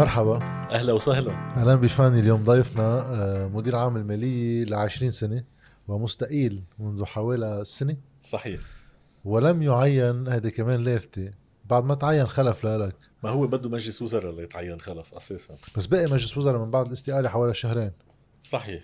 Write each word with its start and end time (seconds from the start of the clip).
مرحبا. 0.00 0.38
أهلا 0.72 0.92
وسهلا. 0.92 1.32
أهلا 1.56 1.74
بفاني 1.74 2.20
اليوم 2.20 2.44
ضيفنا 2.44 3.00
آه، 3.00 3.46
مدير 3.46 3.76
عام 3.76 3.96
المالية 3.96 4.64
ل 4.64 4.74
20 4.74 5.10
سنة 5.10 5.44
ومستقيل 5.88 6.62
منذ 6.78 7.04
حوالي 7.04 7.62
سنة. 7.64 7.96
صحيح. 8.22 8.60
ولم 9.24 9.62
يعين 9.62 10.28
هذه 10.28 10.48
كمان 10.48 10.82
لافته 10.82 11.30
بعد 11.64 11.84
ما 11.84 11.94
تعين 11.94 12.26
خلف 12.26 12.66
لك. 12.66 12.94
ما 13.24 13.30
هو 13.30 13.46
بده 13.46 13.68
مجلس 13.68 14.02
وزراء 14.02 14.30
اللي 14.30 14.42
يتعين 14.42 14.80
خلف 14.80 15.14
أساسا؟ 15.14 15.54
بس 15.76 15.86
باقي 15.86 16.04
مجلس 16.04 16.36
وزراء 16.36 16.64
من 16.64 16.70
بعد 16.70 16.86
الاستقالة 16.86 17.28
حوالي 17.28 17.54
شهرين. 17.54 17.92
صحيح. 18.50 18.82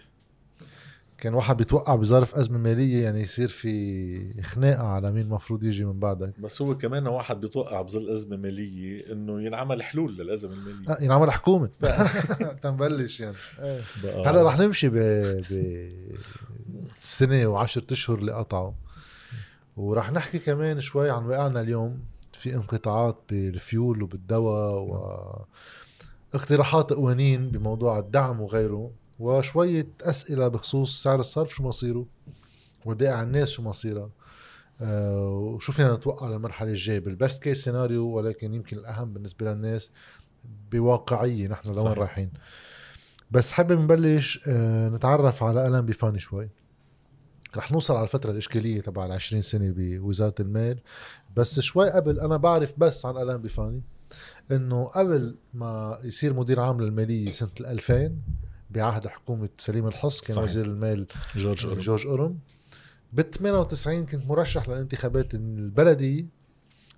كان 1.18 1.34
واحد 1.34 1.56
بيتوقع 1.56 1.94
بظرف 1.94 2.34
أزمة 2.34 2.58
مالية 2.58 3.04
يعني 3.04 3.20
يصير 3.20 3.48
في 3.48 4.42
خناقة 4.42 4.86
على 4.86 5.12
مين 5.12 5.22
المفروض 5.22 5.64
يجي 5.64 5.84
من 5.84 5.98
بعدك. 5.98 6.40
بس 6.40 6.62
هو 6.62 6.76
كمان 6.76 7.06
واحد 7.06 7.40
بيتوقع 7.40 7.82
بظل 7.82 8.10
أزمة 8.10 8.36
مالية 8.36 9.12
إنه 9.12 9.42
ينعمل 9.42 9.82
حلول 9.82 10.16
للأزمة 10.16 10.52
المالية. 10.52 10.90
آه 10.90 11.02
ينعمل 11.02 11.30
حكومة. 11.30 11.70
تنبلش 12.62 13.20
يعني. 13.20 13.36
إيه. 13.62 13.80
هلا 14.04 14.42
رح 14.42 14.58
نمشي 14.58 14.88
ب 14.88 14.96
ب 15.50 15.88
سنة 17.00 17.46
وعشرة 17.46 17.92
أشهر 17.92 18.18
اللي 18.18 18.32
قطعوا. 18.32 18.72
ورح 19.76 20.12
نحكي 20.12 20.38
كمان 20.38 20.80
شوي 20.80 21.10
عن 21.10 21.24
واقعنا 21.24 21.60
اليوم 21.60 21.98
في 22.32 22.54
انقطاعات 22.54 23.18
بالفيول 23.30 24.02
وبالدواء 24.02 24.82
و 24.82 24.96
اقتراحات 26.34 26.92
قوانين 26.92 27.48
بموضوع 27.48 27.98
الدعم 27.98 28.40
وغيره. 28.40 28.90
وشوية 29.18 29.88
أسئلة 30.02 30.48
بخصوص 30.48 31.02
سعر 31.02 31.20
الصرف 31.20 31.54
شو 31.54 31.62
مصيره 31.62 32.06
ودائع 32.84 33.22
الناس 33.22 33.48
شو 33.48 33.62
مصيرها. 33.62 34.10
أه 34.80 35.28
وشو 35.28 35.72
فينا 35.72 35.94
نتوقع 35.94 36.28
للمرحلة 36.28 36.70
الجاية؟ 36.70 36.98
بالبست 36.98 37.42
كيس 37.42 37.64
سيناريو 37.64 38.06
ولكن 38.06 38.54
يمكن 38.54 38.76
الأهم 38.76 39.12
بالنسبة 39.12 39.52
للناس 39.52 39.90
بواقعية 40.72 41.48
نحن 41.48 41.72
لوين 41.72 41.92
رايحين؟ 41.92 42.30
بس 43.30 43.52
حابب 43.52 43.78
نبلش 43.80 44.40
أه 44.48 44.88
نتعرف 44.88 45.42
على 45.42 45.68
ألان 45.68 45.86
بيفاني 45.86 46.18
شوي. 46.18 46.48
رح 47.56 47.72
نوصل 47.72 47.94
على 47.94 48.02
الفترة 48.02 48.30
الإشكالية 48.30 48.80
تبع 48.80 49.06
ال 49.06 49.12
20 49.12 49.42
سنة 49.42 49.72
بوزارة 49.76 50.34
المال. 50.40 50.80
بس 51.36 51.60
شوي 51.60 51.90
قبل 51.90 52.20
أنا 52.20 52.36
بعرف 52.36 52.74
بس 52.78 53.06
عن 53.06 53.16
ألان 53.16 53.40
بيفاني 53.40 53.82
إنه 54.52 54.84
قبل 54.84 55.36
ما 55.54 55.98
يصير 56.04 56.34
مدير 56.34 56.60
عام 56.60 56.80
للمالية 56.80 57.30
سنة 57.30 57.50
2000 57.60 58.16
بعهد 58.76 59.06
حكومة 59.06 59.48
سليم 59.58 59.86
الحص 59.86 60.20
كان 60.20 60.36
صحيح. 60.36 60.44
وزير 60.50 60.64
المال 60.64 61.06
جورج 61.36 61.66
أورم. 61.66 61.78
جورج 61.78 62.06
أورم. 62.06 62.38
بال 63.12 63.30
98 63.30 64.06
كنت 64.06 64.26
مرشح 64.26 64.68
للانتخابات 64.68 65.34
البلدية 65.34 66.26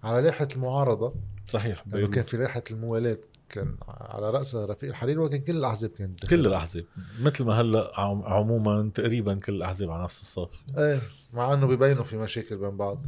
على 0.03 0.23
لائحة 0.23 0.49
المعارضة. 0.57 1.15
صحيح. 1.49 1.85
لأنه 1.87 2.07
كان 2.09 2.25
في 2.25 2.37
لائحة 2.37 2.63
الموالاة 2.71 3.19
كان 3.49 3.77
على 3.89 4.31
رأسها 4.31 4.67
رفيق 4.67 4.89
الحريري 4.89 5.19
ولكن 5.19 5.39
كل 5.39 5.57
الأحزاب 5.57 5.91
كانت 5.91 6.27
كل 6.27 6.47
الأحزاب. 6.47 6.85
مثل 7.21 7.45
ما 7.45 7.61
هلأ 7.61 7.91
عموما 8.27 8.91
تقريبا 8.95 9.35
كل 9.35 9.55
الأحزاب 9.55 9.91
على 9.91 10.05
نفس 10.05 10.21
الصف. 10.21 10.65
إيه 10.79 11.01
مع 11.33 11.53
إنه 11.53 11.67
ببينوا 11.67 12.05
في 12.05 12.17
مشاكل 12.17 12.57
بين 12.57 12.77
بعض. 12.77 13.03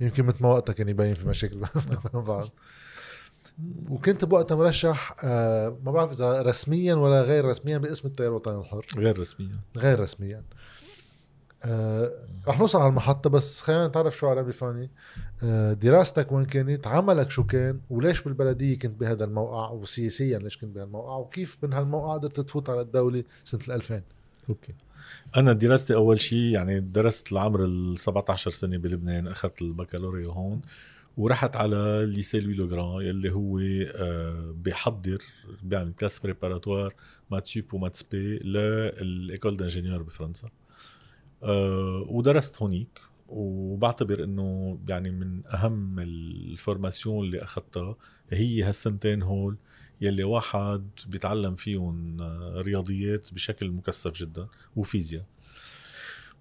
يمكن 0.00 0.24
مثل 0.24 0.42
ما 0.42 0.48
وقتها 0.48 0.72
كان 0.72 0.88
يبين 0.88 1.12
في 1.12 1.28
مشاكل 1.28 1.56
بين 2.12 2.22
بعض. 2.22 2.48
وكنت 3.90 4.24
بوقتها 4.24 4.56
مرشح 4.56 5.16
آه 5.24 5.76
ما 5.84 5.92
بعرف 5.92 6.10
إذا 6.10 6.42
رسميا 6.42 6.94
ولا 6.94 7.22
غير 7.22 7.44
رسميا 7.44 7.78
باسم 7.78 8.08
التيار 8.08 8.28
الوطني 8.28 8.60
الحر. 8.60 8.86
غير 8.96 9.18
رسميا. 9.18 9.58
غير 9.76 10.00
رسميا. 10.00 10.42
آه 11.64 12.10
رح 12.48 12.60
نوصل 12.60 12.78
على 12.78 12.88
المحطة 12.88 13.30
بس 13.30 13.60
خلينا 13.60 13.88
نتعرف 13.88 14.16
شوي 14.16 14.28
على 14.28 14.42
بيفاني 14.42 14.90
آه 15.42 15.72
دراستك 15.72 16.32
وين 16.32 16.44
كانت 16.44 16.86
عملك 16.86 17.30
شو 17.30 17.44
كان؟ 17.44 17.80
وليش 17.90 18.22
بالبلدية 18.22 18.78
كنت 18.78 19.00
بهذا 19.00 19.24
الموقع؟ 19.24 19.70
وسياسيا 19.70 20.38
ليش 20.38 20.58
كنت 20.58 20.74
بهالموقع؟ 20.74 21.16
وكيف 21.16 21.58
من 21.62 21.72
هالموقع 21.72 22.14
قدرت 22.14 22.40
تفوت 22.40 22.70
على 22.70 22.80
الدولة 22.80 23.24
سنة 23.44 23.74
2000 23.74 24.02
أوكي. 24.48 24.74
أنا 25.36 25.52
دراستي 25.52 25.94
أول 25.94 26.20
شيء 26.20 26.38
يعني 26.38 26.80
درست 26.80 27.32
العمر 27.32 27.64
ال 27.64 27.98
17 27.98 28.50
سنة 28.50 28.78
بلبنان 28.78 29.28
أخذت 29.28 29.62
البكالوريا 29.62 30.28
هون. 30.28 30.60
ورحت 31.18 31.56
على 31.56 32.06
Lycée 32.08 32.40
Louis-le-Grand 32.40 33.06
يلي 33.06 33.32
هو 33.32 33.58
آه، 33.58 34.54
بيحضر 34.56 35.18
بيعمل 35.62 35.92
كلاس 35.92 36.18
بريباراتوار 36.18 36.94
ماتشيب 37.30 37.74
وماتسبي 37.74 38.38
للإيكول 38.38 39.56
دانجينيور 39.56 40.02
بفرنسا. 40.02 40.48
آه، 41.42 42.04
ودرست 42.08 42.62
هونيك 42.62 43.00
وبعتبر 43.28 44.24
إنه 44.24 44.78
يعني 44.88 45.10
من 45.10 45.46
أهم 45.46 45.98
ال 45.98 46.11
formation 46.11 47.26
اللي 47.26 47.38
أخذتها. 47.42 47.96
هي 48.30 48.62
هالسنتين 48.62 49.22
هول 49.22 49.56
يلي 50.00 50.24
واحد 50.24 50.90
بيتعلم 51.06 51.54
فيهم 51.54 52.20
آه، 52.20 52.62
رياضيات 52.62 53.34
بشكل 53.34 53.70
مكثف 53.70 54.12
جدا 54.12 54.46
وفيزياء. 54.76 55.24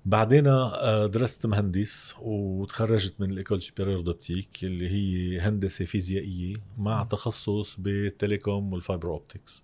بعدين 0.07 0.47
آه، 0.47 1.05
درست 1.05 1.45
مهندس 1.45 2.15
وتخرجت 2.21 3.13
من 3.19 3.31
ال 3.31 3.36
École 3.36 3.61
supérieure 3.61 4.01
d'optique 4.01 4.63
اللي 4.63 4.89
هي 4.89 5.39
هندسة 5.39 5.85
فيزيائية 5.85 6.55
مع 6.77 7.03
تخصص 7.03 7.79
بال 7.79 8.00
telecom 8.00 8.73
وال 8.73 8.84
fiber 8.84 9.09
optics 9.09 9.63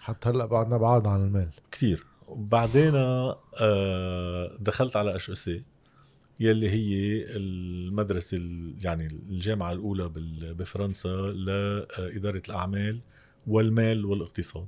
حتى 0.00 0.28
هلأ 0.28 0.46
بعدنا 0.46 0.76
بعاد 0.76 1.06
عن 1.06 1.22
المال. 1.26 1.50
كثير 1.72 2.04
وبعدين 2.28 2.92
آه، 2.94 4.56
دخلت 4.60 4.96
على 4.96 5.16
HEC 5.16 5.50
يلي 6.40 6.70
هي 6.70 7.24
المدرسة 7.36 8.38
يعني 8.80 9.06
الجامعة 9.06 9.72
الأولى 9.72 10.10
بفرنسا 10.58 11.08
لإدارة 11.08 12.42
الأعمال 12.48 13.00
والمال 13.46 14.04
والاقتصاد. 14.04 14.66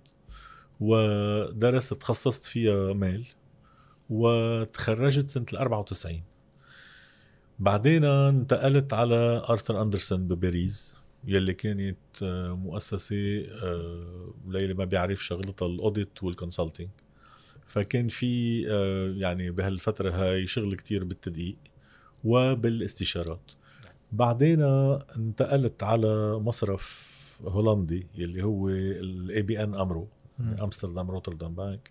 ودرست 0.80 1.94
تخصصت 1.94 2.44
فيها 2.44 2.92
مال. 2.92 3.26
وتخرجت 4.10 5.28
سنة 5.28 5.46
ال 5.52 5.58
94 5.58 6.22
بعدين 7.58 8.04
انتقلت 8.04 8.92
على 8.92 9.42
Arthur 9.50 9.82
Andersen 9.82 10.28
بباريس 10.28 10.94
يلي 11.26 11.54
كانت 11.54 11.98
آه، 12.22 12.52
مؤسسة 12.52 13.44
آه، 13.62 14.34
ليلي 14.48 14.74
ما 14.74 14.84
بيعرف 14.84 15.24
شغلتها 15.24 15.66
ال 15.66 15.76
audit 15.76 16.22
وال 16.22 16.33
consulting 16.33 16.88
فكان 17.66 18.08
في 18.08 18.64
آه، 18.70 19.14
يعني 19.16 19.50
بهالفترة 19.50 20.10
هاي 20.10 20.46
شغل 20.46 20.76
كتير 20.76 21.04
بالتدقيق 21.04 21.56
وبالاستشارات. 22.24 23.52
بعدين 24.12 24.62
انتقلت 25.16 25.82
على 25.82 26.38
مصرف 26.38 27.16
هولندي 27.44 28.06
يلي 28.14 28.42
هو 28.42 28.68
ال 28.68 29.42
ABN 29.42 29.74
AMRO 29.74 30.08
Amsterdam 30.62 31.10
Rotterdam 31.10 31.54
Bank 31.54 31.90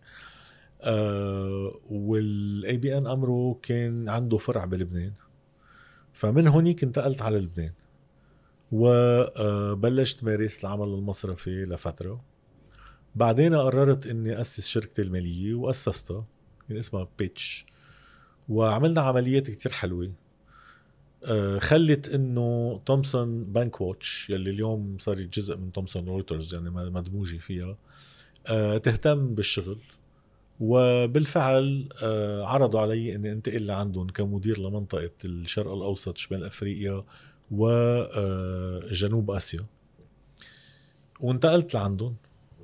آه 0.85 1.79
وال 1.89 2.77
ABN 2.77 3.07
AMRO 3.07 3.59
كان 3.61 4.09
عنده 4.09 4.37
فرع 4.37 4.65
بلبنان. 4.65 5.13
فمن 6.13 6.47
هونيك 6.47 6.83
انتقلت 6.83 7.21
على 7.21 7.39
لبنان. 7.39 7.71
وبلشت 8.71 10.23
مارس 10.23 10.65
العمل 10.65 10.87
المصرفي 10.87 11.65
لفترة. 11.65 12.21
بعدين 13.15 13.55
قررت 13.55 14.07
إني 14.07 14.41
أسس 14.41 14.67
شركتي 14.67 15.01
المالية 15.01 15.53
وأسستها 15.55 16.25
كان 16.69 16.77
اسمها 16.77 17.07
بيتش. 17.19 17.65
وعملنا 18.49 19.01
عمليات 19.01 19.49
كتير 19.49 19.71
حلوة. 19.71 20.11
آه، 21.23 21.59
خلت 21.59 22.07
إنه 22.07 22.81
Thomson 22.85 23.43
BankWatch 23.43 24.29
يلي 24.29 24.49
اليوم 24.49 24.97
صارت 24.99 25.33
جزء 25.39 25.57
من 25.57 25.71
Thomson 25.71 26.05
Reuters 26.05 26.53
يعني 26.53 26.69
مدموجة 26.69 27.37
فيها 27.37 27.77
آه، 28.47 28.77
تهتم 28.77 29.35
بالشغل. 29.35 29.77
وبالفعل 30.59 31.89
آه، 32.03 32.45
عرضوا 32.45 32.79
علي 32.79 33.15
اني 33.15 33.31
انتقل 33.31 33.65
لعندهم 33.65 34.07
كمدير 34.07 34.59
لمنطقة 34.59 35.11
الشرق 35.25 35.73
الأوسط 35.73 36.17
شمال 36.17 36.43
أفريقيا 36.43 37.03
وجنوب 37.51 39.31
آه، 39.31 39.37
آسيا. 39.37 39.65
وانتقلت 41.19 41.73
لعندهم. 41.73 42.15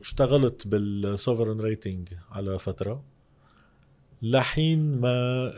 اشتغلت 0.01 0.67
بال 0.67 0.84
sovereign 0.84 1.61
rating 1.61 2.07
على 2.31 2.59
فترة. 2.59 3.03
لحين 4.21 4.99
ما 4.99 5.09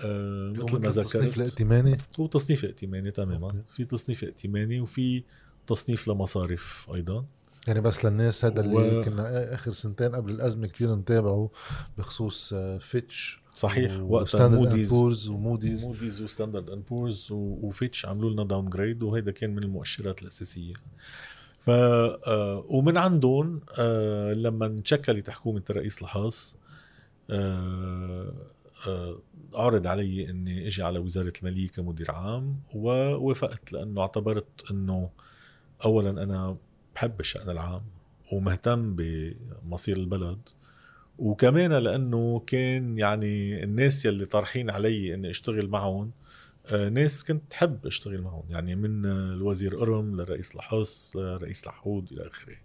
آه 0.05 0.49
مثل 0.51 0.73
ما 0.73 0.89
ذكرت 0.89 1.05
تصنيف 1.05 1.37
الائتماني 1.37 1.97
هو 2.19 2.27
تصنيف 2.27 2.65
ائتماني 2.65 3.11
تماما. 3.11 3.63
في 3.71 3.85
تصنيف 3.85 4.23
ائتماني 4.23 4.79
وفي 4.79 5.23
تصنيف 5.67 6.07
لمصارف 6.07 6.87
أيضا. 6.93 7.25
يعني 7.67 7.81
بس 7.81 8.05
للناس 8.05 8.45
هذا 8.45 8.61
اللي 8.61 8.97
و... 8.97 9.01
كنا 9.01 9.53
آخر 9.53 9.71
سنتين 9.71 10.15
قبل 10.15 10.31
الأزمة 10.31 10.67
كثير 10.67 10.95
نتابعه 10.95 11.49
بخصوص 11.97 12.53
فيتش 12.79 13.43
صحيح 13.53 14.01
وقتها 14.01 14.47
موديز 14.47 14.89
بورز 14.89 15.27
وموديز 15.27 15.87
موديز 15.87 16.21
وستاندرد 16.21 16.69
اند 16.69 16.85
بورز 16.85 17.27
وفيتش 17.31 18.05
عملوا 18.05 18.29
لنا 18.29 18.43
downgrade 18.43 19.03
وهيدا 19.03 19.31
كان 19.31 19.55
من 19.55 19.63
المؤشرات 19.63 20.21
الأساسية. 20.21 20.73
ف 21.59 21.69
آه 21.69 22.65
ومن 22.67 22.97
عندهم 22.97 23.61
آه 23.77 24.33
لما 24.33 24.67
تشكلت 24.67 25.29
حكومة 25.29 25.63
الرئيس 25.69 26.03
آه 27.29 28.33
آه 28.87 29.19
عرض 29.53 29.87
علي 29.87 30.29
إني 30.29 30.67
إجي 30.67 30.83
على 30.83 30.99
وزارة 30.99 31.33
المالية 31.39 31.69
كمدير 31.69 32.11
عام 32.11 32.59
ووافقت 32.73 33.73
لأنه 33.73 34.01
اعتبرت 34.01 34.71
إنه 34.71 35.09
اولا 35.85 36.23
أنا 36.23 36.57
بحب 36.95 37.19
الشأن 37.19 37.49
العام 37.49 37.81
ومهتم 38.31 38.95
بمصير 38.95 39.97
البلد. 39.97 40.39
وكمان 41.17 41.73
لأنه 41.73 42.39
كان 42.47 42.97
يعني 42.97 43.63
الناس 43.63 44.05
يلي 44.05 44.25
طارحين 44.25 44.69
علي 44.69 45.13
إني 45.13 45.29
أشتغل 45.29 45.67
معهم 45.67 46.11
آه، 46.65 46.89
ناس 46.89 47.23
كنت 47.23 47.53
حب 47.53 47.87
أشتغل 47.87 48.21
معهم 48.21 48.43
يعني 48.49 48.75
من 48.75 49.05
الوزير 49.05 49.75
قرم 49.75 50.15
للرئيس 50.15 50.55
لحص 50.55 51.15
لرئيس 51.17 51.67
لحود 51.67 52.11
إلى 52.11 52.27
آخره. 52.27 52.55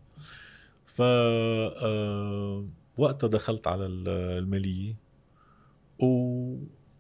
ف 0.86 1.02
آه، 1.02 2.69
وقتها 2.96 3.28
دخلت 3.28 3.66
على 3.66 3.86
المالية 3.86 4.96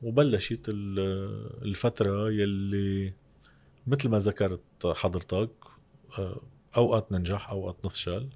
وبلشت 0.02 0.60
الفترة 0.68 2.30
يلي 2.30 3.12
مثل 3.86 4.08
ما 4.08 4.18
ذكرت 4.18 4.86
حضرتك 4.86 5.50
آه، 6.18 6.40
أوقات 6.76 7.12
ننجح 7.12 7.50
أوقات 7.50 7.84
نفشل. 7.84 8.28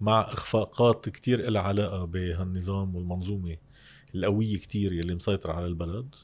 مع 0.00 0.20
إخفاقات 0.20 1.08
كتير 1.08 1.50
لها 1.50 1.62
علاقة 1.62 2.04
بهالنظام 2.04 2.96
والمنظومة 2.96 3.56
القوية 4.14 4.58
كتير 4.58 4.92
يلي 4.92 5.14
مسيطرة 5.14 5.52
على 5.52 5.66
البلد. 5.66 6.14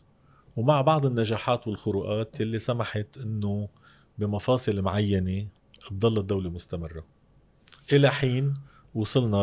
ومع 0.57 0.81
بعض 0.81 1.07
النجاحات 1.07 1.69
والخروقات 1.69 2.41
يلي 2.41 2.59
سمحت 2.59 3.19
إنه 3.19 3.69
بمفاصل 4.19 4.83
معينة 4.83 5.47
تضل 5.91 6.19
الدولة 6.19 6.51
مستمرة. 6.51 7.05
إلى 7.93 8.11
حين 8.11 8.55
وصلنا 8.95 9.37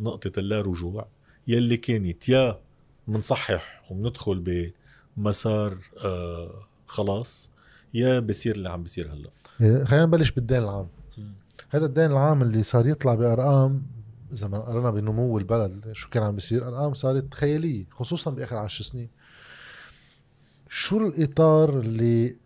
لنقطة 0.00 0.40
اللا 0.40 0.60
رجوع 0.60 1.08
يلي 1.48 1.76
كانت 1.76 2.28
يا 2.28 2.60
منصحح 3.08 3.82
وبندخل 3.90 4.72
بمسار 5.16 5.78
آه 6.04 6.62
خلاص 6.86 7.50
يا 7.94 8.20
بصير 8.20 8.54
اللي 8.54 8.68
عم 8.68 8.82
بصير 8.82 9.12
هلأ. 9.12 9.30
خلينا 9.84 10.06
نبلش 10.06 10.30
بالدين 10.30 10.58
العام. 10.58 10.88
هذا 11.70 11.86
الدين 11.86 12.10
العام 12.10 12.42
اللي 12.42 12.62
صار 12.62 12.86
يطلع 12.86 13.14
بأرقام 13.14 13.82
إذا 14.32 14.48
ما 14.48 14.58
قرنا 14.58 14.90
بنمو 14.90 15.38
البلد 15.38 15.92
شو 15.92 16.10
كان 16.10 16.22
عم 16.22 16.34
بيصير 16.34 16.68
أرقام 16.68 16.94
صارت 16.94 17.34
خياليه 17.34 17.84
خصوصا 17.90 18.30
بآخر 18.30 18.56
عشر 18.56 18.84
سنين. 18.84 19.08
شو 20.68 21.06
الإطار 21.06 21.80
اللي 21.80 22.36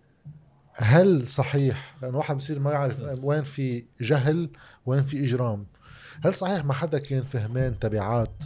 هل 0.77 1.29
صحيح؟ 1.29 1.97
لأنه 2.03 2.19
واحد 2.19 2.37
بصير 2.37 2.59
ما 2.59 2.73
يعرف 2.73 3.21
وين 3.23 3.43
في 3.43 3.85
جهل 4.01 4.51
وين 4.87 5.03
في 5.03 5.25
إجرام. 5.25 5.67
هل 6.25 6.35
صحيح 6.35 6.65
ما 6.65 6.73
حدا 6.73 6.99
كان 6.99 7.23
فهمان 7.23 7.79
تبعات؟ 7.79 8.45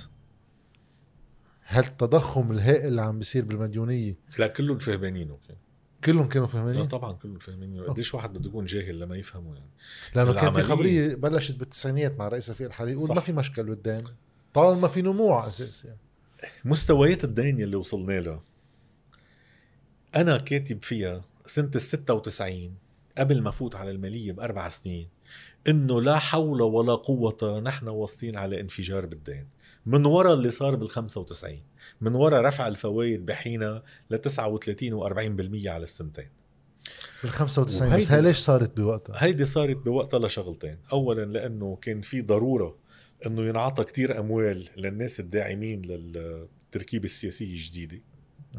هالتضخم 1.67 2.53
الهائل 2.53 2.87
اللي 2.87 3.03
عم 3.03 3.19
بيصير 3.19 3.45
بالمديونية؟ 3.45 4.17
لا 4.39 4.47
كلهم 4.47 4.79
فهمانينه 4.79 5.39
كان 5.49 5.57
كلهم 6.05 6.29
كانوا 6.29 6.47
فاهمين؟ 6.47 6.75
لا 6.75 6.85
طبعا 6.85 7.13
كلهم 7.13 7.39
فاهمين 7.39 7.83
قديش 7.83 8.15
واحد 8.15 8.33
بده 8.33 8.49
يكون 8.49 8.65
جاهل 8.65 9.01
لما 9.01 9.17
يفهموا 9.17 9.55
يعني. 9.55 9.71
لأنه 10.15 10.33
كان 10.33 10.53
في 10.53 10.63
خبرية 10.63 11.15
بلشت 11.15 11.59
بالتسعينيات 11.59 12.19
مع 12.19 12.29
رئيس 12.29 12.51
رفيق 12.51 12.67
الحالي 12.67 12.93
يقول 12.93 13.15
ما 13.15 13.21
في 13.21 13.33
مشكل 13.33 13.63
بالدين 13.63 14.05
طالما 14.55 14.89
في 14.89 15.03
نمو 15.03 15.39
أساس 15.39 15.85
يعني 15.85 15.99
مستويات 16.65 17.25
الدين 17.25 17.61
يلي 17.61 17.77
وصلنا 17.77 18.21
له 18.21 18.41
أنا 20.17 20.39
كاتب 20.39 20.83
فيها 20.83 21.25
سنة 21.47 21.71
ال 21.75 21.81
96 21.81 22.75
قبل 23.19 23.43
ما 23.43 23.51
فوت 23.51 23.77
على 23.77 23.91
المالية 23.91 24.33
بأربع 24.33 24.69
سنين 24.69 25.09
إنه 25.69 26.03
لا 26.03 26.19
حول 26.19 26.63
ولا 26.63 26.95
قوة 26.95 27.61
نحن 27.65 27.89
واصلين 27.89 28.37
على 28.37 28.61
انفجار 28.61 29.07
بالدين. 29.07 29.47
من 29.87 30.07
وراء 30.07 30.35
اللي 30.35 30.51
صار 30.51 30.75
بال 30.75 30.91
95 30.91 31.59
من 32.01 32.15
وراء 32.15 32.41
رفع 32.43 32.69
الفوائد 32.69 33.27
بحينها 33.27 33.83
ل 34.11 34.19
39 34.19 35.01
و40% 35.01 35.67
على 35.67 35.83
السنتين. 35.83 36.29
بال 37.23 37.31
95 37.31 37.99
بس 37.99 38.11
هي 38.11 38.23
ليش 38.23 38.39
صارت 38.39 38.77
بوقتها؟ 38.77 39.25
هيدي 39.25 39.45
صارت 39.45 39.77
بوقتها 39.77 40.19
لشغلتين، 40.19 40.79
اولا 40.93 41.25
لأنه 41.25 41.79
كان 41.83 42.01
في 42.01 42.23
ضرورة 42.23 42.77
إنه 43.27 43.43
ينعطى 43.43 43.85
كتير 43.85 44.21
أموال 44.21 44.69
للناس 44.77 45.21
الداعمين 45.21 45.83
للتركيبه 45.83 47.05
السياسيه 47.05 47.47
الجديده 47.47 48.01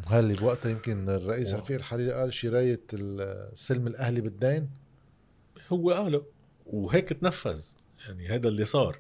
هل 0.08 0.36
بوقتها 0.36 0.70
يمكن 0.70 1.10
الرئيس 1.10 1.54
رفيق 1.54 1.78
الحريري 1.78 2.12
قال 2.12 2.34
شرايه 2.34 2.82
السلم 2.94 3.88
الأهلي 3.88 4.22
بالدين؟ 4.22 4.70
هو 5.70 5.92
قاله 5.92 6.26
وهيك 6.66 7.10
تنفذ. 7.10 7.66
يعني 8.08 8.28
هذا 8.28 8.48
اللي 8.48 8.66
صار. 8.66 9.00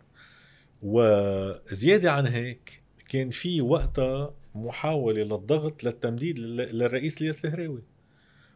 وزيادة 0.83 2.11
عن 2.11 2.25
هيك 2.27 2.81
كان 3.09 3.29
في 3.29 3.61
وقتها 3.61 4.33
محاولة 4.55 5.23
للضغط 5.23 5.83
للتمديد 5.83 6.39
للرئيس 6.39 7.21
الياس 7.21 7.45
الهراوي. 7.45 7.83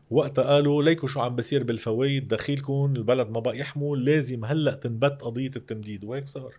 وقتها 0.10 0.44
قالوا 0.44 0.84
ليكوا 0.84 1.08
شو 1.10 1.20
عم 1.20 1.36
بصير 1.36 1.64
بالفوائد 1.64 2.28
دخيلكم 2.28 2.94
البلد 2.98 3.30
ما 3.30 3.40
بقى 3.40 3.58
يحمل 3.58 4.06
لازم 4.06 4.46
هلأ 4.46 4.74
تنبت 4.74 5.22
قضية 5.22 5.52
التمديد 5.56 6.04
وهيك 6.04 6.28
صار 6.28 6.54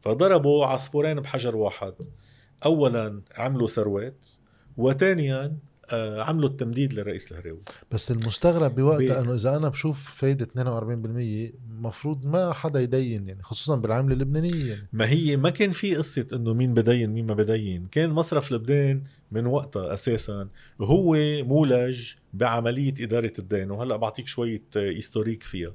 فضربوا 0.00 0.66
عصفورين 0.66 1.20
بحجر 1.20 1.56
واحد. 1.56 1.94
اولا 2.64 3.22
عملوا 3.36 3.66
ثروات 3.66 4.28
وثانيا 4.76 5.56
عملوا 5.92 6.48
التمديد 6.48 6.94
للرئيس 6.94 7.32
الهراوي 7.32 7.60
بس 7.90 8.10
المستغرب 8.10 8.74
بوقتها 8.74 9.20
أنه 9.20 9.34
إذا 9.34 9.56
أنا 9.56 9.68
بشوف 9.68 10.14
فايدة 10.14 10.46
42% 10.46 11.54
المفروض 11.70 12.26
ما 12.26 12.52
حدا 12.52 12.80
يدين 12.80 13.28
يعني 13.28 13.42
خصوصا 13.42 13.76
بالعملة 13.76 14.14
اللبنانية 14.14 14.68
يعني. 14.68 14.88
ما 14.92 15.08
هي 15.08 15.36
ما 15.36 15.50
كان 15.50 15.70
في 15.70 15.96
قصة 15.96 16.26
إنه 16.32 16.54
مين 16.54 16.74
بدين 16.74 17.10
مين 17.10 17.26
ما 17.26 17.34
بدين. 17.34 17.86
كان 17.86 18.10
مصرف 18.10 18.52
لبنان 18.52 19.02
من 19.32 19.46
وقتها 19.46 19.94
أساسا 19.94 20.48
هو 20.80 21.16
مولج 21.44 22.12
بعملية 22.32 22.94
إدارة 23.00 23.32
الدين 23.38 23.70
وهلأ 23.70 23.96
بعطيك 23.96 24.26
شوية 24.26 24.62
هيستوريك 24.76 25.42
فيها. 25.42 25.74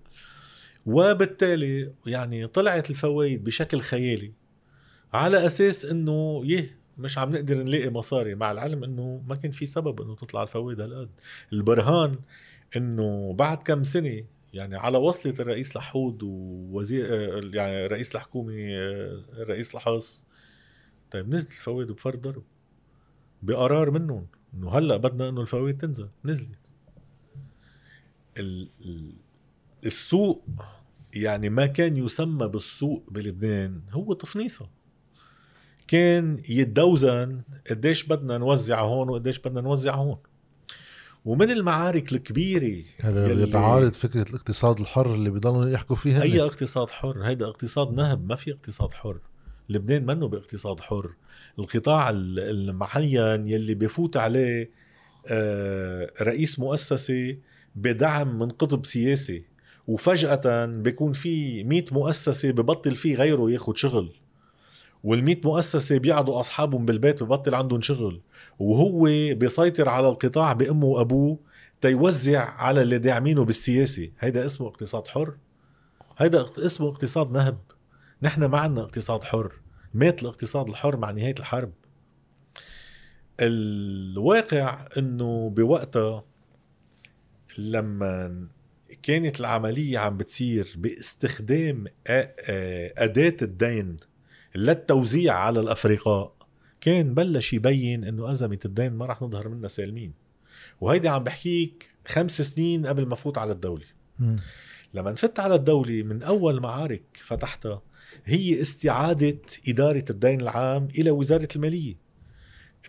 وبالتالي 0.86 1.92
يعني 2.06 2.48
طلعت 2.48 2.90
الفوائد 2.90 3.44
بشكل 3.44 3.80
خيالي 3.80 4.32
على 5.14 5.46
أساس 5.46 5.86
إنه 5.86 6.42
يه 6.46 6.79
مش 7.00 7.18
عم 7.18 7.32
نقدر 7.32 7.64
نلاقي 7.64 7.90
مصاري 7.90 8.36
مع 8.36 8.52
العلم 8.52 8.84
إنه 8.84 9.24
ما 9.28 9.36
كان 9.36 9.52
في 9.52 9.66
سبب 9.66 10.02
إنه 10.02 10.16
تطلع 10.16 10.44
الفوائد 10.44 10.82
هالقد 10.82 11.10
البرهان 11.54 12.20
إنه 12.78 13.34
بعد 13.34 13.58
كم 13.58 13.84
سنة 13.84 14.24
يعني 14.54 14.76
على 14.76 14.98
وصلة 14.98 15.34
الرئيس 15.40 15.76
لحود 15.76 16.24
ووزير 16.24 17.06
يعني 17.56 17.88
رئيس 17.88 18.16
الحكومة 18.16 18.54
الرئيس 19.34 19.76
لحص 19.76 20.26
طيب 21.12 21.30
نزلت 21.30 21.52
الفوائد 21.52 21.92
بفرد 21.92 22.22
ضرب. 22.22 22.44
بقرار 23.44 23.92
منهم 23.92 24.28
إنه 24.54 24.70
هلأ 24.70 24.98
بدنا 24.98 25.30
إنه 25.30 25.42
الفوائد 25.42 25.78
تنزل. 25.78 26.10
نزلت. 26.26 26.60
السوق 29.86 30.46
يعني 31.14 31.50
ما 31.50 31.66
كان 31.66 31.98
يسمى 31.98 32.48
بالسوق 32.48 33.04
بلبنان 33.12 33.82
هو 33.92 34.14
تفنيصه. 34.14 34.70
كان 35.90 36.42
يتدوزن 36.50 37.42
قديش 37.70 38.04
بدنا 38.04 38.38
نوزع 38.38 38.82
هون 38.82 39.10
وقديش 39.10 39.40
بدنا 39.40 39.62
نوزع 39.62 39.96
هون. 39.96 40.18
ومن 41.26 41.52
المعارك 41.52 42.14
الكبيرة 42.14 42.84
هذا 43.00 43.46
بيعارض 43.46 43.94
فكرة 43.94 44.30
الاقتصاد 44.30 44.80
الحر 44.80 45.14
اللي 45.14 45.30
بيضلوا 45.30 45.70
يحكوا 45.70 45.96
فيها 45.96 46.22
أي 46.22 46.42
اقتصاد 46.42 46.90
حر؟ 46.90 47.24
هيدا 47.24 47.48
اقتصاد 47.48 47.94
نهب 47.94 48.28
ما 48.30 48.36
في 48.36 48.52
اقتصاد 48.52 48.94
حر. 48.94 49.20
لبنان 49.70 50.06
منه 50.06 50.28
باقتصاد 50.28 50.80
حر. 50.80 51.14
القطاع 51.60 52.10
المعين 52.10 53.48
يلي 53.48 53.76
بفوت 53.76 54.18
عليه 54.18 54.72
آه، 55.28 56.12
رئيس 56.22 56.60
مؤسسة 56.60 57.38
بدعم 57.76 58.40
من 58.40 58.50
قطب 58.50 58.86
سياسي 58.86 59.44
وفجأة 59.88 60.66
بيكون 60.66 61.14
في 61.14 61.64
مئة 61.64 61.94
مؤسسة 61.94 62.52
ببطل 62.52 62.96
فيه 62.96 63.16
غيره 63.16 63.52
ياخد 63.52 63.78
شغل. 63.78 64.14
وال100 65.08 65.46
مؤسسه 65.46 65.98
بيقعدوا 65.98 66.40
اصحابهم 66.40 66.86
بالبيت 66.86 67.24
ببطل 67.24 67.56
عندهم 67.56 67.82
شغل 67.82 68.22
وهو 68.60 69.04
بيسيطر 69.34 69.90
على 69.90 70.10
القطاع 70.10 70.54
بأمه 70.54 70.86
وأبوه 70.86 71.40
تيوزع 71.82 72.50
على 72.50 72.82
اللي 72.82 72.98
داعمينه 72.98 73.46
بالسياسة. 73.46 74.12
هيدا 74.20 74.46
اسمه 74.46 74.68
اقتصاد 74.68 75.08
حر. 75.08 75.36
هيدا 76.18 76.46
اسمه 76.58 76.90
اقتصاد 76.90 77.32
نهب. 77.32 77.58
نحن 78.22 78.46
ما 78.46 78.58
عندنا 78.60 78.86
اقتصاد 78.86 79.24
حر. 79.24 79.54
مات 79.94 80.22
الاقتصاد 80.22 80.70
الحر 80.70 80.98
مع 80.98 81.12
نهاية 81.12 81.36
الحرب. 81.40 81.72
الواقع 83.40 84.86
إنه 84.98 85.50
بوقتها 85.50 86.24
لما 87.58 88.48
كانت 89.04 89.40
العملية 89.40 89.98
عم 90.00 90.18
بتصير 90.18 90.74
باستخدام 90.78 91.86
أداة 92.98 93.38
الدين 93.42 93.98
للتوزيع 94.56 95.34
على 95.34 95.60
الافرقاء 95.60 96.34
كان 96.82 97.14
بلش 97.14 97.54
يبين 97.54 98.04
إنه 98.04 98.32
أزمة 98.32 98.60
الدين 98.66 98.94
ما 98.94 99.06
رح 99.06 99.22
نظهر 99.22 99.50
منها 99.50 99.68
سالمين. 99.68 100.14
وهيدي 100.82 101.08
عم 101.10 101.24
بحكيك 101.24 101.90
خمس 102.08 102.42
سنين 102.42 102.88
قبل 102.88 103.06
ما 103.06 103.16
فوت 103.16 103.38
على 103.38 103.52
الدولة. 103.52 103.86
لما 104.94 105.12
نفت 105.12 105.40
على 105.40 105.56
الدولة 105.56 106.04
من 106.04 106.24
أول 106.24 106.60
معارك 106.62 107.04
فتحتها 107.14 107.82
هي 108.26 108.62
استعادة 108.62 109.40
إدارة 109.68 110.06
الدين 110.10 110.42
العام 110.42 110.88
إلى 110.98 111.12
وزارة 111.12 111.48
المالية. 111.56 111.96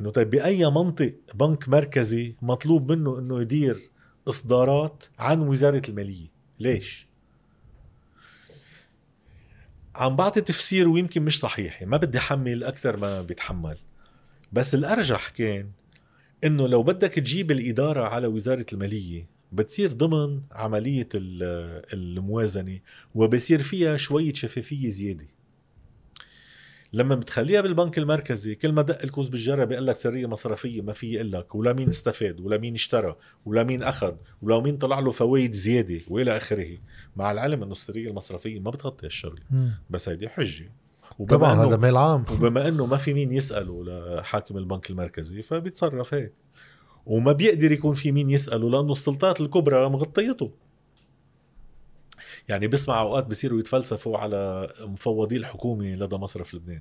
إنه 0.00 0.10
طيب 0.10 0.30
بأي 0.30 0.70
منطق 0.70 1.14
بنك 1.34 1.68
مركزي 1.68 2.34
مطلوب 2.42 2.92
منه 2.92 3.18
إنه 3.18 3.40
يدير 3.40 3.90
إصدارات 4.28 5.04
عن 5.18 5.40
وزارة 5.40 5.82
المالية؟ 5.88 6.28
ليش؟ 6.60 7.09
عم 9.94 10.16
بعطي 10.16 10.40
تفسير 10.40 10.88
ويمكن 10.88 11.22
مش 11.22 11.40
صحيح 11.40 11.82
ما 11.82 11.96
بدي 11.96 12.18
أحمل 12.18 12.64
أكثر 12.64 12.96
ما 12.96 13.22
بيتحمل. 13.22 13.76
بس 14.52 14.74
الأرجح 14.74 15.28
كان 15.28 15.70
إنه 16.44 16.68
لو 16.68 16.82
بدك 16.82 17.12
تجيب 17.14 17.50
الإدارة 17.50 18.04
على 18.04 18.26
وزارة 18.26 18.66
المالية 18.72 19.26
بتصير 19.52 19.92
ضمن 19.92 20.40
عملية 20.52 21.08
ال- 21.14 21.82
الموازنة 21.94 22.78
وبصير 23.14 23.62
فيها 23.62 23.96
شوية 23.96 24.32
شفافية 24.34 24.88
زيادة. 24.90 25.26
لما 26.92 27.14
بتخليها 27.14 27.60
بالبنك 27.60 27.98
المركزي 27.98 28.54
كل 28.54 28.72
ما 28.72 28.82
دق 28.82 29.02
الكوز 29.02 29.28
بالجرة 29.28 29.64
بيقول 29.64 29.86
لك 29.86 29.96
سرية 29.96 30.26
مصرفية 30.26 30.82
ما 30.82 30.92
في 30.92 31.12
يقول 31.12 31.32
لك 31.32 31.54
ولا 31.54 31.72
مين 31.72 31.88
استفاد 31.88 32.40
ولا 32.40 32.58
مين 32.58 32.74
اشترى 32.74 33.16
ولا 33.44 33.64
مين 33.64 33.82
أخذ 33.82 34.14
ولا 34.42 34.60
مين 34.60 34.76
طلع 34.76 34.98
له 34.98 35.10
فوائد 35.10 35.52
زيادة 35.52 36.00
وإلى 36.08 36.36
آخره. 36.36 36.78
مع 37.16 37.32
العلم 37.32 37.62
إنه 37.62 37.72
السرية 37.72 38.08
المصرفية 38.08 38.60
ما 38.60 38.70
بتغطي 38.70 39.06
الشغله 39.06 39.42
بس 39.90 40.08
هيدي 40.08 40.28
حجة. 40.28 40.72
وبما 41.18 41.36
طبعا 41.36 41.66
هذا 41.66 41.76
مال 41.76 41.96
عام. 41.96 42.24
وبما 42.32 42.68
إنه 42.68 42.86
ما 42.86 42.96
في 42.96 43.14
مين 43.14 43.32
يسأله 43.32 43.84
لحاكم 43.84 44.56
البنك 44.58 44.90
المركزي 44.90 45.42
فبيتصرف 45.42 46.14
هيك. 46.14 46.32
وما 47.06 47.32
بيقدر 47.32 47.72
يكون 47.72 47.94
في 47.94 48.12
مين 48.12 48.30
يسأله 48.30 48.70
لأنه 48.70 48.92
السلطات 48.92 49.40
الكبرى 49.40 49.88
مغطيته. 49.88 50.50
يعني 52.48 52.68
بسمع 52.68 53.00
أوقات 53.00 53.26
بصيروا 53.26 53.60
يتفلسفوا 53.60 54.18
على 54.18 54.72
مفوضي 54.80 55.36
الحكومة 55.36 55.92
لدى 55.92 56.16
مصرف 56.16 56.54
لبنان. 56.54 56.80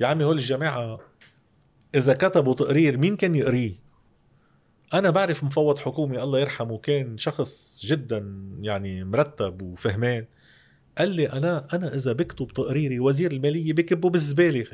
يا 0.00 0.06
عمي 0.06 0.24
هول 0.24 0.38
الجماعة 0.38 1.00
إذا 1.94 2.14
كتبوا 2.14 2.54
تقرير 2.54 2.96
مين 2.96 3.16
كان 3.16 3.34
يقريه؟ 3.34 3.72
أنا 4.94 5.10
بعرف 5.10 5.44
مفوض 5.44 5.78
حكومي 5.78 6.22
الله 6.22 6.40
يرحمه 6.40 6.78
كان 6.78 7.18
شخص 7.18 7.80
جدا 7.84 8.50
يعني 8.60 9.04
مرتب 9.04 9.62
وفهمان. 9.62 10.26
قال 10.98 11.08
لي 11.08 11.32
أنا 11.32 11.66
أنا 11.72 11.94
إذا 11.94 12.12
بكتب 12.12 12.48
تقريري 12.48 13.00
وزير 13.00 13.32
المالية 13.32 13.72
بكبه 13.72 14.10
بالزبالة 14.10 14.66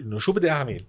إنه 0.00 0.18
شو 0.18 0.32
بدي 0.32 0.50
أعمل؟ 0.50 0.84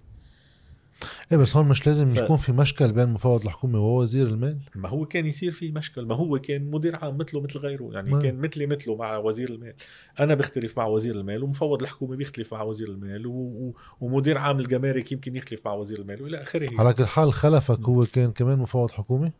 إيه 1.32 1.38
بس 1.38 1.56
هون 1.56 1.68
مش 1.68 1.86
لازم 1.86 2.08
ف- 2.08 2.16
يكون 2.16 2.36
في 2.36 2.52
مشكل 2.52 2.92
بين 2.92 3.08
مفوض 3.08 3.42
الحكومة 3.44 3.78
ووزير 3.80 4.26
المال؟ 4.26 4.58
ما 4.76 4.88
هو 4.88 5.06
كان 5.06 5.26
يصير 5.26 5.52
في 5.52 5.70
مشكل 5.72 6.04
ما 6.06 6.14
هو 6.14 6.38
كان 6.38 6.70
مدير 6.70 6.96
عام 6.96 7.18
مثله 7.18 7.40
مثل 7.40 7.58
غيره 7.58 7.90
يعني 7.92 8.10
ما- 8.10 8.22
كان 8.22 8.36
مثلي 8.38 8.66
مثله 8.66 8.96
مع 8.96 9.16
وزير 9.16 9.50
المال. 9.50 9.74
أنا 10.20 10.34
بختلف 10.34 10.78
مع 10.78 10.86
وزير 10.86 11.14
المال 11.14 11.42
ومفوض 11.44 11.82
الحكومة 11.82 12.16
بيختلف 12.16 12.54
مع 12.54 12.62
وزير 12.62 12.88
المال 12.88 13.26
و... 13.26 13.32
و... 13.32 13.74
ومدير 14.00 14.38
عام 14.38 14.60
الجمارك 14.60 15.12
يمكن 15.12 15.36
يختلف 15.36 15.66
مع 15.66 15.72
وزير 15.74 15.98
المال 15.98 16.22
وإلى 16.22 16.42
آخره. 16.42 16.68
على 16.80 16.92
كل 16.92 17.06
حال 17.06 17.32
خلفك 17.32 17.80
هو 17.80 18.04
كان 18.12 18.32
كمان 18.32 18.58
مفوض 18.58 18.90
حكومي 18.90 19.32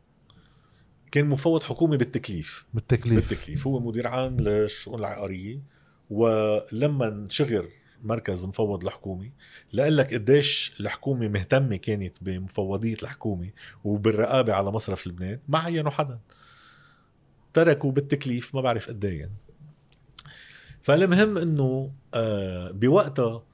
كان 1.13 1.27
مفوض 1.27 1.63
حكومي 1.63 1.97
بالتكليف. 1.97 2.65
بالتكليف. 2.75 3.31
بالتكليف. 3.31 3.67
هو 3.67 3.81
مدير 3.81 4.07
عام 4.09 4.41
للشؤون 4.41 4.99
العقارية 4.99 5.61
ولما 6.11 7.09
انشغل 7.09 7.69
مركز 8.03 8.47
مفوض 8.47 8.85
الحكومي 8.85 9.33
لقال 9.73 9.97
لك 9.97 10.15
قديش 10.15 10.77
الحكومة 10.81 11.29
مهتمة 11.29 11.77
كانت 11.77 12.17
بمفوضية 12.23 12.97
الحكومة 13.03 13.51
وبالرقابة 13.85 14.53
على 14.53 14.71
مصرف 14.71 15.07
لبنان 15.07 15.39
ما 15.49 15.59
عينوا 15.59 15.91
حدا. 15.91 16.19
تركوا 17.55 17.93
بالتكليف 17.93 18.55
ما 18.55 18.61
بعرف 18.61 18.89
قد 18.89 19.05
إيه 19.05 19.21
يعني. 19.21 19.37
فالمهم 20.83 21.39
إنه 21.39 21.93
آه، 22.15 22.71
بوقتها 22.71 23.45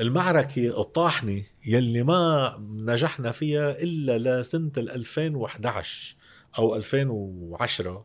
المعركة 0.00 0.80
الطاحنة 0.80 1.42
يلي 1.66 2.02
ما 2.02 2.56
نجحنا 2.60 3.32
فيها 3.32 3.70
إلا 3.70 4.40
لسنة 4.40 4.72
ال 4.76 4.90
2011 4.90 6.16
أو 6.58 6.76
2010 6.76 8.04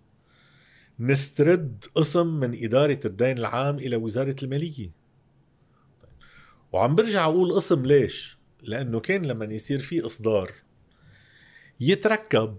نسترد 0.99 1.85
قسم 1.95 2.27
من 2.27 2.63
إدارة 2.63 2.99
الدين 3.05 3.37
العام 3.37 3.79
إلى 3.79 3.95
وزارة 3.95 4.35
المالية. 4.43 4.91
وعم 6.71 6.95
برجع 6.95 7.25
أقول 7.25 7.53
قسم 7.53 7.85
ليش؟ 7.85 8.37
لأنه 8.61 8.99
كان 8.99 9.25
لما 9.25 9.45
يصير 9.45 9.79
في 9.79 10.05
إصدار 10.05 10.51
يتركب 11.79 12.57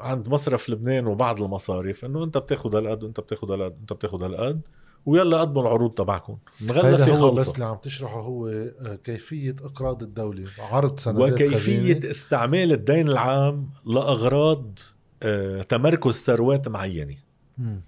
عند 0.00 0.28
مصرف 0.28 0.70
لبنان 0.70 1.06
وبعض 1.06 1.42
المصارف 1.42 2.04
إنه 2.04 2.24
أنت 2.24 2.38
بتاخذ 2.38 2.76
هالقد 2.76 3.02
وأنت 3.02 3.20
بتاخذ 3.20 3.52
هالقد 3.52 3.72
وأنت 3.78 3.92
بتاخذ 3.92 4.22
هالقد 4.22 4.60
ويلا 5.06 5.40
قدموا 5.40 5.62
العروض 5.62 5.90
تبعكم. 5.90 6.38
مغلفه 6.60 6.88
هذا 6.88 7.14
هو 7.14 7.30
خلصة. 7.30 7.42
بس 7.42 7.54
اللي 7.54 7.64
عم 7.64 7.76
تشرحه 7.76 8.20
هو 8.20 8.48
آه، 8.48 8.98
كيفية 9.04 9.56
إقراض 9.62 10.02
الدولة. 10.02 10.44
عرض 10.58 10.98
سندات 10.98 11.32
وكيفية 11.32 11.56
خزينة. 11.56 12.10
استعمال 12.10 12.72
الدين 12.72 13.08
العام 13.08 13.70
لأغراض 13.86 14.78
آه، 15.22 15.62
تمركز 15.62 16.14
ثروات 16.14 16.68
معينة. 16.68 17.16
مم. 17.58 17.82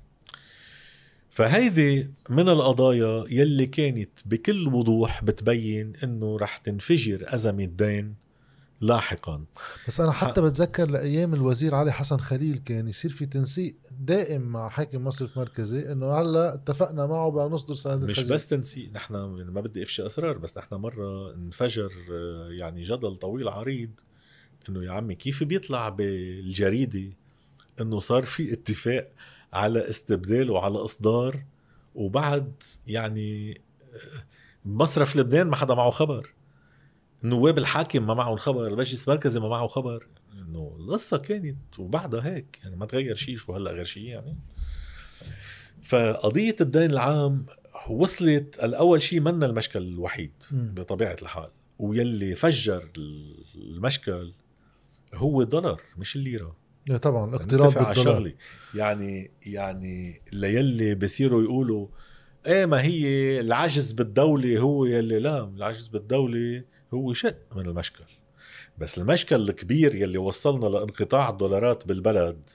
فهيدي 1.38 2.10
من 2.28 2.48
القضايا 2.48 3.24
يلي 3.28 3.66
كانت 3.66 4.10
بكل 4.26 4.68
وضوح 4.68 5.24
بتبين 5.24 5.92
إنه 6.04 6.36
رح 6.36 6.58
تنفجر 6.58 7.34
أزمة 7.34 7.64
دين 7.64 8.14
لاحقا 8.80 9.44
بس 9.88 10.00
أنا 10.00 10.12
حتى 10.12 10.40
بتذكر 10.40 10.90
لأيام 10.90 11.34
الوزير 11.34 11.74
علي 11.74 11.92
حسن 11.92 12.16
خليل 12.16 12.56
كان 12.56 12.88
يصير 12.88 13.10
في 13.10 13.26
تنسيق 13.26 13.76
دائم 14.00 14.40
مع 14.40 14.68
حاكم 14.68 15.04
مصرف 15.04 15.38
مركزي 15.38 15.92
إنه 15.92 16.12
هلأ 16.12 16.54
اتفقنا 16.54 17.06
معه 17.06 17.30
بقى 17.30 17.48
نصدر 17.48 17.74
سندات 17.74 18.08
مش 18.08 18.18
خزينة. 18.18 18.34
بس 18.34 18.48
تنسيق 18.48 18.90
نحن 18.92 19.14
ما 19.14 19.60
بدي 19.60 19.82
أفشي 19.82 20.06
أسرار 20.06 20.38
بس 20.38 20.58
نحن 20.58 20.74
مرة 20.74 21.34
انفجر 21.34 21.90
آه، 22.12 22.48
يعني 22.50 22.82
جدل 22.82 23.16
طويل 23.16 23.48
عريض 23.48 23.90
إنه 24.68 24.84
يا 24.84 24.90
عمي 24.90 25.14
كيف 25.14 25.42
بيطلع 25.44 25.88
بالجريدة 25.88 27.12
إنه 27.80 27.98
صار 27.98 28.22
في 28.24 28.52
اتفاق 28.52 29.12
على 29.52 29.90
استبدال 29.90 30.50
وعلى 30.50 30.78
إصدار 30.78 31.44
وبعد 31.94 32.52
يعني 32.86 33.60
مصرف 34.64 35.16
لبنان 35.16 35.46
ما 35.46 35.56
حدا 35.56 35.74
معه 35.74 35.90
خبر. 35.90 36.34
النواب 37.24 37.58
الحاكم 37.58 38.06
ما 38.06 38.14
معهم 38.14 38.36
خبر 38.36 38.66
المجلس 38.66 39.08
المركزي 39.08 39.40
ما 39.40 39.48
معه 39.48 39.66
خبر. 39.66 40.06
إنه 40.32 40.76
القصة 40.80 41.16
كانت 41.16 41.78
وبعدها 41.78 42.26
هيك 42.26 42.60
يعني 42.62 42.76
ما 42.76 42.86
تغير 42.86 43.14
شيء 43.14 43.36
شو 43.36 43.52
هلأ 43.52 43.70
غير 43.70 43.84
شيء 43.84 44.04
يعني. 44.04 44.36
فقضية 45.82 46.56
الدين 46.60 46.90
العام 46.90 47.46
وصلت 47.90 48.58
الأول 48.62 49.02
شيء 49.02 49.20
منا 49.20 49.46
المشكل 49.46 49.82
الوحيد. 49.82 50.32
بطبيعة 50.52 51.16
الحال 51.22 51.50
ويلي 51.78 52.34
فجر 52.34 52.88
المشكل 53.54 54.32
هو 55.14 55.42
الدولار 55.42 55.82
مش 55.98 56.16
الليرة. 56.16 56.56
إيه 56.90 56.96
طبعا 56.96 57.28
الاقتراض 57.28 57.66
نتفق 57.68 57.82
على 57.82 57.94
بالدولار 57.94 58.16
شغله 58.18 58.34
يعني 58.74 59.30
يعني 59.46 60.22
ليلي 60.32 60.94
بصيروا 60.94 61.42
يقولوا 61.42 61.88
إيه 62.46 62.66
ما 62.66 62.82
هي 62.82 63.40
العجز 63.40 63.92
بالدولة 63.92 64.58
هو 64.58 64.84
يلي 64.84 65.18
لا 65.18 65.44
العجز 65.44 65.88
بالدولة 65.88 66.64
هو 66.94 67.12
شق 67.12 67.56
من 67.56 67.66
المشكل. 67.66 68.04
بس 68.78 68.98
المشكل 68.98 69.36
الكبير 69.36 69.94
يلي 69.94 70.18
وصلنا 70.18 70.66
لانقطاع 70.66 71.28
الدولارات 71.28 71.86
بالبلد 71.86 72.48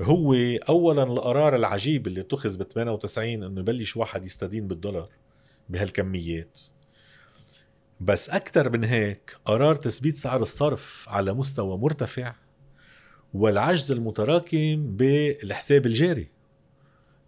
هو 0.00 0.34
اولا 0.68 1.02
القرار 1.02 1.56
العجيب 1.56 2.06
اللي 2.06 2.20
اتخذ 2.20 2.58
ب 2.58 2.62
98 2.62 3.42
إنه 3.42 3.60
يبلش 3.60 3.96
واحد 3.96 4.24
يستدين 4.24 4.68
بالدولار 4.68 5.08
بهالكميات. 5.68 6.60
بس 8.00 8.30
أكثر 8.30 8.70
من 8.70 8.84
هيك 8.84 9.36
قرار 9.44 9.76
تثبيت 9.76 10.16
سعر 10.16 10.42
الصرف 10.42 11.06
على 11.08 11.34
مستوى 11.34 11.78
مرتفع 11.78 12.34
والعجز 13.34 13.92
المتراكم 13.92 14.96
بالحساب 14.96 15.86
الجاري 15.86 16.28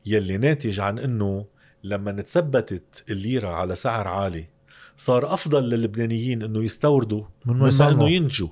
يلي 0.06 0.36
ناتج 0.36 0.80
عن 0.80 0.98
إنه 0.98 1.46
لما 1.84 2.12
تثبتت 2.12 3.04
الليرة 3.10 3.48
على 3.48 3.74
سعر 3.74 4.08
عالي 4.08 4.46
صار 4.96 5.34
أفضل 5.34 5.68
للبنانيين 5.68 6.42
إنه 6.42 6.64
يستوردوا 6.64 7.24
من 7.46 7.56
ما 7.56 7.88
إنه 7.88 8.08
ينتجوا 8.08 8.48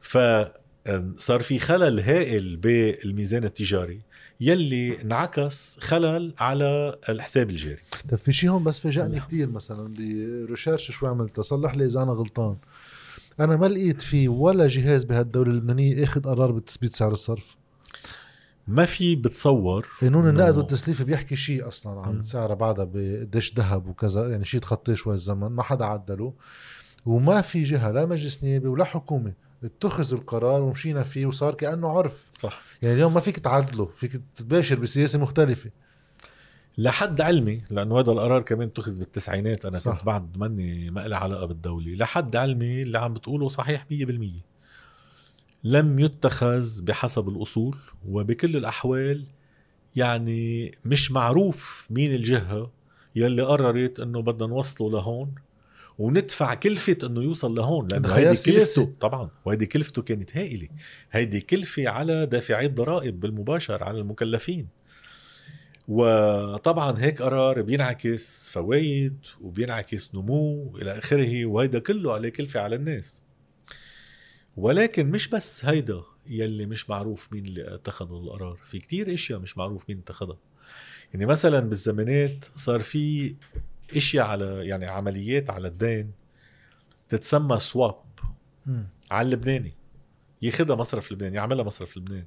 فصار 0.00 1.40
في 1.40 1.58
خلل 1.58 2.00
هائل 2.00 2.56
بالميزان 2.56 3.44
التجاري 3.44 4.00
يلي 4.40 5.02
انعكس 5.02 5.76
خلل 5.80 6.34
على 6.38 6.96
الحساب 7.08 7.50
الجاري. 7.50 7.82
طب 8.10 8.18
في 8.18 8.32
شيء 8.32 8.50
هون 8.50 8.64
بس 8.64 8.80
فاجأني 8.80 9.16
نعم. 9.16 9.26
كثير 9.26 9.48
مثلا 9.48 9.94
بريشيرش 9.98 10.90
شوي 10.90 11.08
عملتها 11.08 11.42
صلح 11.42 11.74
لي 11.74 11.84
إذا 11.84 12.02
أنا 12.02 12.12
غلطان. 12.12 12.56
أنا 13.40 13.56
ما 13.56 13.66
لقيت 13.66 14.02
في 14.02 14.28
ولا 14.28 14.68
جهاز 14.68 15.04
بهالدولة 15.04 15.50
اللبنانية 15.50 16.04
آخذ 16.04 16.22
قرار 16.22 16.52
بتثبيت 16.52 16.96
سعر 16.96 17.12
الصرف. 17.12 17.56
ما 18.68 18.84
في 18.84 19.16
بتصور 19.16 19.88
قانون 20.00 20.28
النقد 20.28 20.56
والتسليف 20.56 21.02
بيحكي 21.02 21.36
شيء 21.36 21.68
أصلا 21.68 22.00
عن. 22.00 22.22
سعرها 22.22 22.54
بعدها 22.54 22.84
بقديش 22.84 23.54
ذهب 23.54 23.88
وكذا 23.88 24.30
يعني 24.30 24.44
شيء 24.44 24.60
تخطيه 24.60 24.94
شوي 24.94 25.14
الزمن 25.14 25.48
ما 25.48 25.62
حدا 25.62 25.84
عدله. 25.84 26.32
وما 27.06 27.40
في 27.40 27.62
جهة 27.62 27.90
لا 27.90 28.06
مجلس 28.06 28.44
نيابي 28.44 28.68
ولا 28.68 28.84
حكومة 28.84 29.32
اتخذ 29.64 30.14
القرار 30.14 30.62
ومشينا 30.62 31.02
فيه 31.02 31.26
وصار 31.26 31.54
كأنه 31.54 31.88
عرف. 31.88 32.30
صح. 32.38 32.62
يعني 32.82 32.94
اليوم 32.94 33.14
ما 33.14 33.20
فيك 33.20 33.38
تعدله 33.38 33.86
فيك 33.96 34.20
تباشر 34.34 34.78
بسياسة 34.78 35.18
مختلفة. 35.18 35.70
لحد 36.78 37.20
علمي 37.20 37.62
لأنه 37.70 38.00
هذا 38.00 38.12
القرار 38.12 38.42
كمان 38.42 38.68
اتخذ 38.68 38.98
بالتسعينات 38.98 39.64
أنا 39.64 39.78
صح. 39.78 39.92
كنت 39.92 40.04
بعد 40.04 40.38
مني 40.38 40.90
ما 40.90 41.08
لي 41.08 41.16
علاقة 41.16 41.46
بالدولة 41.46 41.94
لحد 41.94 42.36
علمي 42.36 42.82
اللي 42.82 42.98
عم 42.98 43.14
بتقوله 43.14 43.48
صحيح 43.48 43.86
100% 43.92 43.92
لم 45.64 45.98
يتخذ 45.98 46.82
بحسب 46.82 47.28
الأصول 47.28 47.76
وبكل 48.08 48.56
الأحوال 48.56 49.24
يعني 49.96 50.74
مش 50.84 51.10
معروف 51.12 51.86
مين 51.90 52.14
الجهة 52.14 52.70
يلي 53.16 53.42
قررت 53.42 54.00
إنه 54.00 54.22
بدنا 54.22 54.46
نوصله 54.48 54.90
لهون 54.90 55.34
وندفع 55.98 56.54
كلفة 56.54 56.98
إنه 57.04 57.22
يوصل 57.22 57.54
لهون 57.54 57.88
لأنه 57.88 58.08
هيدي. 58.08 58.42
كلفته 58.42 58.92
طبعا 59.00 59.30
وهيدي 59.44 59.66
كلفته 59.66 60.02
كانت 60.02 60.36
هائلة 60.36 60.68
هيدي 61.12 61.40
كلفة 61.40 61.88
على 61.88 62.26
دافعي 62.26 62.66
الضرائب 62.66 63.20
بالمباشر 63.20 63.84
على 63.84 63.98
المكلفين 63.98 64.68
وطبعا 65.88 66.98
هيك 66.98 67.22
قرار 67.22 67.62
بينعكس 67.62 68.50
فوائد 68.50 69.26
وبينعكس 69.40 70.14
نمو 70.14 70.76
إلى 70.76 70.98
آخره 70.98 71.46
وهيدا 71.46 71.78
كله 71.78 72.12
عليه 72.12 72.28
كلفة 72.28 72.60
على 72.60 72.76
الناس. 72.76 73.22
ولكن 74.56 75.10
مش 75.10 75.28
بس 75.28 75.64
هيدا 75.64 76.02
يلي 76.26 76.66
مش 76.66 76.90
معروف 76.90 77.32
مين 77.32 77.46
اللي 77.46 77.74
اتخذوا 77.74 78.20
القرار 78.20 78.58
في 78.64 78.78
كتير 78.78 79.14
إشياء 79.14 79.38
مش 79.38 79.58
معروف 79.58 79.84
مين 79.88 79.98
اتخذها. 79.98 80.38
يعني 81.14 81.26
مثلا 81.26 81.60
بالزمانات 81.60 82.44
صار 82.54 82.80
في 82.80 83.34
إشياء 83.96 84.26
على 84.26 84.66
يعني 84.66 84.86
عمليات 84.86 85.50
على 85.50 85.68
الدين 85.68 86.12
تتسمى 87.08 87.58
سواب. 87.58 88.02
على 89.10 89.26
اللبناني. 89.26 89.72
ياخدها 90.42 90.76
مصرف 90.76 91.12
لبنان 91.12 91.34
يعملها 91.34 91.64
مصرف 91.64 91.96
لبنان. 91.96 92.24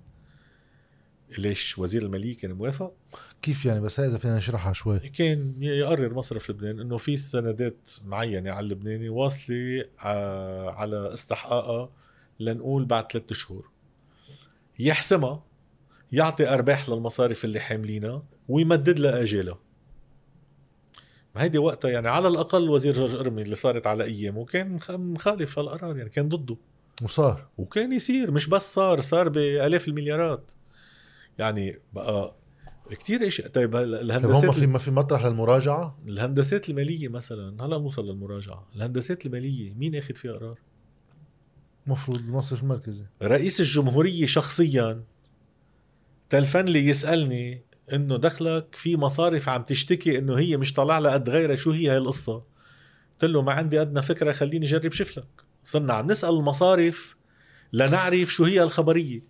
ليش 1.37 1.77
وزير 1.79 2.01
الماليه 2.03 2.37
كان 2.37 2.51
موافق؟ 2.51 2.93
كيف 3.41 3.65
يعني 3.65 3.79
بس 3.79 3.99
اذا 3.99 4.17
فينا 4.17 4.37
نشرحها 4.37 4.73
شوي. 4.73 4.99
كان 4.99 5.53
يقرر 5.63 6.13
مصرف 6.13 6.49
لبنان 6.49 6.79
إنه 6.79 6.97
في 6.97 7.17
سندات 7.17 7.91
معينة 8.05 8.51
على 8.51 8.63
اللبناني 8.63 9.09
واصلة 9.09 9.85
على 10.75 11.13
استحقاقها 11.13 11.89
لنقول 12.39 12.85
بعد 12.85 13.11
ثلاثة 13.11 13.35
شهور. 13.35 13.69
يحسمها 14.79 15.43
يعطي 16.11 16.47
أرباح 16.53 16.89
للمصارف 16.89 17.45
اللي 17.45 17.59
حاملينها 17.59 18.23
ويمدد 18.49 18.99
لها 18.99 19.21
اجالها 19.21 19.57
ما 21.35 21.43
هيدي 21.43 21.57
وقتها 21.57 21.91
يعني 21.91 22.07
على 22.07 22.27
الأقل 22.27 22.69
وزير 22.69 22.93
جورج 22.93 23.15
أرمي 23.15 23.41
اللي 23.41 23.55
صارت 23.55 23.87
على 23.87 24.03
أيامه 24.03 24.45
كان 24.45 24.69
مخ- 24.71 24.91
مخالف 24.91 25.59
هالقرار 25.59 25.97
يعني 25.97 26.09
كان 26.09 26.29
ضده. 26.29 26.57
وصار. 27.03 27.47
وكان 27.57 27.91
يصير 27.91 28.31
مش 28.31 28.47
بس 28.49 28.73
صار 28.73 29.01
صار 29.01 29.29
بألاف 29.29 29.87
المليارات. 29.87 30.51
يعني 31.39 31.79
بقى 31.93 32.35
كتير 32.89 33.27
اشياء 33.27 33.47
طيب 33.47 33.75
هلا 33.75 33.97
طيب 33.97 34.25
هم 34.25 34.31
الهندسات 34.31 34.51
في 34.51 34.67
ما 34.67 34.79
في 34.79 34.91
مطرح 34.91 35.25
للمراجعة؟ 35.25 35.99
الهندسات 36.07 36.69
المالية 36.69 37.07
مثلا 37.07 37.65
هلا 37.65 37.77
نوصل 37.77 38.07
للمراجعة؟ 38.07 38.67
الهندسات 38.75 39.25
المالية 39.25 39.73
مين 39.73 39.95
أخذ 39.95 40.15
فيها 40.15 40.33
قرار؟ 40.33 40.59
المفروض 41.87 42.17
المصرف 42.17 42.63
المركزي 42.63 43.05
رئيس 43.21 43.61
الجمهورية 43.61 44.25
شخصيا 44.25 45.03
تلفن 46.29 46.65
لي 46.65 46.87
يسألني 46.87 47.63
إنه 47.93 48.17
دخلك 48.17 48.75
في 48.75 48.97
مصارف 48.97 49.49
عم 49.49 49.63
تشتكي 49.63 50.17
إنه 50.17 50.37
هي 50.37 50.57
مش 50.57 50.73
طالع 50.73 50.99
لها 50.99 51.13
قد 51.13 51.29
غيرها 51.29 51.55
شو 51.55 51.71
هي 51.71 51.89
هاي 51.89 51.97
القصة؟ 51.97 52.43
قلت 53.13 53.31
له 53.31 53.41
ما 53.41 53.51
عندي 53.51 53.81
أدنى 53.81 54.01
فكرة 54.01 54.31
خليني 54.31 54.65
أجرب 54.65 54.91
شفلك. 54.91 55.27
صرنا 55.63 55.93
عم 55.93 56.11
نسأل 56.11 56.29
المصارف 56.29 57.15
لنعرف 57.73 58.29
شو 58.29 58.43
هي 58.43 58.63
الخبرية. 58.63 59.21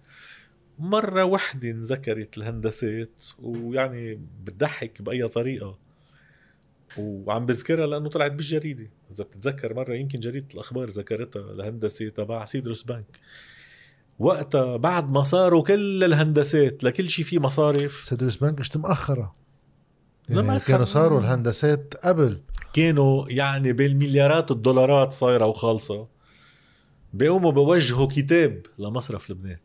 مرة 0.80 1.24
وحدة 1.24 1.70
انذكرت 1.70 2.38
الهندسات 2.38 3.26
ويعني 3.40 4.22
بتضحك 4.44 5.02
بأي 5.02 5.28
طريقة. 5.28 5.78
وعم 6.98 7.46
بذكرها 7.46 7.88
لأنه 7.88 8.10
طلعت 8.10 8.32
بالجريدة. 8.32 8.90
إذا 9.12 9.24
بتتذكر 9.24 9.74
مرة 9.74 9.94
يمكن 9.94 10.20
جريدة 10.20 10.48
الأخبار 10.54 10.90
ذكرتها 10.90 11.52
الهندسة 11.52 12.10
تبع 12.10 12.46
سيدروس 12.46 12.84
بنك. 12.84 13.20
وقتها 14.20 14.78
بعد 14.78 15.12
ما 15.12 15.24
صاروا 15.24 15.64
كل 15.64 16.04
الهندسات 16.04 16.84
لكل 16.84 17.10
شيء 17.10 17.26
في 17.26 17.40
مصارف 17.40 18.04
سيدروس 18.04 18.38
بنك 18.38 18.60
مش 18.60 18.78
مأخرة. 18.78 19.36
لا، 20.30 20.42
يعني 20.44 20.60
كانوا 20.60 20.86
صاروا 20.86 21.20
الهندسات 21.20 21.94
قبل. 22.04 22.42
كانوا 22.74 23.30
يعني 23.30 23.74
بالمليارات 23.74 24.52
الدولارات 24.52 25.12
صايرة 25.12 25.46
وخالصة. 25.46 26.08
بيقوموا 27.14 27.52
بوجهوا 27.52 28.08
كتاب 28.08 28.66
لمصرف 28.80 29.32
لبنان. 29.32 29.58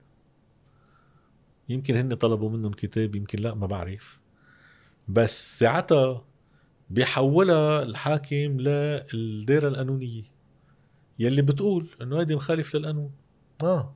يمكن 1.69 1.97
هن 1.97 2.15
طلبوا 2.15 2.51
منهم 2.51 2.73
كتاب 2.73 3.15
يمكن 3.15 3.39
لا 3.39 3.55
ما 3.55 3.67
بعرف. 3.67 4.21
بس 5.09 5.59
ساعتها 5.59 6.25
بيحولها 6.91 7.83
الحاكم 7.83 8.61
للدائرة 8.61 9.69
القانونية. 9.69 10.23
يلي 11.19 11.43
بتقول 11.43 11.87
إنه 12.03 12.21
هيدي 12.21 12.37
مخالف 12.37 12.77
للقانون. 12.77 13.11
آه. 13.63 13.95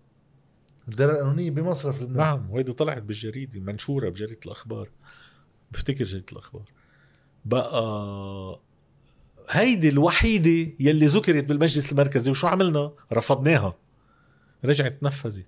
الدائرة 0.89 1.13
القانونية 1.13 1.51
بمصرف 1.51 2.03
لبنان. 2.03 2.17
نعم 2.17 2.51
وهيدي 2.51 2.73
طلعت 2.73 3.03
بالجريدة 3.03 3.61
منشورة 3.61 4.09
بجريدة 4.09 4.41
الأخبار. 4.47 4.91
بفتكر 5.73 6.05
جريدة 6.05 6.27
الأخبار. 6.33 6.71
بقى 7.45 8.61
هيدي 9.51 9.89
الوحيدة 9.89 10.73
يلي 10.81 11.07
ذكرت 11.07 11.45
بالمجلس 11.45 11.93
المركزي 11.93 12.31
وشو 12.31 12.47
عملنا؟ 12.47 12.93
رفضناها. 13.13 13.79
رجعت 14.65 15.03
نفذت. 15.03 15.47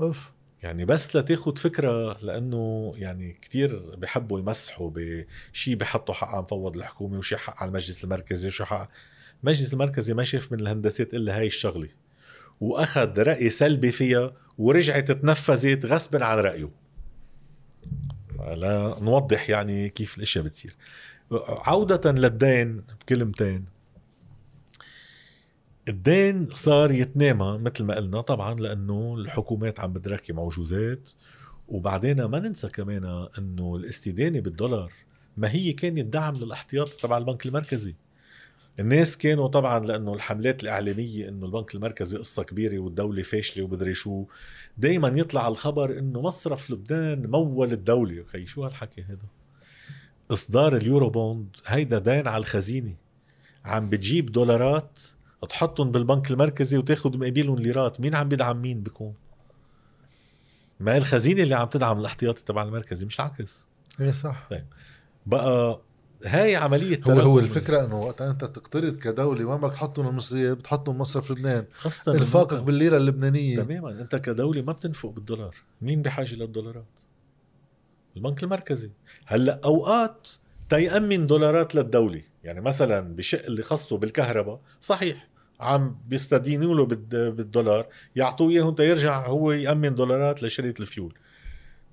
أوف. 0.00 0.33
يعني 0.64 0.84
بس 0.84 1.16
لتاخد 1.16 1.58
فكرة 1.58 2.18
لأنه 2.22 2.92
يعني 2.96 3.32
كتير 3.42 3.96
بحبوا 3.96 4.38
يمسحوا 4.38 4.90
بشي 4.94 5.74
بحطوا 5.74 6.14
حق 6.14 6.28
على 6.28 6.42
مفوض 6.42 6.76
الحكومة 6.76 7.18
وشي 7.18 7.36
حق 7.36 7.62
على 7.62 7.68
المجلس 7.68 8.04
المركزي 8.04 8.48
وشي 8.48 8.64
حق 8.64 8.90
المجلس 9.42 9.72
المركزي 9.74 10.14
ما 10.14 10.24
شاف 10.24 10.52
من 10.52 10.60
الهندسات 10.60 11.14
إلا 11.14 11.38
هاي 11.38 11.46
الشغلة. 11.46 11.88
وأخذ 12.60 13.22
رأي 13.22 13.50
سلبي 13.50 13.92
فيها 13.92 14.32
ورجعت 14.58 15.12
تنفذت 15.12 15.86
غصبا 15.86 16.24
عن 16.24 16.38
رأيه. 16.38 16.70
لا 18.38 18.96
نوضح 19.00 19.50
يعني 19.50 19.88
كيف 19.88 20.16
الإشياء 20.16 20.44
بتصير. 20.44 20.76
عودة 21.48 22.12
للدين 22.12 22.84
بكلمتين. 23.00 23.73
الدين 25.88 26.48
صار 26.52 26.92
يتنامى 26.92 27.58
مثل 27.58 27.84
ما 27.84 27.94
قلنا 27.94 28.20
طبعا 28.20 28.54
لأنه 28.54 29.14
الحكومات 29.18 29.80
عم 29.80 29.92
بتركي 29.92 30.32
معجوزات 30.32 31.10
وبعدين 31.68 32.24
ما 32.24 32.38
ننسى 32.38 32.68
كمان 32.68 33.28
إنه 33.38 33.76
الاستدانة 33.76 34.40
بالدولار 34.40 34.92
ما 35.36 35.50
هي 35.50 35.72
كانت 35.72 36.12
دعم 36.12 36.36
للاحتياط 36.36 36.88
تبع 36.88 37.18
البنك 37.18 37.46
المركزي. 37.46 37.94
الناس 38.80 39.18
كانوا 39.18 39.48
طبعا 39.48 39.86
لأنه 39.86 40.14
الحملات 40.14 40.62
الإعلامية 40.62 41.28
إنه 41.28 41.46
البنك 41.46 41.74
المركزي 41.74 42.18
قصة 42.18 42.42
كبيرة 42.42 42.78
والدولة 42.78 43.22
فاشلة 43.22 43.64
ومدري 43.64 43.94
شو 43.94 44.24
دائما 44.78 45.08
يطلع 45.08 45.48
الخبر 45.48 45.98
إنه 45.98 46.20
مصرف 46.20 46.70
لبنان 46.70 47.26
مول 47.26 47.72
الدولة. 47.72 48.24
خي 48.24 48.46
شو 48.46 48.64
هالحكي 48.64 49.02
هذا 49.02 49.26
إصدار 50.30 50.76
اليورو 50.76 51.10
بوند 51.10 51.56
هيدا 51.66 51.98
دين 51.98 52.28
على 52.28 52.40
الخزينة. 52.40 52.94
عم 53.64 53.88
بتجيب 53.88 54.32
دولارات 54.32 54.98
تحطهم 55.46 55.90
بالبنك 55.92 56.30
المركزي 56.30 56.78
وتاخذ 56.78 57.18
مقابلهم 57.18 57.58
ليرات. 57.58 58.00
مين 58.00 58.14
عم 58.14 58.28
بيدعم 58.28 58.62
مين 58.62 58.80
بيكون؟ 58.82 59.14
ما 60.80 60.96
الخزينة 60.96 61.42
اللي 61.42 61.54
عم 61.54 61.68
تدعم 61.68 61.98
الاحتياطي 62.00 62.42
تبع 62.44 62.62
المركزي 62.62 63.06
مش 63.06 63.20
العكس. 63.20 63.66
إيه 64.00 64.10
صح. 64.12 64.48
بقى 65.26 65.80
هاي 66.24 66.56
عملية 66.56 67.00
هو 67.06 67.12
هو. 67.12 67.38
الفكرة 67.38 67.84
إنه 67.84 67.98
وقت 68.00 68.22
أنت 68.22 68.44
تقترض 68.44 68.96
كدولة 68.96 69.44
وين 69.44 69.60
بدك 69.60 69.72
تحطهم 69.72 70.08
المصرية؟ 70.08 70.52
بتحطهم 70.52 70.98
مصرف 70.98 71.30
لبنان. 71.30 71.64
إنفاقك 72.08 72.58
أنت- 72.58 72.62
بالليرة 72.62 72.96
اللبنانية. 72.96 73.56
تماما. 73.60 73.90
أنت 73.90 74.16
كدولة 74.16 74.62
ما 74.62 74.72
بتنفق 74.72 75.08
بالدولار. 75.10 75.54
مين 75.82 76.02
بحاجة 76.02 76.34
للدولارات؟ 76.34 76.84
البنك 78.16 78.42
المركزي. 78.42 78.90
هلأ 79.26 79.60
أوقات 79.64 80.28
تيأمن 80.68 81.26
دولارات 81.26 81.74
للدولة. 81.74 82.22
يعني 82.44 82.60
مثلا 82.60 83.16
بشق 83.16 83.44
اللي 83.44 83.62
خصه 83.62 83.98
بالكهرباء 83.98 84.60
صحيح. 84.80 85.28
عم 85.60 85.96
بيستدينوا 86.08 86.74
له 86.74 86.86
بالد- 86.86 87.36
بالدولار 87.36 87.86
يعطوه 88.16 88.50
إياهم 88.50 88.74
تيرجع 88.74 89.26
هو 89.26 89.52
يأمن 89.52 89.94
دولارات 89.94 90.42
لشركه 90.42 90.82
الفيول. 90.82 91.14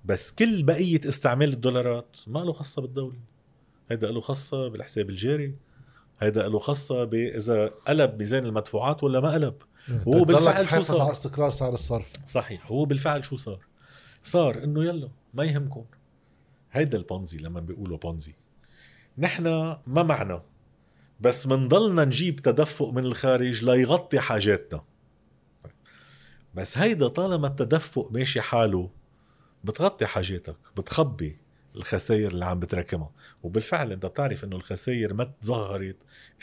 بس 0.05 0.31
كل 0.31 0.63
بقية 0.63 1.01
استعمال 1.05 1.53
الدولارات 1.53 2.17
ما 2.27 2.39
له 2.39 2.53
خاصة 2.53 2.81
بالدولة. 2.81 3.17
هيدا 3.91 4.11
له 4.11 4.21
خاصة 4.21 4.67
بالحساب 4.67 5.09
الجاري 5.09 5.55
هيدا 6.19 6.47
له 6.47 6.59
خاصة 6.59 7.03
باذا 7.03 7.67
قلب 7.67 8.17
ميزان 8.19 8.45
المدفوعات 8.45 9.03
ولا 9.03 9.19
ما 9.19 9.31
قلب. 9.31 9.53
هو 10.07 10.23
بالفعل 10.23 10.69
شو 10.69 10.81
صار؟ 10.81 11.01
على 11.01 11.11
استقرار 11.11 11.49
سعر 11.49 11.73
الصرف. 11.73 12.11
صحيح 12.27 12.71
هو 12.71 12.85
بالفعل 12.85 13.25
شو 13.25 13.35
صار؟ 13.35 13.59
صار 14.23 14.63
إنه 14.63 14.83
يلا 14.83 15.09
ما 15.33 15.43
يهمكم. 15.43 15.83
هيدا 16.71 16.97
البونزي 16.97 17.37
لما 17.37 17.59
بيقولوا 17.59 17.97
بونزي. 17.97 18.33
نحن 19.17 19.43
ما 19.87 20.03
معنا 20.03 20.41
بس 21.21 21.47
منضلنا 21.47 22.05
نجيب 22.05 22.39
تدفق 22.39 22.89
من 22.89 23.05
الخارج 23.05 23.63
ليغطي 23.63 24.19
حاجاتنا. 24.19 24.83
بس 26.53 26.77
هيدا 26.77 27.07
طالما 27.07 27.47
التدفق 27.47 28.11
ماشي 28.11 28.41
حاله 28.41 28.89
بتغطي 29.63 30.05
حاجاتك 30.05 30.55
بتخبي 30.77 31.37
الخسائر 31.75 32.31
اللي 32.31 32.45
عم 32.45 32.59
بتراكمها. 32.59 33.11
وبالفعل 33.43 33.91
انت 33.91 34.05
بتعرف 34.05 34.43
انه 34.43 34.55
الخسائر 34.55 35.13
ما 35.13 35.31
تظهرت 35.41 35.95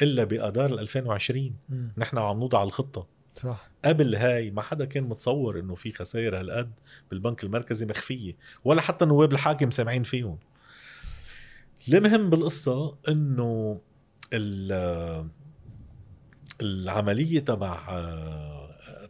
إلا 0.03 0.25
باذار 0.25 0.73
2020 0.73 1.57
نحن 1.99 2.19
عم 2.19 2.39
نوضع 2.39 2.63
الخطة. 2.63 3.07
صح. 3.35 3.71
قبل 3.85 4.15
هاي 4.15 4.51
ما 4.51 4.63
حدا 4.63 4.85
كان 4.85 5.05
متصور 5.05 5.59
إنه 5.59 5.75
في 5.75 5.93
خسائر 5.93 6.41
هالقد 6.41 6.73
بالبنك 7.11 7.45
المركزي 7.45 7.87
مخفية 7.87 8.37
ولا 8.65 8.81
حتى 8.81 9.05
نواب 9.05 9.33
الحاكم 9.33 9.71
سامعين 9.71 10.03
فيهم. 10.03 10.39
المهم 11.89 12.31
بالقصة 12.31 12.97
إنه 13.09 13.81
ال- 14.33 15.29
العملية 16.61 17.41
تبع 17.41 17.79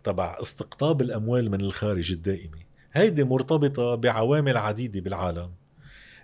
تبع 0.04 0.37
استقطاب 0.42 1.00
الأموال 1.02 1.50
من 1.50 1.61
الخارج 1.61 2.12
الدائمة. 2.12 2.59
هيدي 2.92 3.24
مرتبطة 3.24 3.94
بعوامل 3.94 4.57
عديدة 4.57 5.00
بالعالم. 5.00 5.50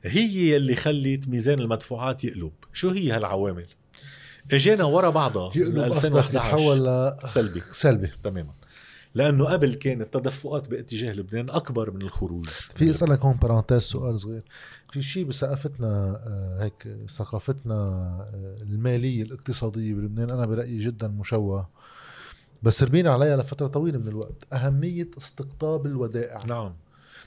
هي 0.05 0.57
اللي 0.57 0.77
خلت 0.77 1.29
ميزان 1.29 1.59
المدفوعات 1.59 2.25
يقلب. 2.25 2.53
شو 2.73 2.91
هي 2.91 3.11
هالعوامل؟ 3.11 3.67
إجينا 4.53 4.85
ورا 4.85 5.11
بعضها 5.11 5.53
يقلب 5.57 5.79
قصدك 5.79 6.05
2011 6.05 6.31
يتحول 6.31 6.85
ل 6.87 7.13
سلبي. 7.29 7.61
سلبي. 7.61 8.11
تماما. 8.25 8.53
لأنه 9.15 9.45
قبل 9.45 9.75
كانت 9.75 10.03
التدفقات 10.17 10.69
باتجاه 10.69 11.13
لبنان 11.13 11.51
أكبر 11.51 11.91
من 11.91 12.03
الخروج. 12.03 12.49
في 12.75 12.91
أسألك 12.91 13.21
هون 13.21 13.37
بارانتيز 13.37 13.83
سؤال 13.83 14.21
صغير. 14.21 14.43
في 14.93 15.03
شيء 15.03 15.25
بثقافتنا 15.25 16.23
آه، 16.27 16.65
هيك 16.65 17.09
ثقافتنا 17.11 17.75
آه، 17.75 18.57
المالية 18.63 19.23
الاقتصادية 19.23 19.95
بلبنان 19.95 20.31
أنا 20.31 20.47
برأيي 20.47 20.79
جدا 20.79 21.09
مشوه 21.09 21.69
بس 22.63 22.83
ربينا 22.83 23.11
عليها 23.11 23.37
لفترة 23.37 23.67
طويلة 23.67 23.99
من 23.99 24.09
الوقت. 24.09 24.53
أهمية 24.53 25.11
استقطاب 25.19 25.87
الودائع. 25.87 26.41
نعم. 26.49 26.75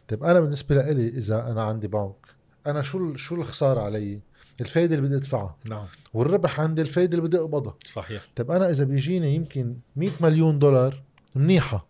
طيب 0.07 0.23
أنا 0.23 0.39
بالنسبة 0.39 0.91
لي 0.91 1.07
إذا 1.07 1.51
أنا 1.51 1.63
عندي 1.63 1.87
بنك 1.87 2.15
أنا 2.67 2.81
شو 2.81 3.15
شو 3.15 3.35
الخسارة 3.35 3.81
علي؟ 3.81 4.19
الفايدة 4.61 4.95
اللي 4.95 5.07
بدي 5.07 5.17
أدفعها. 5.17 5.57
نعم. 5.69 5.85
والربح 6.13 6.59
عندي 6.59 6.81
الفايدة 6.81 7.17
اللي 7.17 7.27
بدي 7.27 7.37
أقبضها. 7.37 7.75
صحيح. 7.85 8.21
طيب 8.35 8.51
أنا 8.51 8.69
إذا 8.69 8.83
بيجيني 8.83 9.35
يمكن 9.35 9.77
100 9.95 10.09
مليون 10.21 10.59
دولار 10.59 11.06
منيحة 11.37 11.87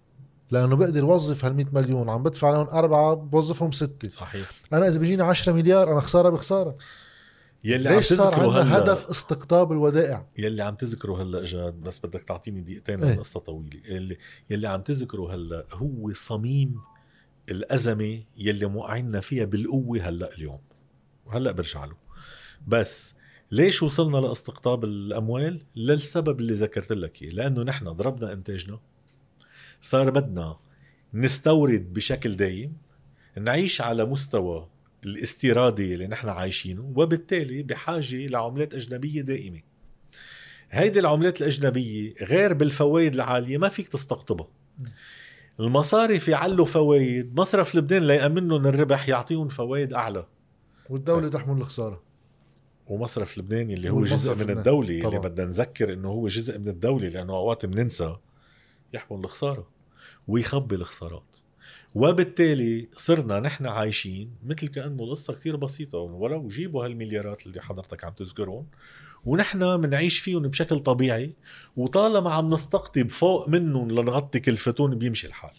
لأنه 0.52 0.76
بقدر 0.76 1.06
وظف 1.06 1.46
هال 1.46 1.56
100 1.56 1.66
مليون 1.74 2.10
عم 2.10 2.24
بدفع 2.24 2.52
لهم 2.52 2.68
أربعة 2.68 3.14
بوظفهم 3.14 3.72
ستة. 3.72 4.08
صحيح. 4.08 4.50
أنا 4.74 4.88
إذا 4.88 5.00
بيجيني 5.00 5.24
10 5.24 5.54
مليار 5.54 5.92
أنا 5.92 6.00
خسارة 6.00 6.30
بخسارة. 6.30 6.76
يلي 7.64 7.90
عم 7.90 7.96
ليش 7.96 8.14
صار 8.14 8.34
تذكره 8.34 8.48
عندنا 8.48 8.62
هلا؟ 8.62 8.84
هدف 8.84 9.10
استقطاب 9.10 9.72
الودائع؟ 9.72 10.28
يلي 10.38 10.64
عم 10.64 10.76
تذكره 10.76 11.22
هلا 11.22 11.46
جاد 11.46 11.74
بس 11.74 12.00
بدك 12.00 12.24
تعطيني 12.24 12.62
دقيقتين 12.62 13.04
إيه. 13.04 13.10
لأن 13.10 13.20
قصه 13.20 13.40
طويلة. 13.40 13.80
يلي 13.86 14.18
يلي 14.50 14.68
عم 14.68 14.82
تذكره 14.82 15.34
هلا 15.34 15.66
هو 15.74 16.14
صميم 16.14 16.80
الأزمة 17.50 18.24
يلي 18.38 18.66
موقعنا 18.66 19.20
فيها 19.20 19.46
بالقوة 19.46 20.00
هلا 20.02 20.34
اليوم. 20.34 20.60
وهلا 21.26 21.52
برجع 21.52 21.86
له. 21.86 21.96
بس 22.68 23.16
ليش 23.52 23.84
وصلنا 23.84 24.18
لأستقطاب 24.18 24.84
الأموال؟ 24.84 25.62
للسبب 25.76 26.40
اللي 26.40 26.54
ذكرت 26.54 26.92
لك 26.92 27.22
إياه. 27.22 27.32
لأنه 27.32 27.64
نحن 27.64 27.90
ضربنا 27.90 28.34
إنتاجنا. 28.34 28.80
صار 29.82 30.10
بدنا 30.10 30.58
نستورد 31.14 31.94
بشكل 31.94 32.36
دايم 32.36 32.78
نعيش 33.38 33.82
على 33.82 34.06
مستوى 34.06 34.68
الاستيرادي 35.06 35.94
اللي 35.94 36.08
نحن 36.08 36.30
عايشينه 36.30 36.94
وبالتالي 36.96 37.64
بحاجة 37.64 38.28
لعملات 38.28 38.74
أجنبية 38.74 39.22
دائمة 39.22 39.62
هيدي 40.72 41.00
العملات 41.00 41.42
الأجنبية 41.42 42.14
غير 42.22 42.54
بالفوائد 42.54 43.14
العالية 43.14 43.58
ما 43.58 43.70
فيك 43.70 43.88
تستقطبها 43.88 44.48
المصارف 45.60 46.28
يعلوا 46.28 46.66
فوائد 46.66 47.36
مصرف 47.40 47.76
لبنان 47.76 48.08
ليأمن 48.08 48.48
لهم 48.48 48.68
الربح 48.68 49.10
يعطيهم 49.10 49.48
فوائد 49.48 49.94
أعلى 49.94 50.26
والدولة 50.90 51.30
تحمل 51.30 51.58
الخسارة 51.58 52.02
ومصرف 52.88 53.38
لبنان 53.38 53.72
اللي 53.72 53.90
هو 53.90 54.04
جزء 54.04 54.36
من. 54.36 54.50
الدولة 54.50 54.90
اللي 54.90 55.02
طبعاً. 55.02 55.20
بدنا 55.20 55.46
نذكر 55.46 55.94
إنه 55.94 56.08
هو 56.08 56.28
جزء 56.28 56.60
من 56.60 56.68
الدولة 56.68 57.08
لأنه 57.08 57.34
أوقات 57.34 57.66
بننسى 57.66 58.16
يحمل 58.94 59.20
الخسارة 59.20 59.68
ويخبي 60.28 60.76
الخسارات. 60.76 61.36
وبالتالي 61.96 62.90
صرنا 62.98 63.40
نحن 63.40 63.66
عايشين 63.66 64.32
مثل 64.46 64.68
كأنه 64.68 65.04
القصة 65.04 65.34
كتير 65.34 65.56
بسيطة 65.56 65.98
ولو 65.98 66.48
جيبوا 66.48 66.86
هالمليارات 66.86 67.46
اللي 67.46 67.62
حضرتك 67.62 68.04
عم 68.04 68.14
تذكرهم 68.14 68.66
ونحن 69.26 69.82
بنعيش 69.82 70.20
فيهم 70.20 70.42
بشكل 70.42 70.80
طبيعي 70.80 71.34
وطالما 71.78 72.34
عم 72.34 72.54
نستقطب 72.54 73.10
فوق 73.10 73.50
منهم 73.50 73.92
لنغطي 73.92 74.40
كلفتهم 74.40 74.96
بيمشي 74.96 75.28
الحال. 75.28 75.54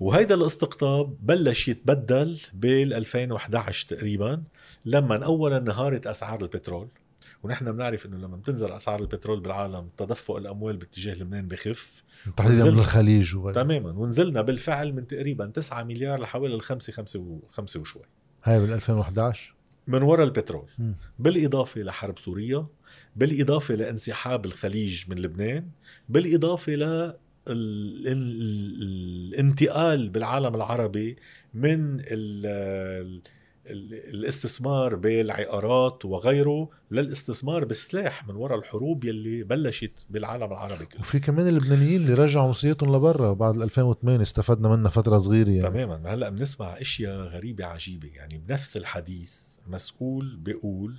وهيدا 0.00 0.34
الاستقطاب 0.34 1.16
بلش 1.26 1.68
يتبدل 1.68 2.40
بال 2.52 2.94
2011 2.94 3.88
تقريبا 3.88 4.42
لما 4.84 5.24
اولا 5.24 5.56
انهارت 5.56 6.06
أسعار 6.06 6.42
البترول. 6.42 6.88
ونحن 7.44 7.72
بنعرف 7.72 8.06
إنه 8.06 8.16
لما 8.16 8.36
بتنزل 8.36 8.72
أسعار 8.72 9.00
البترول 9.00 9.40
بالعالم 9.40 9.88
تدفق 9.96 10.36
الأموال 10.36 10.76
باتجاه 10.76 11.14
لبنان 11.14 11.48
بخف. 11.48 12.02
تحديدا. 12.36 12.70
من 12.70 12.78
الخليج 12.78 13.36
وغيره. 13.36 13.62
تماما. 13.62 13.90
ونزلنا 13.90 14.42
بالفعل 14.42 14.92
من 14.92 15.06
تقريبا 15.06 15.46
9 15.46 15.82
مليار 15.82 16.20
لحوالي 16.20 16.54
الخمسة 16.54 16.92
خمسة 16.92 17.20
و... 17.20 17.38
خمسة 17.50 17.80
وشوي. 17.80 18.02
هاي 18.44 18.60
بال 18.60 18.72
2011 18.72 19.54
من 19.86 20.02
وراء 20.02 20.26
البترول. 20.26 20.68
مم. 20.78 20.94
بالإضافة 21.18 21.80
لحرب 21.80 22.18
سوريا 22.18 22.66
بالإضافة 23.16 23.74
لانسحاب 23.74 24.46
الخليج 24.46 25.04
من 25.08 25.18
لبنان 25.18 25.68
بالإضافة 26.08 26.72
ل 26.72 26.82
ال... 26.82 27.14
ال... 27.48 28.08
ال... 28.08 29.34
الانتقال 29.34 30.08
بالعالم 30.08 30.54
العربي 30.54 31.16
من 31.54 32.00
ال... 32.00 33.22
ال... 33.66 33.94
ال- 33.94 34.14
الاستثمار 34.14 34.94
بالعقارات 34.94 36.04
وغيره 36.04 36.68
للاستثمار 36.90 37.64
بالسلاح 37.64 38.28
من 38.28 38.34
وراء 38.36 38.58
الحروب 38.58 39.04
يلي 39.04 39.42
بلشت 39.42 40.06
بالعالم 40.10 40.52
العربي 40.52 40.84
كله. 40.86 41.00
وفي 41.00 41.18
كمان 41.20 41.48
اللبنانيين 41.48 42.02
اللي 42.02 42.14
رجعوا 42.14 42.48
مصريتهم 42.48 42.96
لبرا 42.96 43.32
بعد 43.32 43.56
2008 43.62 44.22
استفدنا 44.22 44.68
منها 44.68 44.90
فترة 44.90 45.18
صغيرة 45.18 45.48
يعني. 45.50 45.62
تماما. 45.62 46.14
هلأ 46.14 46.28
بنسمع 46.28 46.80
أشياء 46.80 47.16
غريبة 47.20 47.64
عجيبة 47.64 48.08
يعني 48.14 48.38
بنفس 48.48 48.76
الحديث 48.76 49.56
مسؤول 49.68 50.36
بيقول 50.36 50.94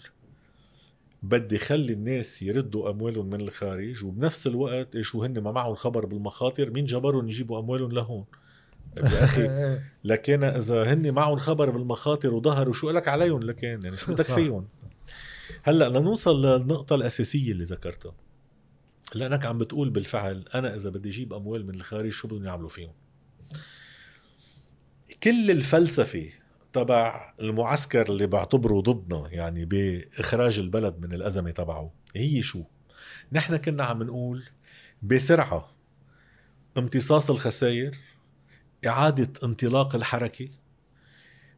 بدي 1.24 1.58
خلي 1.58 1.94
الناس 1.94 2.42
يردوا 2.42 2.90
أموالهم 2.90 3.26
من 3.30 3.42
الخارج 3.42 4.04
وبنفس 4.06 4.48
الوقت 4.48 5.02
شو 5.02 5.24
هن 5.24 5.40
ما 5.40 5.52
معهم 5.52 5.76
خبر 5.76 6.06
بالمخاطر 6.06 6.70
مين 6.70 6.86
جبرهم 6.86 7.28
يجيبوا 7.30 7.60
أموالهم 7.60 7.92
لهون؟ 7.92 8.26
يا 8.98 9.24
أخي. 9.24 9.80
لكن 10.04 10.44
إذا 10.44 10.94
هن 10.94 11.12
معهم 11.12 11.38
خبر 11.38 11.70
بالمخاطر 11.70 12.34
وظهروا 12.34 12.74
شو 12.74 12.90
لك 12.90 13.08
عليهم 13.08 13.44
لكن 13.44 13.68
يعني 13.68 13.96
شو 13.96 14.12
بدك. 14.12 14.24
فيهم؟ 14.24 14.68
هلأ 15.64 15.90
لنوصل 15.90 16.46
للنقطة 16.46 16.96
الأساسية 16.96 17.52
اللي 17.52 17.64
ذكرتها. 17.64 18.14
لأنك 19.16 19.46
عم 19.46 19.58
بتقول 19.58 19.90
بالفعل 19.90 20.46
أنا 20.56 20.76
إذا 20.76 20.90
بدي 20.90 21.10
أجيب 21.10 21.34
أموال 21.34 21.66
من 21.66 21.76
الخارج 21.76 22.10
شو 22.10 22.28
بدهم 22.28 22.46
يعملوا 22.46 22.70
فيهم؟ 22.70 22.94
كل 25.24 25.52
الفلسفة 25.52 26.30
تبع 26.74 27.34
المعسكر 27.42 28.10
اللي 28.10 28.28
بعتبره 28.28 28.82
ضدنا 28.82 29.30
يعني 29.32 29.66
بإخراج 29.66 30.60
البلد 30.60 31.00
من 31.00 31.14
الأزمة 31.14 31.52
تبعه 31.52 31.94
هي 32.16 32.42
شو؟ 32.42 32.64
نحن 33.32 33.58
كنا 33.58 33.84
عم 33.84 34.04
نقول 34.04 34.44
بسرعة 35.04 35.72
امتصاص 36.78 37.30
الخسائر 37.30 37.92
إعادة 38.88 39.34
انطلاق 39.44 39.96
الحركة. 39.96 40.50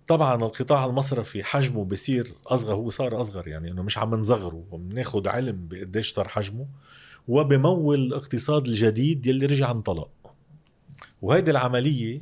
طبعا 0.08 0.36
القطاع 0.36 0.86
المصرفي 0.86 1.44
حجمه 1.44 1.86
بصير 1.86 2.34
أصغر 2.48 2.74
هو 2.74 2.90
صار 2.90 3.22
أصغر 3.22 3.48
يعني 3.48 3.72
إنه 3.72 3.84
مش 3.84 3.98
عم 3.98 4.16
نصغره 4.16 4.64
وبناخد 4.72 5.28
علم 5.28 5.68
بقديش 5.68 6.14
صار 6.14 6.28
حجمه 6.28 6.68
وبمول 7.28 8.00
الاقتصاد 8.00 8.68
الجديد 8.68 9.26
يلي 9.26 9.46
رجع 9.46 9.72
انطلق. 9.72 10.10
وهيدي 11.22 11.52
العملية 11.52 12.22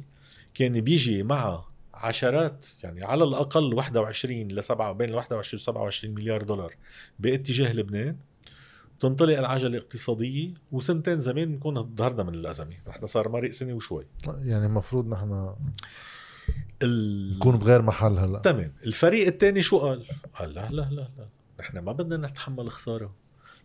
كان 0.54 0.82
بيجي 0.82 1.24
مع 1.24 1.66
عشرات 1.94 2.68
يعني 2.84 3.04
على 3.04 3.24
الأقل 3.24 3.74
21 3.74 4.48
ل 4.48 4.64
7 4.64 4.92
بين 4.92 5.10
ال 5.10 5.16
21 5.16 5.60
و 5.60 5.64
27 5.64 6.16
مليار 6.16 6.44
دولار 6.44 6.76
باتجاه 7.20 7.74
لبنان. 7.74 8.18
تنطلق 9.00 9.38
العجلة 9.38 9.78
الاقتصادية 9.78 10.54
وسنتين 10.72 11.20
زمان 11.20 11.52
نكون 11.52 11.96
ظهرنا 11.96 12.24
من 12.24 12.36
الأزمة. 12.36 12.76
نحن 12.88 13.06
صار 13.06 13.30
مرق 13.30 13.52
سنة 13.52 13.74
وشوي. 13.74 14.08
يعني 14.28 14.66
المفروض 14.66 15.08
نحن 15.08 15.56
ال... 16.84 17.36
نكون 17.38 17.58
بغير 17.58 17.82
محل 17.82 18.18
هلأ. 18.18 18.40
تمام. 18.40 18.74
الفريق 18.86 19.28
الثاني 19.28 19.62
شو 19.62 19.78
قال؟ 19.78 20.06
قال 20.34 20.54
لا 20.54 20.70
لا 20.70 20.82
لا 20.82 21.10
لا. 21.18 21.30
نحن 21.60 21.80
ما 21.80 21.92
بدنا 21.92 22.28
نتحمل 22.28 22.72
خسارة. 22.72 23.16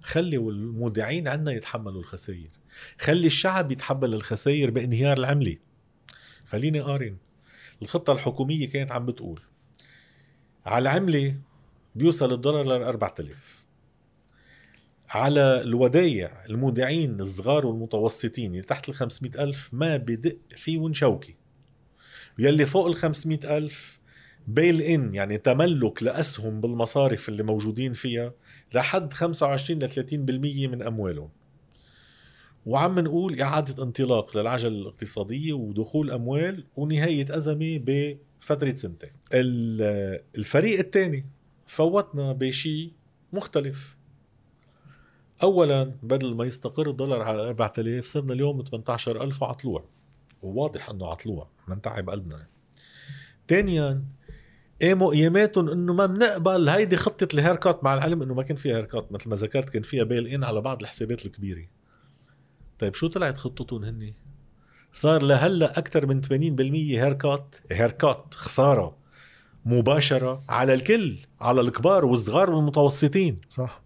خلي 0.03 0.37
المودعين 0.37 1.29
عنا 1.29 1.53
يتحملوا 1.53 2.01
الخسائر 2.01 2.51
خلي 2.99 3.27
الشعب 3.27 3.73
يتحمل 3.73 4.14
الخسائر 4.14 4.71
بانهيار 4.71 5.19
العملة. 5.19 5.57
خليني 6.47 6.81
قارن. 6.81 7.16
الخطة 7.83 8.12
الحكومية 8.12 8.69
كانت 8.69 8.93
عم 8.93 9.07
بتقول 9.07 9.40
على 10.66 10.83
العملة 10.83 11.37
بيوصل 11.95 12.33
الدولار 12.33 12.66
ل 12.66 12.83
4000 12.83 13.60
على 15.11 15.62
الودايع 15.62 16.44
المودعين 16.51 17.20
الصغار 17.20 17.66
والمتوسطين 17.66 18.51
اللي 18.51 18.62
تحت 18.62 18.88
ال 18.88 18.94
500 18.94 19.44
ألف 19.44 19.70
ما 19.75 19.96
بدق 19.96 20.37
فيهم 20.57 20.94
شوكي 20.94 21.35
يلي 22.38 22.66
فوق 22.66 22.87
ال 22.87 22.94
500 22.94 23.57
ألف 23.57 24.01
بيل 24.49 24.81
إن 24.81 25.14
يعني 25.14 25.38
تملك 25.38 26.03
لأسهم 26.03 26.61
بالمصارف 26.61 27.29
اللي 27.29 27.42
موجودين 27.42 27.92
فيها 27.92 28.33
لحد 28.75 29.12
25 29.12 29.83
ل 29.83 29.88
30% 29.88 30.68
من 30.68 30.83
أموالهم. 30.83 31.29
وعم 32.66 32.99
نقول 32.99 33.40
إعادة 33.40 33.83
انطلاق 33.83 34.37
للعجلة 34.37 34.68
الاقتصادية 34.81 35.53
ودخول 35.53 36.11
أموال 36.11 36.64
ونهاية 36.77 37.37
أزمة 37.37 37.81
بفترة 37.85 38.75
سنتين. 38.75 39.11
ال- 39.35 40.20
الفريق 40.38 40.79
الثاني 40.79 41.27
فوتنا 41.66 42.33
بشيء 42.33 42.92
مختلف. 43.33 43.96
اولا 45.42 45.85
بدل 46.03 46.35
ما 46.35 46.44
يستقر 46.44 46.90
الدولار 46.90 47.22
على 47.22 47.42
4000 47.42 48.07
صرنا 48.07 48.33
اليوم 48.33 48.64
18000 48.64 49.42
وعلى 49.42 49.55
طلوع 49.55 49.85
وواضح 50.42 50.90
إنه 50.90 51.07
على 51.07 51.16
طلوع 51.16 51.48
منتعب 51.68 52.11
قلبنا. 52.11 52.46
ثانيا 53.48 54.05
قاموا 54.83 55.12
اياماتهم 55.12 55.68
إنه 55.68 55.92
ما 55.92 56.07
بنقبل 56.07 56.68
هيدي 56.68 56.96
خطة 56.96 57.29
الهيركات 57.35 57.85
مع 57.85 57.94
العلم 57.94 58.22
إنه 58.22 58.35
ما 58.35 58.42
كان 58.42 58.57
فيها 58.57 58.76
هيركات 58.76 59.12
مثل 59.12 59.29
ما 59.29 59.37
ذكرت 59.37 59.70
كان 59.70 59.83
فيها 59.83 60.05
بيل 60.05 60.26
ان 60.26 60.44
على 60.44 60.61
بعض 60.61 60.81
الحسابات 60.81 61.26
الكبيرة. 61.26 61.66
طيب 62.79 62.94
شو 62.94 63.07
طلعت 63.07 63.38
خطتهم 63.38 63.85
هني؟ 63.85 64.14
صار 64.92 65.22
لهلأ 65.22 65.79
أكثر 65.79 66.07
من 66.07 66.22
80% 66.22 66.31
هيركات 67.00 67.57
هيركات 67.72 68.35
خسارة 68.35 68.96
مباشرة 69.64 70.42
على 70.48 70.74
الكل 70.74 71.18
على 71.40 71.61
الكبار 71.61 72.05
والصغار 72.05 72.50
والمتوسطين. 72.50 73.37
صح. 73.50 73.83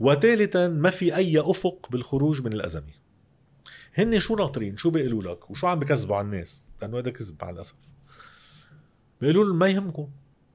وثالثا 0.00 0.68
ما 0.68 0.90
في 0.90 1.16
أي 1.16 1.40
أفق 1.40 1.88
بالخروج 1.90 2.42
من 2.42 2.52
الأزمة. 2.52 2.92
هن 3.94 4.18
شو 4.18 4.36
ناطرين؟ 4.36 4.76
شو 4.76 4.90
بيقولوا 4.90 5.22
لك؟ 5.22 5.50
وشو 5.50 5.66
عم 5.66 5.78
بكذبوا 5.78 6.16
على 6.16 6.24
الناس؟ 6.24 6.62
لأنه 6.82 6.98
هذا 6.98 7.10
كذب 7.10 7.36
مع 7.42 7.50
الأسف. 7.50 7.74
بيقولوا 9.20 9.54
ما 9.54 9.68
يهمكم. 9.68 10.08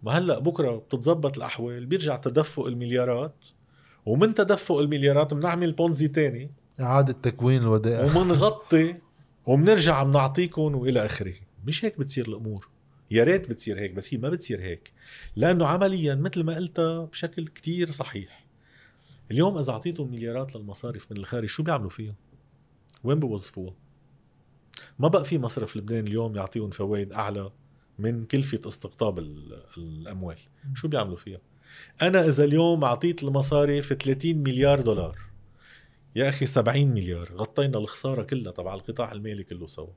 ما 0.04 0.12
هلأ 0.12 0.40
بكرة 0.40 0.76
بتتظبط 0.76 1.38
الأحوال 1.38 1.86
بيرجع 1.86 2.16
تدفق 2.16 2.66
المليارات. 2.66 3.36
ومن 4.06 4.34
تدفق 4.34 4.78
المليارات 4.78 5.34
بنعمل 5.34 5.72
بونزي 5.72 6.08
تاني. 6.08 6.52
إعادة 6.80 7.14
تكوين 7.14 7.62
الودائع. 7.62 8.16
ومنغطي. 8.16 8.96
وبنرجع 9.46 10.04
بنعطيكم 10.04 10.76
وإلى 10.76 11.06
آخره. 11.06 11.36
مش 11.66 11.86
هيك 11.86 12.00
بتصير 12.00 12.28
الأمور. 12.28 12.70
يا 13.12 13.24
ريت 13.24 13.50
بتصير 13.50 13.80
هيك 13.80 13.92
بس 13.92 14.14
هي 14.14 14.18
ما 14.18 14.30
بتصير 14.30 14.62
هيك. 14.62 14.94
لأنه 15.36 15.66
عمليا 15.66 16.16
مثل 16.16 16.44
ما 16.44 16.56
قلتها 16.56 17.06
بشكل 17.06 17.48
كتير 17.48 17.92
صحيح. 17.92 18.49
اليوم 19.32 19.58
إذا 19.58 19.72
اعطيتهم 19.72 20.12
مليارات 20.12 20.56
للمصارف 20.56 21.12
من 21.12 21.18
الخارج 21.18 21.50
شو 21.50 21.64
بيعملوا 21.64 21.90
فيها 21.90 22.16
وين 23.04 23.20
بوظفوها 23.20 23.74
ما 25.00 25.08
بقى 25.08 25.26
في 25.26 25.38
مصرف 25.38 25.78
لبنان 25.78 26.08
اليوم 26.08 26.36
يعطيهم 26.36 26.70
فوائد 26.70 27.14
أعلى 27.14 27.52
من 28.00 28.26
كلفة 28.26 28.62
استقطاب 28.68 29.20
الأموال. 29.78 30.38
شو 30.76 30.88
بيعملوا 30.88 31.18
فيها؟ 31.18 31.40
أنا 32.02 32.28
إذا 32.28 32.44
اليوم 32.44 32.84
أعطيت 32.84 33.24
المصارف 33.24 33.94
30 33.94 34.38
مليار 34.38 34.82
دولار 34.82 35.18
يا 36.16 36.30
أخي 36.30 36.46
70 36.46 36.88
مليار 36.88 37.34
غطينا 37.34 37.78
الخسارة 37.78 38.24
كلها 38.24 38.52
تبع 38.52 38.74
القطاع 38.74 39.12
المالي 39.12 39.44
كله 39.44 39.68
سوا. 39.68 39.94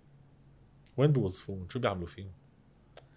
وين 0.97 1.13
بيوظفون 1.13 1.67
شو 1.73 1.79
بيعملوا 1.79 2.07
فيهم؟ 2.07 2.33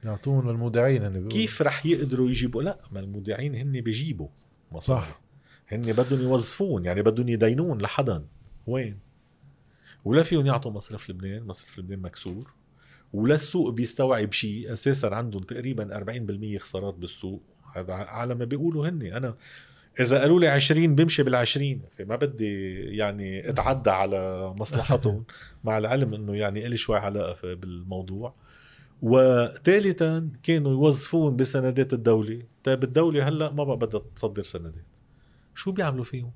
يعطون 0.03 0.49
للمودعين 0.49 1.03
هن 1.03 1.27
كيف 1.27 1.61
رح 1.61 1.85
يقدروا 1.85 2.29
يجيبوا؟ 2.29 2.63
لا 2.63 2.79
ما 2.91 2.99
المودعين 2.99 3.55
هن 3.55 3.81
بيجيبوا 3.81 4.27
مصاري 4.71 5.01
صح. 5.01 5.21
هن 5.67 5.81
بدهم 5.81 6.21
يوظفون 6.21 6.85
يعني 6.85 7.01
بدهم 7.01 7.29
يدينون 7.29 7.77
لحدا. 7.81 8.25
وين؟ 8.67 8.99
ولا 10.05 10.23
فيهم 10.23 10.45
يعطوا 10.45 10.71
مصرف 10.71 11.09
لبنان 11.09 11.43
مصرف 11.43 11.79
لبنان 11.79 11.99
مكسور. 11.99 12.53
ولا 13.13 13.35
السوق 13.35 13.69
بيستوعب 13.69 14.31
شيء 14.31 14.73
أساسا 14.73 15.07
عندهم 15.07 15.43
تقريبا 15.43 15.97
40% 16.57 16.57
خسارات 16.57 16.93
بالسوق. 16.93 17.41
هذا 17.75 17.93
على 17.93 18.35
ما 18.35 18.45
بيقولوا 18.45 18.89
هن 18.89 19.01
أنا 19.01 19.35
إذا 19.99 20.21
قالوا 20.21 20.39
لي 20.39 20.47
20 20.47 20.95
بمشي 20.95 21.23
بال20 21.23 21.93
أخي 21.93 22.03
ما 22.05 22.15
بدي 22.15 22.73
يعني 22.97 23.49
أتعدى 23.49 23.89
على 23.89 24.53
مصلحتهم. 24.59 25.23
مع 25.63 25.77
العلم 25.77 26.13
إنه 26.13 26.35
يعني 26.35 26.67
لي 26.67 26.77
شوي 26.77 26.97
علاقة 26.97 27.53
بالموضوع. 27.53 28.33
وثالثا 29.01 30.29
كانوا 30.43 30.71
يوظفون 30.71 31.35
بسندات 31.35 31.93
الدولة. 31.93 32.41
طيب 32.63 32.83
الدولة 32.83 33.27
هلأ 33.27 33.51
ما 33.51 33.63
بقى 33.63 33.77
بدها 33.77 34.01
تصدر 34.15 34.43
سندات. 34.43 34.94
شو 35.55 35.71
بيعملوا 35.71 36.03
فيهم؟ 36.03 36.31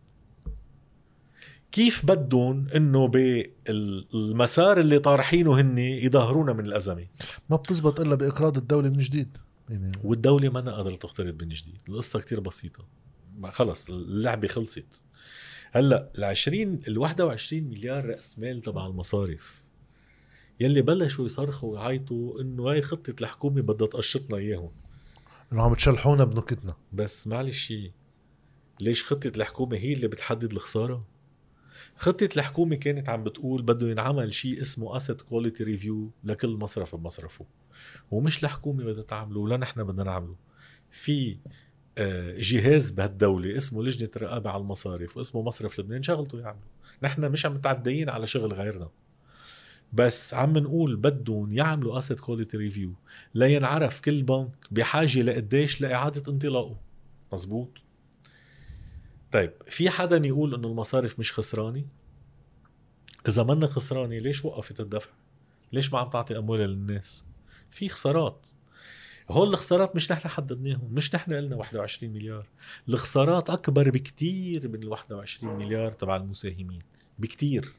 كيف 1.72 2.06
بدهم 2.06 2.68
إنه 2.76 3.08
بالمسار 3.08 4.80
اللي 4.80 5.00
طارحينه 5.00 5.62
هن 5.62 5.78
يظهرونا 5.78 6.54
من 6.54 6.66
الأزمة؟ 6.66 7.08
ما 7.50 7.56
بتزبط 7.56 8.00
إلا 8.00 8.16
بإقراض 8.16 8.58
الدولة 8.58 8.90
من 8.90 9.00
جديد. 9.00 9.38
يعني 9.70 9.92
والدولة 10.04 10.50
ما 10.50 10.76
قادره 10.76 10.96
تقترض 10.96 11.44
من 11.44 11.50
جديد. 11.50 11.82
القصة 11.90 12.20
كتير 12.20 12.40
بسيطة. 12.40 12.86
ما 13.38 13.52
خلص 13.52 13.90
اللعبة 13.90 14.48
خلصت. 14.48 15.04
هلأ 15.72 16.12
ال 16.18 16.24
20 16.24 16.80
ال 16.88 16.98
21 16.98 17.64
مليار 17.64 18.06
رأس 18.06 18.40
مال 18.40 18.62
تبع 18.62 18.86
المصارف 18.86 19.62
يلي 20.60 20.82
بلشوا 20.82 21.26
يصرخوا 21.26 21.74
ويعيطوا 21.74 22.42
إنه 22.42 22.64
هاي 22.72 22.82
خطة 22.82 23.14
الحكومة 23.22 23.62
بدها 23.62 23.88
تقشطنا 23.88 24.38
إياهم. 24.38 24.72
إنه 25.54 25.64
عم 25.64 25.74
تشلحونا 25.74 26.24
بنكتنا. 26.24 26.76
بس 26.94 27.28
معلش 27.28 27.74
ليش 28.82 29.04
خطة 29.04 29.32
الحكومة 29.38 29.78
هي 29.78 29.94
اللي 29.94 30.08
بتحدد 30.08 30.52
الخسارة؟ 30.54 31.06
خطة 31.96 32.30
الحكومة 32.36 32.76
كانت 32.76 33.10
عم 33.10 33.24
بتقول 33.24 33.62
بده 33.62 33.90
ينعمل 33.90 34.34
شيء 34.34 34.62
اسمه 34.62 34.98
asset 34.98 35.22
quality 35.22 35.64
review 35.64 36.12
لكل 36.24 36.50
مصرف 36.50 36.96
بمصرفه. 36.96 37.46
ومش 38.12 38.44
الحكومة 38.44 38.84
بدها 38.84 39.04
تعمله 39.04 39.40
ولا 39.40 39.58
نحن 39.58 39.84
بدنا 39.84 40.04
نعمله. 40.04 40.36
في 40.92 41.38
آه، 41.98 42.36
جهاز 42.38 42.92
بهالدولة 42.92 43.58
اسمه 43.58 43.84
لجنة 43.84 44.10
الرقابة 44.16 44.50
على 44.50 44.62
المصارف 44.62 45.18
واسمه 45.18 45.42
مصرف 45.42 45.80
لبنان 45.80 46.04
شغلته 46.04 46.40
يعملوا. 46.40 46.64
نحن 47.04 47.32
مش 47.32 47.46
عم 47.46 47.54
متعديين 47.54 48.10
على 48.10 48.28
شغل 48.28 48.54
غيرنا. 48.54 48.90
بس 49.94 50.34
عم 50.34 50.58
نقول 50.58 50.96
بدهم 50.96 51.52
يعملوا 51.54 51.98
asset 51.98 52.20
quality 52.20 52.58
review 52.58 52.94
لينعرف 53.36 54.00
كل 54.00 54.24
بنك 54.24 54.52
بحاجة 54.72 55.22
لقديش 55.22 55.82
لإعادة 55.82 56.32
انطلاقه. 56.32 56.80
مزبوط؟ 57.34 57.70
طيب 59.32 59.52
في 59.70 59.90
حدا 59.90 60.28
يقول 60.28 60.56
إنه 60.56 60.68
المصارف 60.68 61.20
مش 61.20 61.34
خسرانة؟ 61.34 61.86
إذا 63.28 63.44
منا 63.44 63.68
خسرانة 63.68 64.18
ليش 64.18 64.46
وقفت 64.46 64.80
الدفع؟ 64.80 65.12
ليش 65.74 65.94
ما 65.94 66.00
عم 66.00 66.10
تعطي 66.10 66.38
اموال 66.38 66.60
للناس؟ 66.60 67.24
في 67.72 67.90
خسارات. 67.90 68.48
هول 69.30 69.50
الخسارات 69.50 69.96
مش 69.96 70.12
نحن 70.12 70.28
حددناهم 70.28 70.94
مش 70.94 71.16
نحن 71.16 71.34
قلنا 71.34 71.56
21 71.56 72.14
مليار. 72.14 72.48
الخسارات 72.90 73.50
أكبر 73.50 73.90
بكتير 73.90 74.68
من 74.68 74.84
ال 74.84 74.88
21 74.88 75.56
مليار 75.58 75.92
تبع 75.92 76.16
المساهمين 76.16 76.82
بكتير. 77.20 77.74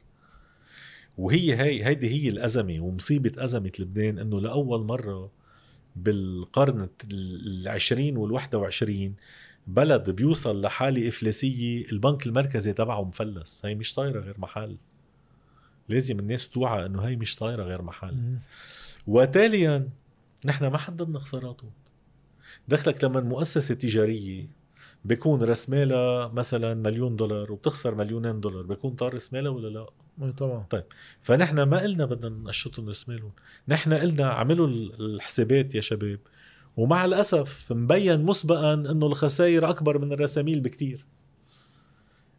وهي 1.17 1.55
هي 1.55 1.85
هيدي 1.85 2.09
هي 2.09 2.29
الأزمة 2.29 2.79
ومصيبة 2.79 3.43
أزمة 3.43 3.71
لبنان 3.79 4.19
إنه 4.19 4.41
لأول 4.41 4.83
مرة 4.83 5.31
بالقرن 5.95 6.89
العشرين 7.11 8.17
والواحد 8.17 8.55
وعشرين 8.55 9.15
بلد 9.67 10.09
بيوصل 10.09 10.61
لحالة 10.61 11.09
إفلاسية 11.09 11.85
البنك 11.91 12.27
المركزي 12.27 12.73
تبعه 12.73 13.03
مفلس. 13.03 13.65
هي 13.65 13.75
مش 13.75 13.93
صايرة 13.93 14.19
غير 14.19 14.35
محل. 14.39 14.77
لازم 15.89 16.19
الناس 16.19 16.49
توعى 16.49 16.85
إنه 16.85 17.01
هي 17.01 17.15
مش 17.15 17.35
صايرة 17.35 17.63
غير 17.63 17.81
محل. 17.81 18.37
وتاليا 19.07 19.89
نحن 20.45 20.67
ما 20.67 20.77
حددنا 20.77 21.19
خساراتهم. 21.19 21.71
دخلك 22.67 23.03
لما 23.03 23.19
مؤسسة 23.19 23.75
تجارية 23.75 24.47
بيكون 25.05 25.43
راس 25.43 25.69
مالها 25.69 26.27
مثلا 26.27 26.73
مليون 26.73 27.15
دولار 27.15 27.51
وبتخسر 27.51 27.95
مليونين 27.95 28.39
دولار. 28.39 28.63
بيكون 28.63 28.91
طار 28.91 29.13
راس 29.13 29.33
مالها 29.33 29.51
ولا 29.51 29.67
لا؟ 29.67 29.85
إي 30.23 30.31
طبعا. 30.31 30.65
طيب 30.69 30.83
فنحن 31.21 31.61
ما 31.63 31.79
قلنا 31.79 32.05
بدنا 32.05 32.29
نقشطهم 32.29 32.87
راس 32.87 33.09
مالهم 33.09 33.31
نحن 33.67 33.93
قلنا 33.93 34.25
عملوا 34.25 34.67
الحسابات 34.67 35.75
يا 35.75 35.81
شباب. 35.81 36.19
ومع 36.77 37.05
الأسف 37.05 37.71
مبين 37.71 38.25
مسبقا 38.25 38.73
إنه 38.73 39.07
الخسائر 39.07 39.69
أكبر 39.69 39.97
من 39.97 40.13
الرساميل 40.13 40.61
بكتير. 40.61 41.05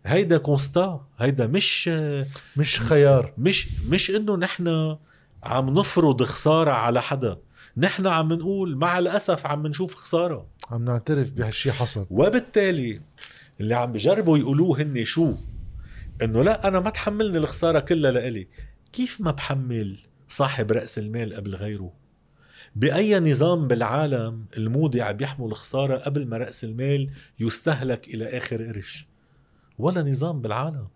هيدا 0.06 0.38
كونستا 0.38 1.06
هيدا 1.18 1.46
مش 1.46 1.88
مش 2.56 2.80
خيار. 2.80 3.32
مش 3.38 3.68
مش 3.88 4.10
إنه 4.10 4.36
نحن 4.36 4.96
عم 5.42 5.78
نفرض 5.78 6.22
خسارة 6.22 6.70
على 6.70 7.02
حدا. 7.02 7.38
نحن 7.76 8.06
عم 8.06 8.32
نقول 8.32 8.76
مع 8.76 8.98
الأسف 8.98 9.46
عم 9.46 9.66
نشوف 9.66 9.94
خسارة. 9.94 10.46
عم 10.70 10.84
نعترف 10.84 11.32
بهالشي 11.32 11.72
حصل. 11.72 12.06
وبالتالي 12.10 13.00
اللي 13.60 13.74
عم 13.74 13.92
بجربوا 13.92 14.38
يقولوه 14.38 14.82
هن 14.82 15.04
شو؟ 15.04 15.34
إنه 16.22 16.42
لا 16.42 16.68
أنا 16.68 16.80
ما 16.80 16.90
تحملني 16.90 17.38
الخسارة 17.38 17.80
كلها 17.80 18.10
لإلي. 18.10 18.48
كيف 18.92 19.20
ما 19.20 19.30
بحمل 19.30 19.98
صاحب 20.28 20.72
رأس 20.72 20.98
المال 20.98 21.34
قبل 21.34 21.54
غيره؟ 21.54 22.01
بأي 22.76 23.20
نظام 23.20 23.68
بالعالم 23.68 24.44
المودع 24.56 25.10
بيحمل 25.10 25.54
خسارة 25.54 25.96
قبل 25.96 26.26
ما 26.26 26.36
رأس 26.36 26.64
المال 26.64 27.10
يستهلك 27.40 28.08
إلى 28.08 28.38
آخر 28.38 28.64
قرش؟ 28.66 29.06
ولا 29.78 30.02
نظام 30.02 30.40
بالعالم. 30.40 30.86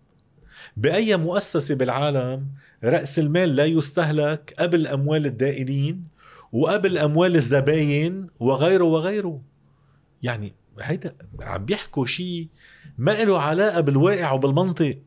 بأي 0.77 1.17
مؤسسة 1.17 1.75
بالعالم 1.75 2.47
رأس 2.83 3.19
المال 3.19 3.55
لا 3.55 3.65
يستهلك 3.65 4.55
قبل 4.59 4.87
أموال 4.87 5.25
الدائنين 5.25 6.03
وقبل 6.51 6.97
أموال 6.97 7.35
الزباين 7.35 8.27
وغيره 8.39 8.83
وغيره؟ 8.83 9.41
يعني 10.23 10.53
هيدا 10.81 11.15
عم 11.41 11.65
بيحكوا 11.65 12.05
شيء 12.05 12.47
ما 12.97 13.23
له 13.23 13.41
علاقة 13.41 13.81
بالواقع 13.81 14.31
وبالمنطق. 14.31 14.97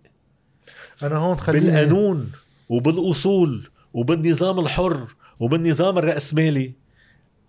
أنا 1.03 1.16
هون 1.16 1.37
خليني 1.37 1.66
بالقانون 1.66 2.33
وبالأصول 2.68 3.68
وبالنظام 3.94 4.59
الحر 4.59 5.14
وبالنظام 5.40 5.98
الرأسمالي 5.98 6.72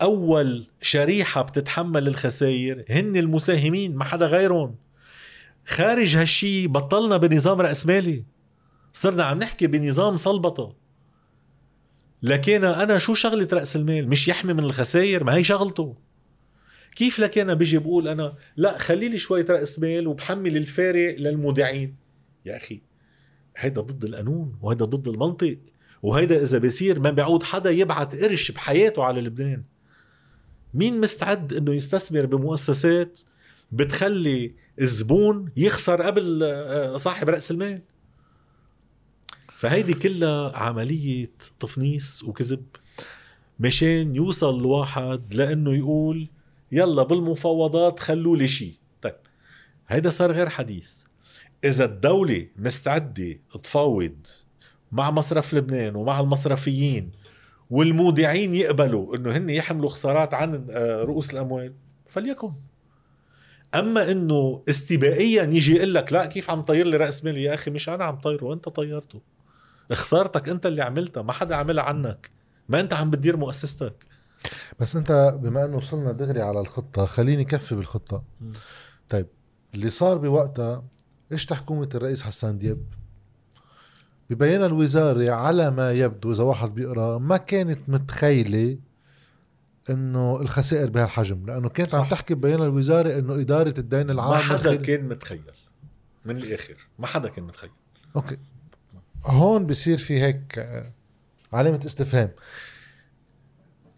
أول 0.02 0.68
شريحة 0.82 1.42
بتتحمل 1.42 2.08
الخسائر 2.08 2.86
هن 2.90 3.16
المساهمين 3.16 3.96
ما 3.96 4.04
حدا 4.04 4.26
غيرهم. 4.28 4.76
خارج 5.66 6.16
هالشي 6.16 6.68
بطلنا 6.68 7.18
بنظام 7.18 7.62
رأسمالي. 7.62 8.24
صرنا 8.94 9.24
عم 9.24 9.40
نحكي 9.40 9.68
بنظام 9.68 10.18
صلبطة. 10.18 10.76
لكن 12.24 12.64
أنا 12.64 12.98
شو 12.98 13.14
شغلة 13.14 13.48
رأس 13.54 13.76
المال؟ 13.76 14.10
مش 14.10 14.28
يحمي 14.28 14.54
من 14.54 14.64
الخسائر؟ 14.64 15.24
ما 15.24 15.36
هي 15.36 15.44
شغلته. 15.44 15.96
كيف 16.96 17.20
لكن 17.20 17.56
بيجي 17.56 17.78
بقول 17.78 18.08
أنا 18.08 18.36
لا 18.58 18.78
خلي 18.78 19.10
لي 19.10 19.18
شوية 19.18 19.46
رأس 19.50 19.80
مال 19.80 20.08
وبحمل 20.08 20.58
الفارق 20.58 21.16
للمودعين؟ 21.18 21.96
يا 22.46 22.58
أخي 22.58 22.82
هيدا 23.58 23.82
ضد 23.82 24.04
القانون 24.04 24.58
وهيدا 24.62 24.86
ضد 24.86 25.08
المنطق. 25.08 25.58
وهيدا 26.04 26.44
إذا 26.44 26.58
بيصير 26.58 27.00
ما 27.00 27.10
بيعود 27.10 27.44
حدا 27.44 27.72
يبعت 27.72 28.16
قرش 28.16 28.52
بحياته 28.52 29.04
على 29.04 29.22
لبنان. 29.22 29.64
مين 30.74 31.02
مستعد 31.02 31.54
إنه 31.54 31.74
يستثمر 31.74 32.26
بمؤسسات 32.26 33.20
بتخلي 33.72 34.56
الزبون 34.82 35.52
يخسر 35.58 36.02
قبل 36.02 36.44
آه، 36.44 36.98
صاحب 36.98 37.30
رأس 37.30 37.52
المال؟ 37.52 37.82
فهيدي 39.56 39.94
كلها 39.94 40.58
عملية 40.58 41.32
تفنيس 41.60 42.24
وكذب 42.24 42.66
مشان 43.60 44.16
يوصل 44.16 44.60
الواحد 44.60 45.34
لإنه 45.34 45.74
يقول 45.74 46.28
يلا 46.72 47.04
بالمفاوضات 47.04 48.00
خلوا 48.00 48.38
لي 48.38 48.48
شيء 48.48 48.74
طيب 49.02 49.16
هيدا 49.88 50.10
صار 50.10 50.32
غير 50.32 50.50
حديث. 50.50 51.04
إذا 51.64 51.86
الدولة 51.86 52.48
مستعدة 52.58 53.40
تفاوض 53.64 54.28
مع 54.92 55.12
مصرف 55.12 55.54
لبنان 55.54 55.96
ومع 55.96 56.20
المصرفيين 56.20 57.12
والمودعين 57.70 58.54
يقبلوا 58.54 59.16
إنه 59.16 59.38
هن 59.38 59.50
يحملوا 59.50 59.90
خسارات 59.90 60.34
عن 60.34 60.68
آه، 60.72 61.04
رؤوس 61.04 61.34
الأموال 61.34 61.74
فليكن. 62.08 62.54
أما 63.76 64.12
إنه 64.12 64.64
استبائيا 64.70 65.44
يجي 65.44 65.76
يقول 65.76 65.94
لك 65.94 66.14
لا 66.14 66.26
كيف 66.26 66.50
عم 66.50 66.62
طير 66.62 66.88
لي 66.88 66.98
رأس 66.98 67.24
مالي؟ 67.24 67.44
يا 67.44 67.54
أخي 67.54 67.72
مش 67.72 67.90
أنا 67.90 68.04
عم 68.04 68.16
طيره 68.16 68.54
أنت 68.54 68.70
طيرته. 68.70 69.22
خسارتك 69.92 70.50
أنت 70.50 70.66
اللي 70.66 70.82
عملتها 70.82 71.24
ما 71.24 71.34
حدا 71.34 71.56
عملها 71.56 71.84
عنك. 71.84 72.30
ما 72.70 72.80
أنت 72.80 72.94
عم 72.94 73.10
بتدير 73.10 73.38
مؤسستك. 73.38 74.06
بس 74.80 74.96
أنت 74.96 75.38
بما 75.42 75.66
إنه 75.66 75.78
وصلنا 75.78 76.12
دغري 76.12 76.42
على 76.42 76.60
الخطة 76.60 77.06
خليني 77.06 77.44
كفي 77.44 77.76
بالخطة. 77.76 78.24
م. 78.42 78.52
طيب 79.10 79.28
اللي 79.74 79.90
صار 79.90 80.18
بوقتها 80.18 80.84
إيش 81.32 81.54
حكومه 81.54 81.90
الرئيس 81.96 82.22
حسان 82.22 82.58
دياب؟ 82.58 82.84
ببيان 84.32 84.64
الوزارة 84.64 85.32
على 85.32 85.72
ما 85.72 85.92
يبدو 85.92 86.32
إذا 86.32 86.44
واحد 86.44 86.76
بيقرأ 86.76 87.18
ما 87.18 87.38
كانت 87.38 87.90
متخيلة 87.90 88.78
إنه 89.90 90.42
الخسائر 90.42 90.90
بهالحجم 90.90 91.46
لأنه 91.46 91.70
كانت 91.70 91.90
صح. 91.90 92.00
عم 92.00 92.10
تحكي 92.10 92.36
ببيان 92.36 92.62
الوزارة 92.62 93.20
إنه 93.20 93.36
إدارة 93.36 93.74
الدين 93.78 94.10
العام 94.10 94.30
ما 94.30 94.38
حدا. 94.38 94.76
كان 94.76 95.08
متخيل. 95.08 95.42
من 96.26 96.38
الآخر 96.38 96.76
ما 97.00 97.08
حدا 97.08 97.30
كان 97.30 97.44
متخيل. 97.44 97.70
أوكي. 98.16 98.38
هون 99.24 99.66
بصير 99.66 99.98
في 99.98 100.22
هيك 100.22 100.60
آه، 100.60 100.86
علامة 101.54 101.80
استفهام. 101.86 102.32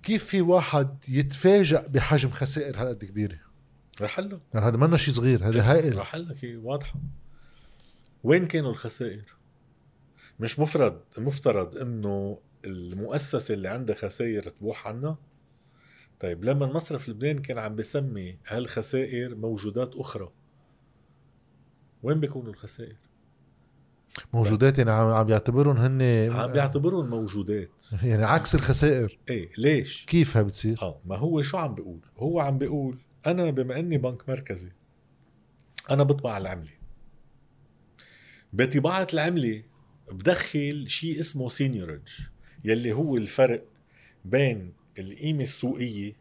كيف 0.03 0.25
في 0.25 0.41
واحد 0.41 0.97
يتفاجأ 1.09 1.87
بحجم 1.87 2.29
خسائر 2.29 2.81
هالقد 2.81 3.05
كبيرة؟ 3.05 3.37
رح 4.01 4.19
له 4.19 4.39
يعني 4.53 4.65
هذا 4.65 4.77
منا 4.77 4.97
شيء 4.97 5.13
صغير 5.13 5.47
هذا 5.47 5.61
هائل. 5.61 5.97
رح 5.97 6.15
لك 6.15 6.37
واضحة. 6.43 6.99
وين 8.23 8.45
كانوا 8.47 8.71
الخسائر؟ 8.71 9.42
مش 10.39 10.59
مفرد 10.59 11.01
مفترض 11.17 11.77
إنه 11.77 12.39
المؤسسة 12.65 13.53
اللي 13.53 13.67
عندها 13.67 13.95
خسائر 13.95 14.43
تبوح 14.43 14.87
عنا 14.87 15.17
طيب 16.19 16.43
لما 16.43 16.65
المصرف 16.65 17.09
لبنان 17.09 17.39
كان 17.39 17.57
عم 17.57 17.75
بسمي 17.75 18.37
هالخسائر 18.47 19.35
موجودات 19.35 19.95
أخرى 19.95 20.31
وين 22.03 22.19
بيكونوا 22.19 22.53
الخسائر؟ 22.53 22.95
موجودات 24.33 24.77
يعني 24.77 24.91
عم 24.91 25.29
يعتبرهم 25.29 25.77
هن 25.77 26.31
عم 26.31 26.51
بيعتبرهم 26.51 27.09
موجودات 27.09 27.85
يعني 28.03 28.23
عكس 28.23 28.55
الخسائر 28.55 29.19
إيه 29.29 29.49
ليش؟ 29.57 30.05
كيفها 30.05 30.41
بتصير؟ 30.41 30.77
آه 30.81 31.01
ما 31.05 31.15
هو 31.15 31.41
شو 31.41 31.57
عم 31.57 31.75
بيقول؟ 31.75 31.99
هو 32.17 32.39
عم 32.39 32.57
بيقول 32.57 32.97
أنا 33.27 33.51
بما 33.51 33.79
إني 33.79 33.97
بنك 33.97 34.29
مركزي 34.29 34.71
أنا 35.91 36.03
بطبع 36.03 36.37
العملة 36.37 36.71
بطباعة 38.53 39.07
العملة 39.13 39.63
بدخل 40.11 40.85
شيء 40.87 41.19
اسمه 41.19 41.49
سينيورج 41.49 42.07
يلي 42.63 42.91
هو 42.91 43.17
الفرق 43.17 43.63
بين 44.25 44.73
القيمة 44.99 45.43
السوقية 45.43 46.13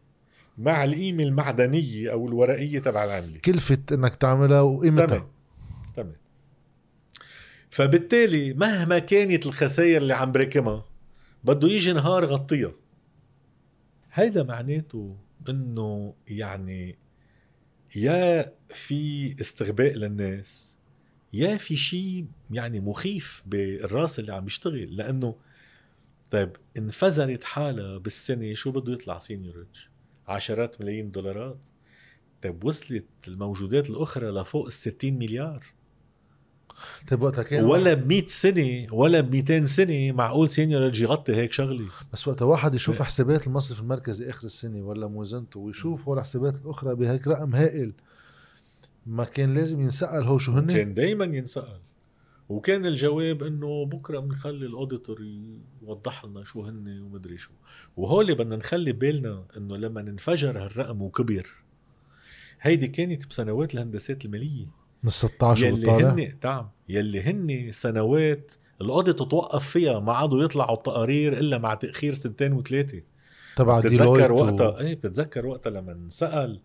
مع 0.57 0.83
القيمة 0.83 1.23
المعدنية 1.23 2.11
أو 2.11 2.27
الورقية 2.27 2.79
تبع 2.79 3.03
العملة. 3.03 3.37
كلفة 3.37 3.77
إنك 3.91 4.15
تعملها 4.15 4.61
وقيمتها. 4.61 5.05
تمام. 5.05 5.27
تمام. 5.95 6.15
فبالتالي 7.69 8.53
مهما 8.53 8.99
كانت 8.99 9.45
الخسائر 9.45 10.01
اللي 10.01 10.13
عم 10.13 10.31
بركمها 10.31 10.85
بده 11.43 11.67
يجي 11.67 11.93
نهار 11.93 12.25
غطيها. 12.25 12.71
هيدا 14.13 14.43
معناته 14.43 15.17
إنه 15.49 16.13
يعني 16.27 16.95
يا 17.95 18.53
في 18.73 19.35
استغباء 19.41 19.93
للناس 19.93 20.72
يا 21.33 21.57
في 21.57 21.77
شيء 21.77 22.25
يعني 22.51 22.79
مخيف 22.79 23.43
بالراس 23.45 24.19
اللي 24.19 24.33
عم 24.33 24.47
يشتغل 24.47 24.97
لأنه 24.97 25.35
طيب 26.31 26.51
انفجرت 26.77 27.43
حالها 27.43 27.97
بالسنة 27.97 28.53
شو 28.53 28.71
بده 28.71 28.93
يطلع 28.93 29.19
سينيورج 29.19 29.87
عشرات 30.27 30.81
ملايين 30.81 31.11
دولارات. 31.11 31.59
طيب 32.43 32.63
وصلت 32.63 33.05
الموجودات 33.27 33.89
الأخرى 33.89 34.31
لفوق 34.31 34.65
ال 34.65 34.71
60 34.73 35.13
مليار. 35.13 35.65
طيب 37.07 37.21
وقتها 37.21 37.43
كان 37.43 37.63
ولا 37.65 37.93
ب 37.93 38.07
100 38.07 38.27
سنة 38.27 38.87
ولا 38.91 39.21
ب 39.21 39.35
200 39.35 39.65
سنة 39.65 40.11
معقول 40.11 40.49
seigniorage 40.49 41.01
يغطي 41.01 41.35
هيك 41.35 41.53
شغلة. 41.53 41.85
بس 42.13 42.27
وقتها 42.27 42.45
واحد 42.45 42.75
يشوف 42.75 42.97
إيه. 42.97 43.03
حسابات 43.03 43.47
المصرف 43.47 43.79
المركزي 43.79 44.29
آخر 44.29 44.45
السنة 44.45 44.81
ولا 44.81 45.07
موازنته 45.07 45.59
ويشوف 45.59 46.07
ولا 46.07 46.19
الحسابات 46.21 46.61
الأخرى 46.61 46.95
بهيك 46.95 47.27
رقم 47.27 47.55
هائل. 47.55 47.93
ما 49.05 49.23
كان 49.23 49.53
لازم 49.53 49.81
ينسأل 49.81 50.23
هو 50.23 50.37
شو 50.37 50.51
هن؟ 50.51 50.67
كان 50.67 50.93
دائما 50.93 51.25
ينسأل. 51.25 51.79
وكان 52.49 52.85
الجواب 52.85 53.43
إنه 53.43 53.85
بكرة 53.85 54.19
بنخلي 54.19 54.65
ال 54.65 54.72
auditor 54.72 55.21
يوضح 55.81 56.25
لنا 56.25 56.43
شو 56.43 56.61
هن 56.61 57.01
ومدري 57.01 57.37
شو. 57.37 57.51
وهول 57.97 58.35
بدنا 58.35 58.55
نخلي 58.55 58.91
بالنا 58.91 59.45
إنه 59.57 59.77
لما 59.77 60.01
انفجر 60.01 60.65
هالرقم 60.65 61.01
وكبر 61.01 61.49
هيدي 62.61 62.87
كانت 62.87 63.27
بسنوات 63.27 63.73
الهندسات 63.73 64.25
المالية. 64.25 64.65
من 65.03 65.09
16 65.09 65.65
يلي 65.65 65.91
هن 65.91 66.37
نعم 66.43 66.69
يلي 66.89 67.21
هن 67.21 67.71
سنوات 67.71 68.53
ال 68.81 68.87
audit 68.87 69.17
توقف 69.19 69.69
فيها 69.69 69.99
ما 69.99 70.13
عادوا 70.13 70.43
يطلعوا 70.43 70.77
التقارير 70.77 71.39
إلا 71.39 71.57
مع 71.57 71.73
تأخير 71.73 72.13
سنتين 72.13 72.53
وثلاثة. 72.53 73.01
تبع 73.55 73.79
بتتذكر 73.79 74.31
وقتها 74.31 74.69
و... 74.69 74.77
إيه 74.77 74.95
بتتذكر 74.95 75.45
وقتها 75.45 75.69
لما 75.69 76.07
سال 76.09 76.59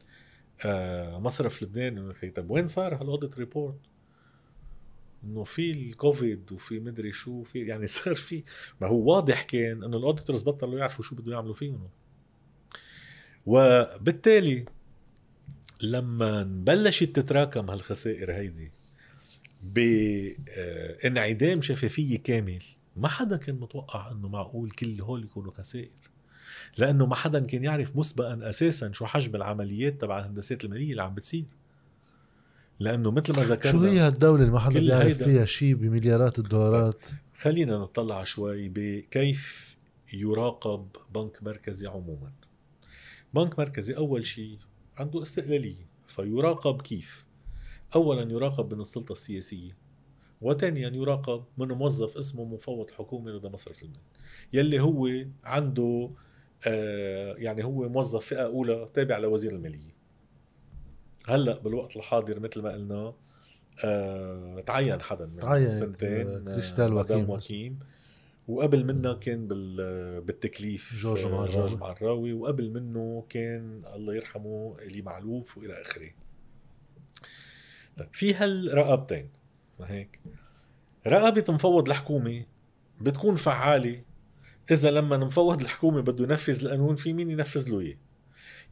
مصرف 1.19 1.63
لبنان. 1.63 2.13
طب 2.37 2.51
وين 2.51 2.67
صار 2.67 2.95
هال 2.95 3.07
audit 3.07 3.39
report؟ 3.39 3.79
إنه 5.25 5.45
في 5.45 5.73
الكوفيد 5.73 6.53
وفي 6.53 6.81
مدري 6.81 7.13
شو 7.13 7.43
في 7.43 7.67
يعني 7.67 7.87
صار 7.97 8.15
في 8.15 8.43
ما 8.81 8.87
هو 8.87 9.15
واضح 9.15 9.43
كان 9.43 9.85
إنه 9.85 9.97
الاوديتورز 9.97 10.43
بطلوا 10.43 10.79
يعرفوا 10.79 11.05
شو 11.05 11.17
بده 11.17 11.33
يعملوا 11.33 11.55
فيهم. 11.55 11.89
وبالتالي 13.47 14.65
لما 15.83 16.43
بلشت 16.43 17.21
تتراكم 17.21 17.71
هالخسائر 17.71 18.33
هيدي 18.33 18.71
بانعدام 19.63 21.63
شفافية 21.63 22.19
كامل 22.19 22.63
ما 22.97 23.09
حدا 23.09 23.37
كان 23.37 23.55
متوقع 23.55 24.11
إنه 24.11 24.29
معقول 24.29 24.71
كل 24.71 25.01
هول 25.01 25.25
يكونوا 25.25 25.53
خسائر. 25.53 25.91
لأنه 26.77 27.07
ما 27.07 27.15
حدا 27.15 27.47
كان 27.47 27.65
يعرف 27.65 27.97
مسبقا 27.97 28.49
أساسا 28.49 28.93
شو 28.93 29.07
حجم 29.07 29.37
العمليات 29.37 30.01
تبع 30.01 30.19
الهندسات 30.19 30.65
المالية 30.65 30.91
اللي 30.91 31.03
عم 31.03 31.15
بتصير. 31.15 31.45
لأنه 32.81 33.11
مثل 33.11 33.37
ما 33.37 33.43
ذكرنا 33.43 33.73
شو 33.73 33.85
هي 33.85 33.99
هالدولة 33.99 34.41
اللي 34.41 34.53
ما 34.53 34.59
حدا 34.59 34.81
بيعرف 34.81 35.23
فيها 35.23 35.45
شيء 35.45 35.75
بمليارات 35.75 36.39
الدولارات؟ 36.39 36.99
خلينا 37.39 37.79
نطلع 37.79 38.25
شوي 38.25 38.69
بكيف 38.69 39.77
يراقب 40.15 40.87
بنك 41.15 41.43
مركزي 41.43 41.87
عموما. 41.87 42.33
بنك 43.35 43.59
مركزي 43.59 43.97
أول 43.97 44.27
شيء 44.27 44.59
عنده 44.97 45.23
استقلالية 45.23 45.89
فيراقب 46.09 46.83
كيف؟ 46.83 47.25
اولا 47.95 48.33
يراقب 48.33 48.75
من 48.75 48.81
السلطة 48.81 49.13
السياسية 49.13 49.77
وثانيا 50.41 50.89
يراقب 50.89 51.45
من 51.59 51.69
موظف 51.69 52.17
اسمه 52.17 52.45
مفوض 52.45 52.91
حكومي 52.91 53.31
لدى 53.31 53.49
مصرف 53.49 53.83
لبنان 53.83 54.03
يلي 54.53 54.81
هو 54.81 55.09
عنده 55.45 56.11
يعني 57.37 57.65
هو 57.65 57.89
موظف 57.89 58.27
فئة 58.27 58.45
أولى 58.45 58.89
تابع 58.95 59.19
لوزير 59.19 59.53
المالية. 59.53 59.99
هلأ 61.27 61.59
بالوقت 61.59 61.97
الحاضر 61.97 62.41
مثل 62.41 62.63
ما 62.63 62.73
قلنا 62.73 63.15
آه 63.85 64.61
تعين 64.67 65.01
حدا 65.01 65.27
من 65.27 65.39
تعين 65.41 65.71
سنتين 65.71 66.45
كريستال 66.45 66.93
وكيم, 66.93 67.31
وكيم. 67.31 67.79
وقبل 68.49 68.85
منه 68.85 69.15
كان 69.15 69.49
بال 69.49 70.21
بالتكليف 70.21 70.95
جورج 71.01 71.25
آه، 71.25 71.29
معراوي. 71.29 71.49
جورج 71.49 71.77
معراوي 71.77 72.33
وقبل 72.33 72.71
منه 72.71 73.25
كان 73.29 73.83
الله 73.95 74.15
يرحمه 74.15 74.77
الي 74.83 75.03
معلوف 75.03 75.59
وإلى 75.59 75.83
آخره. 75.83 76.11
طيب 77.99 78.09
في 78.13 78.35
هالرقابتين 78.35 79.29
ما 79.81 79.91
هيك؟ 79.91 80.21
رقابة 81.07 81.45
مفوض 81.49 81.89
الحكومة 81.89 82.45
بتكون 83.01 83.37
فعالة 83.37 84.03
إذا 84.71 84.91
لما 84.91 85.17
مفوض 85.17 85.61
الحكومة 85.61 86.01
بده 86.01 86.25
ينفذ 86.25 86.65
القانون 86.65 86.97
في 86.97 87.13
مين 87.13 87.31
ينفذ 87.31 87.71
له 87.71 87.81
إياه؟ 87.81 87.97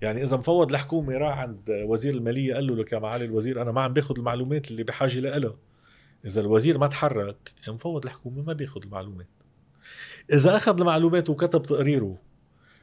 يعني 0.00 0.22
إذا 0.22 0.36
مفوض 0.36 0.70
الحكومة 0.70 1.18
راح 1.18 1.38
عند 1.38 1.70
وزير 1.70 2.14
المالية 2.14 2.54
قال 2.54 2.66
له 2.66 2.76
لك 2.76 2.92
يا 2.92 2.98
معالي 2.98 3.24
الوزير 3.24 3.62
أنا 3.62 3.72
ما 3.72 3.80
عم 3.80 3.92
باخذ 3.92 4.14
المعلومات 4.18 4.70
اللي 4.70 4.82
بحاجة 4.82 5.20
لها 5.20 5.56
إذا 6.24 6.40
الوزير 6.40 6.78
ما 6.78 6.86
تحرك 6.86 7.52
مفوض 7.68 8.04
الحكومة 8.04 8.42
ما 8.42 8.52
بياخذ 8.52 8.82
المعلومات. 8.84 9.28
إذا 10.32 10.56
أخذ 10.56 10.80
المعلومات 10.80 11.30
وكتب 11.30 11.62
تقريره 11.62 12.18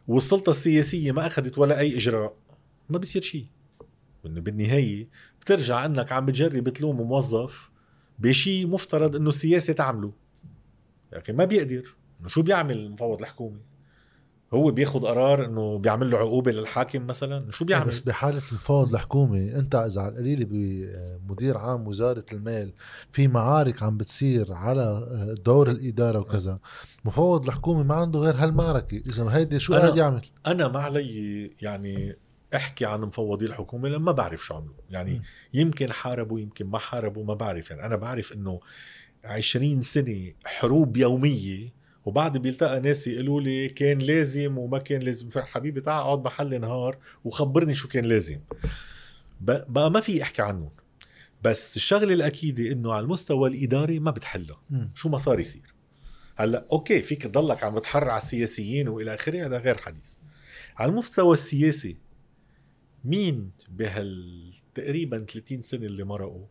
والسلطة 0.07 0.49
السياسية 0.49 1.11
ما 1.11 1.27
أخذت 1.27 1.57
ولا 1.57 1.79
أي 1.79 1.97
إجراء 1.97 2.35
ما 2.89 2.97
بيصير 2.97 3.21
شيء. 3.21 3.45
إنه 4.25 4.41
بالنهاية 4.41 5.07
بترجع 5.41 5.85
انك 5.85 6.11
عم 6.11 6.25
بتجرب 6.25 6.69
تلوم 6.69 7.01
موظف 7.01 7.69
بشيء 8.19 8.67
مفترض 8.67 9.15
إنه 9.15 9.29
السياسة 9.29 9.73
تعمله. 9.73 10.11
لكن 11.13 11.35
ما 11.35 11.45
بيقدر. 11.45 11.95
إنه 12.23 12.29
شو 12.29 12.41
بيعمل 12.41 12.91
مفوض 12.91 13.19
الحكومة؟ 13.19 13.59
هو 14.53 14.71
بياخذ 14.71 14.99
قرار 14.99 15.45
انه 15.45 15.77
بيعمل 15.77 16.11
له 16.11 16.17
عقوبة 16.17 16.51
للحاكم 16.51 17.07
مثلا؟ 17.07 17.51
شو 17.51 17.65
بيعمل؟ 17.65 17.89
بس 17.89 17.99
بحالة 17.99 18.37
مفوض 18.37 18.93
الحكومة 18.93 19.37
انت 19.37 19.75
إذا 19.75 20.01
على 20.01 20.11
القليلة 20.11 20.45
بمدير 20.49 21.57
عام 21.57 21.87
وزارة 21.87 22.25
المال 22.33 22.73
في 23.11 23.27
معارك 23.27 23.83
عم 23.83 23.97
بتصير 23.97 24.53
على 24.53 25.07
دور 25.45 25.69
الإدارة 25.69 26.19
وكذا 26.19 26.59
مفوض 27.05 27.45
الحكومة 27.45 27.83
ما 27.83 27.95
عنده 27.95 28.19
غير 28.19 28.35
هالمعركة. 28.35 28.97
إذا 28.97 29.23
هيدي 29.23 29.59
شو 29.59 29.73
قاعد 29.73 29.97
يعمل؟ 29.97 30.25
أنا 30.47 30.67
ما 30.67 30.79
علي 30.79 31.51
يعني 31.61 32.15
أحكي 32.55 32.85
عن 32.85 33.01
مفوضي 33.01 33.45
الحكومة 33.45 33.89
لما 33.89 33.97
ما 33.97 34.11
بعرف 34.11 34.45
شو 34.45 34.53
عملوا. 34.53 34.75
يعني 34.89 35.13
م. 35.13 35.21
يمكن 35.53 35.91
حاربوا 35.91 36.39
يمكن 36.39 36.65
ما 36.65 36.79
حاربوا 36.79 37.25
ما 37.25 37.33
بعرف. 37.33 37.69
يعني 37.69 37.85
أنا 37.85 37.95
بعرف 37.95 38.33
إنه 38.33 38.59
عشرين 39.25 39.81
سنة 39.81 40.31
حروب 40.45 40.97
يومية 40.97 41.82
وبعد 42.05 42.37
بيلتقى 42.37 42.79
ناس 42.79 43.07
يقولوا 43.07 43.41
لي 43.41 43.69
كان 43.69 43.99
لازم 43.99 44.57
وما 44.57 44.77
كان 44.77 45.01
لازم. 45.01 45.29
حبيبي 45.35 45.81
تعال 45.81 46.01
اقعد 46.03 46.25
محل 46.25 46.61
نهار 46.61 46.97
وخبرني 47.23 47.75
شو 47.75 47.87
كان 47.87 48.05
لازم. 48.05 48.39
بقى 49.41 49.91
ما 49.91 49.99
في 50.01 50.21
احكي 50.21 50.41
عنهم. 50.41 50.71
بس 51.43 51.75
الشغلة 51.75 52.13
الأكيدة 52.13 52.71
إنه 52.71 52.93
على 52.93 53.03
المستوى 53.03 53.49
الإداري 53.49 53.99
ما 53.99 54.11
بتحلها. 54.11 54.61
شو 54.95 55.09
ما 55.09 55.17
صار 55.17 55.39
يصير. 55.39 55.73
هلأ 56.35 56.65
أوكي 56.71 57.01
فيك 57.01 57.23
تضلك 57.23 57.63
عم 57.63 57.75
بتحرر 57.75 58.09
على 58.09 58.21
السياسيين 58.21 58.87
وإلى 58.87 59.13
آخره 59.13 59.45
هذا 59.45 59.57
غير 59.57 59.77
حديث. 59.77 60.13
على 60.77 60.91
المستوى 60.91 61.33
السياسي 61.33 61.97
مين 63.05 63.51
بهال 63.69 64.53
تقريبا 64.75 65.17
30 65.17 65.61
سنة 65.61 65.85
اللي 65.85 66.03
مرقوا 66.03 66.45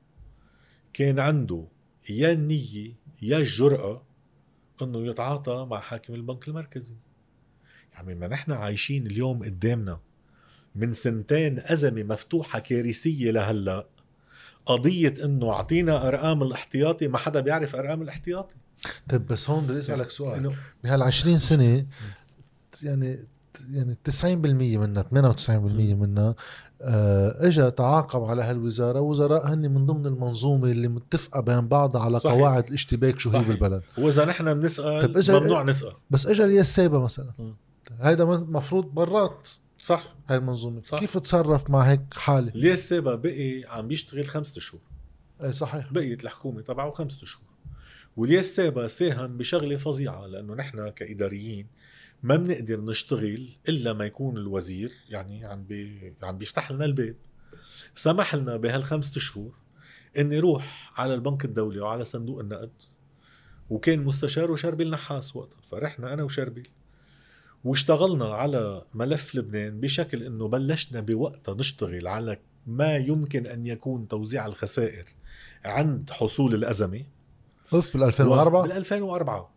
كان 0.92 1.18
عنده 1.18 1.66
يا 2.10 2.32
النية 2.32 2.92
يا 3.22 3.38
الجرأة 3.38 4.04
إنه 4.84 5.06
يتعاطى 5.06 5.66
مع 5.70 5.80
حاكم 5.80 6.14
البنك 6.14 6.48
المركزي. 6.48 6.94
يعني 7.94 8.14
ما 8.14 8.28
نحن 8.28 8.52
عايشين 8.52 9.06
اليوم 9.06 9.44
قدامنا 9.44 10.00
من 10.74 10.92
سنتين 10.92 11.58
أزمة 11.58 12.02
مفتوحة 12.02 12.58
كارثية 12.58 13.30
لهلأ. 13.30 13.86
قضية 14.66 15.14
إنه 15.24 15.50
أعطينا 15.50 16.08
أرقام 16.08 16.42
الاحتياطي 16.42 17.08
ما 17.08 17.18
حدا 17.18 17.40
بيعرف 17.40 17.76
أرقام 17.76 18.02
الاحتياطي. 18.02 18.56
طيب 19.08 19.26
بس 19.26 19.50
هون 19.50 19.66
بدي 19.66 19.78
أسألك 19.78 20.10
سؤال. 20.10 20.38
إنه 20.38 20.54
بهال 20.84 21.02
20 21.02 21.38
سنة 21.38 21.86
يعني 22.82 23.18
يعني 23.70 23.96
90% 24.10 24.24
منها 24.24 25.02
98% 25.02 25.50
منها 25.50 26.22
آه 26.28 26.34
اجى 27.40 27.70
تعاقب 27.70 28.24
على 28.24 28.42
هالوزارة. 28.42 29.00
وزراء 29.00 29.46
هن 29.54 29.70
من 29.74 29.86
ضمن 29.86 30.06
المنظومة 30.06 30.70
اللي 30.70 30.88
متفقة 30.88 31.40
بين 31.40 31.68
بعضها 31.68 32.02
على 32.02 32.18
صحيح. 32.20 32.36
قواعد 32.38 32.66
الاشتباك 32.66 33.18
شو 33.20 33.28
هي 33.28 33.32
صحيح. 33.32 33.48
بالبلد. 33.48 33.82
واذا 33.98 34.24
نحن 34.24 34.54
بنسأل 34.54 35.22
إذا- 35.22 35.30
ممنوع 35.30 35.62
نسأل. 35.62 35.92
بس 36.10 36.26
اجى 36.26 36.44
الياس 36.44 36.74
سابا 36.74 36.98
مثلا. 36.98 37.30
هيدا 38.00 38.24
مفروض 38.24 38.84
برات 38.84 39.48
صح. 39.82 40.14
هاي 40.30 40.36
المنظومة. 40.36 40.82
صح. 40.84 40.98
كيف 40.98 41.18
تصرف 41.18 41.70
مع 41.70 41.80
هيك 41.82 42.00
حالة؟ 42.14 42.72
السابع 42.72 43.14
بقي 43.14 43.64
عم 43.68 43.88
بيشتغل 43.88 44.24
خمسة 44.28 44.60
شهور. 44.60 44.80
اي 45.42 45.52
صحيح. 45.52 45.92
بقيت 45.92 46.24
الحكومة 46.24 46.60
تبعه 46.60 46.90
خمسة 46.90 47.26
شهور. 47.26 47.44
وليه 48.16 48.38
السابع 48.38 48.86
ساهم 48.86 49.36
بشغلة 49.36 49.76
فظيعة 49.76 50.26
لأنه 50.26 50.54
نحن 50.54 50.88
كإداريين 50.88 51.66
ما 52.22 52.36
بنقدر 52.36 52.80
نشتغل 52.80 53.48
إلا 53.68 53.92
ما 53.92 54.04
يكون 54.04 54.36
الوزير 54.36 54.92
يعني 55.08 55.44
عم, 55.44 55.64
بي 55.64 56.14
عم 56.22 56.38
بيفتح 56.38 56.72
لنا 56.72 56.84
الباب. 56.84 57.16
سمح 57.94 58.34
لنا 58.34 58.56
بهالخمسة 58.56 59.20
شهور 59.20 59.54
إني 60.18 60.38
روح 60.38 60.92
على 60.96 61.14
البنك 61.14 61.44
الدولي 61.44 61.80
وعلى 61.80 62.04
صندوق 62.04 62.40
النقد 62.40 62.70
وكان 63.70 64.04
مستشاره 64.04 64.54
شربل 64.56 64.90
نحاس 64.90 65.36
وقتها 65.36 65.60
فرحنا 65.70 66.12
أنا 66.12 66.22
وشربل 66.22 66.62
واشتغلنا 67.64 68.34
على 68.34 68.82
ملف 68.94 69.34
لبنان 69.34 69.80
بشكل 69.80 70.22
إنه 70.22 70.48
بلشنا 70.48 71.00
بوقتها 71.00 71.54
نشتغل 71.54 72.06
على 72.06 72.38
ما 72.66 72.96
يمكن 72.96 73.46
أن 73.46 73.66
يكون 73.66 74.08
توزيع 74.08 74.46
الخسائر 74.46 75.04
عند 75.64 76.10
حصول 76.10 76.54
الأزمة. 76.54 77.04
اوف 77.72 77.96
بال 77.96 78.02
2004 78.02 78.62
بال 78.62 78.72
2004 78.72 79.51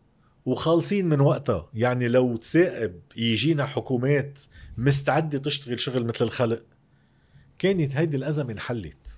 وخالصين 0.45 1.09
من 1.09 1.19
وقتها. 1.19 1.69
يعني 1.73 2.07
لو 2.07 2.37
تثاقب 2.37 2.99
يجينا 3.17 3.65
حكومات 3.65 4.39
مستعدة 4.77 5.37
تشتغل 5.39 5.79
شغل 5.79 6.05
مثل 6.05 6.25
الخلق 6.25 6.63
كانت 7.59 7.95
هيدي 7.95 8.17
الأزمة 8.17 8.51
انحلت. 8.51 9.17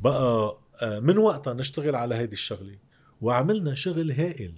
بقى 0.00 0.56
آه، 0.82 1.00
من 1.00 1.18
وقتها 1.18 1.54
نشتغل 1.54 1.94
على 1.94 2.14
هيدي 2.14 2.32
الشغلة 2.32 2.76
وعملنا 3.20 3.74
شغل 3.74 4.12
هائل. 4.12 4.54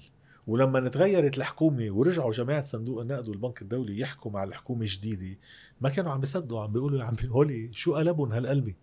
ولما 0.47 0.89
تغيرت 0.89 1.39
الحكومة 1.39 1.91
ورجعوا 1.91 2.33
جماعة 2.33 2.65
صندوق 2.65 3.01
النقد 3.01 3.29
والبنك 3.29 3.63
الدولي 3.63 3.99
يحكوا 3.99 4.31
مع 4.31 4.45
الحكومة 4.45 4.81
الجديدة 4.83 5.39
ما 5.81 5.89
كانوا 5.89 6.13
عم 6.13 6.21
بيصدقوا 6.21 6.61
عم 6.61 6.73
بيقولوا 6.73 6.99
يا 6.99 7.05
عم 7.05 7.17
هولي 7.29 7.71
شو 7.73 7.95
قلبهم 7.95 8.33
هالقلبي 8.33 8.77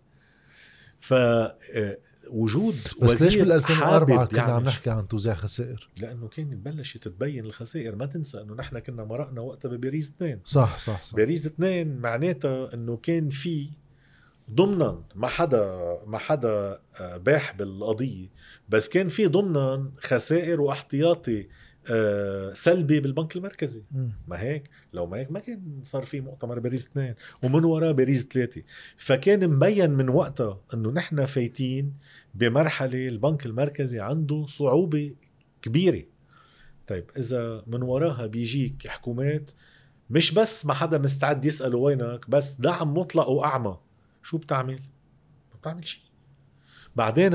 ف 1.00 1.12
آه، 1.14 1.98
وجود 2.30 2.76
بس 3.02 3.22
ليش 3.22 3.36
بال 3.36 3.52
2004 3.52 4.18
حابب 4.18 4.30
كنا 4.30 4.40
عم 4.40 4.64
نحكي 4.64 4.90
عن 4.90 5.08
توزيع 5.08 5.34
خسائر؟ 5.34 5.88
لأنه 6.00 6.28
كانت 6.28 6.66
بلشت 6.66 7.08
تبين 7.08 7.44
الخسائر 7.44 7.96
ما 7.96 8.06
تنسى 8.06 8.40
إنه 8.40 8.54
نحن 8.54 8.78
كنا 8.78 9.04
مرقنا 9.04 9.40
وقتها 9.40 9.68
بباريس 9.68 10.12
اثنين. 10.16 10.40
صح 10.44 10.78
صح 10.78 11.02
صح. 11.02 11.16
باريس 11.16 11.46
اثنين 11.46 11.98
معناتها 11.98 12.74
إنه 12.74 12.96
كان 12.96 13.28
في 13.28 13.68
ضمنا 14.50 15.02
ما 15.14 15.28
حدا 15.28 15.98
ما 16.06 16.18
حدا 16.18 16.80
آه، 17.00 17.16
باح 17.16 17.56
بالقضية 17.56 18.28
بس 18.68 18.88
كان 18.88 19.08
في 19.08 19.26
ضمنا 19.26 19.90
خسائر 20.00 20.60
واحتياطي 20.60 21.48
سلبي 22.52 23.00
بالبنك 23.00 23.36
المركزي. 23.36 23.82
ما 24.28 24.40
هيك؟ 24.40 24.70
لو 24.92 25.06
ما 25.06 25.18
هيك 25.18 25.32
ما 25.32 25.40
كان 25.40 25.80
صار 25.82 26.04
في 26.04 26.20
مؤتمر 26.20 26.58
باريس 26.58 26.86
اثنين 26.86 27.14
ومن 27.42 27.64
وراه 27.64 27.92
باريس 27.92 28.26
ثلاثة. 28.26 28.62
فكان 28.96 29.50
مبين 29.50 29.90
من 29.90 30.08
وقتها 30.08 30.60
إنه 30.74 30.90
نحن 30.90 31.24
فايتين 31.24 31.94
بمرحلة 32.34 33.08
البنك 33.08 33.46
المركزي 33.46 34.00
عنده 34.00 34.46
صعوبة 34.46 35.14
كبيرة. 35.62 36.02
طيب 36.86 37.10
إذا 37.16 37.62
من 37.66 37.82
وراها 37.82 38.26
بيجيك 38.26 38.86
حكومات 38.86 39.50
مش 40.10 40.34
بس 40.34 40.66
ما 40.66 40.74
حدا 40.74 40.98
مستعد 40.98 41.44
يسأله 41.44 41.78
وينك 41.78 42.30
بس 42.30 42.52
دعم 42.52 42.94
مطلق 42.94 43.28
وأعمى. 43.28 43.78
شو 44.22 44.38
بتعمل؟ 44.38 44.80
ما 45.52 45.58
بتعمل 45.60 45.88
شيء. 45.88 46.02
بعدين 46.96 47.34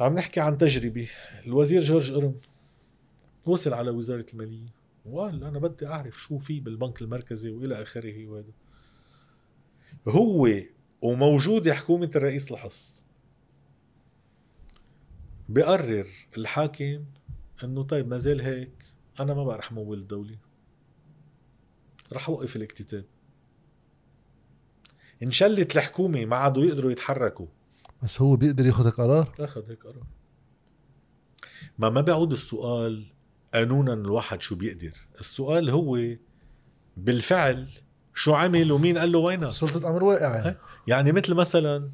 عم 0.00 0.14
نحكي 0.14 0.40
عن 0.40 0.58
تجربة. 0.58 1.08
الوزير 1.46 1.82
جورج 1.82 2.12
قرم 2.12 2.34
وصل 3.46 3.72
على 3.72 3.90
وزارة 3.90 4.26
المالية. 4.32 4.82
وقال 5.04 5.44
أنا 5.44 5.58
بدي 5.58 5.86
أعرف 5.86 6.20
شو 6.20 6.38
في 6.38 6.60
بالبنك 6.60 7.02
المركزي 7.02 7.50
وإلى 7.50 7.82
آخره 7.82 8.26
وهذا 8.26 8.52
هو 10.08 10.48
وموجودة 11.02 11.74
حكومة 11.74 12.10
الرئيس 12.16 12.52
الحص 12.52 13.02
بقرر 15.48 16.06
الحاكم 16.36 17.04
إنه 17.64 17.82
طيب 17.82 18.08
ما 18.08 18.18
زال 18.18 18.40
هيك 18.40 18.72
أنا 19.20 19.34
ما 19.34 19.44
بقى 19.44 19.58
رح 19.58 19.72
مول 19.72 19.98
الدولة. 19.98 20.36
رح 22.12 22.28
أوقف 22.28 22.56
الاكتتاب. 22.56 23.04
انشلت 25.22 25.76
الحكومة 25.76 26.24
ما 26.24 26.36
عادوا 26.36 26.64
يقدروا 26.64 26.92
يتحركوا. 26.92 27.46
بس 28.02 28.20
هو 28.20 28.36
بيقدر 28.36 28.66
ياخذ 28.66 28.86
هيك 28.86 28.94
قرار؟ 28.94 29.34
أخذ 29.38 29.70
هيك 29.70 29.82
قرار. 29.82 30.06
ما 31.78 31.90
ما 31.90 32.00
بيعود 32.00 32.32
السؤال 32.32 33.11
قانونا 33.54 33.92
الواحد 33.92 34.42
شو 34.42 34.54
بيقدر. 34.54 34.92
السؤال 35.20 35.70
هو 35.70 35.98
بالفعل 36.96 37.68
شو 38.14 38.34
عمل 38.34 38.72
ومين 38.72 38.98
قال 38.98 39.12
له 39.12 39.18
وينك؟ 39.18 39.50
سلطة 39.50 39.88
أمر 39.90 40.04
واقع. 40.04 40.36
يعني 40.36 40.56
يعني 40.86 41.12
مثل 41.12 41.34
مثلا 41.34 41.90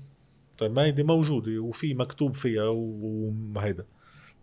طيب 0.59 0.73
ما 0.73 0.83
هيدي 0.83 1.03
موجودة 1.03 1.59
وفي 1.61 1.95
مكتوب 1.95 2.35
فيها 2.35 2.69
وهيدا 2.69 3.87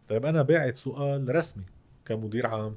طيب 0.10 0.26
أنا 0.26 0.42
باعت 0.42 0.78
سؤال 0.78 1.36
رسمي 1.36 1.64
كمدير 2.06 2.48
عام 2.48 2.76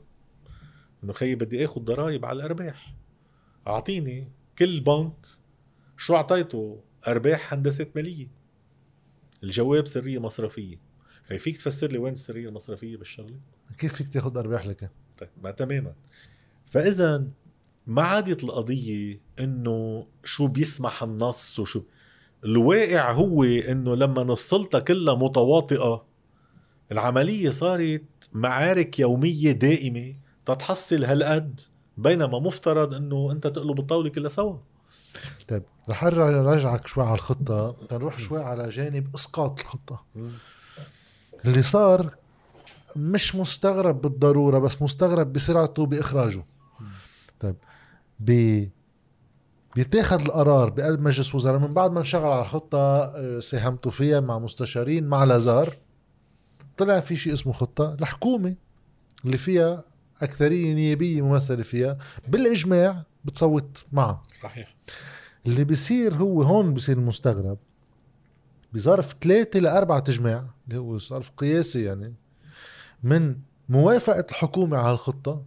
إنه 1.05 1.12
خيي 1.12 1.34
بدي 1.34 1.64
آخذ 1.64 1.80
ضرائب 1.80 2.24
على 2.24 2.36
الأرباح. 2.36 2.95
أعطيني 3.66 4.28
كل 4.59 4.80
بنك 4.80 5.26
شو 5.97 6.14
أعطيته؟ 6.14 6.80
أرباح 7.09 7.53
هندسة 7.55 7.86
مالية. 7.97 8.28
الجواب 9.43 9.86
سرية 9.86 10.18
مصرفية. 10.18 10.88
خي 11.28 11.38
فيك 11.38 11.56
تفسر 11.56 11.86
لي 11.86 11.98
وين 11.98 12.12
السريه 12.12 12.48
المصرفية 12.48 12.96
بالشغلة؟ 12.96 13.36
كيف 13.78 13.94
فيك 13.94 14.08
تاخذ 14.08 14.36
أرباح 14.36 14.66
لك؟ 14.66 14.90
طيب 15.18 15.28
ما 15.42 15.50
تماما. 15.50 15.94
فإذا 16.66 17.24
ما 17.86 18.02
عادت 18.02 18.44
القضية 18.44 19.20
إنه 19.40 20.06
شو 20.24 20.46
بيسمح 20.46 21.02
النص 21.02 21.58
وشو؟ 21.58 21.82
الواقع 22.44 23.12
هو 23.12 23.44
إنه 23.44 23.94
لما 23.94 24.24
نصلتها 24.24 24.80
كلها 24.80 25.14
متواطئة 25.14 26.04
العملية 26.92 27.50
صارت 27.50 28.04
معارك 28.32 28.98
يومية 28.98 29.52
دائمة 29.52 30.14
تتحصل 30.46 31.04
هالقد 31.04 31.60
بينما 31.96 32.38
مفترض 32.38 32.94
إنه 32.94 33.32
أنت 33.32 33.46
تقلب 33.46 33.78
الطاولة 33.78 34.10
كلها 34.10 34.28
سوا. 34.28 34.56
طيب 35.48 35.62
رح 35.88 36.04
ارجع 36.04 36.30
راجعك 36.30 36.86
شوي 36.86 37.04
على 37.04 37.14
الخطة 37.14 37.76
تنروح 37.88 38.18
شوي 38.18 38.42
على 38.42 38.68
جانب 38.68 39.14
إسقاط 39.14 39.60
الخطة. 39.60 40.04
اللي 41.45 41.62
صار 41.62 42.14
مش 42.97 43.34
مستغرب 43.34 44.01
بالضرورة 44.01 44.59
بس 44.59 44.82
مستغرب 44.82 45.32
بسرعته 45.32 45.86
بإخراجه. 45.86 46.45
طيب 47.41 47.57
بي 48.20 48.70
بيتاخذ 49.76 50.20
القرار 50.20 50.70
بقلب 50.70 51.01
مجلس 51.01 51.34
وزراء 51.34 51.59
من 51.61 51.74
بعد 51.74 51.93
ما 51.93 51.99
انشغل 51.99 52.30
على 52.30 52.45
خطة 52.45 52.78
آه، 52.78 53.41
ساهمتوا 53.41 53.91
فيها 53.91 54.20
مع 54.20 54.39
مستشارين 54.39 55.05
مع 55.07 55.24
لازار 55.24 55.76
طلع 56.76 57.01
في 57.01 57.16
شيء 57.16 57.32
اسمه 57.32 57.53
خطة 57.53 57.95
الحكومة 57.95 58.55
اللي 59.24 59.39
فيها 59.39 59.84
أكثرية 60.22 60.74
نيابية 60.74 61.22
ممثلة 61.22 61.62
فيها 61.62 61.99
بالإجماع 62.28 63.05
بتصوت 63.24 63.84
معها 63.93 64.22
صحيح. 64.34 64.74
اللي 65.47 65.64
بيصير 65.64 66.14
هو 66.14 66.43
هون 66.43 66.74
بيصير 66.74 66.99
المستغرب 66.99 67.59
بظرف 68.72 69.14
ثلاثة 69.22 69.61
لأربعة 69.61 70.01
تجماع 70.01 70.45
اللي 70.68 70.80
هو 70.80 70.98
ظرف 70.98 71.30
قياسي 71.30 71.84
يعني 71.84 72.14
من 73.02 73.36
موافقة 73.68 74.26
الحكومة 74.30 74.76
على 74.76 74.92
الخطة 74.92 75.44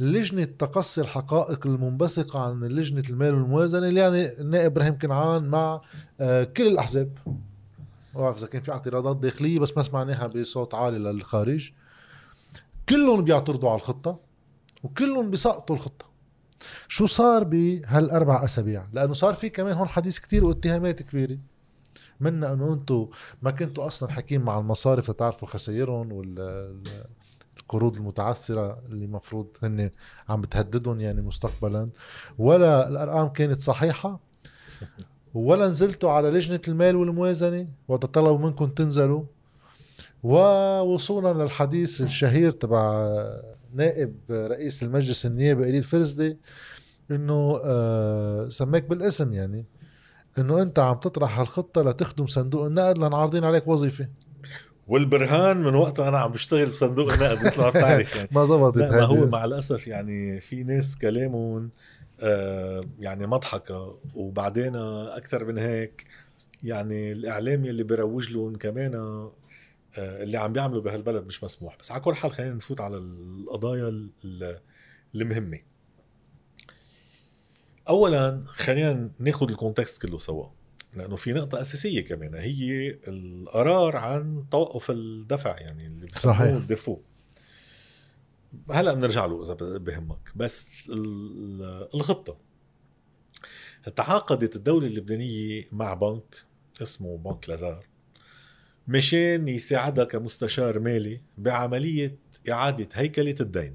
لجنة 0.00 0.44
تقصي 0.44 1.00
الحقائق 1.00 1.66
المنبثقة 1.66 2.40
عن 2.40 2.64
لجنة 2.64 3.02
المال 3.10 3.34
والموازنة 3.34 3.88
اللي 3.88 4.00
يعني 4.00 4.40
النائب 4.40 4.72
إبراهيم 4.72 4.98
كنعان 4.98 5.44
مع 5.44 5.80
آه، 6.20 6.44
كل 6.44 6.66
الأحزاب. 6.66 7.18
ما 8.14 8.20
بعرف 8.20 8.38
إذا 8.38 8.46
كان 8.46 8.62
في 8.62 8.72
اعتراضات 8.72 9.16
داخلية 9.16 9.58
بس 9.58 9.76
ما 9.76 9.82
سمعناها 9.82 10.26
بصوت 10.26 10.74
عالي 10.74 10.98
للخارج. 10.98 11.70
كلهم 12.88 13.24
بيعترضوا 13.24 13.70
على 13.70 13.76
الخطة 13.76 14.20
وكلهم 14.82 15.30
بيسقطوا 15.30 15.76
الخطة. 15.76 16.06
شو 16.88 17.06
صار 17.06 17.44
بهالأربع 17.44 18.44
أسابيع؟ 18.44 18.84
لأنه 18.92 19.12
صار 19.12 19.34
في 19.34 19.48
كمان 19.48 19.76
هون 19.76 19.88
حديث 19.88 20.18
كتير 20.18 20.44
واتهامات 20.44 21.02
كبيرة. 21.02 21.38
منا 22.20 22.52
انه 22.52 22.72
أنتم 22.72 23.08
ما 23.42 23.50
كنتوا 23.50 23.86
أصلا 23.86 24.10
حكيم 24.10 24.42
مع 24.42 24.58
المصارف 24.58 25.10
لتعرفوا 25.10 25.48
خسائرهم 25.48 26.34
القروض 27.58 27.96
المتعثرة 27.96 28.78
اللي 28.88 29.04
المفروض 29.04 29.46
هن 29.62 29.90
عم 30.28 30.40
بتهددهم 30.40 31.00
يعني 31.00 31.22
مستقبلا. 31.22 31.88
ولا 32.38 32.88
الأرقام 32.88 33.28
كانت 33.28 33.60
صحيحة 33.60 34.20
ولا 35.34 35.68
نزلتوا 35.68 36.10
على 36.10 36.30
لجنة 36.30 36.60
المال 36.68 36.96
والموازنة 36.96 37.68
وقت 37.88 38.04
طلبوا 38.04 38.38
منكم 38.38 38.66
تنزلوا. 38.66 39.22
ووصولا 40.22 41.42
للحديث 41.42 42.00
الشهير 42.00 42.50
تبع 42.50 43.18
نائب 43.74 44.14
رئيس 44.30 44.82
المجلس 44.82 45.26
النيابي 45.26 45.62
إلي 45.62 45.78
الفرزدي 45.78 46.38
إنه 47.10 47.60
آه 47.64 48.48
سماك 48.48 48.84
بالاسم 48.84 49.32
يعني. 49.32 49.64
إنه 50.38 50.62
أنت 50.62 50.78
عم 50.78 50.94
تطرح 50.94 51.38
هالخطة 51.40 51.82
لتخدم 51.82 52.26
صندوق 52.26 52.64
النقد 52.64 52.98
لأن 52.98 53.14
عارضين 53.14 53.44
عليك 53.44 53.68
وظيفة. 53.68 54.08
والبرهان 54.88 55.56
من 55.56 55.74
وقتها 55.74 56.08
أنا 56.08 56.18
عم 56.18 56.32
بشتغل 56.32 56.66
بصندوق 56.66 57.12
النقد 57.12 57.46
مثل 57.46 57.60
ما 57.60 57.70
بتعرف 57.70 58.16
يعني. 58.16 58.28
ما 58.36 58.44
زبطت 58.44 58.76
ما 58.78 59.02
هو 59.02 59.26
مع 59.26 59.44
الأسف 59.44 59.86
يعني 59.86 60.40
في 60.40 60.64
ناس 60.64 60.98
كلامهم 60.98 61.70
آه 62.20 62.84
يعني 63.00 63.26
مضحكة 63.26 63.98
وبعدين 64.14 64.76
أكثر 64.76 65.44
من 65.44 65.58
هيك 65.58 66.06
يعني 66.62 67.12
الإعلام 67.12 67.64
اللي 67.64 67.82
بيروج 67.82 68.32
لهم 68.32 68.56
كمان 68.56 68.94
آه 68.94 69.32
اللي 69.98 70.38
عم 70.38 70.52
بيعملوا 70.52 70.82
بهالبلد 70.82 71.26
مش 71.26 71.44
مسموح. 71.44 71.76
بس 71.80 71.92
على 71.92 72.00
كل 72.00 72.14
حال 72.14 72.32
خلينا 72.32 72.54
نفوت 72.54 72.80
على 72.80 72.96
القضايا 72.96 74.08
المهمة. 75.14 75.58
اولا 77.88 78.44
خلينا 78.46 79.10
ناخذ 79.18 79.50
الكونتكست 79.50 80.02
كله 80.02 80.18
سوا 80.18 80.46
لأنه 80.96 81.16
في 81.16 81.32
نقطة 81.32 81.60
أساسية 81.60 82.00
كمان 82.00 82.34
هي 82.34 82.98
القرار 83.08 83.96
عن 83.96 84.44
توقف 84.50 84.90
الدفع 84.90 85.58
يعني 85.60 85.86
اللي 85.86 86.08
صحيح. 86.14 86.52
الدفو 86.52 86.98
هلأ 88.70 88.94
بنرجع 88.94 89.26
له 89.26 89.42
إذا 89.42 89.78
بهمك. 89.78 90.32
بس 90.36 90.90
الخطة. 91.94 92.36
تعاقدت 93.96 94.56
الدولة 94.56 94.86
اللبنانية 94.86 95.68
مع 95.72 95.94
بنك 95.94 96.36
اسمه 96.82 97.18
بنك 97.18 97.48
لازار 97.48 97.86
مشان 98.88 99.48
يساعدها 99.48 100.04
كمستشار 100.04 100.78
مالي 100.80 101.20
بعملية 101.38 102.18
إعادة 102.50 102.88
هيكلة 102.94 103.36
الدين. 103.40 103.74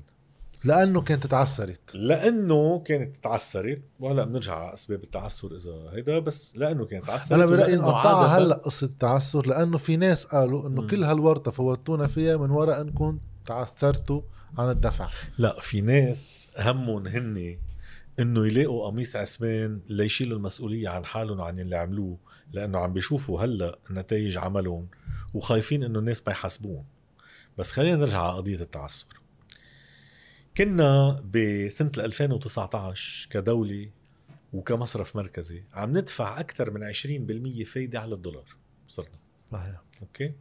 لأنه 0.64 1.02
كانت 1.02 1.28
تعثرت 1.28 1.96
لأنه 1.96 2.80
كانت 2.80 3.18
تعثرت 3.18 3.82
وهلأ 4.00 4.26
بنرجع 4.26 4.56
على 4.56 4.74
أسباب 4.74 5.04
التعثر 5.04 5.56
إذا 5.56 5.92
هيدا 5.94 6.20
بس 6.20 6.58
لأنه 6.58 6.86
كانت 6.86 7.06
تعثرت 7.06 7.32
أنا 7.32 7.46
برأيي 7.46 7.76
نقطعها 7.76 8.38
هلأ 8.38 8.56
قصة 8.56 8.86
التعثر 8.86 9.48
لأنه 9.48 9.78
في 9.78 9.98
ناس 9.98 10.26
قالوا 10.26 10.68
إنه. 10.68 10.88
كل 10.88 11.04
هالورطة 11.04 11.52
فوتونا 11.52 12.08
فيها 12.08 12.38
من 12.38 12.50
وراء 12.50 12.82
إنكم 12.82 13.20
تعثرتوا 13.46 14.22
عن 14.58 14.70
الدفع. 14.70 15.08
لأ 15.38 15.62
في 15.62 15.82
ناس 15.82 16.48
همهم 16.58 17.08
هن 17.08 17.58
إنه 18.20 18.48
يلاقوا 18.48 18.88
قميص 18.88 19.16
عسمان 19.16 19.80
ليشيلوا 19.90 20.38
المسؤولية 20.38 20.90
عن 20.90 21.06
حالهم 21.06 21.40
وعن 21.40 21.60
اللي 21.60 21.76
عملوه 21.76 22.18
لأنه 22.54 22.80
عم 22.80 22.94
بيشوفوا 22.94 23.42
هلأ 23.42 23.80
نتائج 23.92 24.38
عملهم 24.38 24.88
وخايفين 25.34 25.84
إنه 25.84 26.00
الناس 26.00 26.24
ما 26.28 26.32
يحاسبوهم. 26.34 26.86
بس 27.58 27.72
خلينا 27.72 27.98
نرجع 27.98 28.22
على 28.22 28.38
قضية 28.38 28.56
التعثر 28.56 29.06
كنا 30.60 31.12
بسنة 31.34 31.92
2019 31.98 33.30
كدولة 33.30 33.90
وكمصرف 34.54 35.16
مركزي 35.16 35.64
عم 35.74 35.98
ندفع 35.98 36.40
أكثر 36.40 36.72
من 36.72 36.94
20% 37.64 37.64
فايدة 37.64 38.00
على 38.00 38.16
الدولار 38.16 38.46
صرنا. 38.88 39.20
صحيح. 39.52 39.82
أوكي؟ 40.02 40.34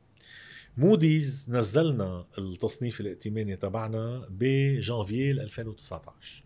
موديز 0.77 1.47
نزلنا 1.49 2.27
التصنيف 2.39 3.01
الائتماني 3.01 3.57
تبعنا 3.57 4.27
بجانفيي 4.31 5.31
2019 5.31 6.45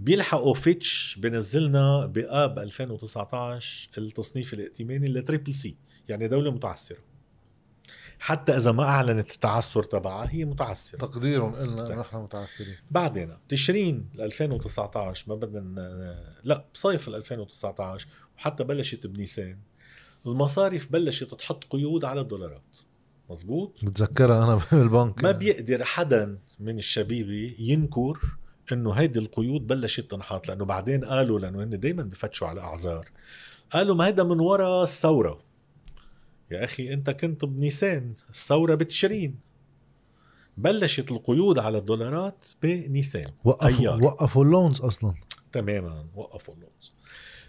بيلحقوا 0.00 0.54
فيتش 0.54 1.18
بنزلنا 1.20 2.06
بآب 2.06 2.58
2019 2.58 3.90
التصنيف 3.98 4.54
الائتماني 4.54 5.08
ل 5.08 5.15
triple 5.15 5.54
C 5.54 5.76
يعني 6.08 6.28
دولة 6.28 6.50
متعثرة 6.50 7.11
حتى 8.24 8.56
إذا 8.56 8.72
ما 8.72 8.82
أعلنت 8.82 9.30
التعثر 9.30 9.82
تبعها 9.82 10.28
هي 10.30 10.44
متعثرة. 10.44 10.98
تقديرهم 10.98 11.54
قلنا 11.54 11.84
طيب. 11.84 11.98
نحن 11.98 12.16
متعثرين. 12.16 12.74
بعدين 12.90 13.36
تشرين 13.48 14.08
2019 14.18 15.24
ما 15.28 15.34
بدنا 15.34 16.40
لا 16.44 16.64
بصيف 16.74 17.08
2019 17.08 18.06
وحتى 18.36 18.64
بلشت 18.64 19.06
بنيسان 19.06 19.58
المصارف 20.26 20.92
بلشت 20.92 21.34
تحط 21.34 21.64
قيود 21.64 22.04
على 22.04 22.20
الدولارات. 22.20 22.78
مزبوط؟ 23.30 23.84
بتذكرها 23.84 24.44
أنا 24.44 24.60
بالبنك. 24.72 25.22
ما 25.24 25.30
بيقدر 25.30 25.84
حدا 25.84 26.38
من 26.60 26.78
الشبيبة 26.78 27.54
ينكر 27.58 28.18
إنه 28.72 28.92
هيدي 28.92 29.18
القيود 29.18 29.66
بلشت 29.66 30.10
تنحط 30.10 30.48
لأنه 30.48 30.64
بعدين 30.64 31.04
قالوا 31.04 31.38
لأنه 31.38 31.64
هن 31.64 31.80
دائما 31.80 32.02
بفتشوا 32.02 32.48
على 32.48 32.60
أعذار. 32.60 33.08
قالوا 33.70 33.94
ما 33.94 34.06
هيدا 34.06 34.24
من 34.24 34.40
وراء 34.40 34.82
الثورة. 34.82 35.51
يا 36.52 36.64
أخي 36.64 36.92
أنت 36.92 37.10
كنت 37.10 37.44
بنيسان 37.44 38.14
الثورة 38.30 38.74
بتشرين. 38.74 39.38
بلشت 40.56 41.10
القيود 41.10 41.58
على 41.58 41.78
الدولارات 41.78 42.48
بنيسان 42.62 43.30
وقفوا 43.44 43.88
وقفوا 43.90 44.44
اللونز 44.44 44.80
أصلا. 44.80 45.14
تماما 45.52 46.06
وقفوا 46.14 46.54
اللونز. 46.54 46.92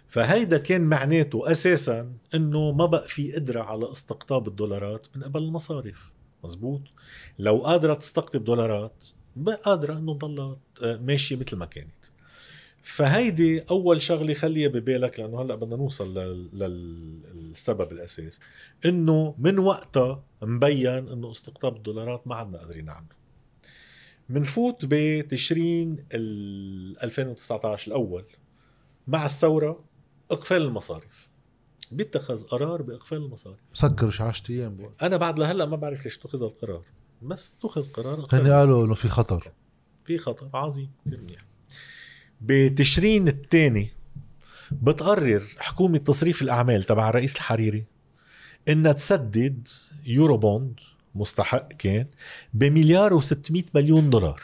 فهيدا 0.08 0.58
كان 0.58 0.80
معناته 0.80 1.50
أساسا 1.50 2.12
إنه 2.34 2.72
ما 2.72 2.86
بقى 2.86 3.08
في 3.08 3.32
قدرة 3.32 3.60
على 3.62 3.90
استقطاب 3.90 4.48
الدولارات 4.48 5.06
من 5.16 5.22
قبل 5.22 5.42
المصارف. 5.42 6.10
مزبوط؟ 6.44 6.80
لو 7.38 7.56
قادرة 7.58 7.94
تستقطب 7.94 8.44
دولارات 8.44 9.04
بقى 9.36 9.56
قادرة 9.56 9.92
إنه 9.98 10.14
تضلها 10.18 10.56
ماشية 10.82 11.36
مثل 11.36 11.56
ما 11.56 11.66
كانت. 11.66 11.94
فهيدي 12.84 13.60
أول 13.60 14.02
شغلة 14.02 14.34
خليها 14.34 14.68
ببالك 14.68 15.20
لأنه 15.20 15.42
هلأ 15.42 15.54
بدنا 15.54 15.76
نوصل 15.76 16.18
للسبب 16.52 17.92
الأساس 17.92 18.40
إنه 18.84 19.34
من 19.38 19.58
وقتها 19.58 20.24
مبين 20.42 21.08
إنه 21.08 21.30
استقطاب 21.30 21.76
الدولارات 21.76 22.26
ما 22.26 22.34
عدنا 22.34 22.58
قادرين 22.58 22.84
نعمله. 22.84 23.24
منفوت 24.28 24.84
بتشرين 24.88 26.04
ال 26.12 27.02
2019 27.02 27.88
الأول 27.88 28.24
مع 29.06 29.26
الثورة 29.26 29.84
إقفال 30.30 30.62
المصارف 30.62 31.28
بيتخذ 31.92 32.42
قرار 32.44 32.82
بإقفال 32.82 33.18
المصارف 33.18 33.58
سكر 33.74 34.10
شي 34.10 34.22
10 34.22 34.54
أيام. 34.54 34.90
أنا 35.02 35.16
بعد 35.16 35.38
لهلأ 35.38 35.66
ما 35.66 35.76
بعرف 35.76 36.04
ليش 36.04 36.18
اتخذ 36.18 36.42
القرار. 36.42 36.84
بس 37.22 37.54
اتخذ 37.58 37.92
قرار 37.92 38.26
هن 38.32 38.52
قالوا 38.52 38.84
إنه 38.84 38.94
في 38.94 39.08
خطر. 39.08 39.52
في 40.04 40.18
خطر 40.18 40.50
عظيم. 40.54 40.90
كثير 41.06 41.20
منيح 41.20 41.53
بتشرين 42.40 43.28
الثاني 43.28 43.88
بتقرر 44.72 45.42
حكومة 45.58 45.98
تصريف 45.98 46.42
الأعمال 46.42 46.82
تبع 46.82 47.08
الرئيس 47.08 47.36
الحريري 47.36 47.84
إنها 48.68 48.92
تسدد 48.92 49.68
Eurobond 50.06 50.80
مستحق 51.14 51.72
كان 51.72 52.06
بمليار 52.54 53.20
و600 53.20 53.62
مليون 53.74 54.10
دولار. 54.10 54.42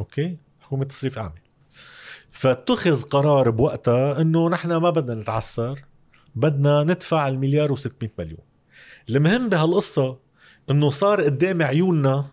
أوكي؟ 0.00 0.36
حكومة 0.60 0.84
تصريف 0.84 1.14
الأعمال 1.14 1.40
فاتخذ 2.30 3.02
قرار 3.02 3.50
بوقتها 3.50 4.20
إنه 4.20 4.48
نحن 4.48 4.68
ما 4.68 4.90
بدنا 4.90 5.20
نتعثر 5.20 5.84
بدنا 6.34 6.82
ندفع 6.82 7.28
المليار 7.28 7.76
و600 7.76 8.08
مليون. 8.18 8.44
المهم 9.08 9.48
بهالقصة 9.48 10.18
إنه 10.70 10.90
صار 10.90 11.22
قدام 11.22 11.62
عيوننا 11.62 12.26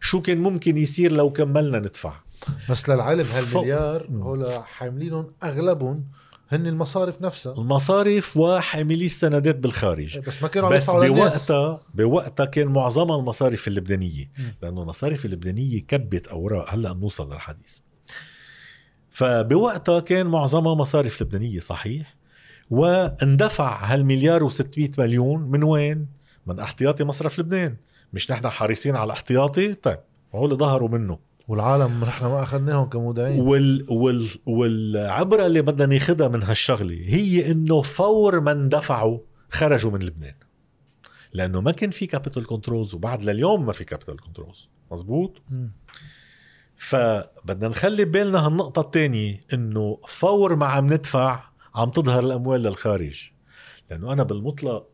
شو 0.00 0.22
كان 0.22 0.38
ممكن 0.38 0.76
يصير 0.76 1.12
لو 1.12 1.32
كملنا 1.32 1.78
ندفع. 1.78 2.25
بس 2.70 2.88
للعلم 2.88 3.26
هالمليار 3.34 4.06
مم. 4.10 4.22
هول 4.22 4.46
حاملينهم 4.64 5.26
أغلبهم 5.44 6.04
هن 6.48 6.66
المصارف 6.66 7.22
نفسها. 7.22 7.54
المصارف 7.54 8.36
وحاملي 8.36 9.06
السندات 9.06 9.56
بالخارج. 9.56 10.18
بس 10.18 10.42
ما 10.42 10.48
كانوا 10.48 10.68
عم 10.68 10.74
بس 10.74 10.90
بوقتها 10.90 11.80
بوقتها 11.94 12.46
كان 12.46 12.66
معظمها 12.66 13.18
المصارف 13.18 13.68
اللبنانية. 13.68 14.30
لأنه 14.62 14.82
المصارف 14.82 15.24
اللبنانية 15.24 15.80
كبت 15.86 16.26
أوراق. 16.26 16.74
هلأ 16.74 16.92
بنوصل 16.92 17.32
للحديث. 17.32 17.78
فبوقتها 19.10 20.00
كان 20.00 20.26
معظمها 20.26 20.74
مصارف 20.74 21.22
لبنانية 21.22 21.60
صحيح. 21.60 22.16
واندفع 22.70 23.84
هالمليار 23.84 24.50
و600 24.50 24.98
مليون 24.98 25.42
من 25.42 25.62
وين؟ 25.62 26.06
من 26.46 26.60
احتياطي 26.60 27.04
مصرف 27.04 27.38
لبنان. 27.38 27.76
مش 28.12 28.30
نحن 28.30 28.48
حريصين 28.48 28.96
على 28.96 29.04
الاحتياطي 29.04 29.74
طيب 29.74 29.98
هو 30.34 30.44
اللي 30.44 30.56
ظهروا 30.56 30.88
منه. 30.88 31.18
والعالم 31.48 32.04
نحن 32.04 32.26
ما 32.26 32.42
أخذناهم 32.42 32.88
كمودعين. 32.88 33.40
وال 33.40 33.86
وال 33.90 34.28
والعبرة 34.46 35.46
اللي 35.46 35.62
بدنا 35.62 35.94
ناخذها 35.94 36.28
من 36.28 36.42
هالشغلة 36.42 36.94
هي 36.94 37.50
إنه 37.50 37.82
فور 37.82 38.40
ما 38.40 38.52
اندفعوا 38.52 39.18
خرجوا 39.48 39.90
من 39.90 40.02
لبنان. 40.02 40.34
لأنه 41.32 41.60
ما 41.60 41.72
كان 41.72 41.90
في 41.90 42.06
capital 42.06 42.46
controls 42.46 42.94
وبعد 42.94 43.22
لليوم 43.22 43.66
ما 43.66 43.72
في 43.72 43.84
capital 43.84 44.20
controls 44.20 44.68
مزبوط؟ 44.92 45.42
مم. 45.50 45.72
فبدنا 46.76 47.68
نخلي 47.68 48.04
بالنا 48.04 48.46
هالنقطة 48.46 48.80
الثانية 48.80 49.40
إنه 49.52 49.98
فور 50.06 50.56
ما 50.56 50.66
عم 50.66 50.86
ندفع 50.92 51.44
عم 51.74 51.90
تظهر 51.90 52.24
الأموال 52.24 52.62
للخارج. 52.62 53.30
لأنه 53.90 54.12
أنا 54.12 54.22
بالمطلق 54.22 54.86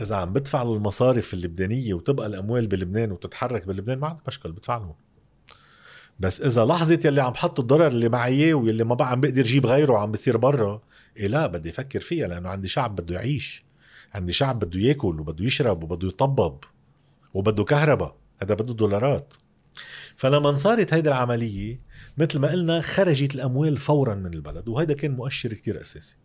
إذا 0.00 0.16
عم 0.16 0.32
بدفع 0.32 0.62
للمصارف 0.62 1.34
اللبنانية 1.34 1.94
وتبقى 1.94 2.26
الأموال 2.26 2.66
بلبنان 2.66 3.12
وتتحرك 3.12 3.66
بلبنان 3.66 3.98
ما 3.98 4.06
عندي 4.08 4.22
مشكل 4.26 4.52
بدفع 4.52 4.78
لهم. 4.78 4.94
بس 6.18 6.40
إذا 6.40 6.64
لحظه 6.64 7.00
يلي 7.04 7.22
عم 7.22 7.34
حط 7.34 7.60
الضرر 7.60 7.86
اللي 7.86 8.08
معي 8.08 8.52
واللي 8.52 8.84
ما 8.84 8.94
بقى 8.94 9.10
عم 9.10 9.20
بقدر 9.20 9.42
جيب 9.42 9.66
غيره 9.66 9.92
وعم 9.92 10.12
بصير 10.12 10.36
برا 10.36 10.82
إيه 11.16 11.26
لا 11.26 11.46
بدي 11.46 11.70
أفكر 11.70 12.00
فيها 12.00 12.28
لأنه 12.28 12.48
عندي 12.48 12.68
شعب 12.68 12.96
بده 12.96 13.14
يعيش. 13.14 13.64
عندي 14.14 14.32
شعب 14.32 14.58
بده 14.58 14.80
ياكل 14.80 15.20
وبده 15.20 15.44
يشرب 15.44 15.82
وبده 15.84 16.08
يطبب 16.08 16.58
وبده 17.34 17.64
كهرباء 17.64 18.16
هذا 18.42 18.54
بده 18.54 18.74
دولارات. 18.74 19.34
فلما 20.16 20.56
صارت 20.56 20.94
هيدي 20.94 21.08
العملية 21.08 21.80
مثل 22.18 22.38
ما 22.38 22.48
قلنا 22.50 22.80
خرجت 22.80 23.34
الأموال 23.34 23.76
فورا 23.76 24.14
من 24.14 24.34
البلد 24.34 24.68
وهذا 24.68 24.94
كان 24.94 25.10
مؤشر 25.10 25.54
كتير 25.54 25.82
أساسي. 25.82 26.16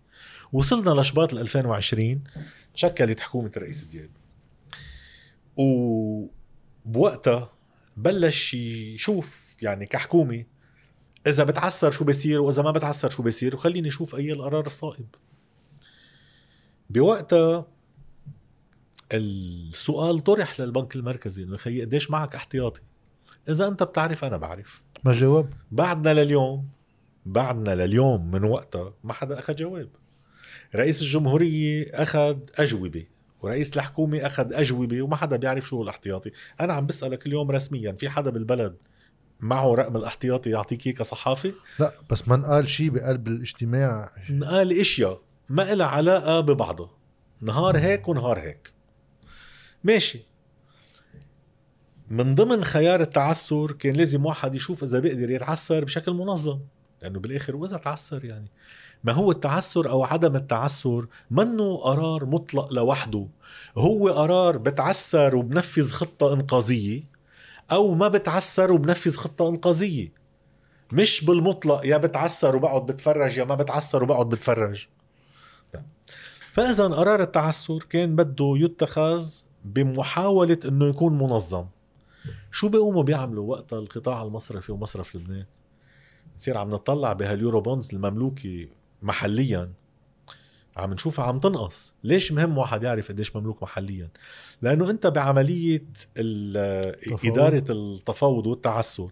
وصلنا 0.54 1.02
لشباط 1.02 1.34
2020 1.34 2.24
تشكلت 2.76 3.20
حكومة 3.20 3.52
الرئيس 3.58 3.84
دياب. 3.84 4.10
وبوقتها 6.86 7.50
بلش 7.98 8.54
يشوف 8.54 9.43
يعني 9.64 9.86
كحكومة 9.86 10.46
إذا 11.28 11.44
بتعثر 11.44 11.92
شو 11.92 12.06
بصير 12.06 12.42
وإذا 12.42 12.64
ما 12.64 12.72
بتعثر 12.72 13.10
شو 13.10 13.24
بصير 13.24 13.56
وخليني 13.56 13.88
أشوف 13.88 14.16
أي 14.16 14.32
القرار 14.32 14.66
الصائب. 14.66 15.06
بوقتها 16.90 17.68
السؤال 19.14 20.20
طرح 20.20 20.60
للبنك 20.60 20.96
المركزي 20.96 21.44
إنه 21.44 21.58
خيي 21.58 21.82
قديش 21.82 22.12
معك 22.12 22.36
احتياطي؟ 22.36 22.82
إذا 23.50 23.68
أنت 23.68 23.84
بتعرف 23.84 24.26
أنا 24.26 24.38
بعرف. 24.38 24.82
ما 25.04 25.14
جاوب 25.14 25.50
بعدنا 25.72 26.14
لليوم 26.14 26.68
بعدنا 27.26 27.76
لليوم 27.76 28.32
من 28.32 28.44
وقتها 28.44 28.94
ما 29.04 29.14
حدا 29.14 29.40
أخذ 29.40 29.56
جواب. 29.56 29.90
رئيس 30.76 31.02
الجمهورية 31.02 31.92
أخذ 31.94 32.38
أجوبة 32.60 33.06
ورئيس 33.42 33.78
الحكومة 33.78 34.18
أخذ 34.18 34.54
أجوبة 34.54 35.02
وما 35.02 35.16
حدا 35.16 35.36
بيعرف 35.36 35.68
شو 35.68 35.76
هو 35.76 35.84
الاحتياطي. 35.84 36.32
أنا 36.60 36.74
عم 36.74 36.86
بسألك 36.86 37.26
اليوم 37.28 37.52
رسميا 37.52 37.92
في 37.92 38.10
حدا 38.10 38.30
بالبلد 38.30 38.76
معه 39.40 39.76
رقم 39.76 39.98
الاحتياطي 39.98 40.50
يعطيك 40.50 40.88
اياه 40.88 40.96
كصحافي 40.96 41.54
لا 41.80 41.94
بس 42.10 42.28
ما 42.28 42.36
انقال 42.36 42.70
شيء 42.70 42.90
بقلب 42.90 43.28
الاجتماع. 43.28 44.12
نقال 44.30 44.80
إشياء 44.80 45.22
ما 45.50 45.74
إلها 45.74 45.88
علاقة 45.88 46.40
ببعضها 46.40 46.90
نهار 47.42 47.78
هيك 47.78 48.08
ونهار 48.08 48.40
هيك. 48.40 48.74
ماشي. 49.84 50.20
من 52.10 52.36
ضمن 52.36 52.64
خيار 52.64 53.02
التعثر 53.02 53.72
كان 53.72 53.94
لازم 53.96 54.26
واحد 54.26 54.56
يشوف 54.56 54.84
إذا 54.84 55.00
بيقدر 55.00 55.32
يتعثر 55.32 55.84
بشكل 55.84 56.14
منظم 56.14 56.60
لأنه 57.02 57.20
بالآخر 57.20 57.56
وإذا 57.56 57.78
تعثر 57.78 58.26
يعني. 58.26 58.52
ما 59.04 59.14
هو 59.14 59.32
التعثر 59.32 59.90
أو 59.90 60.04
عدم 60.04 60.36
التعثر؟ 60.36 61.08
منه 61.32 61.78
قرار 61.78 62.26
مطلق 62.26 62.74
لوحده. 62.74 63.28
هو 63.78 64.10
قرار 64.10 64.58
بتعثر 64.58 65.36
وبنفذ 65.36 65.92
خطة 65.92 66.34
إنقاذية. 66.34 67.04
أو 67.72 67.94
ما 67.94 68.08
بتعثر 68.08 68.72
وبنفذ 68.72 69.16
خطة 69.16 69.50
إنقاذية. 69.50 70.12
مش 70.92 71.26
بالمطلق 71.26 71.86
يا 71.86 71.98
بتعثر 71.98 72.56
وبقعد 72.56 72.86
بتفرج 72.86 73.38
يا 73.38 73.46
ما 73.46 73.56
بتعثر 73.56 74.04
وبقعد 74.04 74.30
بتفرج. 74.30 74.88
طيب. 75.74 75.84
فاذا 76.54 76.88
قرار 76.88 77.22
التعثر 77.22 77.80
كان 77.90 78.16
بده 78.16 78.54
يتخذ 78.58 79.30
بمحاولة 79.66 80.60
إنه 80.66 80.86
يكون 80.86 81.18
منظم. 81.18 81.66
شو 82.52 82.70
بيقوموا 82.70 83.04
بيعملوا 83.04 83.52
وقتها 83.52 83.80
القطاع 83.80 84.24
المصرفي 84.24 84.72
ومصرف 84.72 85.16
لبنان؟ 85.16 85.46
نصير 86.38 86.58
عم 86.58 86.70
نطلع 86.70 87.14
بهاليورو 87.14 87.62
بونز 87.62 87.94
المملوكة 87.96 88.68
محليا. 89.02 89.72
عم 90.78 90.94
نشوفها 90.94 91.26
عم 91.26 91.40
تنقص 91.40 91.94
ليش 92.04 92.32
مهم 92.32 92.58
واحد 92.58 92.84
يعرف 92.84 93.10
قديش 93.12 93.36
مملوك 93.36 93.64
محليا 93.64 94.10
لأنه 94.62 94.90
أنت 94.90 95.08
تفاوض. 97.18 97.26
إدارة 97.26 97.66
التفاوض 97.70 98.48
والتعثر 98.48 99.10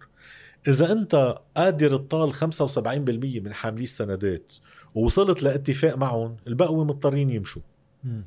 إذا 0.68 0.92
أنت 0.92 1.34
قادر 1.56 1.96
تطال 1.96 2.34
75% 2.34 3.40
من 3.44 3.52
حاملي 3.52 3.84
السندات 3.84 4.52
ووصلت 4.94 5.42
لاتفاق 5.42 5.96
معهم 5.98 6.36
البقوة 6.46 6.84
مضطرين 6.84 7.30
يمشوا 7.30 7.62
مم. 8.04 8.24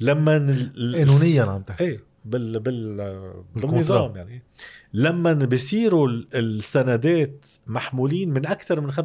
لما 0.00 0.32
قانونيا 0.94 1.42
عم 1.42 1.62
تحكي 1.62 1.84
إيه 1.84 2.04
بال 2.24 2.60
بال. 2.60 2.96
بالنظام 3.54 4.16
يعني 4.16 4.42
لما 4.94 5.32
بصيروا 5.32 6.08
ال- 6.08 6.26
السندات 6.34 7.46
محمولين 7.66 8.30
من 8.30 8.46
أكثر 8.46 8.80
من 8.80 8.92
25% 8.92 8.98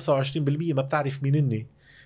ما 0.74 0.82
بتعرف 0.82 1.24
مين 1.24 1.36
هن 1.36 1.66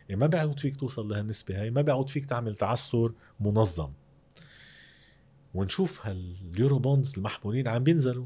يعني 0.09 0.21
ما 0.21 0.27
بيعود 0.27 0.59
فيك 0.59 0.75
توصل 0.75 1.07
لهالنسبة 1.07 1.61
هاي 1.61 1.69
ما 1.69 1.81
بيعود 1.81 2.09
فيك 2.09 2.25
تعمل 2.25 2.55
تعثر 2.55 3.13
منظم. 3.39 3.91
ونشوف 5.53 6.07
هاليورو 6.07 6.79
بونز 6.79 7.17
المحمولين 7.17 7.67
عم 7.67 7.83
بينزلوا. 7.83 8.25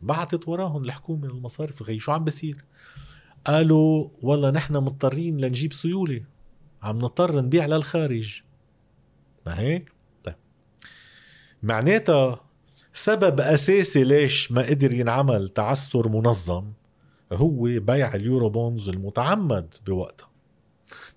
بعتت 0.00 0.48
وراهم 0.48 0.84
الحكومة 0.84 1.26
المصارف 1.26 1.82
غي 1.82 2.00
شو 2.00 2.12
عم 2.12 2.24
بصير؟ 2.24 2.64
قالوا 3.44 4.08
والله 4.22 4.50
نحن 4.50 4.76
مضطرين 4.76 5.40
لنجيب 5.40 5.72
سيولة 5.72 6.24
عم 6.82 6.96
نضطر 6.96 7.40
نبيع 7.40 7.66
للخارج. 7.66 8.42
ما 9.46 9.58
هيك؟ 9.58 9.92
طيب. 10.24 10.34
معناتها 11.62 12.40
سبب 12.94 13.40
أساسي 13.40 14.04
ليش 14.04 14.52
ما 14.52 14.62
قدر 14.62 14.92
ينعمل 14.92 15.48
تعثر 15.48 16.08
منظم 16.08 16.72
هو 17.32 17.62
بيع 17.62 18.14
اليورو 18.14 18.48
بونز 18.48 18.88
المتعمد 18.88 19.74
بوقتها. 19.86 20.28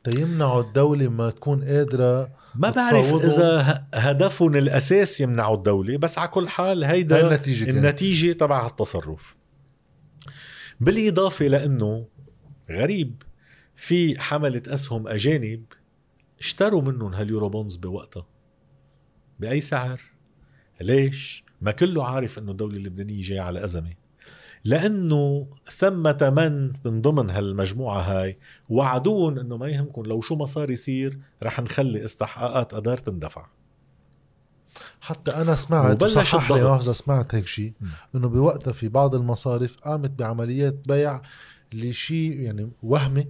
تيمنعوا 0.03 0.61
الدولة 0.61 1.07
ما 1.07 1.29
تكون 1.29 1.63
قادرة 1.63 2.31
ما 2.55 2.69
بعرف 2.69 3.13
ه- 3.39 3.85
هدفهم 3.93 4.55
الاساسي 4.55 5.23
يمنعوا 5.23 5.55
الدولة 5.55 5.97
بس 5.97 6.17
على 6.17 6.27
كل 6.27 6.49
حال 6.49 6.83
هاي 6.83 6.97
هيدا 6.97 7.27
النتيجة 7.27 7.65
كانت. 7.65 7.77
النتيجة 7.77 8.31
تبع 8.33 8.65
هالتصرف. 8.65 9.35
بالإضافة 10.79 11.47
لأنه 11.47 12.07
غريب 12.71 13.23
في 13.75 14.19
حملة 14.19 14.61
أسهم 14.67 15.07
أجانب 15.07 15.63
اشتروا 16.39 16.81
منهم 16.81 17.13
هاليورو 17.13 17.49
بونز 17.49 17.75
بوقتها. 17.75 18.25
بأي 19.39 19.61
سعر؟ 19.61 20.01
ليش؟ 20.81 21.43
ما 21.61 21.71
كله 21.71 22.05
عارف 22.07 22.39
إنه 22.39 22.51
الدولة 22.51 22.77
اللبنانية 22.77 23.21
جاية 23.23 23.41
على 23.41 23.65
أزمة. 23.65 23.93
لأنه 24.63 25.47
ثمة 25.69 26.33
من 26.37 26.73
من 26.85 27.01
ضمن 27.01 27.29
هالمجموعة 27.29 27.99
هاي 28.01 28.37
وعدون 28.69 29.39
إنه 29.39 29.57
ما 29.57 29.67
يهمكم 29.67 30.03
لو 30.03 30.21
شو 30.21 30.35
ما 30.35 30.45
صار 30.45 30.71
يصير 30.71 31.19
رح 31.43 31.59
نخلي 31.59 32.05
استحقاقات 32.05 32.73
ادار 32.73 32.97
تندفع 32.97 33.47
حتى 35.01 35.31
أنا 35.31 35.55
سمعت 35.55 36.03
وصحح 36.03 36.51
لي 36.51 36.81
سمعت 36.81 37.35
هيك 37.35 37.47
شيء. 37.47 37.73
إنه 38.15 38.29
بوقتها 38.29 38.73
في 38.73 38.87
بعض 38.87 39.15
المصارف 39.15 39.77
قامت 39.77 40.09
بعمليات 40.09 40.87
بيع 40.87 41.21
لشيء 41.73 42.39
يعني 42.39 42.71
وهمي 42.83 43.27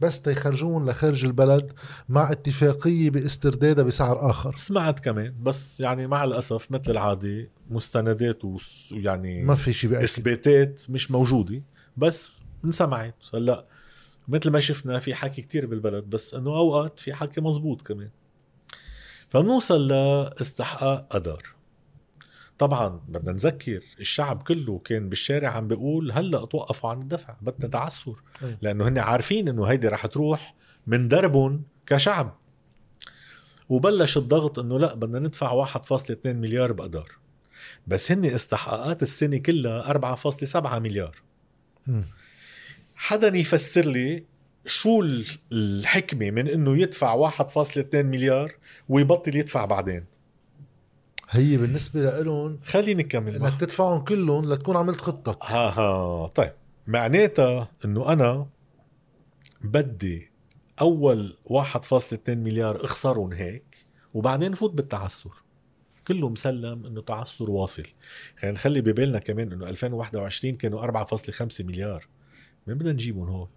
بس 0.00 0.22
تيخرجون 0.22 0.88
لخارج 0.88 1.24
البلد 1.24 1.72
مع 2.08 2.32
اتفاقية 2.32 3.10
باستردادها 3.10 3.84
بسعر 3.84 4.30
آخر. 4.30 4.56
سمعت 4.56 5.00
كمان 5.00 5.34
بس 5.42 5.80
يعني 5.80 6.06
مع 6.06 6.24
الأسف 6.24 6.70
مثل 6.70 6.90
العادة 6.90 7.48
مستندات 7.70 8.42
ويعني 8.44 9.42
ما 9.42 9.54
في 9.54 9.72
شيء 9.72 10.04
إثباتات 10.04 10.82
مش 10.88 11.10
موجودة 11.10 11.62
بس 11.96 12.30
انسمعت. 12.64 13.14
هلأ 13.34 13.66
مثل 14.28 14.50
ما 14.50 14.60
شفنا 14.60 14.98
في 14.98 15.14
حكي 15.14 15.42
كتير 15.42 15.66
بالبلد 15.66 16.04
بس 16.04 16.34
إنه 16.34 16.50
أوقات 16.50 17.00
في 17.00 17.14
حكي 17.14 17.40
مزبوط 17.40 17.82
كمان. 17.82 18.10
فبنوصل 19.28 19.88
لإستحقاق 19.88 21.06
قدر. 21.10 21.59
طبعا 22.60 23.00
بدنا 23.08 23.32
نذكر 23.32 23.80
الشعب 24.00 24.42
كله 24.42 24.78
كان 24.84 25.08
بالشارع 25.08 25.48
عم 25.48 25.68
بيقول 25.68 26.12
هلأ 26.12 26.44
توقفوا 26.44 26.90
عن 26.90 27.02
الدفع 27.02 27.36
بدنا 27.40 27.68
تعسر. 27.68 28.22
أي. 28.42 28.58
لأنه 28.62 28.88
هن 28.88 28.98
عارفين 28.98 29.48
إنه 29.48 29.64
هيدي 29.64 29.88
رح 29.88 30.06
تروح 30.06 30.54
من 30.86 31.08
دربهم 31.08 31.62
كشعب. 31.86 32.36
وبلش 33.68 34.16
الضغط 34.16 34.58
إنه 34.58 34.78
لأ 34.78 34.94
بدنا 34.94 35.18
ندفع 35.18 35.64
1.2 35.66 36.16
مليار 36.26 36.72
بقدر. 36.72 37.12
بس 37.86 38.12
هن 38.12 38.24
استحقاقات 38.24 39.02
السنة 39.02 39.36
كلها 39.38 39.82
4.7 39.82 40.78
مليار. 40.78 41.16
حدا 42.94 43.36
يفسر 43.36 43.86
لي 43.86 44.24
شو 44.66 45.00
ال- 45.02 45.26
الحكمة 45.52 46.30
من 46.30 46.48
إنه 46.48 46.76
يدفع 46.78 47.30
1.2 47.30 47.94
مليار 47.94 48.52
ويبطل 48.88 49.36
يدفع 49.36 49.64
بعدين؟ 49.64 50.04
هي 51.30 51.56
بالنسبة 51.56 52.20
لهم 52.20 52.58
خليني 52.64 53.02
نكمل 53.02 53.34
إنك. 53.34 53.60
تدفعهم 53.60 54.04
كلهم 54.04 54.52
لتكون 54.52 54.76
عملت 54.76 55.00
خطتك 55.00 55.44
ها 55.44 55.68
ها. 55.68 56.26
طيب 56.26 56.52
معناتها 56.86 57.70
إنه 57.84 58.12
أنا 58.12 58.46
بدي 59.64 60.30
أول 60.80 61.36
1.2 61.44 62.18
مليار 62.28 62.84
أخسرهم 62.84 63.32
هيك 63.32 63.86
وبعدين 64.14 64.54
فوت 64.54 64.72
بالتعثر. 64.72 65.30
كله 66.08 66.28
مسلم 66.28 66.86
إنه 66.86 67.00
تعثر 67.00 67.50
واصل. 67.50 67.86
خلينا 68.38 68.54
نخلي 68.54 68.80
ببالنا 68.80 69.18
كمان 69.18 69.52
إنه 69.52 69.68
2021 69.68 70.54
كانوا 70.54 70.82
4.5 70.82 71.64
مليار. 71.64 72.06
من 72.66 72.74
بدنا 72.74 72.92
نجيبهم 72.92 73.28
هول؟ 73.28 73.48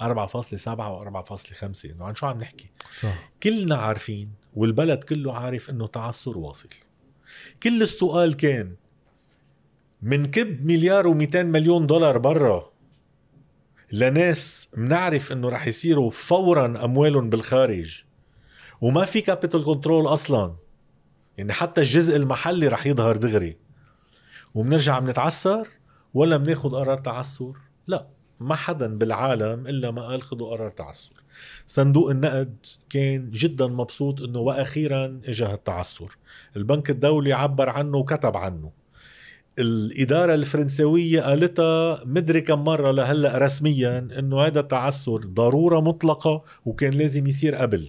4.7 0.00 0.68
و 0.68 1.00
4.5 1.00 1.84
إنه 1.84 2.04
عن 2.04 2.14
شو 2.14 2.26
عم 2.26 2.40
نحكي؟ 2.40 2.70
صح. 3.00 3.30
كلنا 3.42 3.74
عارفين 3.74 4.32
والبلد 4.54 5.04
كله 5.04 5.36
عارف 5.36 5.70
إنه 5.70 5.86
تعثر 5.86 6.38
واصل. 6.38 6.68
كل 7.62 7.82
السؤال 7.82 8.36
كان 8.36 8.76
من 10.02 10.26
كب 10.26 10.66
مليار 10.66 11.04
و200 11.04 11.36
مليون 11.36 11.86
دولار 11.86 12.18
برا 12.18 12.70
لناس 13.92 14.68
منعرف 14.76 15.32
إنه 15.32 15.48
رح 15.48 15.66
يصيروا 15.66 16.10
فورا 16.10 16.84
أموالهم 16.84 17.30
بالخارج 17.30 18.02
وما 18.80 19.04
في 19.04 19.20
capital 19.20 19.64
control 19.64 20.06
أصلا. 20.06 20.54
يعني 21.38 21.52
حتى 21.52 21.80
الجزء 21.80 22.16
المحلي 22.16 22.68
رح 22.68 22.86
يظهر 22.86 23.16
دغري. 23.16 23.56
وبنرجع 24.54 24.98
بنتعثر 24.98 25.68
ولا 26.14 26.36
بناخد 26.36 26.74
قرار 26.74 26.98
تعثر؟ 26.98 27.52
لا 27.86 28.06
ما 28.40 28.54
حدا 28.54 28.98
بالعالم 28.98 29.66
إلا 29.66 29.90
ما 29.90 30.06
قال 30.06 30.22
خذوا 30.22 30.50
قرار 30.50 30.70
تعثر. 30.70 31.12
صندوق 31.66 32.10
النقد 32.10 32.56
كان 32.90 33.30
جدا 33.30 33.66
مبسوط 33.66 34.22
إنه 34.22 34.38
وأخيرا 34.38 35.20
اجى 35.24 35.44
هالتعثر. 35.44 36.16
البنك 36.56 36.90
الدولي 36.90 37.32
عبر 37.32 37.68
عنه 37.68 37.98
وكتب 37.98 38.36
عنه. 38.36 38.72
الإدارة 39.58 40.34
الفرنسوية 40.34 41.20
قالتها 41.20 42.04
مدري 42.04 42.40
كم 42.40 42.64
مرة 42.64 42.90
لهلأ 42.90 43.38
رسميا 43.38 44.08
إنه 44.18 44.40
هذا 44.40 44.60
التعثر 44.60 45.16
ضرورة 45.18 45.80
مطلقة 45.80 46.44
وكان 46.64 46.92
لازم 46.92 47.26
يصير 47.26 47.54
قبل. 47.54 47.88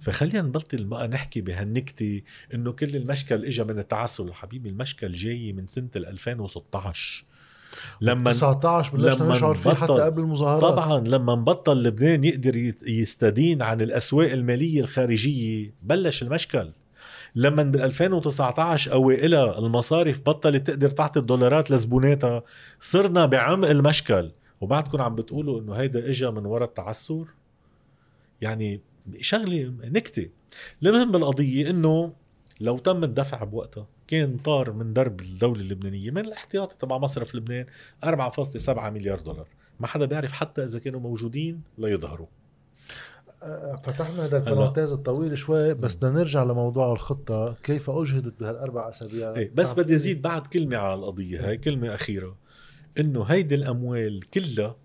فخلينا 0.00 0.42
نبطل 0.42 0.84
بقى 0.84 1.08
نحكي 1.08 1.40
بهالنكتة 1.40 2.22
إنه 2.54 2.72
كل 2.72 2.96
المشكل 2.96 3.44
اجى 3.44 3.64
من 3.64 3.78
التعثر. 3.78 4.32
حبيبي 4.32 4.68
المشكل 4.68 5.12
جاي 5.12 5.52
من 5.52 5.66
سنة 5.66 5.88
ال 5.96 6.06
2016 6.06 7.24
لما 8.00 8.32
19 8.32 8.96
بلشنا 8.96 9.34
نشعر 9.34 9.54
فيه 9.54 9.70
حتى 9.70 9.92
قبل 9.92 10.22
المظاهرات. 10.22 10.60
طبعا 10.60 11.00
لما 11.00 11.34
نبطل 11.34 11.82
لبنان 11.82 12.24
يقدر 12.24 12.56
يستدين 12.86 13.62
عن 13.62 13.80
الأسواق 13.80 14.30
المالية 14.32 14.80
الخارجية. 14.80 15.74
بلش 15.82 16.22
المشكل. 16.22 16.72
لما 17.34 17.62
بال 17.62 17.80
2019 17.80 18.92
أوائلها 18.92 19.58
المصارف 19.58 20.20
بطلت 20.20 20.66
تقدر 20.66 20.90
تعطي 20.90 21.20
الدولارات 21.20 21.70
لزبوناتها 21.70 22.42
صرنا 22.80 23.26
بعمق 23.26 23.68
المشكل. 23.68 24.30
وبعدكم 24.60 25.00
عم 25.00 25.14
بتقولوا 25.14 25.60
إنه 25.60 25.72
هيدا 25.74 26.10
اجى 26.10 26.30
من 26.30 26.46
وراء 26.46 26.68
التعثر 26.68 27.24
يعني 28.40 28.80
شغلة 29.20 29.72
نكتة. 29.84 30.28
المهم 30.82 31.12
بالقضية 31.12 31.70
إنه 31.70 32.12
لو 32.60 32.78
تم 32.78 33.04
الدفع 33.04 33.44
بوقتها 33.44 33.86
كان 34.10 34.38
طار 34.38 34.72
من 34.72 34.92
درب 34.92 35.20
الدولة 35.20 35.60
اللبنانية. 35.60 36.10
من 36.10 36.18
الاحتياطي 36.18 36.76
تبع 36.78 36.98
مصرف 36.98 37.34
لبنان؟ 37.34 37.66
4.7 38.04 38.90
مليار 38.90 39.20
دولار. 39.20 39.48
ما 39.80 39.86
حدا 39.86 40.06
بيعرف 40.06 40.32
حتى 40.32 40.64
إذا 40.64 40.78
كانوا 40.78 41.00
موجودين 41.00 41.62
ليظهروا. 41.78 42.26
آه، 43.42 43.76
فتحنا 43.84 44.24
هذا 44.24 44.36
البرانتاز 44.36 44.92
الطويل 44.92 45.38
شوي 45.38 45.74
بس 45.74 45.96
بدنا 45.96 46.10
نرجع 46.10 46.42
لموضوع 46.42 46.92
الخطة. 46.92 47.56
كيف 47.62 47.90
أجهدت 47.90 48.40
بهالأربع 48.40 48.88
أسابيع؟ 48.88 49.34
إيه 49.36 49.50
بس. 49.54 49.74
بدي 49.74 49.94
أزيد 49.94 50.22
بعد 50.22 50.46
كلمة 50.46 50.76
على 50.76 50.94
القضية. 50.94 51.48
هاي 51.48 51.56
كلمة 51.56 51.94
أخيرة. 51.94 52.36
إنه 53.00 53.22
هيدي 53.22 53.54
الأموال 53.54 54.30
كلها 54.30 54.76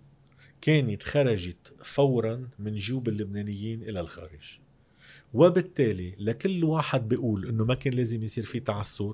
كانت 0.62 1.04
خرجت 1.04 1.74
فورا 1.84 2.48
من 2.60 2.76
جيوب 2.76 3.08
اللبنانيين 3.08 3.82
إلى 3.82 4.00
الخارج. 4.00 4.60
وبالتالي 5.36 6.16
لكل 6.20 6.64
واحد 6.64 7.08
بيقول 7.10 7.48
إنه 7.48 7.66
ما 7.66 7.76
كان 7.76 7.94
لازم 7.94 8.24
يصير 8.24 8.44
في 8.44 8.60
تعثر 8.60 9.14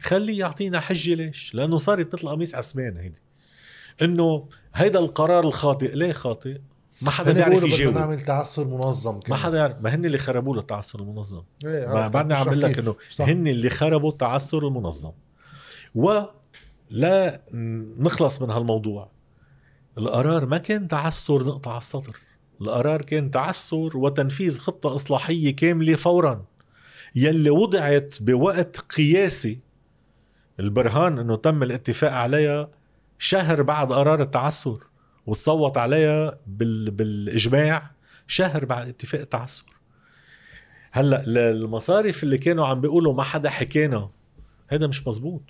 خليه 0.00 0.38
يعطينا 0.38 0.80
حجة 0.80 1.14
ليش 1.14 1.54
لأنه 1.54 1.76
صارت 1.76 2.14
مثل 2.14 2.28
قميص 2.28 2.54
عسمان 2.54 2.96
هيدي 2.96 3.20
إنه 4.02 4.48
هيدا 4.74 4.98
القرار 4.98 5.44
الخاطئ 5.46 5.94
ليه 5.94 6.12
خاطئ 6.12 6.58
ما 7.02 7.10
حدا 7.10 7.32
بيعرف 7.32 7.48
بيقولوا 7.48 7.68
بدنا 7.68 7.80
يجاوب 7.80 7.94
نعمل 7.94 8.24
تعثر 8.24 8.64
منظم 8.64 9.14
ما 9.14 9.20
كمان. 9.20 9.38
حدا 9.38 9.58
يعرف 9.58 9.76
ما 9.80 9.94
هن 9.94 10.04
اللي 10.04 10.18
خربوا 10.18 10.54
له 10.54 10.60
التعثر 10.60 11.00
المنظم 11.00 11.42
إيه، 11.64 11.86
ما. 11.86 12.08
بعدني 12.08 12.34
عم 12.34 12.44
بقول 12.44 12.60
لك. 12.60 12.78
إنه. 12.78 12.94
هن 13.20 13.46
اللي 13.46 13.70
خربوا 13.70 14.10
التعثر 14.10 14.68
المنظم 14.68 15.12
ولا 15.94 17.42
نخلص 17.98 18.42
من 18.42 18.50
هالموضوع 18.50 19.10
القرار 19.98 20.46
ما 20.46 20.58
كان 20.58 20.88
تعثر 20.88 21.44
نقطة 21.44 21.68
على 21.68 21.78
السطر 21.78 22.16
القرار 22.62 23.02
كان 23.02 23.30
تعثر 23.30 23.96
وتنفيذ 23.96 24.58
خطة 24.58 24.94
إصلاحية 24.94 25.56
كاملة 25.56 25.96
فورا 25.96 26.44
يلي 27.14 27.50
وضعت 27.50 28.18
بوقت 28.20 28.78
قياسي. 28.78 29.58
البرهان 30.60 31.18
إنه 31.18 31.36
تم 31.36 31.62
الاتفاق 31.62 32.12
عليها 32.12 32.70
شهر 33.18 33.62
بعد 33.62 33.92
قرار 33.92 34.22
التعثر 34.22 34.78
وتصوت 35.26 35.78
عليها 35.78 36.38
بال... 36.46 36.90
بالإجماع 36.90 37.90
شهر 38.26 38.64
بعد 38.64 38.88
اتفاق 38.88 39.20
التعثر. 39.20 39.64
هلأ 40.92 41.24
المصارف 41.26 42.22
اللي 42.22 42.38
كانوا 42.38 42.66
عم 42.66 42.80
بيقولوا 42.80 43.14
ما 43.14 43.22
حدا 43.22 43.50
حكينا 43.50 44.10
هذا 44.68 44.86
مش 44.86 45.06
مزبوط. 45.06 45.42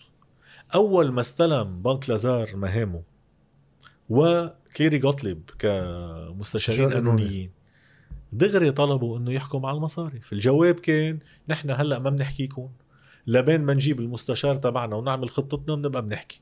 أول 0.74 1.12
ما 1.12 1.20
استلم 1.20 1.82
بنك 1.82 2.10
لازار 2.10 2.56
مهامه 2.56 3.11
وكليري 4.08 4.98
جوتليب 4.98 5.50
كمستشارين 5.58 6.38
مستشار 6.38 6.92
قانوني. 6.92 6.94
قانونيين 6.94 7.50
دغري 8.32 8.70
طلبوا 8.70 9.18
إنه 9.18 9.32
يحكوا 9.32 9.60
مع 9.60 9.70
المصارف 9.70 10.32
الجواب 10.32 10.74
كان 10.74 11.18
نحن 11.48 11.70
هلأ 11.70 11.98
ما 11.98 12.10
بنحكيكم 12.10 12.68
لبين 13.26 13.60
ما 13.60 13.74
نجيب 13.74 14.00
المستشار 14.00 14.56
تبعنا 14.56 14.96
ونعمل 14.96 15.30
خطتنا 15.30 15.74
بنبقى 15.74 16.02
بنحكي. 16.02 16.40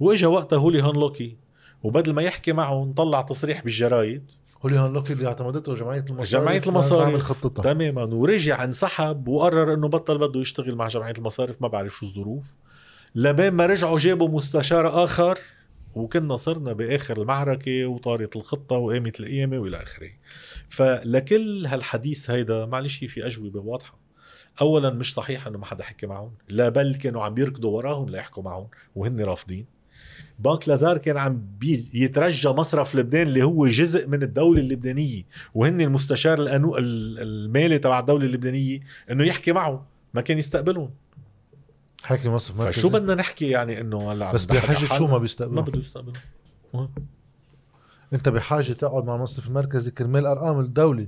وإجا 0.00 0.26
وقتها 0.26 0.58
هوليهان 0.58 0.80
لوكي 0.80 1.36
وبدل 1.82 2.12
ما 2.12 2.22
يحكي 2.22 2.52
معه 2.52 2.84
نطلع 2.84 3.22
تصريح 3.22 3.64
بالجرايد 3.64 4.30
هوليهان 4.64 4.76
لوك 4.76 5.10
اللي 5.10 5.26
اعتمدته 5.26 5.74
جمعية 5.74 6.04
المصارف 6.10 6.42
جمعية 6.42 6.62
المصارف. 6.66 7.02
تعمل 7.02 7.22
خطتها. 7.22 7.62
تماما. 7.62 8.02
ورجع 8.02 8.64
انسحب 8.64 9.28
وقرر 9.28 9.74
إنه 9.74 9.88
بطل 9.88 10.18
بده 10.18 10.40
يشتغل 10.40 10.74
مع 10.74 10.88
جمعية 10.88 11.14
المصارف 11.18 11.62
ما 11.62 11.68
بعرف 11.68 11.94
شو 11.94 12.06
الظروف. 12.06 12.46
لبين 13.14 13.52
ما 13.52 13.66
رجعوا 13.66 13.98
جابوا 13.98 14.28
مستشار 14.28 15.04
آخر 15.04 15.38
وكنا 15.94 16.36
صرنا 16.36 16.72
بآخر 16.72 17.22
المعركة 17.22 17.86
وطارت 17.86 18.36
الخطة 18.36 18.76
وقامت 18.76 19.20
القيامة 19.20 19.58
وإلى 19.58 19.82
آخره. 19.82 20.10
فلكل 20.68 21.66
هالحديث 21.66 22.30
هيدا 22.30 22.66
معلش 22.66 23.04
في 23.04 23.26
أجوبة 23.26 23.60
واضحة. 23.60 23.98
اولا 24.60 24.90
مش 24.90 25.14
صحيح 25.14 25.46
إنه 25.46 25.58
ما 25.58 25.66
حدا 25.66 25.84
حكي 25.84 26.06
معهم 26.06 26.32
لا 26.48 26.68
بل 26.68 26.94
كانوا 26.94 27.22
عم 27.22 27.38
يركضوا 27.38 27.76
وراهم 27.76 28.08
ليحكوا 28.08 28.42
معهم 28.42 28.68
وهن 28.96 29.20
رافضين. 29.20 29.66
بنك 30.38 30.68
لازار 30.68 30.98
كان 30.98 31.16
عم 31.16 31.42
يترجى 31.94 32.48
مصرف 32.48 32.94
لبنان 32.94 33.26
اللي 33.26 33.42
هو 33.42 33.66
جزء 33.66 34.08
من 34.08 34.22
الدولة 34.22 34.60
اللبنانية. 34.60 35.22
وهن 35.54 35.80
المستشار 35.80 36.38
المالي 36.38 37.78
تبع 37.78 37.98
الدولة 37.98 38.26
اللبنانية 38.26 38.80
إنه 39.10 39.24
يحكي 39.24 39.52
معه 39.52 39.86
ما 40.14 40.20
كان 40.20 40.38
يستقبلهم. 40.38 40.90
حكي 42.08 42.28
مصرف 42.28 42.56
مركزي. 42.58 42.72
فشو 42.80 42.88
بدنا 42.88 43.14
نحكي 43.14 43.48
يعني 43.48 43.80
إنه 43.80 44.12
هلا 44.12 44.32
بس 44.32 44.44
بحاجة 44.44 44.76
شو؟ 44.98 45.06
ما 45.06 45.10
ما 45.12 45.18
بيستقبلوا 45.18 45.62
بده 45.62 45.78
يستقبلهم 45.78 46.14
مهم. 46.74 46.88
أنت 48.12 48.28
بحاجة 48.28 48.72
تقعد 48.72 49.04
مع 49.04 49.14
المصرف 49.16 49.46
المركزي 49.48 49.90
كرمال 49.90 50.26
أرقام 50.26 50.60
الدولة. 50.60 51.06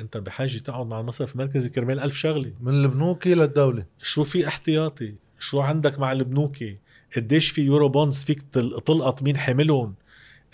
أنت 0.00 0.16
بحاجة 0.16 0.58
تقعد 0.58 0.86
مع 0.86 1.00
المصرف 1.00 1.32
المركزي 1.34 1.68
كرمال 1.68 2.00
ألف 2.00 2.14
شغلة. 2.16 2.52
من 2.60 2.74
البنوكي 2.74 3.34
للدولة. 3.34 3.84
شو 3.98 4.24
في 4.24 4.48
احتياطي؟ 4.48 5.14
شو 5.40 5.60
عندك 5.60 5.98
مع 5.98 6.12
البنوكي 6.12 6.78
قديش 7.16 7.50
في 7.50 7.62
Eurobonds 7.62 8.24
فيك 8.24 8.42
تل- 8.52 8.80
تلقط 8.86 9.22
مين 9.22 9.36
حاملهم؟ 9.36 9.94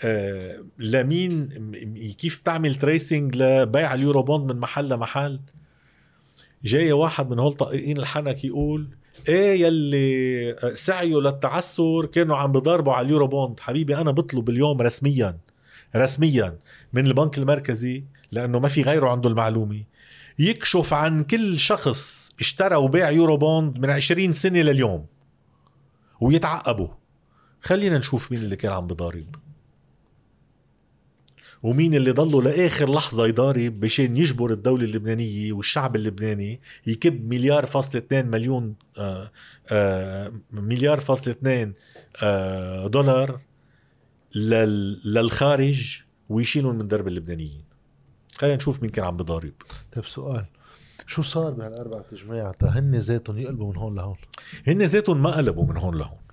آه 0.01 0.63
لمين 0.79 1.31
م- 1.41 2.11
كيف 2.17 2.39
تعمل 2.39 2.75
tracing 2.75 3.35
لبيع 3.35 3.93
ال 3.93 4.23
Eurobond 4.23 4.51
من 4.51 4.59
محل 4.59 4.89
لمحل؟ 4.89 5.39
جاي 6.63 6.91
واحد 6.91 7.29
من 7.29 7.39
هول 7.39 7.53
طقيقين 7.53 7.97
الحنك 7.97 8.45
يقول 8.45 8.87
إيه 9.27 9.61
يلي 9.61 10.55
سعيوا 10.73 11.21
للتعثر 11.21 12.05
كانوا 12.05 12.37
عم 12.37 12.51
بضربوا 12.51 12.93
على 12.93 13.05
ال 13.05 13.27
Eurobond 13.27 13.59
حبيبي 13.59 13.95
أنا 13.95 14.11
بطلب 14.11 14.49
اليوم 14.49 14.81
رسميا 14.81 15.37
رسميا 15.95 16.57
من 16.93 17.05
البنك 17.05 17.37
المركزي 17.37 18.03
لأنه 18.31 18.59
ما 18.59 18.67
في 18.67 18.81
غيره 18.81 19.09
عنده 19.09 19.29
المعلومة 19.29 19.83
يكشف 20.39 20.93
عن 20.93 21.23
كل 21.23 21.59
شخص 21.59 22.31
اشترى 22.39 22.75
وباع 22.75 23.11
Eurobond 23.11 23.79
من 23.79 23.89
20 23.89 24.33
سنة 24.33 24.61
لليوم 24.61 25.05
ويتعقبوا 26.21 26.87
خلينا 27.61 27.97
نشوف 27.97 28.31
مين 28.31 28.41
اللي 28.41 28.55
كان 28.55 28.71
عم 28.71 28.87
بضارب. 28.87 29.35
ومين 31.63 31.93
اللي 31.93 32.11
ضلوا 32.11 32.41
لآخر 32.41 32.93
لحظة 32.93 33.27
يضارب 33.27 33.79
بشان 33.79 34.17
يجبر 34.17 34.51
الدولة 34.51 34.83
اللبنانية 34.83 35.53
والشعب 35.53 35.95
اللبناني 35.95 36.61
يكب 36.87 37.29
مليار 37.29 37.65
فاصل 37.65 37.97
2 37.97 38.27
مليون 38.27 38.75
آه 38.97 39.31
آه 39.69 40.31
مليار 40.51 40.99
فاصل 40.99 41.31
2 41.31 41.73
آه 42.23 42.87
دولار 42.87 43.39
لل 44.35 45.01
للخارج 45.05 46.01
ويشيلهم 46.29 46.75
من 46.75 46.87
درب 46.87 47.07
اللبنانيين. 47.07 47.63
خلينا 48.35 48.55
نشوف 48.55 48.81
مين 48.81 48.91
كان 48.91 49.05
عم 49.05 49.17
بضارب. 49.17 49.53
طيب 49.91 50.05
سؤال. 50.05 50.45
شو 51.07 51.21
صار 51.21 51.51
بهالاربع 51.51 52.01
تجميع 52.01 52.51
تا 52.51 52.67
هن 52.67 52.95
ذاتهم 52.95 53.37
يقلبوا 53.37 53.71
من 53.71 53.77
هون 53.77 53.95
لهون. 53.95 54.17
هن 54.67 54.81
ذاتهم 54.81 55.23
ما 55.23 55.29
قلبوا 55.29 55.65
من 55.65 55.77
هون 55.77 55.95
لهون. 55.97 56.28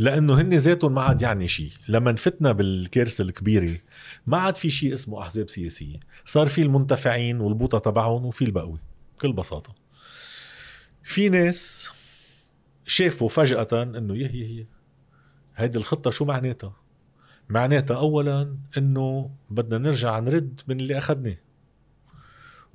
لأنه 0.00 0.40
هن 0.40 0.54
ذاتهم 0.54 0.94
ما 0.94 1.02
عاد 1.02 1.22
يعني 1.22 1.48
شيء 1.48 1.70
لما 1.88 2.14
فتنا 2.14 2.52
بالكارثه 2.52 3.22
الكبيرة 3.22 3.78
ما 4.26 4.38
عاد 4.38 4.56
في 4.56 4.70
شيء 4.70 4.94
اسمه 4.94 5.22
أحزاب 5.22 5.48
سياسية. 5.48 6.00
صار 6.24 6.46
في 6.46 6.62
المنتفعين 6.62 7.40
والبوطة 7.40 7.78
تبعهم 7.78 8.26
وفي 8.26 8.44
البقوي 8.44 8.78
بكل 9.18 9.32
بساطة. 9.32 9.74
في 11.02 11.28
ناس 11.28 11.90
شافوا 12.86 13.28
فجأة 13.28 13.68
إنه 13.72 14.16
يه 14.16 14.30
يه 14.30 14.58
يه 14.58 14.68
هيدي 15.56 15.78
الخطة 15.78 16.10
شو 16.10 16.24
معناتها؟ 16.24 16.76
معناتها 17.48 17.96
اولا 17.96 18.56
إنه 18.78 19.30
بدنا 19.50 19.78
نرجع 19.78 20.18
نرد 20.18 20.60
من 20.68 20.80
اللي 20.80 20.98
أخذناه 20.98 21.36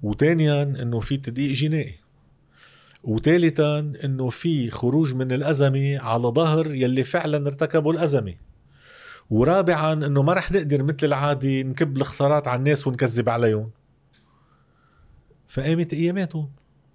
وثانيا 0.04 0.64
إنه 0.64 1.00
في 1.00 1.18
تدقيق 1.18 1.52
جنائي. 1.52 2.05
وثالثا 3.06 3.80
إنه 4.04 4.30
في 4.30 4.70
خروج 4.70 5.16
من 5.16 5.32
الأزمة 5.32 5.98
على 6.00 6.28
ظهر 6.28 6.74
يلي 6.74 7.04
فعلا 7.04 7.48
ارتكبوا 7.48 7.94
الأزمة. 7.94 8.36
ورابعا 9.30 9.94
إنه 9.94 10.24
ما 10.24 10.34
رح 10.34 10.52
نقدر 10.52 10.84
مثل 10.84 10.98
العادة 11.04 11.62
نكب 11.62 11.98
الخسارات 11.98 12.48
على 12.48 12.60
الناس 12.60 12.88
ونكذب 12.88 13.30
عليهم. 13.30 13.70
فقامت 15.48 15.94
أياماتهم. 15.94 16.52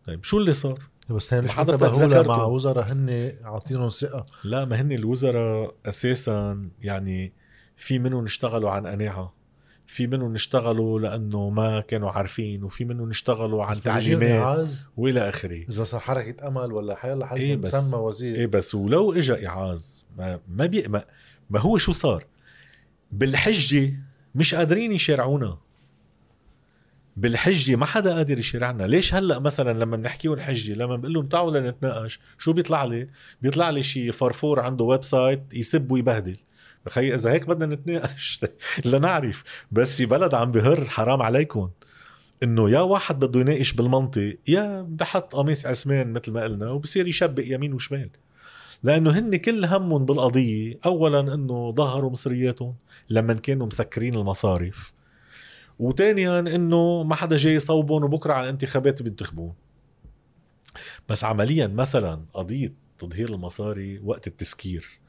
طيب 0.07 0.25
شو 0.25 0.39
اللي 0.39 0.53
صار؟ 0.53 0.79
بس 1.11 1.35
هي 1.35 1.41
مش 1.41 1.51
ذكرته. 1.51 2.23
مع 2.23 2.45
وزراء 2.45 2.93
هن 2.93 3.33
عاطينهم 3.43 3.89
ثقة. 3.89 4.27
لا 4.45 4.65
ما 4.65 4.81
هن 4.81 4.93
الوزراء 4.93 5.75
أساسا 5.87 6.69
يعني 6.83 7.33
في 7.77 7.99
منهم 7.99 8.25
اشتغلوا 8.25 8.71
عن 8.71 8.87
قناعة. 8.87 9.39
في 9.91 10.07
منهم 10.07 10.34
اشتغلوا 10.34 11.01
لأنه 11.01 11.51
ما 11.51 11.80
كانوا 11.80 12.11
عارفين 12.11 12.64
وفي 12.64 12.84
منهم 12.84 13.11
اشتغلوا 13.11 13.64
عن 13.64 13.82
تعليمات 13.82 14.70
وإلى 14.97 15.28
آخره. 15.28 15.64
إذا 15.68 15.80
مثلا 15.80 16.01
حركة 16.01 16.49
أمل 16.49 16.72
ولا 16.72 16.97
حيلا 16.97 17.26
حزب 17.26 17.41
إيه 17.41 17.57
مسمى 17.57 17.99
وزير. 17.99 18.36
إيه 18.36 18.47
بس. 18.47 18.74
ولو 18.74 19.12
اجى 19.12 19.47
اعاز 19.47 20.05
ما 20.18 20.41
ما, 20.49 20.66
بي 20.66 20.88
ما, 20.88 21.05
ما 21.51 21.61
هو 21.61 21.78
شو 21.78 21.93
صار؟ 21.93 22.24
بالحجة 23.12 23.95
مش 24.34 24.55
قادرين 24.55 24.93
يشارعونا. 24.93 25.59
بالحجة 27.16 27.76
ما 27.76 27.86
حدا 27.86 28.14
قادر 28.14 28.38
يشارعنا. 28.38 28.84
ليش 28.84 29.14
هلأ 29.14 29.38
مثلا 29.38 29.78
لما 29.78 29.97
بنحكيهم 29.97 30.41
حجه 30.41 30.72
لما 30.72 30.97
بقول 30.97 31.12
لهم 31.12 31.26
تعالوا 31.26 31.59
لنتناقش 31.59 32.20
شو 32.38 32.53
بيطلع 32.53 32.84
لي؟ 32.84 33.09
بيطلع 33.43 33.70
لي 33.70 33.82
شي 33.82 34.12
فرفور 34.12 34.61
عنده 34.61 34.84
ويب 34.84 35.05
سايت 35.05 35.43
يسب 35.53 35.91
ويبهدل. 35.93 36.36
بخي 36.87 37.14
إذا 37.14 37.33
هيك 37.33 37.47
بدنا 37.47 37.74
نتناقش 37.74 38.41
لنعرف. 38.85 39.45
بس 39.72 39.95
في 39.95 40.07
بلد 40.07 40.35
عم 40.35 40.53
بهر 40.53 40.85
حرام 40.85 41.22
عليكم. 41.22 41.70
إنه 42.43 42.70
يا 42.70 42.81
واحد 42.81 43.18
بده 43.18 43.41
يناقش 43.41 43.72
بالمنطق 43.72 44.37
يا 44.49 44.87
بحط 44.89 45.35
قميص 45.35 45.66
عثمان 45.66 46.12
مثل 46.12 46.33
ما 46.33 46.43
قلنا 46.45 46.70
وبصير 46.70 47.07
يشبق 47.09 47.45
يمين 47.47 47.72
وشمال. 47.72 48.11
لأنه 48.83 49.11
هن 49.11 49.37
كل 49.37 49.64
همهم 49.64 50.05
بالقضية 50.05 50.78
اولا 50.87 51.35
إنه 51.35 51.72
ظهروا 51.72 52.11
مصرياتهم 52.11 52.74
لما 53.11 53.35
كانوا 53.35 53.66
مسكرين 53.66 54.14
المصارف 54.14 54.93
وثانيا 55.78 56.41
إنه 56.41 57.03
ما 57.03 57.14
حدا 57.14 57.37
جاي 57.37 57.55
يصوبهم 57.55 58.05
وبكرة 58.05 58.33
على 58.33 58.45
الانتخابات 58.45 59.03
بينتخبون 59.03 59.55
بس 61.09 61.24
عمليا 61.24 61.66
مثلا 61.66 62.24
قضية 62.35 62.72
تظهير 62.99 63.28
المصاري 63.28 64.01
وقت 64.05 64.26
التسكير. 64.26 64.99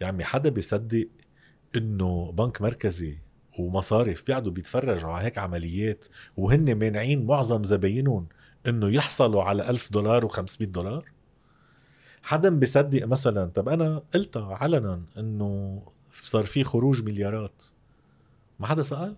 يا 0.00 0.06
عمي 0.06 0.24
حدا 0.24 0.48
بيصدق 0.48 1.08
إنه 1.76 2.32
بنك 2.32 2.62
مركزي 2.62 3.18
ومصارف 3.58 4.26
بيقعدوا 4.26 4.52
بيتفرجوا 4.52 5.10
على 5.10 5.24
هيك 5.24 5.38
عمليات 5.38 6.06
وهن 6.36 6.74
مانعين 6.74 7.26
معظم 7.26 7.64
زباينهم 7.64 8.26
إنه 8.68 8.88
يحصلوا 8.88 9.42
على 9.42 9.70
ألف 9.70 9.92
دولار 9.92 10.28
و500 10.28 10.44
دولار؟ 10.60 11.04
حدا 12.22 12.48
بيصدق 12.48 13.06
مثلا؟ 13.06 13.46
طب 13.54 13.68
أنا 13.68 14.02
قلتها 14.14 14.54
علنا 14.54 15.02
إنه 15.18 15.82
صار 16.12 16.44
في 16.44 16.64
خروج 16.64 17.02
مليارات. 17.02 17.64
ما 18.60 18.66
حدا 18.66 18.82
سأل؟ 18.82 19.16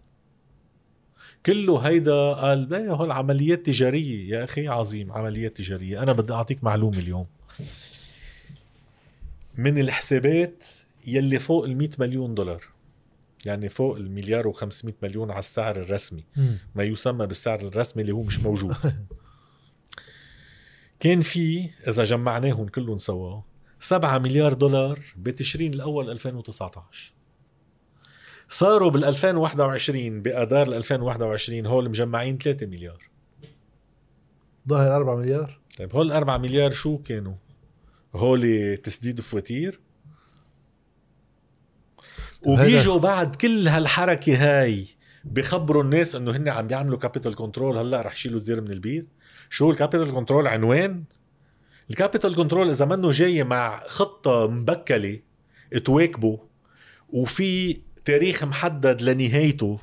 كله 1.46 1.78
هيدا 1.78 2.32
قال 2.32 2.74
إيه 2.74 2.90
هول 2.92 3.10
عمليات 3.10 3.66
تجارية. 3.66 4.30
يا 4.30 4.44
أخي 4.44 4.68
عظيم 4.68 5.12
عمليات 5.12 5.56
تجارية. 5.56 6.02
أنا 6.02 6.12
بدي 6.12 6.32
أعطيك 6.32 6.64
معلومة 6.64 6.98
اليوم. 6.98 7.26
من 9.56 9.78
الحسابات 9.78 10.66
يلي 11.06 11.38
فوق 11.38 11.64
ال 11.64 11.76
100 11.76 11.90
مليون 11.98 12.34
دولار. 12.34 12.64
يعني 13.46 13.68
فوق 13.68 13.96
المليار 13.96 14.52
و500 14.52 14.92
مليون 15.02 15.30
على 15.30 15.38
السعر 15.38 15.76
الرسمي. 15.80 16.24
ما 16.74 16.84
يسمى 16.84 17.26
بالسعر 17.26 17.60
الرسمي 17.60 18.02
اللي 18.02 18.12
هو 18.12 18.22
مش 18.22 18.40
موجود. 18.40 18.76
كان 21.00 21.20
في 21.20 21.70
إذا 21.88 22.04
جمعناهم 22.04 22.68
كلهم 22.68 22.98
سوا 22.98 23.40
7 23.80 24.18
مليار 24.18 24.52
دولار 24.52 25.00
بتشرين 25.16 25.74
الأول 25.74 26.10
2019 26.10 27.12
صاروا 28.48 28.90
بال 28.90 29.04
2021 29.04 30.22
باذار 30.22 30.68
ال 30.68 30.74
2021 30.74 31.66
هول 31.66 31.88
مجمعين 31.88 32.38
3 32.38 32.66
مليار. 32.66 33.08
ظاهر 34.68 34.96
4 34.96 35.16
مليار. 35.16 35.60
طيب 35.78 35.94
هول 35.96 36.12
4 36.12 36.38
مليار 36.38 36.70
شو 36.70 36.98
كانوا؟ 36.98 37.34
هول 38.14 38.76
تسديد 38.76 39.20
فواتير. 39.20 39.80
وبيجوا 42.46 42.98
بعد 42.98 43.36
كل 43.36 43.68
هالحركة 43.68 44.36
هاي 44.36 44.86
بخبروا 45.24 45.82
الناس 45.82 46.14
إنه 46.14 46.30
هن 46.30 46.48
عم 46.48 46.66
بيعملوا 46.66 46.98
capital 46.98 47.34
control 47.34 47.78
هلأ 47.78 48.02
رح 48.02 48.14
يشيلوا 48.14 48.38
الزير 48.38 48.60
من 48.60 48.70
البير. 48.70 49.06
شو 49.50 49.70
ال 49.70 49.76
capital 49.76 50.14
control 50.14 50.46
عنوان. 50.46 51.04
ال 51.90 51.96
capital 51.96 52.36
control 52.36 52.70
إذا 52.70 52.84
منه 52.84 53.10
جاي 53.10 53.44
مع 53.44 53.82
خطة 53.86 54.46
مبكلة 54.46 55.20
تواكبه 55.84 56.38
وفي 57.08 57.80
تاريخ 58.04 58.44
محدد 58.44 59.02
لنهايته 59.02 59.78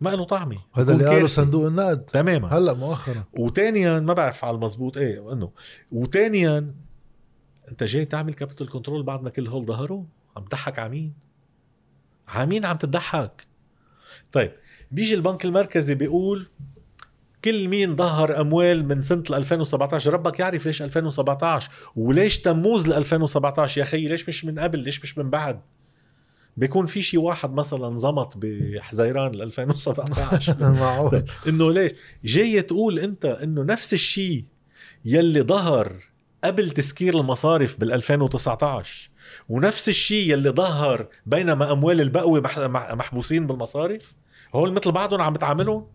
ما 0.00 0.10
له 0.10 0.24
طعمة. 0.24 0.58
هذا 0.74 0.92
اللي 0.92 1.06
قاله. 1.06 1.26
صندوق 1.26 1.66
النقد. 1.66 2.00
تماما. 2.00 2.58
هلأ 2.58 2.72
مؤخرا. 2.72 3.24
وثانيا 3.32 4.00
ما 4.00 4.12
بعرف 4.12 4.44
على 4.44 4.54
المزبوط 4.54 4.96
إيه 4.96 5.32
إنه. 5.32 5.50
وثانيا 5.92 6.74
انت 7.70 7.84
جاي 7.84 8.04
تعمل 8.04 8.34
capital 8.34 8.68
control 8.68 9.02
بعد 9.02 9.22
ما 9.22 9.30
كل 9.30 9.48
هول 9.48 9.64
ظهروا 9.66 10.04
عم 10.36 10.44
تضحك 10.44 10.78
على 10.78 10.88
مين؟ 10.90 11.12
على 12.28 12.46
مين 12.46 12.64
عم 12.64 12.76
تضحك؟ 12.76 13.46
طيب 14.32 14.52
بيجي 14.90 15.14
البنك 15.14 15.44
المركزي 15.44 15.94
بيقول 15.94 16.46
كل 17.44 17.68
مين 17.68 17.96
ظهر 17.96 18.40
أموال 18.40 18.88
من 18.88 19.02
سنة 19.02 19.22
2017 19.30 20.12
ربك 20.12 20.40
يعرف 20.40 20.66
ليش 20.66 20.82
2017 20.82 21.70
وليش 21.96 22.40
تموز 22.40 22.88
ل 22.88 22.92
2017 22.92 23.78
يا 23.78 23.82
أخي 23.84 24.08
ليش 24.08 24.28
مش 24.28 24.44
من 24.44 24.58
قبل؟ 24.58 24.78
ليش 24.78 25.02
مش 25.02 25.18
من 25.18 25.30
بعد؟ 25.30 25.60
بيكون 26.56 26.86
في 26.86 27.02
شي 27.02 27.18
واحد 27.18 27.52
مثلا 27.52 27.96
زمط 27.96 28.34
بحزيران 28.36 29.32
ل 29.32 29.42
2017 29.42 30.56
معقول. 30.80 31.24
إنه 31.48 31.72
ليش؟ 31.72 31.92
جاي 32.24 32.62
تقول 32.62 32.98
أنت 32.98 33.24
إنه 33.24 33.62
نفس 33.62 33.94
الشيء 33.94 34.44
يلي 35.04 35.42
ظهر 35.42 35.96
قبل 36.46 36.70
تسكير 36.70 37.20
المصارف 37.20 37.80
بال 37.80 37.92
2019 37.92 39.10
ونفس 39.48 39.88
الشيء 39.88 40.32
يلي 40.32 40.50
ظهر 40.50 41.06
بينما 41.26 41.72
أموال 41.72 42.00
البقوه 42.00 42.40
مح- 42.40 42.94
محبوسين 42.94 43.46
بالمصارف؟ 43.46 44.14
هول 44.54 44.72
مثل 44.72 44.92
بعضهم 44.92 45.20
عم 45.20 45.32
بتعاملهم؟ 45.32 45.86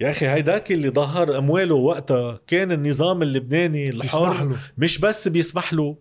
يا 0.00 0.10
أخي 0.10 0.26
هيداك 0.28 0.72
اللي 0.72 0.88
ظهر 0.90 1.38
أمواله 1.38 1.74
وقتها 1.74 2.40
كان 2.46 2.72
النظام 2.72 3.22
اللبناني 3.22 3.88
الحر 3.88 4.56
مش 4.78 4.98
بس 4.98 5.28
بيسمح 5.28 5.72
له 5.72 5.96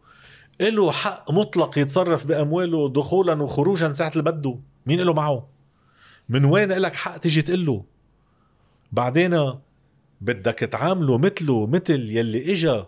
له 0.61 0.91
حق 0.91 1.31
مطلق 1.31 1.77
يتصرف 1.77 2.25
بأمواله 2.25 2.89
دخولا 2.89 3.43
وخروجا 3.43 3.91
ساعة 3.91 4.11
اللي 4.11 4.23
بده. 4.23 4.59
مين 4.85 4.99
له 5.01 5.13
معه؟ 5.13 5.47
من 6.29 6.45
وين 6.45 6.71
لك 6.71 6.95
حق 6.95 7.17
تيجي 7.17 7.41
تقول 7.41 7.65
له؟ 7.65 7.83
بعدين 8.91 9.53
بدك 10.21 10.59
تعامله 10.59 11.17
مثله 11.17 11.67
مثل 11.67 12.09
يلي 12.09 12.53
إجا 12.53 12.87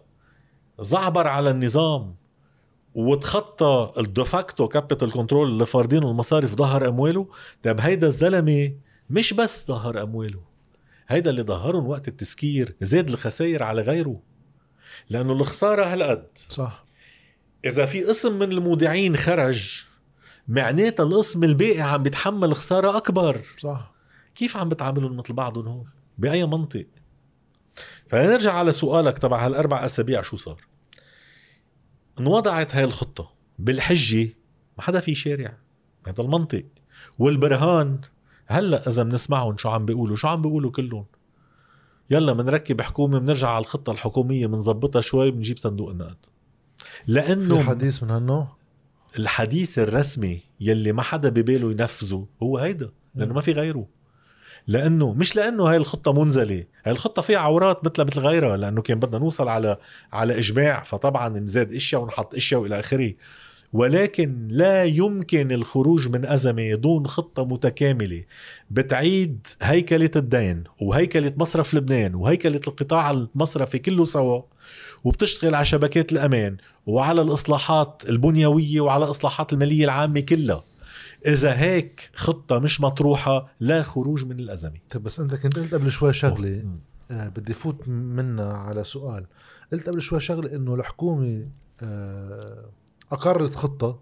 زعبر 0.80 1.28
على 1.28 1.50
النظام 1.50 2.16
وتخطى 2.96 3.92
ال 3.98 4.07
de 4.07 4.24
facto 4.24 4.68
capital 4.68 5.12
control 5.12 5.48
اللي 5.50 5.66
فارضين 5.66 6.04
المصارف 6.04 6.56
ظهر 6.56 6.88
أمواله. 6.88 7.28
طيب 7.64 7.80
هيدا 7.82 8.08
الزلمة 8.08 8.74
مش 9.10 9.34
بس 9.34 9.68
ظهر 9.68 10.04
أمواله 10.04 10.42
هيدا 11.08 11.30
اللي 11.30 11.44
ظهرهم 11.44 11.88
وقت 11.88 12.08
التسكير 12.08 12.76
زاد 12.82 13.10
الخسائر 13.10 13.64
على 13.64 13.82
غيره 13.82 14.20
لأنه 15.10 15.34
الخسارة 15.34 15.84
هالقد. 15.86 16.28
صح. 16.50 16.86
إذا 17.66 17.86
في 17.86 18.04
قسم 18.04 18.40
من 18.40 18.52
المودعين 18.52 19.18
خرج 19.18 19.84
معناتها 20.48 21.04
القسم 21.04 21.44
الباقي 21.44 21.82
عم 21.82 22.04
بيتحمل 22.04 22.56
خسارة 22.56 22.98
أكبر. 22.98 23.42
صح. 23.60 23.94
كيف 24.36 24.58
عم 24.58 24.70
بتعاملهم 24.70 25.18
مثل 25.18 25.34
بعضهم؟ 25.34 25.68
هون 25.68 25.86
بأي 26.18 26.46
منطق؟ 26.46 26.86
فنرجع 28.12 28.54
على 28.54 28.72
سؤالك 28.72 29.18
تبع 29.18 29.46
هالأربع 29.46 29.86
أسابيع 29.86 30.22
شو 30.22 30.38
صار؟ 30.38 30.62
انوضعت 32.20 32.76
هاي 32.76 32.84
الخطة 32.84 33.32
بالحجة 33.60 34.30
ما 34.78 34.84
حدا 34.84 35.00
في 35.00 35.16
شارع 35.16 35.58
هذا 36.08 36.22
المنطق. 36.22 36.66
والبرهان 37.20 38.00
هلأ 38.46 38.88
إذا 38.88 39.04
بنسمعهم 39.04 39.58
شو 39.58 39.70
عم 39.70 39.86
بيقولوا 39.86 40.16
شو 40.16 40.28
عم 40.28 40.42
بيقولوا 40.42 40.72
كلهم؟ 40.72 41.06
يلا 42.10 42.34
بنركب 42.34 42.82
حكومة 42.82 43.20
بنرجع 43.20 43.50
على 43.50 43.62
الخطة 43.62 43.92
الحكومية 43.92 44.48
بنظبطها 44.48 45.02
شوي 45.02 45.32
بنجيب 45.32 45.58
صندوق 45.58 45.90
النقد. 45.90 46.26
في 46.78 47.12
لأنه 47.12 47.64
حديث 47.64 48.04
من 48.04 48.12
هالنوع؟ 48.12 48.48
الحديث 49.20 49.80
الرسمي 49.80 50.42
يلي 50.60 50.92
ما 50.92 51.02
حدا 51.02 51.30
بباله 51.30 51.72
ينفذه 51.72 52.28
هو 52.44 52.58
هيدا 52.58 52.92
لأنه 53.16 53.34
ما 53.34 53.42
في 53.42 53.52
غيره. 53.52 53.88
لأنه 54.68 55.14
مش 55.14 55.36
لأنه 55.36 55.64
هاي 55.64 55.78
الخطة 55.78 56.24
منزلة. 56.24 56.64
هاي 56.86 56.92
الخطة 56.92 57.22
فيها 57.22 57.40
عورات 57.40 57.86
مثل 57.86 58.04
مثل 58.04 58.20
غيرها 58.20 58.58
لأنه 58.58 58.82
كان 58.82 59.00
بدنا 59.00 59.20
نوصل 59.20 59.48
على 59.48 59.78
على 60.14 60.40
إجماع 60.40 60.84
فطبعا 60.84 61.30
نزاد 61.30 61.74
إشياء 61.74 62.02
ونحط 62.02 62.36
إشياء 62.36 62.62
والى 62.62 62.80
آخره. 62.80 63.14
ولكن 63.74 64.48
لا 64.50 64.84
يمكن 64.84 65.52
الخروج 65.52 66.10
من 66.10 66.26
أزمة 66.26 66.76
دون 66.76 67.08
خطة 67.08 67.46
متكاملة. 67.46 68.24
بتعيد 68.72 69.48
هيكلة 69.62 70.12
الدين 70.16 70.64
وهيكلة 70.82 71.34
مصرف 71.38 71.74
لبنان 71.74 72.16
وهيكلة 72.16 72.62
القطاع 72.68 73.12
المصرفي 73.12 73.80
كله 73.80 74.06
سوا 74.06 74.42
وبتشتغل 75.04 75.56
على 75.56 75.66
شبكات 75.66 76.12
الأمان 76.12 76.58
وعلى 76.86 77.22
الإصلاحات 77.22 78.04
البنيوية 78.10 78.82
وعلى 78.82 79.06
الإصلاحات 79.06 79.54
المالية 79.54 79.86
العامة 79.86 80.20
كلها. 80.20 80.64
إذا 81.26 81.60
هيك 81.60 82.10
خطة 82.16 82.60
مش 82.60 82.82
مطروحة 82.82 83.48
لا 83.60 83.84
خروج 83.84 84.26
من 84.26 84.40
الأزمة 84.40 84.78
طيب 84.92 85.04
بس 85.04 85.20
انت 85.20 85.36
كنت 85.36 85.60
قلت 85.60 85.74
قبل 85.74 85.92
شوي 85.92 86.14
شغلة. 86.14 86.66
آه 87.12 87.28
بدي 87.28 87.54
فوت 87.54 87.88
منا 87.88 88.54
على 88.54 88.84
سؤال 88.84 89.26
قلت 89.72 89.90
قبل 89.90 90.02
شوي 90.02 90.20
شغلة 90.20 90.56
إنه 90.56 90.76
الحكومة 90.76 91.48
آه 91.84 92.66
أقرت 93.12 93.56
خطة 93.56 94.00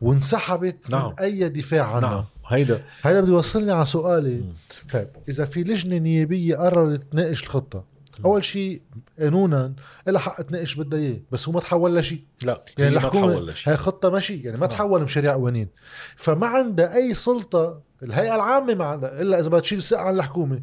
وانسحبت 0.00 0.90
نعم. 0.90 1.06
من 1.06 1.18
أي 1.18 1.48
دفاع 1.48 1.96
عنها 1.96 2.10
نعم 2.10 2.24
هيدا 2.48 2.82
هذا 3.02 3.20
بده 3.20 3.32
يوصلني 3.32 3.72
على 3.72 3.86
سؤالي. 3.86 4.52
طيب 4.92 5.08
إذا 5.28 5.44
في 5.44 5.62
لجنة 5.62 5.98
نيابية 5.98 6.56
قررت 6.56 7.02
تناقش 7.12 7.42
الخطة 7.42 7.84
أول 8.24 8.44
شيء 8.44 8.82
قانونا 9.20 9.74
لها 10.06 10.20
حق 10.20 10.42
تناقش 10.42 10.74
بدها 10.74 10.98
إياه 10.98 11.18
بس 11.32 11.48
هو 11.48 11.54
ما 11.54 11.60
تحول 11.60 11.96
لشيء 11.96 12.20
لا 12.44 12.64
يعني 12.78 12.94
الحكومة 12.96 13.32
تحول 13.32 13.48
لشيء. 13.48 13.72
هي 13.72 13.76
خطة 13.76 14.10
ماشي 14.10 14.34
يعني 14.34 14.58
ما 14.58 14.66
نعم. 14.66 14.76
تحول 14.76 15.02
مشاريع 15.02 15.32
قوانين 15.32 15.68
فما 16.16 16.46
عندها 16.46 16.94
أي 16.96 17.14
سلطة 17.14 17.80
الهيئة 18.02 18.34
العامة 18.34 18.74
ما 18.74 18.84
عندها 18.84 19.22
إلا 19.22 19.40
إذا 19.40 19.48
بدها 19.48 19.60
تشيل 19.60 19.78
الثقه 19.78 20.00
عن 20.00 20.16
الحكومة. 20.16 20.62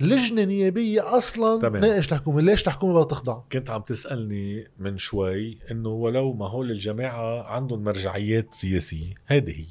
لجنة 0.00 0.44
نيابية 0.44 1.16
أصلا 1.16 1.60
تمام. 1.60 1.82
تناقش 1.82 2.12
الحكومة. 2.12 2.40
ليش 2.40 2.66
الحكومة 2.66 2.92
بدها 2.92 3.04
تخضع؟ 3.04 3.40
كنت 3.52 3.70
عم 3.70 3.82
تسألني 3.82 4.70
من 4.78 4.98
شوي 4.98 5.58
إنه 5.70 5.88
ولو 5.88 6.32
ما 6.32 6.48
هول 6.48 6.70
الجماعة 6.70 7.42
عندهم 7.42 7.84
مرجعيات 7.84 8.54
سياسية 8.54 9.14
هذه 9.26 9.50
هي. 9.50 9.66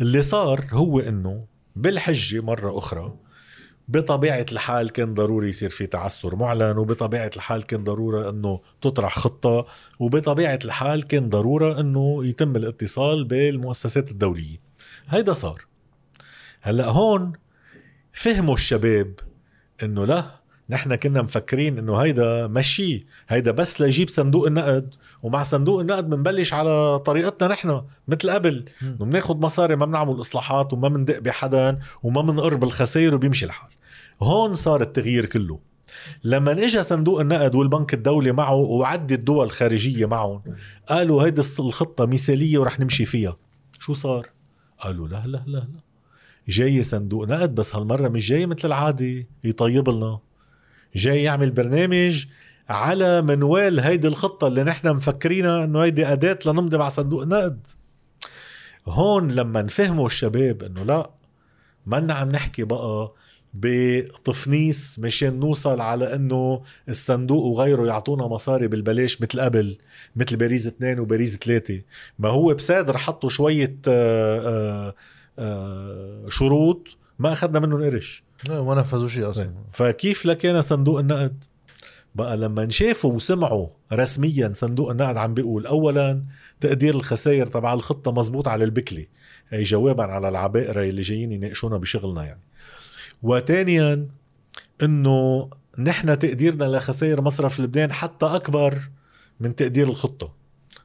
اللي 0.00 0.22
صار 0.22 0.64
هو 0.72 1.00
إنه 1.00 1.44
بالحجة 1.76 2.40
مرة 2.40 2.78
أخرى 2.78 3.14
بطبيعة 3.88 4.46
الحال 4.52 4.90
كان 4.90 5.14
ضروري 5.14 5.48
يصير 5.48 5.70
في 5.70 5.86
تعثر 5.86 6.36
معلن 6.36 6.78
وبطبيعة 6.78 7.30
الحال 7.36 7.62
كان 7.62 7.84
ضرورة 7.84 8.30
إنه 8.30 8.60
تطرح 8.80 9.18
خطة 9.18 9.66
وبطبيعة 9.98 10.58
الحال 10.64 11.06
كان 11.06 11.28
ضرورة 11.28 11.80
إنه 11.80 12.26
يتم 12.26 12.56
الاتصال 12.56 13.24
بالمؤسسات 13.24 14.10
الدولية. 14.10 14.56
هيدا 15.08 15.32
صار. 15.32 15.64
هلأ 16.60 16.88
هون 16.88 17.32
فهموا 18.12 18.54
الشباب 18.54 19.14
إنه 19.82 20.04
لا 20.04 20.24
نحن 20.70 20.94
كنا 20.94 21.22
مفكرين 21.22 21.78
إنه 21.78 21.96
هيدا 21.96 22.46
مشي 22.46 23.06
هيدا 23.28 23.50
بس 23.50 23.80
ليجيب 23.80 24.08
صندوق 24.08 24.46
النقد 24.46 24.94
ومع 25.22 25.42
صندوق 25.42 25.80
النقد 25.80 26.10
بنبلش 26.10 26.52
على 26.52 26.98
طريقتنا 26.98 27.48
نحن 27.48 27.82
مثل 28.08 28.30
قبل. 28.30 28.64
إنه 28.82 28.96
بناخد 29.04 29.40
مصاري 29.40 29.76
ما 29.76 29.86
بنعمل 29.86 30.20
إصلاحات 30.20 30.72
وما 30.72 30.88
بندق 30.88 31.18
بحدا 31.18 31.78
وما 32.02 32.22
بنقرب 32.22 32.64
الخسائر 32.64 33.14
وبيمشي 33.14 33.46
الحال. 33.46 33.73
هون 34.22 34.54
صار 34.54 34.80
التغيير 34.80 35.26
كله. 35.26 35.58
لما 36.24 36.52
اجى 36.52 36.82
صندوق 36.82 37.20
النقد 37.20 37.54
والبنك 37.54 37.94
الدولي 37.94 38.32
معه 38.32 38.54
وعدة 38.54 39.16
دول 39.16 39.50
خارجية 39.50 40.06
معهم 40.06 40.42
قالوا 40.88 41.22
هيدي 41.24 41.42
الخطة 41.58 42.06
مثالية 42.06 42.58
ورح 42.58 42.80
نمشي 42.80 43.06
فيها. 43.06 43.36
شو 43.78 43.92
صار؟ 43.92 44.28
قالوا 44.78 45.08
لا 45.08 45.22
لا 45.26 45.42
لا 45.46 45.58
لا. 45.58 45.68
جاي 46.48 46.82
صندوق 46.82 47.28
نقد 47.28 47.54
بس 47.54 47.76
هالمرة 47.76 48.08
مش 48.08 48.28
جاي 48.28 48.46
مثل 48.46 48.68
العادة 48.68 49.26
يطيب 49.44 49.88
لنا. 49.88 50.18
جاي 50.96 51.22
يعمل 51.22 51.50
برنامج 51.50 52.26
على 52.68 53.22
منوال 53.22 53.80
هيدي 53.80 54.08
الخطة 54.08 54.46
اللي 54.46 54.64
نحن 54.64 54.88
مفكرينها 54.88 55.64
إنه 55.64 55.82
هيدي 55.82 56.06
أداة 56.06 56.38
لنمضي 56.46 56.78
مع 56.78 56.88
صندوق 56.88 57.22
النقد. 57.22 57.66
هون 58.86 59.30
لما 59.30 59.62
نفهموا 59.62 60.06
الشباب 60.06 60.62
إنه 60.62 60.82
لا 60.82 61.10
ما 61.86 62.14
عم 62.14 62.28
نحكي 62.28 62.64
بقى 62.64 63.12
بتفنيس 63.54 64.98
مشان 64.98 65.40
نوصل 65.40 65.80
على 65.80 66.14
إنه 66.14 66.62
الصندوق 66.88 67.44
وغيره 67.44 67.86
يعطونا 67.86 68.26
مصاري 68.26 68.68
بالبلاش 68.68 69.22
مثل 69.22 69.40
قبل 69.40 69.78
مثل 70.16 70.36
باريز 70.36 70.66
اثنين 70.66 71.00
وباريز 71.00 71.36
ثلاثة. 71.36 71.80
ما 72.18 72.28
هو 72.28 72.54
بسادر 72.54 72.96
حطوا 72.96 73.28
شوية 73.28 73.76
آه، 73.88 74.40
آه، 74.40 74.94
آه، 75.38 76.26
شروط 76.28 76.96
ما 77.18 77.32
أخذنا 77.32 77.60
منهم 77.60 77.82
قرش. 77.82 78.22
لا، 78.48 78.62
ما 78.62 78.74
نفذوا 78.74 79.08
شيء 79.08 79.30
أصلا. 79.30 79.50
فكيف 79.70 80.26
لكان 80.26 80.62
صندوق 80.62 80.98
النقد؟ 80.98 81.44
بقى 82.14 82.36
لما 82.36 82.68
شافوا 82.68 83.12
وسمعوا 83.12 83.68
رسميا 83.92 84.52
صندوق 84.54 84.90
النقد 84.90 85.16
عم 85.16 85.34
بيقول 85.34 85.66
اولا 85.66 86.22
تقدير 86.60 86.94
الخسائر 86.94 87.46
تبع 87.46 87.74
الخطة 87.74 88.12
مزبوط 88.12 88.48
على 88.48 88.64
البكله 88.64 89.06
هي 89.48 89.62
جوابا 89.62 90.04
على 90.04 90.28
العبائره 90.28 90.82
اللي 90.82 91.02
جايين 91.02 91.32
يناقشونا 91.32 91.76
بشغلنا 91.76 92.24
يعني. 92.24 92.40
وثانيا 93.22 94.08
إنه 94.82 95.50
نحن 95.78 96.18
تقديرنا 96.18 96.64
لخسائر 96.64 97.20
مصرف 97.20 97.60
لبنان 97.60 97.92
حتى 97.92 98.26
أكبر 98.26 98.78
من 99.40 99.56
تقدير 99.56 99.88
الخطة 99.88 100.32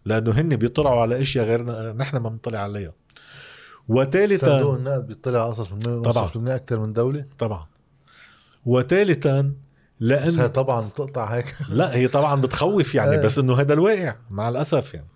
لأنه 0.05 0.31
هن 0.31 0.55
بيطلعوا 0.55 1.01
على 1.01 1.21
أشياء 1.21 1.45
غيرنا 1.45 1.93
نحن 1.93 2.17
ما 2.17 2.29
بنطلع 2.29 2.59
عليها. 2.59 2.93
صندوق 3.87 4.01
وثالثا 4.01 4.61
النقد 4.61 5.07
بيطلع 5.07 5.41
على 5.41 5.49
قصص 5.49 5.71
من. 5.71 5.97
مصرف 5.97 6.37
لبنان 6.37 6.55
أكثر 6.55 6.79
من 6.79 6.93
دولة؟ 6.93 7.25
طبعا. 7.39 7.65
وثالثا 8.65 9.41
بس 9.41 9.51
هي 9.51 9.55
لأن 9.99 10.47
طبعا 10.47 10.89
تقطع 10.95 11.25
هيك. 11.25 11.55
لا 11.69 11.95
هي 11.95 12.07
طبعا 12.07 12.41
بتخوف 12.41 12.95
يعني 12.95 13.11
إيه. 13.15 13.21
بس 13.21 13.39
إنه 13.39 13.61
هذا 13.61 13.73
الواقع 13.73 14.15
مع 14.29 14.49
الأسف 14.49 14.93
يعني. 14.93 15.07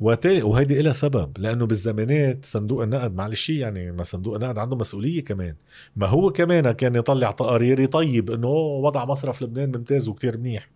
وهيدي 0.00 0.82
لها 0.82 0.92
سبب 0.92 1.38
لأنه 1.38 1.66
بالزمانات 1.66 2.44
صندوق 2.44 2.82
النقد 2.82 3.14
معلش 3.14 3.50
يعني 3.50 3.92
ما 3.92 4.02
صندوق 4.02 4.34
النقد 4.34 4.58
عنده 4.58 4.76
مسؤولية 4.76 5.24
كمان. 5.24 5.54
ما 5.96 6.06
هو 6.06 6.30
كمان 6.30 6.70
كان 6.70 6.94
يطلع 6.94 7.30
تقارير 7.30 7.80
يطيب 7.80 8.30
إنه 8.30 8.48
وضع 8.48 9.04
مصرف 9.04 9.42
لبنان 9.42 9.68
ممتاز 9.76 10.08
وكتير 10.08 10.38
منيح. 10.38 10.70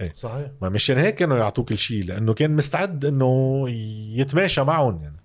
إيه. 0.00 0.12
صحيح. 0.14 0.50
ما 0.62 0.68
مشان 0.68 0.98
هيك 0.98 1.14
كانوا 1.14 1.36
يعطوك 1.36 1.68
كل 1.68 1.78
شيء 1.78 2.04
لأنه 2.04 2.34
كان 2.34 2.56
مستعد 2.56 3.04
إنه 3.04 3.64
يتماشى 4.14 4.64
معهم 4.64 5.02
يعني. 5.02 5.20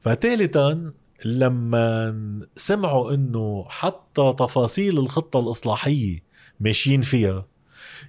فثالثا 0.00 0.92
لما 1.24 2.46
سمعوا 2.56 3.14
إنه 3.14 3.64
حتى 3.68 4.34
تفاصيل 4.38 4.98
الخطة 4.98 5.40
الإصلاحية 5.40 6.18
ماشيين 6.60 7.02
فيها 7.02 7.46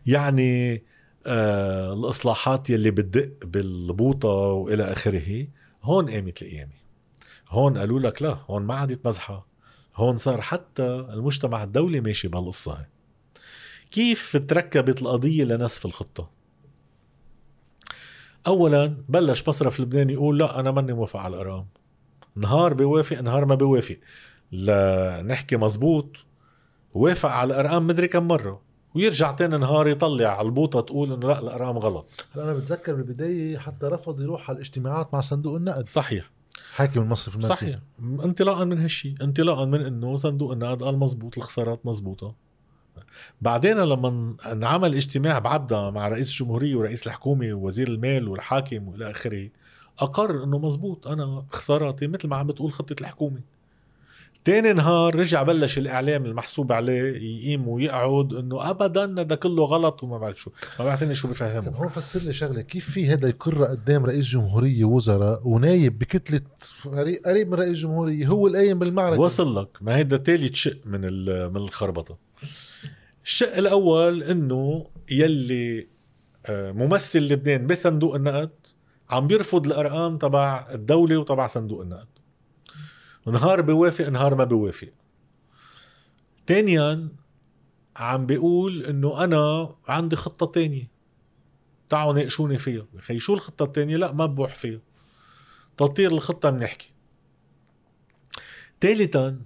يعني 0.05 0.83
آه 1.27 1.93
الإصلاحات 1.93 2.69
يلي 2.69 2.91
بتدق 2.91 3.45
بالبوطة 3.45 4.29
وإلى 4.29 4.83
آخره. 4.83 5.47
هون 5.83 6.09
قامت 6.09 6.41
القيامة. 6.41 6.73
هون 7.49 7.77
قالوا 7.77 7.99
لك 7.99 8.21
لا 8.21 8.37
هون 8.49 8.63
ما 8.63 8.73
عادت 8.73 9.07
مزحة. 9.07 9.47
هون 9.95 10.17
صار 10.17 10.41
حتى 10.41 10.83
المجتمع 10.83 11.63
الدولي 11.63 12.01
ماشي 12.01 12.27
بهالقصة 12.27 12.71
هاي. 12.71 12.85
كيف 13.91 14.37
تركبت 14.47 15.01
القضية 15.01 15.43
لنسف 15.43 15.85
الخطة؟ 15.85 16.29
اولا 18.47 18.97
بلش 19.09 19.47
مصرف 19.47 19.79
لبنان 19.79 20.09
يقول 20.09 20.39
لا 20.39 20.59
أنا 20.59 20.71
ماني 20.71 20.93
موافق 20.93 21.19
على 21.19 21.35
الارقام 21.35 21.67
نهار 22.35 22.73
بيوافق 22.73 23.21
نهار 23.21 23.45
ما 23.45 23.55
بيوافق 23.55 23.97
لنحكي 24.51 25.57
مزبوط. 25.57 26.25
وافق 26.93 27.29
على 27.29 27.53
الارقام 27.53 27.87
مدري 27.87 28.07
كم 28.07 28.27
مرة. 28.27 28.66
ويرجع 28.95 29.31
تاني 29.31 29.57
نهار 29.57 29.87
يطلع 29.87 30.27
على 30.27 30.45
البوطة 30.45 30.81
تقول 30.81 31.13
إنه 31.13 31.27
لا 31.27 31.39
الارقام 31.39 31.77
غلط. 31.77 32.25
هلا 32.35 32.43
أنا 32.43 32.53
بتذكر 32.53 32.95
بالبداية 32.95 33.57
حتى 33.57 33.85
رفض 33.85 34.21
يروح 34.21 34.49
على 34.49 34.55
الاجتماعات 34.55 35.13
مع 35.13 35.21
صندوق 35.21 35.55
النقد. 35.55 35.87
صحيح. 35.87 36.31
حاكم 36.75 37.01
المصرف 37.01 37.35
المركزي. 37.35 37.69
صحيح. 37.69 37.81
انطلاقا 37.99 38.63
من 38.63 38.79
هالشيء 38.79 39.15
انطلاقا 39.21 39.65
من 39.65 39.81
إنه 39.81 40.15
صندوق 40.15 40.51
النقد 40.51 40.83
قال 40.83 40.99
مزبوط 40.99 41.37
الخسارات 41.37 41.85
مزبوطة. 41.85 42.35
بعدين 43.41 43.77
لما 43.77 44.35
انعمل 44.45 44.95
اجتماع 44.95 45.39
بعبدا 45.39 45.89
مع 45.89 46.07
رئيس 46.07 46.31
الجمهورية 46.31 46.75
ورئيس 46.75 47.07
الحكومة 47.07 47.53
ووزير 47.53 47.87
المال 47.87 48.27
والحاكم 48.27 48.87
وإلى 48.87 49.11
آخره 49.11 49.49
أقر 49.99 50.43
إنه 50.43 50.57
مزبوط. 50.57 51.07
أنا 51.07 51.45
خساراتي 51.51 52.07
مثل 52.07 52.27
ما 52.27 52.35
عم 52.35 52.47
بتقول 52.47 52.71
خطة 52.71 52.95
الحكومة. 53.01 53.39
تاني 54.47 54.73
نهار 54.73 55.15
رجع 55.15 55.43
بلش 55.43 55.77
الإعلام 55.77 56.25
المحسوب 56.25 56.71
عليه 56.71 57.01
يقيم 57.01 57.67
ويقعد 57.67 58.33
إنه 58.33 58.69
ابدا 58.69 59.21
هذا 59.21 59.35
كله 59.35 59.65
غلط 59.65 60.03
وما 60.03 60.17
بعرف 60.17 60.39
شو. 60.39 60.51
ما 60.79 60.85
بعرفني 60.85 61.15
شو 61.15 61.27
بفهمه. 61.27 61.69
هون 61.69 61.89
فسر 61.89 62.27
لي 62.27 62.33
شغلة 62.33 62.61
كيف 62.61 62.91
في 62.91 63.07
هذا 63.07 63.27
يقر 63.27 63.63
قدام 63.63 64.05
رئيس 64.05 64.25
جمهورية 64.25 64.85
وزراء 64.85 65.47
ونايب 65.47 65.99
بكتلة 65.99 66.41
فريق 66.59 67.27
قريب 67.27 67.47
من 67.47 67.53
رئيس 67.53 67.77
جمهورية 67.77 68.27
هو 68.27 68.47
القايم 68.47 68.79
بالمعركة؟ 68.79 69.21
وصل 69.21 69.61
لك. 69.61 69.77
ما 69.81 69.95
هيدا 69.95 70.17
ثالث 70.17 70.53
شق 70.55 70.77
من 70.85 71.01
من 71.51 71.57
الخربطة. 71.57 72.17
الشق 73.25 73.57
الأول 73.57 74.23
إنه 74.23 74.87
يلي 75.11 75.87
آه، 76.45 76.71
ممثل 76.71 77.19
لبنان 77.19 77.67
بصندوق 77.67 78.15
النقد 78.15 78.51
عم 79.09 79.27
بيرفض 79.27 79.65
الأرقام 79.65 80.17
تبع 80.17 80.67
الدولة 80.73 81.17
وتبع 81.17 81.47
صندوق 81.47 81.81
النقد. 81.81 82.16
نهار 83.31 83.61
بيوافق 83.61 84.07
نهار 84.07 84.35
ما 84.35 84.43
بيوافق 84.43 84.89
تانيا 86.47 87.09
عم 87.97 88.25
بيقول 88.25 88.85
إنه 88.85 89.23
أنا 89.23 89.75
عندي 89.87 90.15
خطة 90.15 90.45
تانية. 90.45 90.91
تعالوا 91.89 92.13
ناقشوني 92.13 92.57
فيها. 92.57 92.85
خي 92.99 93.19
شو 93.19 93.33
الخطة 93.33 93.63
التانية؟ 93.63 93.97
لا 93.97 94.11
ما 94.11 94.25
بوح 94.25 94.53
فيها. 94.55 94.79
تطير 95.77 96.11
الخطة 96.11 96.49
بنحكي. 96.49 96.91
ثالثا 98.81 99.41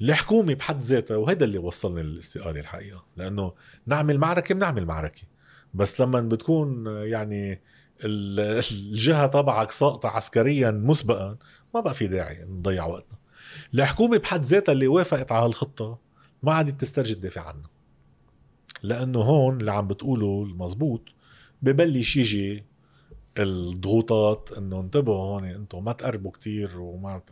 الحكومة 0.00 0.54
بحد 0.54 0.80
ذاتها 0.80 1.16
وهذا 1.16 1.44
اللي 1.44 1.58
وصلني 1.58 2.02
للاستقالة 2.02 2.60
الحقيقة 2.60 3.04
لأنه 3.16 3.54
نعمل 3.86 4.18
معركة 4.18 4.54
بنعمل 4.54 4.86
معركة. 4.86 5.22
بس 5.74 6.00
لما 6.00 6.20
بتكون 6.20 6.86
يعني 6.86 7.60
الجهة 8.04 9.26
تبعك 9.26 9.70
ساقطة 9.70 10.08
عسكريا 10.08 10.70
مسبقا 10.70 11.36
ما 11.74 11.80
بقى 11.80 11.94
في 11.94 12.06
داعي 12.06 12.44
نضيع 12.44 12.86
وقتنا. 12.86 13.18
الحكومة 13.74 14.18
بحد 14.18 14.44
ذاتها 14.44 14.72
اللي 14.72 14.86
وافقت 14.86 15.32
على 15.32 15.44
هالخطة 15.44 15.98
ما 16.42 16.54
عادت 16.54 16.80
تسترجي 16.80 17.14
تدافع 17.14 17.40
عنها. 17.48 17.70
لأنه 18.82 19.18
هون 19.18 19.60
اللي 19.60 19.72
عم 19.72 19.88
بتقوله 19.88 20.46
المزبوط 20.48 21.02
ببلش 21.62 22.16
يجي 22.16 22.64
الضغوطات 23.38 24.50
إنه 24.58 24.80
انتبهوا 24.80 25.16
هون 25.16 25.44
أنتم 25.44 25.84
ما 25.84 25.92
تقربوا 25.92 26.30
كتير 26.30 26.80
وما 26.80 27.22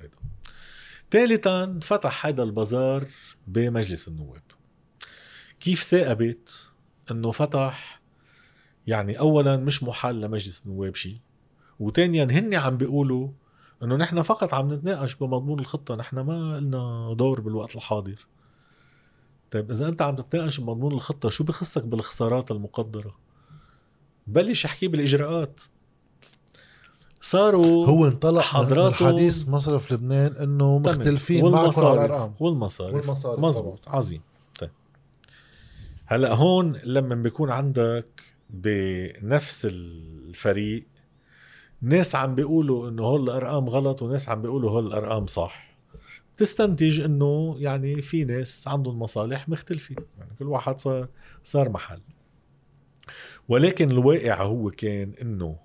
ثالثا 1.11 1.79
فتح 1.83 2.27
هذا 2.27 2.43
البازار 2.43 3.05
بمجلس 3.47 4.09
النواب. 4.09 4.43
كيف 5.61 5.83
ثاقبت 5.83 6.71
إنه 7.11 7.31
فتح 7.31 7.96
يعني 8.87 9.19
اولا 9.19 9.57
مش 9.57 9.83
محل 9.83 10.21
لمجلس 10.21 10.67
النواب 10.67 10.95
شيء 10.97 11.19
وثانيا 11.81 12.25
هن 12.25 12.55
عم 12.55 12.77
بيقولوا 12.77 13.29
إنه 13.83 13.97
نحن 13.97 14.23
فقط 14.23 14.55
عم 14.55 14.73
نتناقش 14.73 15.15
بمضمون 15.15 15.59
الخطة 15.61 15.95
نحن 15.97 16.21
ما 16.21 16.61
لنا 16.61 17.15
دور 17.19 17.41
بالوقت 17.41 17.77
الحاضر. 17.77 18.27
طيب 19.51 19.71
إذا 19.71 19.89
أنت 19.89 20.03
عم 20.03 20.17
تتناقش 20.17 20.61
بمضمون 20.61 20.93
الخطة 20.93 21.29
شو 21.29 21.45
بخصك 21.45 21.83
بالخسارات 21.85 22.51
المقدرة؟ 22.51 23.15
بلش 24.27 24.65
أحكي 24.65 24.89
بالإجراءات. 24.89 25.61
صاروا 27.21 27.87
هو 27.87 28.07
انطلق 28.07 28.41
حضراته- 28.43 29.05
من 29.05 29.13
حديث 29.13 29.49
مصرف 29.49 29.93
لبنان 29.93 30.33
إنه. 30.33 30.79
مختلفين 30.79 31.51
معكم 31.51 31.85
على 31.85 31.95
الأرقام. 32.05 32.35
والمصارف. 32.41 32.95
والمصارف 32.95 33.41
مزبوط 33.41 33.81
عظيم. 33.89 34.21
طيب. 34.61 34.71
هلأ 36.07 36.35
هون 36.35 36.77
لما 36.85 37.15
بيكون 37.15 37.51
عندك 37.51 38.36
بنفس 38.51 39.67
الفريق 39.71 40.87
ناس 41.83 42.15
عم 42.15 42.35
بيقولوا 42.35 42.89
إنه 42.89 43.03
هول 43.03 43.23
الأرقام 43.23 43.69
غلط 43.69 44.03
وناس 44.03 44.29
عم 44.29 44.43
بيقولوا 44.43 44.71
هول 44.71 44.87
الأرقام 44.87 45.27
صح. 45.27 45.77
تستنتج 46.37 47.01
إنه 47.01 47.57
يعني 47.59 48.03
في 48.03 48.25
ناس 48.25 48.69
عندهم 48.69 48.99
مصالح 48.99 49.49
مختلفة 49.49 49.97
يعني 50.19 50.31
كل 50.39 50.45
واحد 50.45 50.79
صار 50.79 51.09
صار 51.45 51.69
محل. 51.69 52.01
ولكن 53.49 53.91
الواقع 53.91 54.43
هو 54.43 54.71
كان 54.71 55.15
إنه 55.23 55.59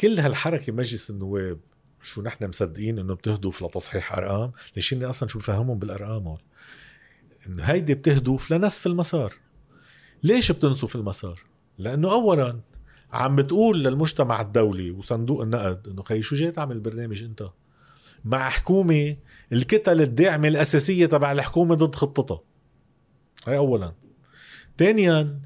كل 0.00 0.20
هالحركة 0.20 0.72
مجلس 0.72 1.10
النواب 1.10 1.60
شو 2.02 2.22
نحن 2.22 2.48
مصدقين 2.48 2.98
إنه 2.98 3.14
بتهدف 3.14 3.62
لتصحيح 3.62 4.12
أرقام؟ 4.12 4.52
ليش 4.76 4.94
أصلا 4.94 5.28
شو 5.28 5.38
بفهمهم 5.38 5.78
بالأرقام 5.78 6.28
هول؟ 6.28 6.42
إنه 7.46 7.62
هيدي 7.62 7.94
بتهدف 7.94 8.50
لنسف 8.50 8.86
المسار. 8.86 9.34
ليش 10.22 10.52
بتنسف 10.52 10.96
المسار؟ 10.96 11.40
لأنه 11.78 12.12
اولا 12.12 12.60
عم 13.12 13.36
بتقول 13.36 13.84
للمجتمع 13.84 14.40
الدولي 14.40 14.90
وصندوق 14.90 15.40
النقد 15.42 15.88
إنه 15.88 16.02
خي 16.02 16.22
شو 16.22 16.36
جاي 16.36 16.50
تعمل 16.50 16.80
برنامج 16.80 17.22
أنت؟ 17.22 17.48
مع 18.24 18.48
حكومة 18.48 19.16
الكتل 19.52 20.00
الداعمة 20.02 20.48
الأساسية 20.48 21.06
تبع 21.06 21.32
الحكومة 21.32 21.74
ضد 21.74 21.94
خطتها. 21.94 22.40
هاي 23.46 23.56
اولا. 23.56 23.92
ثانيا 24.78 25.40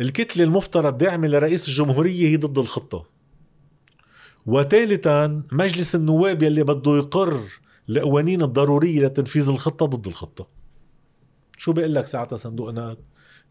الكتلة 0.00 0.44
المفترض 0.44 0.98
داعمة 0.98 1.28
لرئيس 1.28 1.68
الجمهورية 1.68 2.28
هي 2.28 2.36
ضد 2.36 2.58
الخطة. 2.58 3.06
وثالثا 4.46 5.42
مجلس 5.52 5.94
النواب 5.94 6.42
يلي 6.42 6.62
بده 6.62 6.96
يقر 6.96 7.40
القوانين 7.88 8.42
الضرورية 8.42 9.00
لتنفيذ 9.06 9.48
الخطة 9.48 9.86
ضد 9.86 10.06
الخطة. 10.06 10.48
شو 11.56 11.72
بيقول 11.72 11.94
لك 11.94 12.06
ساعتها 12.06 12.36
صندوق 12.36 12.68
النقد؟ 12.68 12.98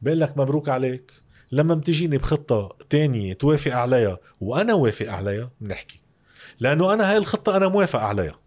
بيقول 0.02 0.20
لك 0.20 0.38
مبروك 0.38 0.70
عليك. 0.70 1.12
لما 1.52 1.76
بتجيني 1.76 2.18
بخطة 2.18 2.76
تانية 2.90 3.34
توافق 3.34 3.72
عليها 3.72 4.18
وأنا 4.42 4.74
وافق 4.74 5.12
عليها 5.12 5.52
بنحكي. 5.62 6.02
لأنه 6.60 6.94
أنا 6.94 7.12
هاي 7.12 7.18
الخطة 7.18 7.58
أنا 7.58 7.68
موافق 7.68 8.00
عليها. 8.00 8.40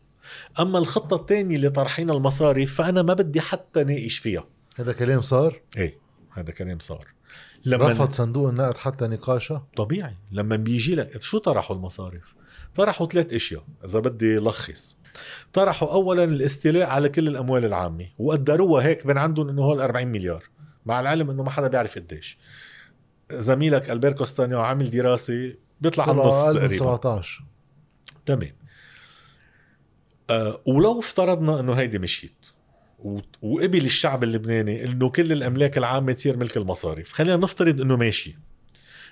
أما 0.60 0.78
الخطة 0.78 1.16
الثانية 1.16 1.56
اللي 1.56 1.70
طرحين 1.70 2.10
المصاري 2.10 2.66
فأنا 2.66 3.02
ما 3.02 3.14
بدي 3.14 3.40
حتى 3.40 3.84
ناقش 3.84 4.18
فيها. 4.18 4.44
هذا 4.76 4.92
كلام 4.92 5.22
صار؟ 5.22 5.60
إيه 5.76 5.98
هذا 6.30 6.52
كلام 6.52 6.78
صار. 6.78 7.06
رفض 7.68 8.12
صندوق 8.12 8.48
النقد 8.48 8.76
حتى 8.76 9.06
نقاشه 9.06 9.62
طبيعي. 9.76 10.16
لما 10.32 10.56
بيجي 10.56 10.94
لك 10.94 11.22
شو 11.22 11.38
طرحوا 11.38 11.76
المصارف 11.76 12.34
طرحوا 12.76 13.06
ثلاث 13.06 13.32
أشياء 13.32 13.64
إذا 13.84 13.98
بدي 13.98 14.36
لخص. 14.36 14.96
طرحوا 15.52 15.92
اولا 15.92 16.24
الاستيلاء 16.24 16.88
على 16.88 17.08
كل 17.08 17.28
الأموال 17.28 17.64
العامة 17.64 18.06
وقدروها 18.18 18.86
هيك 18.86 19.06
من 19.06 19.18
عندهم 19.18 19.48
إنه 19.48 19.62
هو 19.62 19.80
40 19.80 20.08
مليار. 20.08 20.44
مع 20.86 21.00
العلم 21.00 21.30
إنه 21.30 21.42
ما 21.42 21.50
حدا 21.50 21.68
بيعرف 21.68 21.94
قديش. 21.98 22.38
زميلك 23.32 23.90
ألبير 23.90 24.12
كوستانيو 24.12 24.60
عامل 24.60 24.90
دراسة 24.90 25.54
بيطلع 25.80 26.08
عن 26.08 26.14
طلع 26.14 26.24
نص 26.26 26.34
أقل 26.34 26.54
من 26.54 26.60
تقريبا 26.60 26.74
17 26.76 27.44
تمام. 28.26 28.52
آه 30.30 30.60
ولو 30.66 30.98
افترضنا 30.98 31.60
إنه 31.60 31.72
هيدي 31.72 31.98
مشيت 31.98 32.46
وقبل 33.42 33.84
الشعب 33.84 34.24
اللبناني 34.24 34.84
إنه 34.84 35.08
كل 35.10 35.32
الأملاك 35.32 35.78
العامة 35.78 36.12
تصير 36.12 36.36
ملك 36.36 36.56
المصارف 36.56 37.12
خلينا 37.12 37.36
نفترض 37.36 37.80
إنه 37.80 37.96
ماشي. 37.96 38.38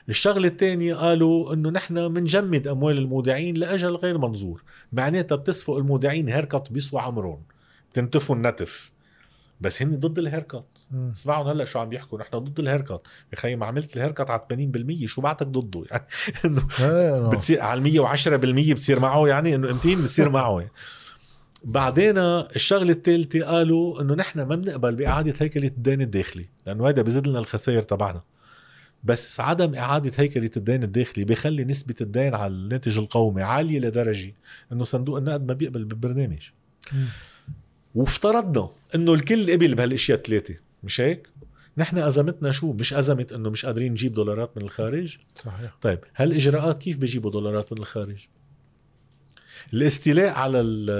الشغلة 0.08 0.48
الثانية 0.48 0.94
قالوا 0.94 1.54
إنه 1.54 1.70
نحن 1.70 2.08
بنجمد 2.14 2.66
أموال 2.68 2.98
المودعين 2.98 3.56
لأجل 3.56 3.94
غير 3.94 4.18
منظور 4.18 4.62
معناتها 4.92 5.36
بتسفق 5.36 5.76
المودعين 5.76 6.28
haircut 6.28 6.72
بيسوى 6.72 7.00
عمرهم 7.00 7.42
بتنتفوا 7.92 8.36
النتف. 8.36 8.90
بس 9.60 9.82
هن 9.82 10.00
ضد 10.00 10.18
ال 10.18 10.23
haircut. 10.23 10.66
مم. 10.90 11.10
اسمعوا 11.10 11.52
هلا 11.52 11.64
شو 11.64 11.78
عم 11.78 11.88
بيحكوا 11.88 12.18
نحن 12.18 12.38
ضد 12.38 12.58
ال 12.58 12.63
haircut 12.63 13.00
يا 13.32 13.36
خيي 13.36 13.56
ما 13.56 13.66
عملت 13.66 13.96
ال 13.96 14.00
haircut 14.00 14.30
على 14.30 14.42
80% 15.04 15.06
شو 15.06 15.20
بعتك 15.20 15.46
ضده 15.46 15.84
يعني 15.90 16.04
إنه 16.44 16.62
إيه 16.80 17.18
إنه 17.18 17.28
بتصير 17.28 17.60
على 17.60 18.08
110% 18.18 18.28
بتصير 18.72 19.00
معه 19.00 19.28
يعني 19.28 19.54
إنه 19.54 19.72
200 19.72 20.02
بتصير 20.02 20.28
معه 20.28 20.60
يعني. 20.60 20.72
بعدين 21.64 22.18
الشغلة 22.18 22.92
الثالثه 22.92 23.44
قالوا 23.44 24.00
إنه 24.00 24.14
نحن 24.14 24.42
ما 24.42 24.56
بنقبل 24.56 24.94
بإعادة 24.94 25.34
هيكلة 25.38 25.68
الدين 25.68 26.00
الداخلي 26.00 26.48
لأنه 26.66 26.88
هذا 26.88 27.02
بزيد 27.02 27.28
لنا 27.28 27.38
الخسائر 27.38 27.82
تبعنا 27.82 28.22
بس 29.04 29.40
عدم 29.40 29.74
إعادة 29.74 30.12
هيكلة 30.16 30.50
الدين 30.56 30.82
الداخلي 30.82 31.24
بيخلي 31.24 31.64
نسبة 31.64 31.94
الدين 32.00 32.34
على 32.34 32.52
الناتج 32.52 32.98
القومي 32.98 33.42
عالية 33.42 33.80
لدرجة 33.80 34.34
إنه 34.72 34.84
صندوق 34.84 35.16
النقد 35.16 35.46
ما 35.46 35.54
بيقبل 35.54 35.84
بالبرنامج. 35.84 36.50
وافترضنا 37.94 38.68
إنه 38.94 39.14
الكل 39.14 39.52
قبل 39.52 39.74
بهالإشياء 39.74 40.18
الثلاثه 40.18 40.54
مش 40.82 41.00
هيك؟ 41.00 41.28
نحن 41.78 41.98
أزمتنا 41.98 42.52
شو؟ 42.52 42.72
مش 42.72 42.94
أزمة 42.94 43.26
إنه 43.34 43.50
مش 43.50 43.66
قادرين 43.66 43.92
نجيب 43.92 44.14
دولارات 44.14 44.56
من 44.56 44.62
الخارج؟ 44.62 45.18
صحيح. 45.44 45.76
طيب 45.82 45.98
هالاجراءات 46.16 46.78
كيف 46.78 46.96
بيجيبوا 46.96 47.30
دولارات 47.30 47.72
من 47.72 47.78
الخارج؟ 47.78 48.26
الاستيلاء 49.72 50.28
على 50.34 50.60
ال- 50.60 50.90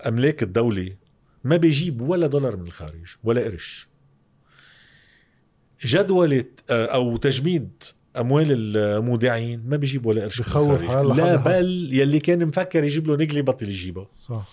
الأملاك 0.00 0.42
الدولي 0.42 0.96
ما 1.44 1.56
بيجيب 1.56 2.00
ولا 2.00 2.26
دولار 2.26 2.56
من 2.56 2.66
الخارج 2.66 3.16
ولا 3.24 3.40
قرش. 3.44 3.88
جدولة 5.86 6.44
آه، 6.70 6.86
أو 6.86 7.16
تجميد 7.16 7.70
أموال 8.18 8.46
المودعين 8.76 9.62
ما 9.66 9.76
بيجيب 9.76 10.06
ولا 10.06 10.22
قرش 10.22 10.40
بخوف 10.40 10.82
لا. 10.82 11.36
بل 11.36 11.88
يلي 11.92 12.20
كان 12.20 12.46
مفكر 12.46 12.84
يجيب 12.84 13.06
له 13.08 13.16
نقلي 13.16 13.42
بطل 13.42 13.68
يجيبها 13.68 14.06
صح. 14.20 14.48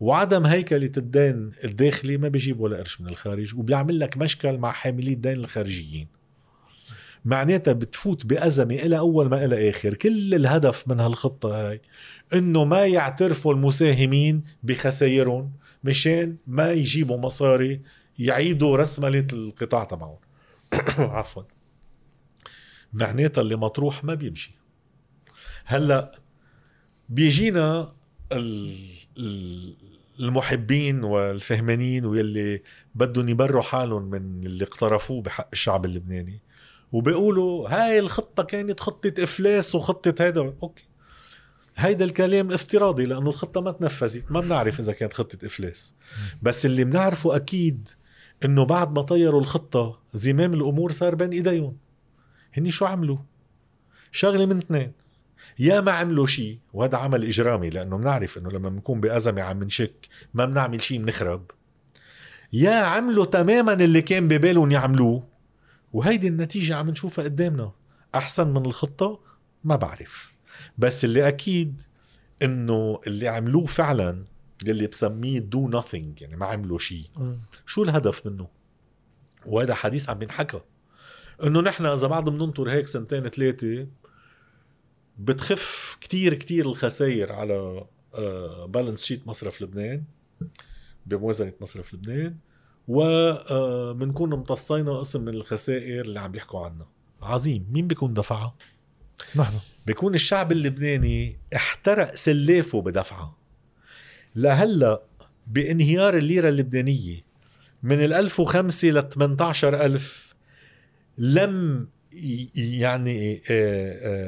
وعدم 0.00 0.46
هيكلة 0.46 0.92
الدين 0.96 1.52
الداخلي 1.64 2.16
ما 2.16 2.28
بيجيب 2.28 2.60
ولا 2.60 2.76
قرش 2.76 3.00
من 3.00 3.08
الخارج 3.08 3.54
وبيعمل 3.54 4.00
لك 4.00 4.16
مشكل 4.16 4.58
مع 4.58 4.72
حاملي 4.72 5.12
الدين 5.12 5.32
الخارجيين. 5.36 6.08
معناتها 7.24 7.72
بتفوت 7.72 8.26
بأزمة 8.26 8.74
إلى 8.74 8.98
أول 8.98 9.28
ما 9.28 9.44
إلى 9.44 9.70
آخر. 9.70 9.94
كل 9.94 10.34
الهدف 10.34 10.88
من 10.88 11.00
هالخطة 11.00 11.68
هاي 11.68 11.80
إنه 12.34 12.64
ما 12.64 12.86
يعترفوا 12.86 13.54
المساهمين 13.54 14.44
بخسائرهم 14.62 15.52
مشان 15.84 16.36
ما 16.46 16.70
يجيبوا 16.72 17.16
مصاري 17.18 17.80
يعيدوا 18.18 18.76
رسملة 18.76 19.26
القطاع 19.32 19.84
تبعهم. 19.84 20.18
عفوا. 21.18 21.42
معناتها 22.92 23.42
اللي 23.42 23.56
مطروح 23.56 24.04
ما 24.04 24.14
بيمشي. 24.14 24.54
هلأ 25.64 26.18
بيجينا 27.08 27.92
ال- 28.32 28.90
ال- 29.18 29.76
المحبين 30.20 31.04
والفهمانين 31.04 32.04
واللي 32.04 32.62
بدهم 32.94 33.28
يبروا 33.28 33.62
حالهم 33.62 34.02
من 34.02 34.46
اللي 34.46 34.64
اقترفوه 34.64 35.22
بحق 35.22 35.48
الشعب 35.52 35.84
اللبناني. 35.84 36.40
وبيقولوا 36.92 37.68
هاي 37.68 37.98
الخطة 37.98 38.42
كانت 38.42 38.80
خطة 38.80 39.12
إفلاس 39.18 39.74
وخطة 39.74 40.24
هيدا. 40.24 40.54
أوكي. 40.62 40.84
هيدا 41.76 42.04
الكلام 42.04 42.52
افتراضي 42.52 43.06
لأنه 43.06 43.30
الخطة 43.30 43.60
ما 43.60 43.70
تنفذت. 43.70 44.32
ما 44.32 44.40
بنعرف 44.40 44.80
إذا 44.80 44.92
كانت 44.92 45.12
خطة 45.12 45.46
إفلاس. 45.46 45.94
بس 46.42 46.66
اللي 46.66 46.84
بنعرفه 46.84 47.36
أكيد 47.36 47.88
إنه 48.44 48.64
بعد 48.64 48.92
ما 48.94 49.02
طيروا 49.02 49.40
الخطة 49.40 50.00
زمام 50.14 50.54
الأمور 50.54 50.92
صار 50.92 51.14
بين 51.14 51.30
إيديهم. 51.30 51.76
هني 52.56 52.70
شو 52.70 52.84
عملوا؟ 52.84 53.18
شغلة 54.12 54.46
من 54.46 54.58
اثنين. 54.58 54.92
يا 55.58 55.80
ما 55.80 55.92
عملوا 55.92 56.26
شيء 56.26 56.58
وهذا 56.72 56.96
عمل 56.96 57.24
إجرامي 57.24 57.70
لأنه 57.70 57.96
بنعرف 57.96 58.38
إنه 58.38 58.50
لما 58.50 58.68
بنكون 58.68 59.00
بأزمة 59.00 59.42
عم 59.42 59.64
نشك 59.64 60.08
ما 60.34 60.44
بنعمل 60.44 60.82
شيء 60.82 61.02
بنخرب. 61.02 61.50
يا 62.52 62.74
عملوا 62.74 63.24
تماما 63.24 63.72
اللي 63.72 64.02
كان 64.02 64.28
ببالهم 64.28 64.70
يعملوه. 64.70 65.28
وهيدي 65.92 66.28
النتيجة 66.28 66.74
عم 66.76 66.90
نشوفها 66.90 67.24
قدامنا. 67.24 67.72
أحسن 68.14 68.48
من 68.54 68.66
الخطة؟ 68.66 69.20
ما 69.64 69.76
بعرف. 69.76 70.32
بس 70.78 71.04
اللي 71.04 71.28
أكيد 71.28 71.82
إنه 72.42 73.00
اللي 73.06 73.28
عملوه 73.28 73.66
فعلا 73.66 74.24
اللي 74.62 74.86
بسميه 74.86 75.38
do 75.38 75.80
nothing 75.80 76.20
يعني 76.20 76.36
ما 76.36 76.46
عملوا 76.46 76.78
شيء. 76.78 77.06
شو 77.66 77.82
الهدف 77.82 78.26
منه؟ 78.26 78.48
وهذا 79.46 79.74
حديث 79.74 80.08
عم 80.08 80.18
بينحكى 80.18 80.60
إنه 81.42 81.60
نحن 81.60 81.86
إذا 81.86 82.06
بعد 82.06 82.24
بننطر 82.24 82.70
هيك 82.70 82.86
سنتين 82.86 83.28
ثلاثة 83.28 83.86
بتخف 85.18 85.96
كتير 86.00 86.34
كتير 86.34 86.66
الخسائر 86.66 87.32
على 87.32 87.86
balance 88.68 89.04
sheet 89.04 89.26
مصرف 89.26 89.62
لبنان 89.62 90.04
بموازنة 91.06 91.52
مصرف 91.60 91.94
لبنان 91.94 92.36
وبنكون 92.88 94.32
امتصينا 94.32 94.98
قسم 94.98 95.20
من 95.20 95.34
الخسائر 95.34 96.04
اللي 96.04 96.20
عم 96.20 96.32
بيحكوا 96.32 96.60
عنها. 96.60 96.88
عظيم. 97.22 97.66
مين 97.70 97.86
بيكون 97.86 98.14
دفعها؟ 98.14 98.54
نحن. 99.36 99.58
بيكون 99.86 100.14
الشعب 100.14 100.52
اللبناني 100.52 101.38
احترق 101.56 102.14
سلافه 102.14 102.80
بدفعها 102.80 103.36
لهلأ 104.36 105.02
بانهيار 105.46 106.16
الليرة 106.16 106.48
اللبنانية 106.48 107.24
من 107.82 108.04
ال 108.04 108.12
1005 108.12 108.88
ل 108.88 109.08
18000 109.08 110.34
لم 111.18 111.88
يعني 112.54 113.40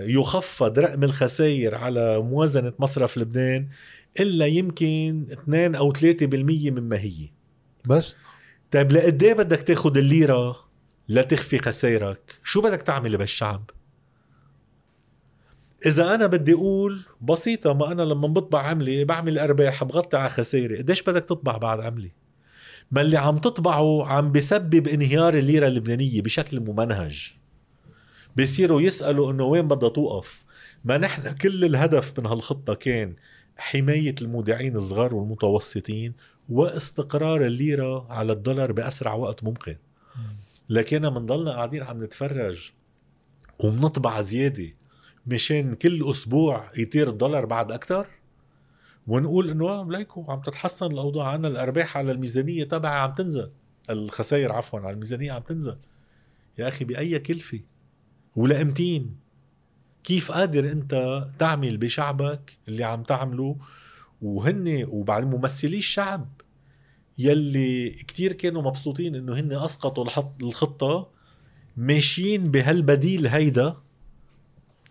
يخفض 0.06 0.78
رقم 0.78 1.05
الخسائر 1.05 1.74
على 1.74 2.19
موازنة 2.23 2.73
مصرف 2.78 3.19
لبنان 3.19 3.69
إلا 4.20 4.47
يمكن 4.47 5.27
2 5.32 5.74
أو 5.74 5.93
3% 5.93 6.01
مما 6.70 6.98
هي. 6.98 7.28
بس. 7.86 8.16
طيب 8.70 8.93
لقد 8.93 9.23
إيه 9.23 9.35
بدك 9.35 9.62
تاخد 9.62 9.97
الليرة 9.97 10.69
لتخفي 11.09 11.59
خسائرك؟ 11.59 12.39
شو 12.44 12.60
بدك 12.60 12.82
تعمل 12.82 13.16
بهالشعب 13.16 13.70
إذا 15.86 16.15
أنا 16.15 16.27
بدي 16.27 16.52
أقول 16.52 17.01
بسيطة 17.20 17.74
ما 17.74 17.93
أنا 17.93 18.02
لما 18.02 18.28
بطبع 18.28 18.62
عملي 18.62 19.05
بعمل 19.05 19.39
أرباح 19.39 19.85
بغطي 19.85 20.16
على 20.16 20.31
خسائري 20.31 20.78
قديش 20.78 21.02
بدك 21.02 21.24
تطبع 21.24 21.56
بعد 21.56 21.81
عملي 21.81 22.10
ما 22.90 23.01
اللي 23.01 23.16
عم 23.16 23.39
تطبعه 23.39 24.06
عم 24.06 24.32
بسبب 24.32 24.89
انهيار 24.89 25.35
الليرة 25.35 25.69
اللبنانية 25.69 26.23
بشكل 26.23 26.60
ممنهج. 26.60 27.38
بيصيروا 28.39 28.81
يسألوا 28.81 29.32
إنه 29.32 29.44
وين 29.44 29.69
بدها 29.69 29.89
توقف. 29.89 30.44
ما 30.85 30.98
نحن 30.98 31.36
كل 31.36 31.65
الهدف 31.65 32.19
من 32.19 32.27
هالخطة 32.27 32.74
كان 32.74 33.16
حماية 33.56 34.15
المودعين 34.23 34.77
الصغار 34.77 35.15
والمتوسطين 35.15 36.12
واستقرار 36.48 37.47
الليرة 37.47 38.12
على 38.12 38.32
الدولار 38.32 38.73
بأسرع 38.73 39.15
وقت 39.15 39.44
ممكن. 39.44 39.77
لكن 40.69 40.98
بنضلنا 40.98 41.51
قاعدين 41.52 41.82
عم 41.82 42.05
نتفرج 42.05 42.73
وبنطبع 43.59 44.20
زيادة 44.20 44.74
مشان 45.27 45.74
كل 45.74 46.10
أسبوع 46.10 46.70
يطير 46.78 47.09
الدولار 47.09 47.47
بعد 47.47 47.73
أكثر 47.73 48.06
ونقول 49.06 49.51
إنه 49.51 49.69
آه، 49.69 49.89
ليكو 49.90 50.24
عم 50.28 50.40
تتحسن 50.40 50.86
الأوضاع. 50.86 51.28
عنا 51.28 51.48
الأرباح 51.48 51.97
على 51.97 52.12
الميزانية 52.12 52.65
تبعها 52.65 52.98
عم 52.98 53.15
تنزل. 53.15 53.51
الخسائر 53.90 54.52
عفوا 54.52 54.81
على 54.81 54.90
الميزانية 54.90 55.32
عم 55.32 55.43
تنزل. 55.43 55.77
يا 56.59 56.69
أخي 56.69 56.85
بأي 56.85 57.19
كلفة؟ 57.19 57.60
ولامتين. 58.39 59.16
كيف 60.05 60.32
قادر 60.32 60.73
انت 60.73 61.24
تعمل 61.39 61.77
بشعبك 61.77 62.59
اللي 62.69 62.85
عم 62.85 63.02
تعمله؟ 63.02 63.56
وهن 64.23 64.85
وبعد 64.89 65.24
ممثلي 65.35 65.78
الشعب 65.78 66.28
يلي 67.19 67.90
كتير 67.90 68.32
كانوا 68.32 68.62
مبسوطين 68.62 69.15
انه 69.15 69.35
هن 69.35 69.52
اسقطوا 69.52 70.05
الخطة 70.43 71.09
ماشيين 71.77 72.51
بهالبديل 72.51 73.27
هيدا 73.27 73.77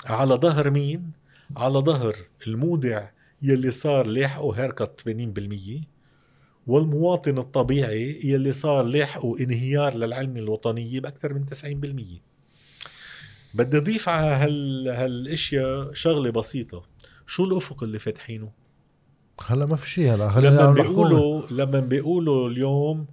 على 0.06 0.34
ظهر 0.36 0.70
مين؟ 0.70 1.12
على 1.58 1.80
ظهر 1.80 2.16
المودع 2.48 3.10
يلي 3.42 3.72
صار 3.72 4.06
لاحقه 4.06 4.52
هيركت 4.52 5.02
80% 5.10 5.84
والمواطن 6.68 7.38
الطبيعي 7.38 8.20
يلي 8.24 8.54
صار 8.54 8.84
لاحقه 8.84 9.36
انهيار 9.40 9.96
للعلم 9.96 10.38
الوطنية 10.38 11.00
بأكثر 11.00 11.34
من 11.34 11.46
90% 12.20 12.27
بدي 13.58 13.78
أضيف 13.78 14.10
على 14.10 14.28
هال... 14.28 14.88
هالإشياء 14.88 15.94
شغلة 15.94 16.30
بسيطة 16.30 16.84
شو 17.28 17.44
الأفق 17.46 17.84
اللي 17.84 18.00
فاتحينه؟ 18.00 18.52
هلا 19.48 19.66
ما 19.66 19.76
في 19.76 19.90
شيء 19.90 20.14
هلا 20.14 20.50
لما. 20.50 20.72
بيقولوا 20.72 21.42
لما 21.52 21.80
بيقولوا 21.80 22.50
اليوم 22.50 23.08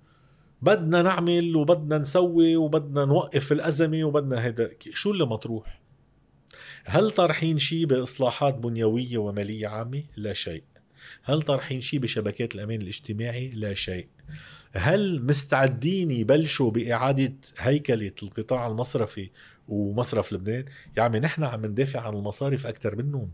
بدنا 0.63 1.03
نعمل 1.03 1.57
وبدنا 1.57 1.99
نسوي 1.99 2.57
وبدنا 2.57 3.05
نوقف 3.05 3.53
الأزمة 3.53 4.05
وبدنا 4.05 4.45
هيدا 4.45 4.71
شو 4.93 5.11
اللي 5.11 5.27
مطروح 5.27 5.81
هل 6.85 7.11
طرحين 7.11 7.59
شيء 7.59 7.87
بإصلاحات 7.87 8.55
بنيوية 8.55 9.19
ومالية 9.19 9.69
عامة؟ 9.69 10.03
لا 10.17 10.33
شيء 10.33 10.65
هل 11.23 11.43
طارحين 11.43 11.81
شيء 11.81 12.01
بشبكات 12.01 12.55
الأمان 12.55 12.83
الاجتماعي 12.83 13.51
لا 13.51 13.75
شيء 13.75 14.09
هل 14.73 15.27
مستعدين 15.27 16.11
يبلشوا 16.11 16.71
بإعادة 16.71 17.35
هيكلة 17.59 18.13
القطاع 18.23 18.67
المصرفي 18.67 19.31
ومصرف 19.69 20.33
لبنان 20.33 20.65
يا 20.97 21.03
عمي 21.03 21.21
نحن 21.21 21.45
عم 21.45 21.67
ندافع 21.67 22.01
عن 22.01 22.15
المصارف 22.15 22.67
أكثر 22.67 22.97
منهم 22.97 23.31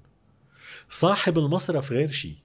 صاحب 0.89 1.39
المصرف 1.39 1.93
غير 1.93 2.11
شيء 2.11 2.37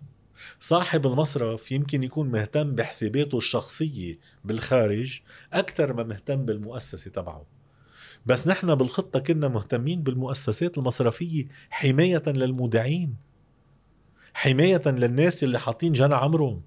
صاحب 0.60 1.08
المصرف 1.08 1.72
يمكن 1.72 2.04
يكون 2.04 2.32
مهتم 2.32 2.76
بحساباته 2.76 3.38
الشخصية 3.38 4.20
بالخارج 4.46 5.20
أكثر 5.54 5.94
ما 5.94 6.04
مهتم 6.04 6.46
بالمؤسسة 6.46 7.12
تبعه. 7.12 7.46
بس 8.26 8.48
نحن 8.48 8.76
بالخطة 8.76 9.20
كنا 9.20 9.48
مهتمين 9.48 10.04
بالمؤسسات 10.04 10.78
المصرفية 10.78 11.48
حماية 11.70 12.24
للمودعين 12.28 13.16
حماية 14.34 14.82
للناس 14.86 15.44
اللي 15.44 15.60
حاطين 15.60 15.94
جنى 15.94 16.16
عمرهم. 16.16 16.62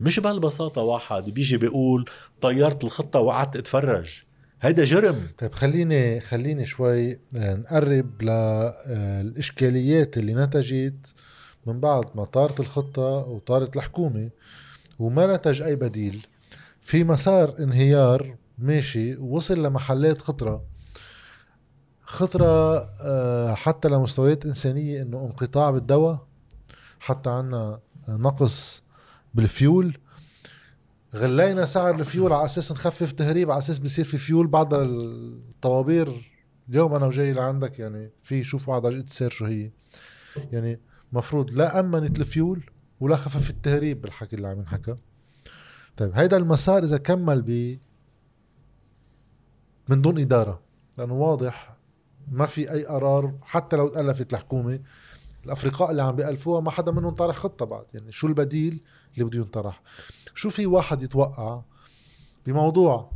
مش 0.00 0.20
بهالبساطة 0.20 0.80
واحد 0.82 1.30
بيجي 1.30 1.56
بيقول 1.56 2.10
طيرت 2.40 2.84
الخطة 2.84 3.20
وقعدت 3.20 3.56
اتفرج. 3.56 4.22
هيدا 4.62 4.84
جرم. 4.84 5.28
طيب 5.38 5.52
خليني 5.52 6.20
خليني 6.20 6.66
شوي 6.66 7.12
آه، 7.12 7.54
نقرب 7.54 8.22
للإشكاليات 8.22 10.18
اللي 10.18 10.34
نتجت 10.34 11.14
من 11.66 11.80
بعد 11.80 12.04
ما 12.14 12.24
طارت 12.24 12.60
الخطة 12.60 13.02
وطارت 13.02 13.76
الحكومة 13.76 14.30
وما 14.98 15.34
نتج 15.36 15.62
أي 15.62 15.76
بديل. 15.76 16.26
في 16.80 17.04
مسار 17.04 17.54
انهيار 17.58 18.36
ماشي 18.58 19.16
ووصل 19.16 19.62
لمحلات 19.66 20.22
خطرة. 20.22 20.64
خطرة 22.02 22.82
آه، 23.04 23.54
حتى 23.54 23.88
لمستويات 23.88 24.46
إنسانية 24.46 25.02
إنه 25.02 25.20
انقطاع 25.26 25.70
بالدواء 25.70 26.26
حتى 27.00 27.30
عنا 27.30 27.80
نقص 28.08 28.82
بالفيول. 29.34 29.98
غلينا 31.14 31.64
سعر 31.64 31.94
الفيول 31.94 32.32
على 32.32 32.44
أساس 32.44 32.72
نخفف 32.72 33.12
تهريب 33.12 33.50
على 33.50 33.58
أساس 33.58 33.78
بصير 33.78 34.04
في 34.04 34.18
فيول 34.18 34.46
بعد 34.46 34.68
الطوابير. 34.74 36.32
اليوم 36.68 36.94
أنا 36.94 37.06
وجاي 37.06 37.32
لعندك 37.32 37.78
يعني 37.78 38.10
في 38.22 38.44
شوفوا 38.44 38.74
على 38.74 38.88
السير 38.88 39.30
شو 39.30 39.44
هي. 39.44 39.70
يعني 40.52 40.80
مفروض 41.12 41.50
لا 41.50 41.80
أمنت 41.80 42.20
الفيول 42.20 42.64
ولا 43.00 43.16
خففت 43.16 43.50
التهريب 43.50 44.00
بالحكي 44.00 44.36
اللي 44.36 44.48
عم 44.48 44.58
ينحكى. 44.58 44.94
طيب 45.96 46.12
هيدا 46.14 46.36
المسار 46.36 46.82
إذا 46.82 46.96
كمل 46.98 47.42
ب 47.42 47.78
من 49.88 50.02
دون 50.02 50.18
إدارة 50.18 50.62
لأنه 50.98 51.14
واضح 51.14 51.76
ما 52.30 52.46
في 52.46 52.72
أي 52.72 52.84
قرار 52.84 53.34
حتى 53.42 53.76
لو 53.76 53.88
تألفت 53.88 54.32
الحكومة 54.32 54.80
الأفرقاء 55.44 55.90
اللي 55.90 56.02
عم 56.02 56.16
بيألفوها 56.16 56.60
ما 56.60 56.70
حدا 56.70 56.92
منهم 56.92 57.14
طارح 57.14 57.36
خطة 57.36 57.66
بعد. 57.66 57.84
يعني 57.94 58.12
شو 58.12 58.26
البديل 58.26 58.80
اللي 59.14 59.24
بده 59.24 59.38
ينطرح؟ 59.38 59.82
شو 60.34 60.50
في 60.50 60.66
واحد 60.66 61.02
يتوقع 61.02 61.62
بموضوع 62.46 63.12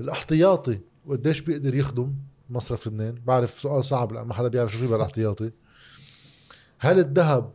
الاحتياطي 0.00 0.80
وقديش 1.06 1.40
بيقدر 1.40 1.74
يخدم 1.74 2.14
مصرف 2.50 2.86
لبنان؟ 2.86 3.14
بعرف 3.14 3.60
سؤال 3.60 3.84
صعب 3.84 4.12
لأن 4.12 4.26
ما 4.26 4.34
حدا 4.34 4.48
بيعرف 4.48 4.72
شو 4.72 4.78
في 4.78 4.86
بالاحتياطي. 4.86 5.50
هل 6.78 6.98
الذهب 6.98 7.52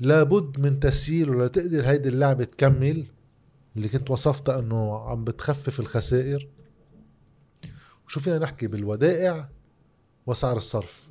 لابد 0.00 0.60
من 0.60 0.80
تسييله 0.80 1.44
لتقدر 1.44 1.88
هيدي 1.88 2.08
اللعبة 2.08 2.44
تكمل 2.44 3.06
اللي 3.76 3.88
كنت 3.88 4.10
وصفتها 4.10 4.58
إنه 4.58 4.98
عم 4.98 5.24
بتخفف 5.24 5.80
الخسائر؟ 5.80 6.48
وشو 8.06 8.20
فينا 8.20 8.38
نحكي 8.38 8.66
بالودائع 8.66 9.48
وسعر 10.26 10.56
الصرف؟ 10.56 11.08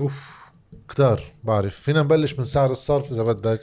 أوف. 0.00 0.46
كتار 0.88 1.22
بعرف. 1.44 1.80
فينا 1.80 2.02
نبلش 2.02 2.34
من 2.34 2.44
سعر 2.44 2.70
الصرف 2.70 3.10
إذا 3.10 3.22
بدك. 3.22 3.60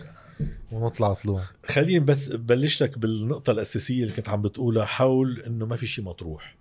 ونطلع 0.72 1.14
طلوع. 1.14 1.44
خليني 1.66 2.00
بس 2.00 2.28
بلش 2.28 2.84
لك 2.84 2.98
بالنقطة 2.98 3.52
الأساسية 3.52 4.04
اللي 4.04 4.14
كنت 4.14 4.30
عم 4.30 4.42
بتقولها 4.42 4.86
حول 4.86 5.40
إنه 5.48 5.66
ما 5.66 5.76
في 5.76 5.88
شيء 5.88 6.04
مطروح. 6.04 6.56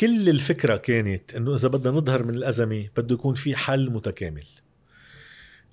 كل 0.00 0.28
الفكرة 0.28 0.76
كانت 0.76 1.34
إنه 1.34 1.54
إذا 1.54 1.68
بدنا 1.68 1.96
نظهر 1.96 2.22
من 2.22 2.34
الأزمة 2.34 2.88
بده 2.96 3.14
يكون 3.14 3.34
في 3.34 3.56
حل 3.56 3.90
متكامل. 3.90 4.46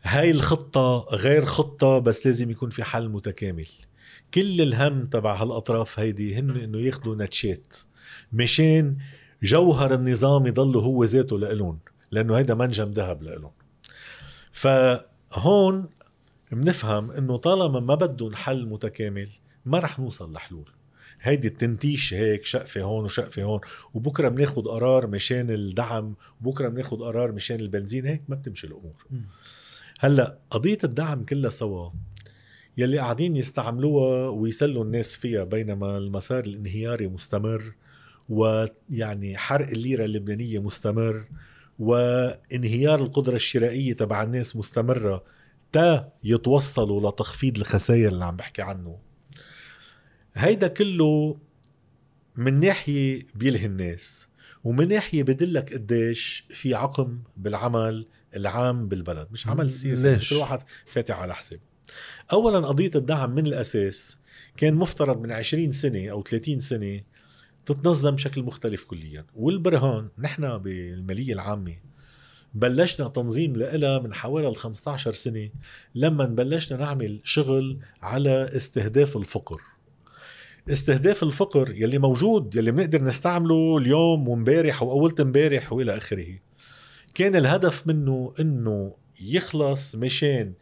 هاي 0.04 0.32
الخطة 0.32 1.06
غير 1.12 1.46
خطة 1.46 2.00
بس 2.00 2.26
لازم 2.26 2.52
يكون 2.52 2.70
في 2.70 2.84
حل 2.84 3.10
متكامل. 3.10 3.68
كل 4.34 4.62
الهم 4.62 5.06
تبع 5.06 5.36
هالأطراف 5.42 6.00
هيدي 6.00 6.36
هن 6.36 6.50
إنه 6.58 6.80
ياخدوا 6.80 7.16
نتشات 7.16 7.76
مشان 8.34 8.98
جوهر 9.44 9.94
النظام 9.94 10.48
يضل 10.48 10.78
هو 10.78 11.04
ذاته 11.04 11.40
لإلهم 11.40 11.80
لأنه 12.12 12.38
هيدا 12.38 12.54
منجم 12.54 12.92
ذهب 12.92 13.24
لإلهم. 13.24 13.52
فهون 14.52 15.90
بنفهم 16.52 17.12
إنه 17.12 17.38
طالما 17.38 17.80
ما 17.80 17.96
بدهم 17.96 18.36
حل 18.36 18.66
متكامل 18.66 19.30
ما 19.66 19.80
رح 19.80 20.00
نوصل 20.00 20.34
لحلول. 20.34 20.70
هيدي 21.22 21.48
التنتيش 21.48 22.14
هيك 22.14 22.46
شقفة 22.46 22.82
هون 22.82 23.06
وشقفة 23.06 23.44
هون 23.44 23.60
وبكرة 23.94 24.30
بناخد 24.30 24.68
قرار 24.68 25.08
مشان 25.08 25.50
الدعم 25.52 26.16
وبكرة 26.42 26.68
بناخد 26.68 27.02
قرار 27.02 27.32
مشان 27.32 27.60
البنزين 27.60 28.06
هيك 28.06 28.22
ما 28.28 28.36
بتمشي 28.36 28.68
الأمور. 28.68 29.06
هلأ 30.00 30.38
قضية 30.50 30.78
الدعم 30.84 31.26
كلها 31.26 31.50
سوا 31.50 31.90
يلي 32.78 33.00
قاعدين 33.00 33.36
يستعملوها 33.36 34.30
ويسلوا 34.30 34.84
الناس 34.84 35.16
فيها 35.16 35.44
بينما 35.44 35.98
المسار 35.98 36.44
الانهياري 36.46 37.08
مستمر 37.08 37.74
ويعني 38.30 39.38
حرق 39.38 39.70
الليرة 39.70 40.06
اللبنانية 40.06 40.60
مستمر 40.60 41.26
وانهيار 41.80 43.00
القدرة 43.00 43.36
الشرائية 43.36 43.94
تبع 43.94 44.24
الناس 44.24 44.56
مستمرة 44.56 45.24
تا 45.72 46.12
يتوصلوا 46.24 47.10
لتخفيض 47.10 47.58
الخسائر 47.58 48.08
اللي 48.10 48.26
عم 48.26 48.36
بحكي 48.36 48.62
عنه 48.62 49.00
هيدا 50.36 50.68
كله 50.68 51.38
من 52.36 52.60
ناحية 52.60 53.26
بيلهي 53.36 53.66
الناس 53.66 54.28
ومن 54.64 54.88
ناحية 54.88 55.24
بدلك 55.24 55.74
قديش 55.74 56.46
في 56.50 56.76
عقم 56.76 57.20
بالعمل 57.38 58.08
العام 58.36 58.88
بالبلد 58.88 59.28
مش 59.32 59.48
عمل 59.48 59.72
سياسي؟ 59.72 60.30
كل 60.30 60.36
واحد 60.36 60.60
فاتح 60.86 61.20
على 61.20 61.36
حساب 61.36 61.60
أولا 62.34 62.68
قضية 62.68 62.92
الدعم 62.96 63.30
من 63.36 63.48
الأساس 63.48 64.18
كان 64.58 64.74
مفترض 64.74 65.22
من 65.22 65.32
20 65.32 65.72
سنة 65.72 66.10
أو 66.12 66.24
30 66.24 66.60
سنة 66.60 67.02
تتنظم 67.66 68.12
بشكل 68.16 68.44
مختلف 68.44 68.86
كليا 68.86 69.26
والبرهان 69.36 70.10
نحن 70.18 70.58
بالمالية 70.58 71.34
العامة 71.34 71.76
بلشنا 72.54 73.08
تنظيم 73.08 73.56
لها 73.56 74.00
من 74.00 74.14
حوالي 74.14 74.48
ال 74.48 74.58
15 74.58 75.14
سنة 75.14 75.50
لما 75.96 76.26
بلشنا 76.26 76.78
نعمل 76.78 77.20
شغل 77.24 77.80
على 78.02 78.46
استهداف 78.56 79.18
الفقر. 79.18 79.62
استهداف 80.70 81.24
الفقر 81.24 81.72
يلي 81.72 81.98
موجود 81.98 82.56
يلي 82.56 82.72
بنقدر 82.72 83.02
نستعمله 83.04 83.78
اليوم 83.78 84.28
ومبارح 84.28 84.84
واولة 84.84 85.16
امبارح 85.20 85.74
وإلى 85.74 85.98
آخره. 85.98 86.40
كان 87.14 87.36
الهدف 87.36 87.88
منه 87.88 88.34
إنه 88.40 88.96
يخلص 89.22 89.96
مشان 89.96 90.54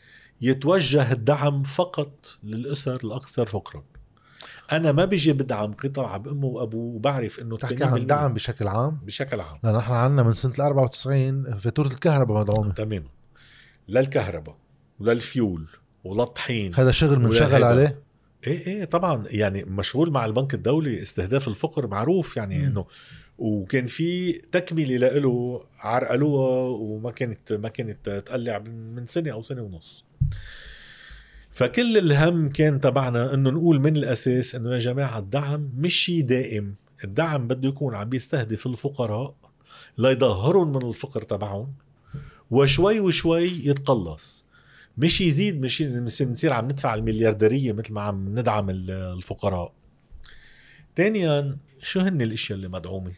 يتوجه 0.42 1.12
الدعم 1.12 1.64
فقط 1.64 2.38
للأسر 2.44 3.00
الأكثر 3.04 3.46
فقرا. 3.46 3.84
أنا 4.72 4.92
ما 4.92 5.06
بيجي 5.06 5.34
بدعم 5.34 5.74
قطاع 5.74 6.18
بامه 6.18 6.46
وأبوه 6.46 6.96
وبعرف 6.96 7.40
إنه 7.40 7.56
تحكي 7.56 7.78
80% 7.78 7.82
عن 7.84 8.06
دعم 8.06 8.34
بشكل 8.34 8.68
عام؟ 8.68 9.00
بشكل 9.04 9.40
عام. 9.40 9.60
لأن 9.64 9.76
نحن 9.76 9.94
عنا 9.94 10.24
من 10.24 10.34
سنة 10.34 10.54
ال 10.54 10.62
94 10.62 11.58
فاتورة 11.58 11.88
الكهرباء 11.88 12.40
مدعومة. 12.40 12.72
تماما 12.74 13.08
للكهرباء 13.88 14.58
وللفيول 15.00 15.68
وللطحين 16.04 16.76
هذا 16.76 16.92
شغل 16.92 17.36
هيدا. 17.36 17.66
عليه؟ 17.66 18.02
إيه 18.48 18.68
إيه 18.68 18.86
طبعا. 18.86 19.24
يعني 19.28 19.64
مشغول 19.64 20.12
مع 20.12 20.26
البنك 20.26 20.54
الدولي 20.54 21.02
استهداف 21.02 21.48
الفقر 21.48 21.88
معروف 21.88 22.38
يعني. 22.38 22.68
إنه 22.68 22.86
وكان 23.38 23.88
في 23.88 24.32
تكملة 24.32 24.98
له 24.98 25.66
عرقلوها 25.80 26.70
وما 26.70 27.12
كانت 27.12 27.54
ما 27.54 27.70
كانت 27.70 28.10
تقلع 28.26 28.60
من 28.60 28.96
من 28.96 29.08
سنة 29.08 29.32
أو 29.32 29.42
سنة 29.42 29.62
ونص. 29.62 30.06
فكل 31.56 31.98
الهم 31.98 32.50
كان 32.50 32.82
تبعنا 32.82 33.34
إنه 33.34 33.50
نقول 33.50 33.80
من 33.80 33.98
الأساس 33.98 34.56
إنه 34.56 34.74
يا 34.74 34.80
جماعة 34.80 35.20
الدعم 35.20 35.70
مش 35.78 35.94
شيء 35.96 36.22
دائم. 36.22 36.76
الدعم 37.04 37.48
بده 37.48 37.70
يكون 37.70 37.96
عم 37.96 38.10
بيستهدف 38.10 38.68
الفقراء 38.68 39.36
ليظهرهم 39.98 40.72
من 40.74 40.90
الفقر 40.90 41.22
تبعهم 41.22 41.74
وشوي 42.52 43.00
وشوي 43.00 43.44
يتقلص. 43.68 44.46
مش 44.98 45.22
يزيد 45.22 45.62
مش 45.62 45.82
نصير 45.82 46.54
عم 46.54 46.66
ندفع 46.66 46.96
المليارديرية 46.96 47.72
مثل 47.74 47.94
ما 47.94 48.02
عم 48.02 48.30
ندعم 48.40 48.70
ال- 48.70 48.92
الفقراء. 48.92 49.74
ثانيا 50.98 51.58
شو 51.82 52.00
هن 52.00 52.22
الأشياء 52.22 52.58
اللي 52.58 52.68
مدعومة؟ 52.68 53.12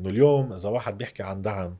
إنه 0.00 0.10
اليوم 0.10 0.52
إذا 0.52 0.68
واحد 0.68 0.98
بيحكي 0.98 1.22
عن 1.22 1.42
دعم 1.42 1.76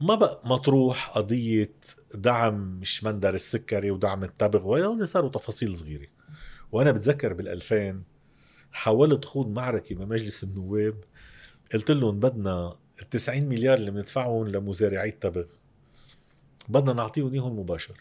ما 0.00 0.14
بقى 0.14 0.40
مطروح 0.44 1.08
قضية 1.10 1.72
دعم 2.16 2.80
مش 2.80 3.04
مندر 3.04 3.34
السكري 3.34 3.90
ودعم 3.90 4.24
التبغ 4.24 4.66
وهول 4.66 5.08
صاروا 5.08 5.30
تفاصيل 5.30 5.78
صغيرة. 5.78 6.06
وأنا 6.72 6.92
بتذكر 6.92 7.32
بالألفين 7.32 8.04
حاولت 8.72 9.24
خوض 9.24 9.48
معركة 9.48 9.94
بمجلس 9.94 10.44
النواب. 10.44 11.04
قلت 11.74 11.90
لهم 11.90 12.20
بدنا 12.20 12.76
ال 13.02 13.10
90 13.10 13.42
مليار 13.42 13.78
اللي 13.78 13.90
بندفعهم 13.90 14.48
لمزارعي 14.48 15.08
التبغ. 15.08 15.46
بدنا 16.68 16.92
نعطيهم 16.92 17.32
إياهم 17.32 17.58
مباشر. 17.58 18.00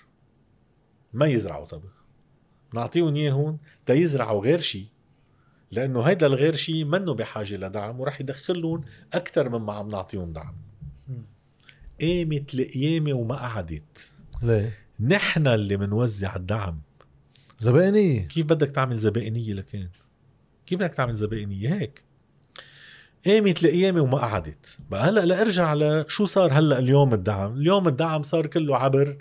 ما 1.14 1.26
يزرعوا 1.26 1.66
طبخ 1.66 2.04
نعطيهم 2.74 3.16
اياه 3.16 3.32
هون 3.32 3.58
تيزرعوا 3.86 4.42
غير 4.42 4.60
شيء 4.60 4.88
لأنه 5.72 6.02
هيدا 6.02 6.28
الغير 6.28 6.56
شيء 6.56 6.86
منه 6.86 7.14
بحاجة 7.14 7.56
لدعم 7.56 8.00
وراح 8.00 8.22
يدخلهم 8.22 8.84
أكثر 9.14 9.50
مما 9.50 9.74
عم 9.74 9.90
نعطيهم 9.90 10.34
دعم. 10.34 10.56
قامت 12.02 12.54
القيامه 12.54 13.14
وما 13.14 13.36
قعدت. 13.36 14.12
ليه؟ 14.44 14.74
نحن 15.00 15.48
اللي 15.48 15.78
بنوزع 15.78 16.36
الدعم. 16.36 16.82
زبائنية. 17.60 18.22
كيف 18.22 18.46
بدك 18.46 18.72
تعمل 18.72 18.98
زبائنية 18.98 19.54
لكان؟ 19.54 19.90
كيف 20.66 20.80
بدك 20.80 20.94
تعمل 20.94 21.16
زبائنية؟ 21.16 21.74
هيك. 21.74 22.04
قامت 23.26 23.64
القيامه 23.66 24.02
وما 24.02 24.18
قعدت. 24.18 24.78
بقى 24.90 25.10
هلأ 25.10 25.26
لارجع 25.26 25.74
لشو 25.74 26.26
صار 26.26 26.54
هلأ 26.54 26.80
اليوم 26.80 27.14
الدعم؟ 27.14 27.54
اليوم 27.54 27.88
الدعم 27.88 28.24
صار 28.24 28.48
كله 28.48 28.78
عبر 28.78 29.18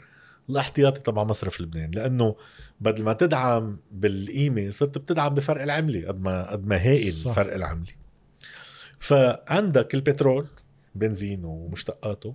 الاحتياطي 0.51 1.01
تبع 1.01 1.25
مصرف 1.25 1.61
لبنان. 1.61 1.91
لأنه 1.91 2.37
بدل 2.81 3.03
ما 3.03 3.13
تدعم 3.13 3.79
بالقيمة 3.91 4.71
صرت 4.71 4.99
بتدعم 4.99 5.35
بفرق 5.35 5.63
العملة 5.63 6.09
قد 6.09 6.21
ما 6.21 6.51
قد 6.51 6.67
ما 6.67 6.77
هائل 6.77 7.13
صح. 7.13 7.33
فرق 7.33 7.55
العملة. 7.55 7.93
فعندك 8.99 9.95
البترول 9.95 10.47
بنزين 10.95 11.45
ومشتقاته. 11.45 12.35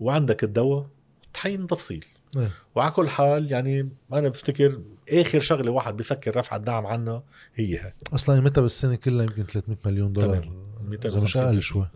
وعندك 0.00 0.44
الدواء 0.44 0.88
طحين 1.34 1.66
تفصيل. 1.66 2.04
إيه. 2.36 2.52
وعلى 2.74 2.90
كل 2.90 3.08
حال 3.08 3.52
يعني 3.52 3.88
أنا 4.12 4.28
بفتكر 4.28 4.82
آخر 5.12 5.40
شغلة 5.40 5.70
واحد 5.70 5.96
بفكر 5.96 6.36
رفع 6.36 6.56
الدعم 6.56 6.86
عنا 6.86 7.22
هي 7.54 7.78
هاي. 7.78 7.92
أصلا 8.12 8.40
متى 8.40 8.60
بالسنة 8.60 8.94
كلها 8.94 9.24
يمكن 9.24 9.42
300 9.42 9.78
مليون 9.84 10.12
دولار؟ 10.12 10.42
تمام. 10.42 10.92
إذا 11.04 11.20
مش 11.20 11.36
أقل 11.36 11.62
شوي. 11.62 11.88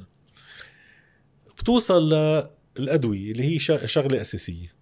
بتوصل 1.59 2.15
للأدوية 2.79 3.33
اللي 3.33 3.43
هي 3.43 3.59
شغلة 3.89 4.21
أساسية. 4.21 4.73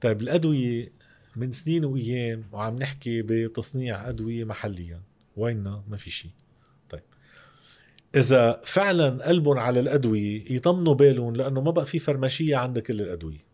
طيب 0.00 0.20
الأدوية 0.20 0.92
من 1.36 1.52
سنين 1.52 1.84
وأيام 1.84 2.44
وعم 2.52 2.76
نحكي 2.76 3.22
بتصنيع 3.22 4.08
أدوية 4.08 4.44
محليا. 4.44 5.02
ويننا؟ 5.36 5.84
ما 5.88 5.96
في 5.96 6.10
شيء. 6.10 6.30
إذا 8.16 8.60
فعلا 8.64 9.24
قلبهم 9.24 9.58
على 9.58 9.80
الأدوية 9.80 10.44
يطمنوا 10.50 10.94
بالهم 10.94 11.36
لأنه 11.36 11.60
ما 11.60 11.70
بقى 11.70 11.86
في 11.86 11.98
فرماشية 11.98 12.56
عندها 12.56 12.82
كل 12.82 13.00
الأدوية. 13.00 13.46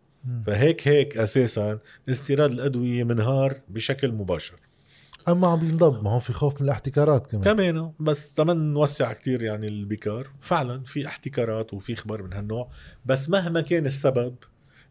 فهيك 0.46 0.88
هيك 0.88 1.16
أساسا 1.16 1.78
استيراد 2.08 2.50
الأدوية 2.50 3.04
منهار 3.04 3.60
بشكل 3.68 4.12
مباشر. 4.12 4.56
أما 5.28 5.48
عم 5.48 5.68
ينضب 5.68 6.04
ما 6.04 6.10
هو 6.10 6.20
في 6.20 6.32
خوف 6.32 6.60
من 6.60 6.66
الاحتكارات 6.66 7.26
كمان. 7.26 7.44
كمان 7.44 7.92
بس 8.00 8.34
تمن 8.34 8.72
نوسع 8.72 9.12
كتير 9.12 9.42
يعني 9.42 9.68
البكار. 9.68 10.28
فعلا 10.40 10.82
في 10.84 11.06
احتكارات 11.06 11.74
وفي 11.74 11.96
خبر 11.96 12.22
من 12.22 12.32
هالنوع 12.32 12.70
بس 13.06 13.30
مهما 13.30 13.60
كان 13.60 13.86
السبب 13.86 14.34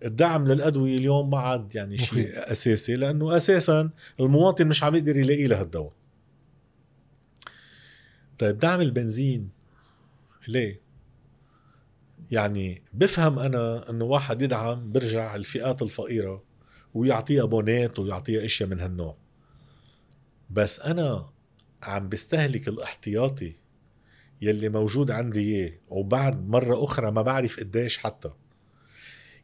الدعم 0.06 0.48
للأدوية 0.48 0.98
اليوم 0.98 1.30
ما 1.30 1.40
عاد 1.40 1.76
يعني. 1.76 1.98
شيء 1.98 2.52
أساسي 2.52 2.96
لأنه 2.96 3.38
أساسا 3.38 3.90
المواطن 4.20 4.68
مش 4.68 4.84
عم 4.84 4.96
يقدر 4.96 5.18
يلاقي 5.18 5.48
له 5.48 5.62
الدواء. 5.62 5.94
طيب 8.38 8.58
دعم 8.58 8.82
البنزين 8.82 9.61
ليه؟ 10.48 10.82
يعني 12.32 12.84
بفهم 12.94 13.40
أنا 13.40 13.90
إنه 13.90 14.06
واحد 14.06 14.42
يدعم 14.42 14.92
برجع 14.92 15.36
الفئات 15.36 15.82
الفقيرة 15.82 16.44
ويعطيها 16.94 17.46
بونات 17.46 18.00
ويعطيها 18.00 18.46
إشياء 18.46 18.70
من 18.70 18.80
هالنوع. 18.80 19.18
بس 20.50 20.80
أنا 20.80 21.30
عم 21.84 22.10
بستهلك 22.10 22.68
الاحتياطي 22.68 23.54
يلي 24.42 24.70
موجود 24.70 25.12
عندي 25.12 25.40
إياه 25.40 25.74
وبعد 25.90 26.50
مرة 26.50 26.84
أخرى 26.84 27.12
ما 27.12 27.22
بعرف 27.22 27.60
قديش 27.60 27.98
حتى. 27.98 28.32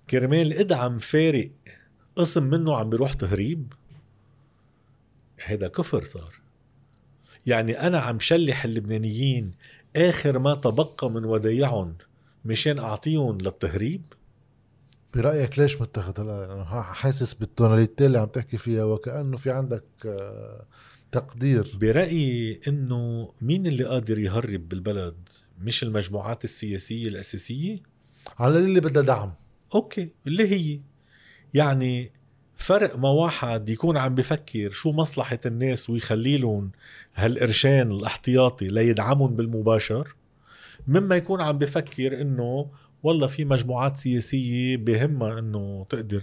كرمال 0.10 0.54
إدعم 0.54 0.98
فارق 0.98 1.52
قسم 2.16 2.44
منه 2.44 2.76
عم 2.76 2.90
بيروح 2.90 3.14
تهريب 3.14 3.74
هيدا 5.40 5.68
كفر 5.68 6.04
صار. 6.04 6.34
يعني 7.48 7.88
أنا 7.88 8.00
عم 8.00 8.20
شلح 8.20 8.66
اللبنانيين 8.66 9.52
آخر 9.98 10.40
ما 10.40 10.56
تبقى 10.56 11.12
من 11.12 11.26
ودايعهم 11.26 11.96
مشان 12.46 12.80
أعطيهم 12.80 13.38
للتهريب؟ 13.38 14.02
برأيك 15.14 15.60
ليش 15.60 15.82
متخذ؟ 15.82 16.22
هلا 16.22 16.64
حاسس 16.82 17.34
بالتوناليتي 17.34 18.06
اللي 18.06 18.20
عم 18.20 18.28
تحكي 18.28 18.58
فيها 18.58 18.84
وكأنه 18.84 19.38
في 19.38 19.52
عندك 19.52 19.84
آه، 20.06 20.66
تقدير. 21.12 21.78
برأيي 21.82 22.62
إنه 22.68 23.32
مين 23.42 23.68
اللي 23.68 23.84
قادر 23.84 24.20
يهرب 24.20 24.70
بالبلد؟ 24.70 25.30
مش 25.60 25.84
المجموعات 25.84 26.44
السياسية 26.44 27.08
الأساسية؟ 27.08 27.84
على 28.40 28.60
اللي 28.60 28.80
بدها 28.80 29.04
دعم. 29.04 29.34
أوكي 29.76 30.10
اللي 30.28 30.48
هي 30.48 30.80
يعني 31.54 32.12
فرق 32.58 32.98
ما 32.98 33.10
واحد 33.10 33.70
يكون 33.70 33.98
عم 33.98 34.16
بفكر 34.16 34.72
شو 34.72 34.92
مصلحة 34.92 35.40
الناس 35.46 35.90
ويخلي 35.90 36.70
هالقرشين 37.16 37.92
الاحتياطي 37.92 38.68
ليدعمهم 38.68 39.36
بالمباشر 39.36 40.16
مما 40.88 41.16
يكون 41.16 41.42
عم 41.42 41.58
بفكر 41.58 42.22
إنه 42.22 42.70
والله 43.04 43.28
في 43.28 43.46
مجموعات 43.46 43.98
سياسية 43.98 44.78
بهمها 44.78 45.40
إنه 45.40 45.86
تقدر 45.90 46.22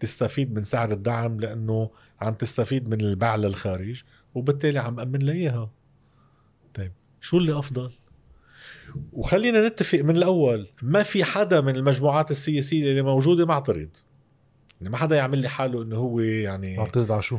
تستفيد 0.00 0.54
من 0.54 0.64
سعر 0.64 0.92
الدعم 0.92 1.40
لأنه 1.40 1.90
عم 2.20 2.34
تستفيد 2.34 2.88
من 2.88 3.00
البيع 3.00 3.36
للخارج 3.36 4.02
وبالتالي 4.34 4.78
عم 4.78 5.00
أمن 5.00 5.18
لها 5.18 5.34
إياها 5.34 5.70
طيب 6.74 6.92
شو 7.20 7.38
اللي 7.38 7.58
أفضل؟ 7.58 7.92
وخلينا 9.12 9.68
نتفق 9.68 9.98
من 9.98 10.16
الأول 10.16 10.68
ما 10.82 11.02
في 11.02 11.24
حدا 11.24 11.60
من 11.60 11.76
المجموعات 11.76 12.30
السياسية 12.30 12.90
اللي 12.90 13.02
موجودة 13.02 13.46
معترض 13.46 13.88
يعني 14.82 14.92
ما 14.92 14.96
حدا 14.96 15.16
يعمل 15.16 15.38
لي 15.38 15.48
حاله 15.48 15.82
إنه 15.82 15.96
هو 15.96 16.20
يعني 16.20 16.76
معترض 16.76 17.12
على 17.12 17.22
شو؟ 17.22 17.38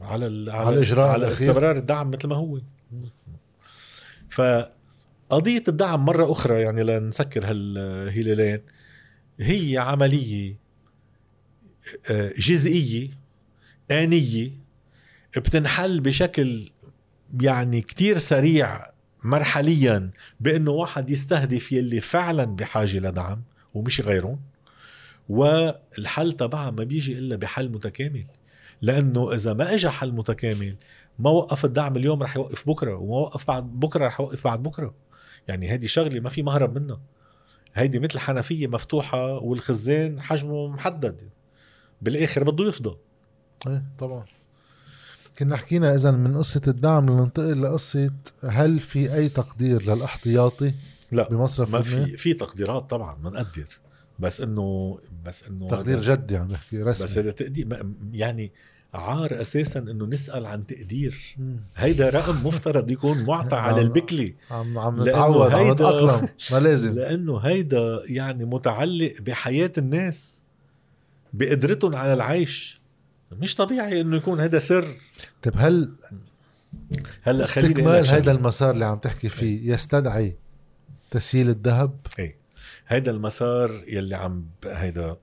على 0.00 0.26
ال... 0.26 0.50
على 0.50 0.68
الإجراء 0.76 1.08
على 1.08 1.26
الأخير. 1.26 1.50
استمرار 1.50 1.76
الدعم 1.76 2.10
مثل 2.10 2.28
ما 2.28 2.36
هو 2.36 2.60
فقضية 4.30 5.64
الدعم 5.68 6.04
مرة 6.04 6.32
أخرى 6.32 6.60
يعني 6.60 6.82
لنسكر 6.82 7.50
هالهلالين 7.50 8.60
هي 9.40 9.78
عملية 9.78 10.56
آه، 12.10 12.32
جزئية 12.38 13.10
آنية 13.90 14.50
بتنحل 15.36 16.00
بشكل 16.00 16.70
يعني 17.40 17.80
كتير 17.80 18.18
سريع 18.18 18.90
مرحليا 19.24 20.10
بأنه 20.40 20.70
واحد 20.70 21.10
يستهدف 21.10 21.72
يلي 21.72 22.00
فعلا 22.00 22.44
بحاجة 22.44 22.98
لدعم 22.98 23.42
ومش 23.74 24.00
غيرهم 24.00 24.40
والحل 25.30 26.32
تبعها 26.32 26.70
ما 26.70 26.84
بيجي 26.84 27.18
إلا 27.18 27.36
بحل 27.36 27.68
متكامل. 27.68 28.26
لأنه 28.82 29.34
إذا 29.34 29.52
ما 29.52 29.74
إجا 29.74 29.90
حل 29.90 30.12
متكامل 30.12 30.76
ما 31.18 31.30
وقف 31.30 31.64
الدعم 31.64 31.96
اليوم 31.96 32.22
رح 32.22 32.36
يوقف 32.36 32.68
بكرة 32.68 32.94
وما 32.94 33.16
وقف 33.16 33.46
بعد 33.46 33.64
بكرة 33.64 34.06
رح 34.06 34.20
يوقف 34.20 34.44
بعد 34.44 34.62
بكرة. 34.62 34.94
يعني 35.48 35.68
هذه 35.68 35.86
شغلة 35.86 36.20
ما 36.20 36.28
في 36.28 36.42
مهرب 36.42 36.78
منها. 36.78 37.00
هيدي 37.74 37.98
مثل 37.98 38.18
حنفية 38.18 38.66
مفتوحة 38.66 39.38
والخزان 39.38 40.20
حجمه 40.20 40.68
محدد. 40.68 41.28
بالآخر 42.02 42.50
بده 42.50 42.68
يفضى. 42.68 42.96
إيه 43.66 43.84
طبعا. 43.98 44.24
كنا 45.38 45.56
حكينا 45.56 45.94
اذا 45.94 46.10
من 46.10 46.36
قصة 46.36 46.62
الدعم 46.68 47.10
لننتقل 47.10 47.62
لقصة 47.62 48.10
هل 48.44 48.80
في 48.80 49.14
أي 49.14 49.28
تقدير 49.28 49.82
للأحتياطي 49.82 50.72
لا 51.12 51.28
بمصرف 51.28 51.72
ما؟ 51.72 51.82
في 51.82 52.16
في 52.16 52.34
تقديرات 52.34 52.90
طبعا 52.90 53.14
بنقدر 53.14 53.78
بس 54.20 54.40
إنه 54.40 54.98
بس 55.24 55.44
إنه 55.48 55.68
تقدير 55.68 56.00
جدي 56.00 56.36
عم 56.36 56.48
بحكي 56.48 56.82
رسمي. 56.82 57.04
بس 57.04 57.18
هذا 57.18 57.30
تقدير 57.30 57.86
يعني 58.12 58.52
عار 58.94 59.40
أساسا 59.40 59.78
إنه 59.80 60.06
نسأل 60.06 60.46
عن 60.46 60.66
تقدير. 60.66 61.36
هيدا 61.76 62.10
رقم 62.10 62.46
مفترض 62.46 62.90
يكون 62.90 63.24
معطى 63.24 63.56
على. 63.66 63.80
البكلي. 63.80 64.34
عم 64.50 64.78
عم 64.78 65.02
نتعود 65.08 65.52
عم 65.52 65.58
هيدا- 65.60 65.72
نتأقلم 65.72 66.28
ما 66.52 66.56
لازم. 66.68 66.94
لأنه 66.94 67.38
هيدا 67.38 68.02
يعني 68.04 68.44
متعلق 68.44 69.14
بحياة 69.20 69.72
الناس 69.78 70.42
بقدرتهم 71.32 71.94
على 71.94 72.12
العيش. 72.12 72.80
مش 73.32 73.54
طبيعي 73.54 74.00
إنه 74.00 74.16
يكون 74.16 74.40
هذا 74.40 74.58
سر. 74.58 74.96
طيب 75.42 75.54
هل 75.56 75.92
هلا 77.22 77.44
استكمال. 77.44 78.06
هذا 78.08 78.32
المسار 78.32 78.70
اللي 78.70 78.84
عم 78.84 78.98
تحكي 78.98 79.28
فيه 79.28 79.72
يستدعي 79.72 80.36
تسييل 81.10 81.48
الذهب؟ 81.48 81.96
إيه. 82.18 82.39
هيدا 82.90 83.10
المسار 83.10 83.84
يلي 83.86 84.14
عم 84.14 84.50
هيدا. 84.64 85.16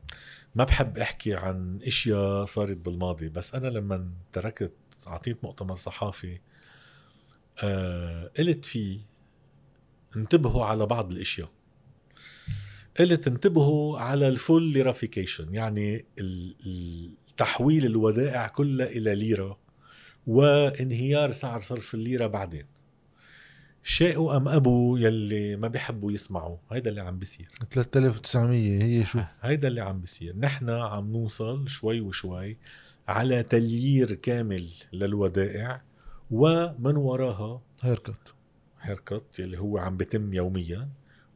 ما 0.56 0.64
بحب 0.64 0.98
أحكي 0.98 1.35
عن 1.35 1.80
إشياء 1.84 2.45
صارت 2.45 2.77
بالماضي 2.77 3.30
بس 3.30 3.56
أنا 3.56 3.68
لما 3.68 4.10
تركت 4.34 4.72
أعطيت 5.07 5.44
مؤتمر 5.44 5.76
صحافي 5.76 6.39
آه 7.64 8.31
قلت 8.38 8.65
فيه 8.65 8.99
انتبهوا 10.18 10.65
على 10.65 10.85
بعض 10.85 11.11
الإشياء. 11.11 11.49
قلت 12.99 13.27
انتبهوا 13.27 13.99
على 13.99 14.27
ال 14.28 14.35
full 14.35 14.64
lirafication 14.64 15.54
يعني 15.53 16.06
تحويل 17.38 17.85
الودائع 17.85 18.48
كلها 18.48 18.88
إلى 18.88 19.15
ليرة 19.15 19.60
وانهيار 20.27 21.31
سعر 21.31 21.61
صرف 21.61 21.94
الليرة 21.94 22.27
بعدين. 22.27 22.65
شاءوا 23.90 24.38
أم 24.38 24.48
أبوا 24.48 24.98
يلي 24.98 25.56
ما 25.56 25.68
بيحبوا 25.68 26.12
يسمعوا. 26.12 26.58
هيدا 26.72 26.90
اللي 26.90 27.02
عم 27.02 27.20
بيصير. 27.20 27.50
3900 27.72 28.84
هي 28.84 29.06
شو؟ 29.06 29.20
هيدا 29.42 29.68
اللي 29.68 29.82
عم 29.82 30.00
بيصير. 30.00 30.38
نحن 30.38 30.70
عم 30.70 31.12
نوصل 31.12 31.70
شوي 31.70 32.02
وشوي 32.02 32.58
على 33.08 33.44
تليير 33.44 34.14
كامل 34.14 34.70
للودائع 34.94 35.82
ومن 36.32 36.96
وراها 36.96 37.62
هيركت 37.82 38.34
هيركت 38.82 39.40
يلي 39.40 39.60
هو 39.60 39.78
عم 39.78 39.98
بيتم 39.98 40.34
يوميا. 40.34 40.90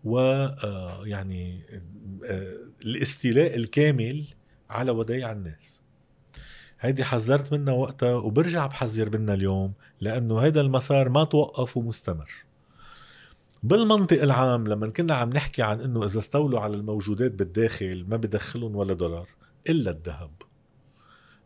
و 0.03 0.19
آه، 0.19 1.01
يعني 1.05 1.61
آه، 2.25 2.57
الاستيلاء 2.85 3.55
الكامل 3.55 4.25
على 4.69 4.91
ودايع 4.91 5.31
الناس. 5.31 5.81
هيدي 6.79 7.03
حذرت 7.03 7.53
منها 7.53 7.73
وقتها 7.73 8.15
وبرجع 8.15 8.67
بحذر 8.67 9.19
منها 9.19 9.33
اليوم. 9.33 9.73
لأنه 10.01 10.39
هيدا 10.39 10.61
المسار 10.61 11.09
ما 11.09 11.23
توقف 11.23 11.77
ومستمر 11.77 12.31
بالمنطق 13.63 14.21
العام 14.21 14.67
لما 14.67 14.89
كنا 14.89 15.13
عم 15.13 15.29
نحكي 15.29 15.61
عن 15.61 15.81
إنه 15.81 16.05
إذا 16.05 16.19
استولوا 16.19 16.59
على 16.59 16.75
الموجودات 16.75 17.31
بالداخل 17.31 18.05
ما 18.07 18.17
بدخلهم 18.17 18.75
ولا 18.75 18.93
دولار 18.93 19.27
إلا 19.69 19.91
الذهب. 19.91 20.31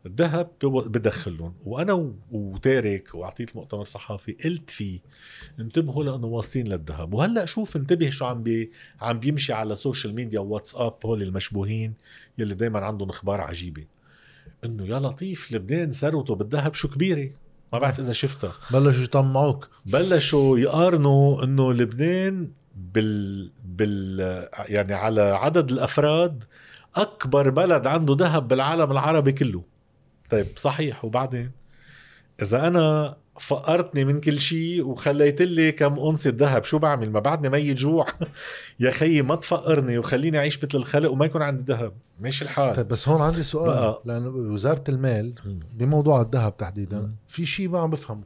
الذهب 0.06 0.52
بدخلهم. 0.64 1.54
وأنا 1.66 2.14
وتارك 2.32 3.16
وأعطيت 3.16 3.56
مؤتمر 3.56 3.84
صحافي 3.84 4.32
قلت 4.32 4.70
فيه 4.70 5.00
انتبهوا 5.60 6.04
لأنه 6.04 6.28
واصلين 6.28 6.68
للذهب. 6.68 7.14
وهلأ 7.14 7.46
شوف 7.46 7.76
انتبه 7.76 8.10
شو 8.10 8.26
عم 8.26 8.44
بي 8.44 8.70
عم 9.02 9.20
بيمشي 9.20 9.54
على 9.54 9.74
ال 9.74 9.80
social 9.80 10.16
media 10.16 10.40
واتساب 10.40 10.94
هول 11.06 11.22
المشبوهين 11.24 11.94
يلي 12.38 12.56
دائما 12.56 12.80
عندهم 12.80 13.10
إخبار 13.10 13.42
عجيبة. 13.42 13.86
إنه 14.66 14.86
يا 14.86 15.00
لطيف 15.00 15.52
لبنان 15.52 15.92
ثروته 15.92 16.36
بالذهب 16.36 16.74
شو 16.74 16.88
كبيرة؟ 16.88 17.32
ما 17.74 17.80
بعرف 17.80 18.00
إذا 18.00 18.14
شفتها. 18.14 18.54
بلشوا 18.72 19.04
يطمعوك. 19.04 19.68
بلشوا 19.86 20.60
يقارنوا 20.60 21.44
إنه 21.44 21.74
لبنان 21.74 22.52
بال 22.76 23.52
بال 23.66 24.20
يعني 24.58 24.94
على 24.94 25.22
عدد 25.22 25.72
الأفراد 25.72 26.44
أكبر 26.96 27.50
بلد 27.50 27.88
عنده 27.88 28.16
ذهب 28.20 28.48
بالعالم 28.48 28.92
العربي 28.92 29.32
كله. 29.32 29.64
طيب 30.30 30.48
صحيح. 30.58 31.06
وبعدين 31.06 31.52
إذا 32.42 32.68
أنا 32.68 33.18
فقرتني 33.40 34.06
من 34.06 34.22
كل 34.22 34.40
شيء 34.40 34.86
وخليت 34.88 35.42
لي 35.42 35.72
كم 35.72 36.00
أنصة 36.00 36.34
ذهب 36.36 36.64
شو 36.64 36.78
بعمل؟ 36.78 37.12
ما 37.12 37.20
بعدني 37.20 37.50
ميت 37.50 37.78
جوع 37.78 38.06
يا 38.80 38.92
خيي 38.92 39.22
ما 39.22 39.36
تفقرني 39.36 39.98
وخليني 39.98 40.38
أعيش 40.38 40.58
مثل 40.64 40.78
الخلق 40.78 41.12
وما 41.12 41.26
يكون 41.26 41.42
عندي 41.42 41.74
ذهب. 41.74 41.94
ماشي 42.20 42.46
الحال. 42.46 42.76
طيب 42.76 42.88
بس 42.88 43.10
هون 43.10 43.22
عندي 43.22 43.44
سؤال. 43.44 43.68
بقى. 43.68 44.02
لأنه 44.06 44.30
وزارة 44.30 44.84
المال 44.90 45.34
بموضوع 45.74 46.22
الذهب 46.22 46.58
تحديدا 46.58 47.16
في 47.28 47.46
شيء 47.46 47.70
ما 47.70 47.80
عم 47.80 47.90
بفهمه. 47.92 48.24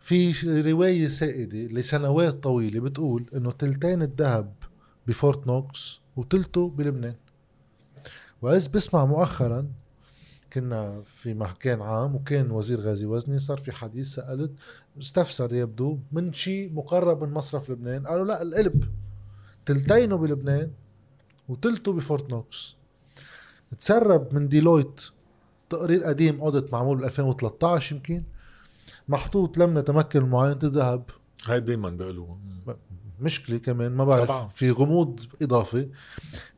في 0.00 0.32
رواية 0.72 1.08
سائدة 1.08 1.58
لسنوات 1.58 2.42
طويلة 2.42 2.80
بتقول 2.80 3.26
إنه 3.34 3.50
تلتين 3.50 4.02
الذهب 4.02 4.52
بفورت 5.06 5.46
نوكس 5.46 6.00
وتلته 6.16 6.68
بلبنان. 6.68 7.14
وعز 8.42 8.66
بسمع 8.66 9.04
مؤخرا 9.04 9.66
كنا 10.52 11.02
في 11.06 11.34
مكان 11.34 11.82
عام 11.82 12.14
وكان 12.14 12.50
وزير 12.50 12.80
غازي 12.80 13.06
وزني 13.06 13.38
صار 13.38 13.58
في 13.58 13.72
حديث 13.72 14.14
سألت 14.14 14.52
استفسر 15.00 15.54
يبدو 15.54 15.98
من 16.12 16.32
شيء 16.32 16.72
مقرب 16.72 17.24
من 17.24 17.30
مصرف 17.34 17.70
لبنان؟ 17.70 18.06
قالوا 18.06 18.24
لا 18.24 18.42
القلب. 18.42 18.84
تلتينه 19.66 20.16
بلبنان 20.16 20.70
وتلته 21.48 21.92
بفورت 21.92 22.30
نوكس. 22.30 22.76
تسرب 23.78 24.34
من 24.34 24.48
ديلويت 24.48 25.00
تقرير 25.70 26.04
قديم 26.04 26.40
audit 26.40 26.72
معمول 26.72 26.98
ب 26.98 27.02
2013 27.04 27.96
يمكن. 27.96 28.22
محطوط 29.08 29.58
لم 29.58 29.78
نتمكن 29.78 30.22
من 30.22 30.28
معاينة 30.28 30.58
الذهب 30.62 31.10
هاي 31.44 31.60
دائما 31.60 31.90
بيقولوا 31.90 32.26
مشكلة 33.22 33.58
كمان 33.58 33.92
ما 33.92 34.04
بعرف 34.04 34.28
طبعا. 34.28 34.48
في 34.48 34.70
غموض 34.70 35.20
إضافي. 35.42 35.88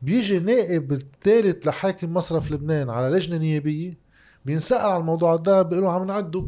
بيجي 0.01 0.39
نائب 0.39 0.91
الثالث 0.91 1.67
لحاكم 1.67 2.13
مصرف 2.13 2.51
لبنان 2.51 2.89
على 2.89 3.17
لجنة 3.17 3.37
نيابية 3.37 3.97
بينسأل 4.45 4.81
على 4.81 4.97
الموضوع 4.97 5.35
الذهب 5.35 5.69
بيقولوا 5.69 5.91
عم 5.91 6.07
نعده. 6.07 6.47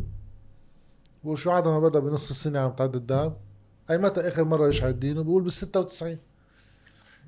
وشو 1.23 1.51
عاد 1.51 1.67
ما 1.67 1.79
بدأ 1.79 1.99
بنص 1.99 2.29
السنة 2.29 2.59
عم 2.59 2.71
تعد 2.71 2.95
الذهب؟ 2.95 3.37
أي 3.89 3.97
متى 3.97 4.21
آخر 4.21 4.43
مرة 4.43 4.69
يشعل 4.69 4.89
الدين؟ 4.89 5.23
بيقول 5.23 5.43
بال 5.43 5.51
96 5.51 6.17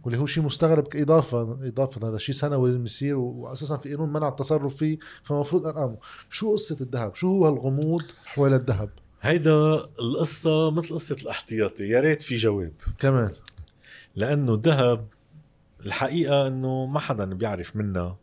واللي 0.03 0.19
هو 0.19 0.25
شيء 0.25 0.43
مستغرب 0.43 0.87
كإضافة 0.87 1.57
إضافة 1.61 2.09
هذا 2.09 2.17
شيء 2.17 2.35
سنوي 2.35 2.69
لازم 2.69 2.85
يصير 2.85 3.17
واساسا 3.17 3.77
في 3.77 3.91
قانون 3.95 4.13
منع 4.13 4.27
التصرف 4.27 4.75
فيه 4.75 4.97
فمفروض 5.23 5.67
ارقامه 5.67 5.97
شو 6.29 6.53
قصة 6.53 6.77
الذهب؟ 6.81 7.15
شو 7.15 7.27
هو 7.27 7.47
الغموض 7.47 8.01
حول 8.25 8.53
الذهب؟ 8.53 8.89
هيدا 9.27 9.75
القصة 9.99 10.71
مثل 10.71 10.95
قصة 10.95 11.15
الاحتياطي 11.21 11.83
يا 11.83 11.99
ريت 11.99 12.21
في 12.21 12.35
جواب. 12.35 12.73
كمان. 12.99 13.33
لأنه 14.15 14.53
الذهب 14.53 15.07
الحقيقة 15.85 16.47
أنه 16.47 16.85
ما 16.85 16.99
حدا 16.99 17.25
بيعرف 17.25 17.75
منا 17.75 18.17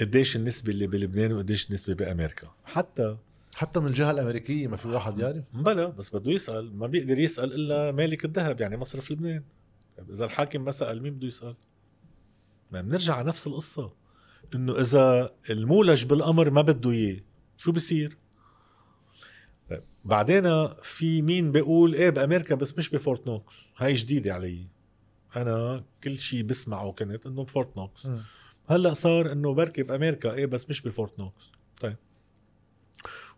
قديش 0.00 0.36
النسبة 0.36 0.72
اللي 0.72 0.86
بلبنان 0.86 1.32
وقديش 1.32 1.68
النسبة 1.68 1.94
بأمريكا. 1.94 2.54
حتى 2.64 3.16
حتى 3.54 3.80
من 3.80 3.86
الجهة 3.86 4.10
الأمريكية 4.10 4.68
ما 4.68 4.76
في 4.76 4.88
واحد 4.88 5.18
يعرف. 5.18 5.44
بلا 5.54 5.86
بس 5.86 6.16
بده 6.16 6.30
يسأل. 6.32 6.76
ما 6.76 6.86
بيقدر 6.86 7.18
يسأل 7.18 7.54
إلا 7.54 7.92
مالك 7.92 8.24
الذهب 8.24 8.60
يعني 8.60 8.76
مصرف 8.76 9.12
لبنان. 9.12 9.42
طيب 9.98 10.10
إذا 10.10 10.24
الحاكم 10.24 10.64
ما 10.64 10.70
سأل 10.70 11.02
مين 11.02 11.14
بده 11.14 11.26
يسأل؟ 11.26 11.54
ما 12.72 12.80
بنرجع 12.80 13.14
على 13.14 13.28
نفس 13.28 13.46
القصة. 13.46 13.92
إنه 14.54 14.80
إذا 14.80 15.32
المولج 15.50 16.04
بالأمر 16.04 16.50
ما 16.50 16.62
بده 16.62 16.90
إياه 16.90 17.20
شو 17.56 17.72
بصير؟ 17.72 18.16
بعدين 20.06 20.68
في 20.82 21.22
مين 21.22 21.52
بيقول 21.52 21.94
إيه 21.94 22.10
بأمريكا 22.10 22.54
بس 22.54 22.78
مش 22.78 22.88
بفورت 22.88 23.26
نوكس؟ 23.26 23.66
هاي 23.76 23.94
جديدة 23.94 24.34
علي. 24.34 24.66
أنا 25.36 25.84
كل 26.04 26.18
شيء 26.18 26.42
بسمعه 26.42 26.92
كنت 26.92 27.26
إنه 27.26 27.44
بفورت 27.44 27.76
نوكس. 27.76 28.06
م. 28.06 28.20
هلأ 28.68 28.94
صار 28.94 29.32
إنه 29.32 29.54
بركي 29.54 29.82
بأمريكا 29.82 30.34
إيه 30.34 30.46
بس 30.46 30.70
مش 30.70 30.80
بفورت 30.80 31.18
نوكس. 31.18 31.52
طيب. 31.80 31.96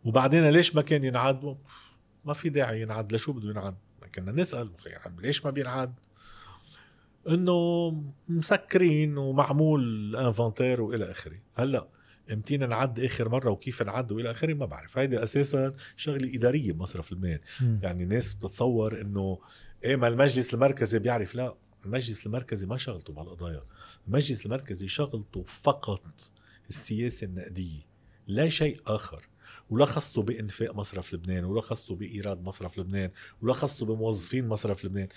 وبعدين 0.04 0.48
ليش 0.50 0.74
ما 0.74 0.82
كان 0.82 1.04
ينعد 1.04 1.56
ما 2.24 2.32
في 2.32 2.48
داعي 2.48 2.82
ينعد 2.82 3.14
لشو 3.14 3.32
بده 3.32 3.50
ينعد 3.50 3.74
كنا 4.14 4.32
نسأل. 4.32 4.70
ليش 5.18 5.44
ما 5.44 5.50
بينعد 5.50 5.94
إنه 7.28 7.90
مسكرين 8.28 9.18
ومعمول 9.18 10.16
انفنتير 10.16 10.80
وإلى 10.80 11.10
آخره. 11.10 11.38
هلأ 11.54 11.88
إمتى 12.32 12.56
نعد 12.56 13.00
آخر 13.00 13.28
مرة 13.28 13.50
وكيف 13.50 13.82
نعد 13.82 14.12
وإلى 14.12 14.30
آخره 14.30 14.54
ما 14.54 14.66
بعرف. 14.66 14.98
هيدي 14.98 15.22
أساسا 15.22 15.74
شغلة 15.96 16.34
إدارية 16.34 16.72
بمصرف 16.72 17.12
المال 17.12 17.40
م. 17.60 17.78
يعني 17.82 18.04
ناس 18.04 18.32
بتتصور 18.32 19.00
إنه 19.00 19.38
إيه 19.84 19.96
ما 19.96 20.08
المجلس 20.08 20.54
المركزي 20.54 20.98
بيعرف. 20.98 21.34
لا 21.34 21.54
المجلس 21.84 22.26
المركزي 22.26 22.66
ما 22.66 22.76
شغلته 22.76 23.12
بهالقضايا 23.12 23.62
المجلس 24.08 24.46
المركزي 24.46 24.88
شغلته 24.88 25.42
فقط 25.42 26.32
السياسة 26.68 27.24
النقدية 27.24 27.80
لا 28.26 28.48
شيء 28.48 28.80
آخر. 28.86 29.28
ولا 29.70 29.84
خصه 29.84 30.22
بإنفاق 30.22 30.74
مصرف 30.74 31.14
لبنان 31.14 31.44
ولا 31.44 31.60
خصه 31.60 31.94
بإيراد 31.94 32.42
مصرف 32.42 32.78
لبنان 32.78 33.10
ولا 33.42 33.52
خصه 33.52 33.86
بموظفين 33.86 34.48
مصرف 34.48 34.84
لبنان. 34.84 35.08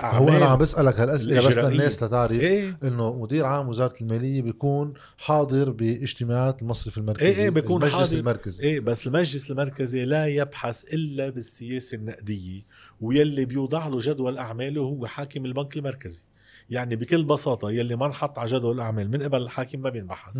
هو 0.00 0.28
أنا 0.28 0.44
عم 0.44 0.58
بسألك 0.58 1.00
هالأسئلة 1.00 1.48
بس 1.48 1.58
للناس 1.58 2.02
لتعرف 2.02 2.32
إيه؟ 2.32 2.78
إنه 2.82 3.18
مدير 3.18 3.44
عام 3.44 3.68
وزارة 3.68 3.94
المالية 4.00 4.42
بيكون 4.42 4.92
حاضر 5.18 5.70
باجتماعات 5.70 6.62
المصرف 6.62 6.98
المركزي 6.98 7.26
إيه 7.26 7.36
إيه 7.36 7.50
بيكون 7.50 7.82
المجلس 7.82 7.94
حاضر. 7.94 8.18
المركزي. 8.18 8.62
إيه 8.62 8.80
بس 8.80 9.06
المجلس 9.06 9.50
المركزي 9.50 10.04
لا 10.04 10.26
يبحث 10.26 10.94
إلا 10.94 11.30
بالسياسة 11.30 11.94
النقدية 11.94 12.62
ويلي 13.00 13.44
بيوضع 13.44 13.88
له 13.88 13.98
جدول 14.00 14.38
أعماله 14.38 14.82
هو 14.82 15.06
حاكم 15.06 15.44
البنك 15.44 15.76
المركزي. 15.76 16.22
يعني 16.70 16.96
بكل 16.96 17.24
بساطة 17.24 17.70
يلي 17.70 17.96
ما 17.96 18.06
انحط 18.06 18.38
على 18.38 18.50
جدول 18.50 18.74
الأعمال 18.74 19.10
من 19.10 19.22
قبل 19.22 19.42
الحاكم 19.42 19.80
ما 19.80 19.90
بينبحث. 19.90 20.38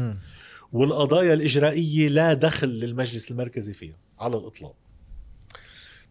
والقضايا 0.72 1.34
الإجرائية 1.34 2.08
لا 2.08 2.34
دخل 2.34 2.68
للمجلس 2.68 3.30
المركزي 3.30 3.72
فيها 3.72 3.96
على 4.18 4.36
الإطلاق. 4.36 4.74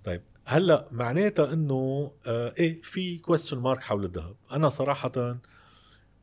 طيب 0.03 0.22
هلأ 0.45 0.88
معناتها 0.91 1.53
إنه 1.53 2.11
آه 2.27 2.53
إيه 2.60 2.81
في 2.81 3.18
كويستشن 3.18 3.57
مارك 3.57 3.84
حول 3.84 4.06
الذهب. 4.06 4.36
أنا 4.52 4.69
صراحة 4.69 5.38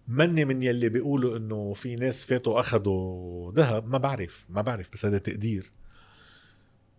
مني 0.09 0.45
من 0.45 0.63
يلي 0.63 0.89
بيقولوا 0.89 1.37
إنه 1.37 1.73
في 1.73 1.97
ناس 1.97 2.25
فاتوا 2.25 2.61
اخذوا 2.61 3.53
ذهب 3.53 3.89
ما 3.89 3.99
بعرف 3.99 4.47
ما 4.49 4.63
بعرف 4.63 4.93
بس 4.93 5.07
هذا 5.07 5.19
تقدير. 5.19 5.73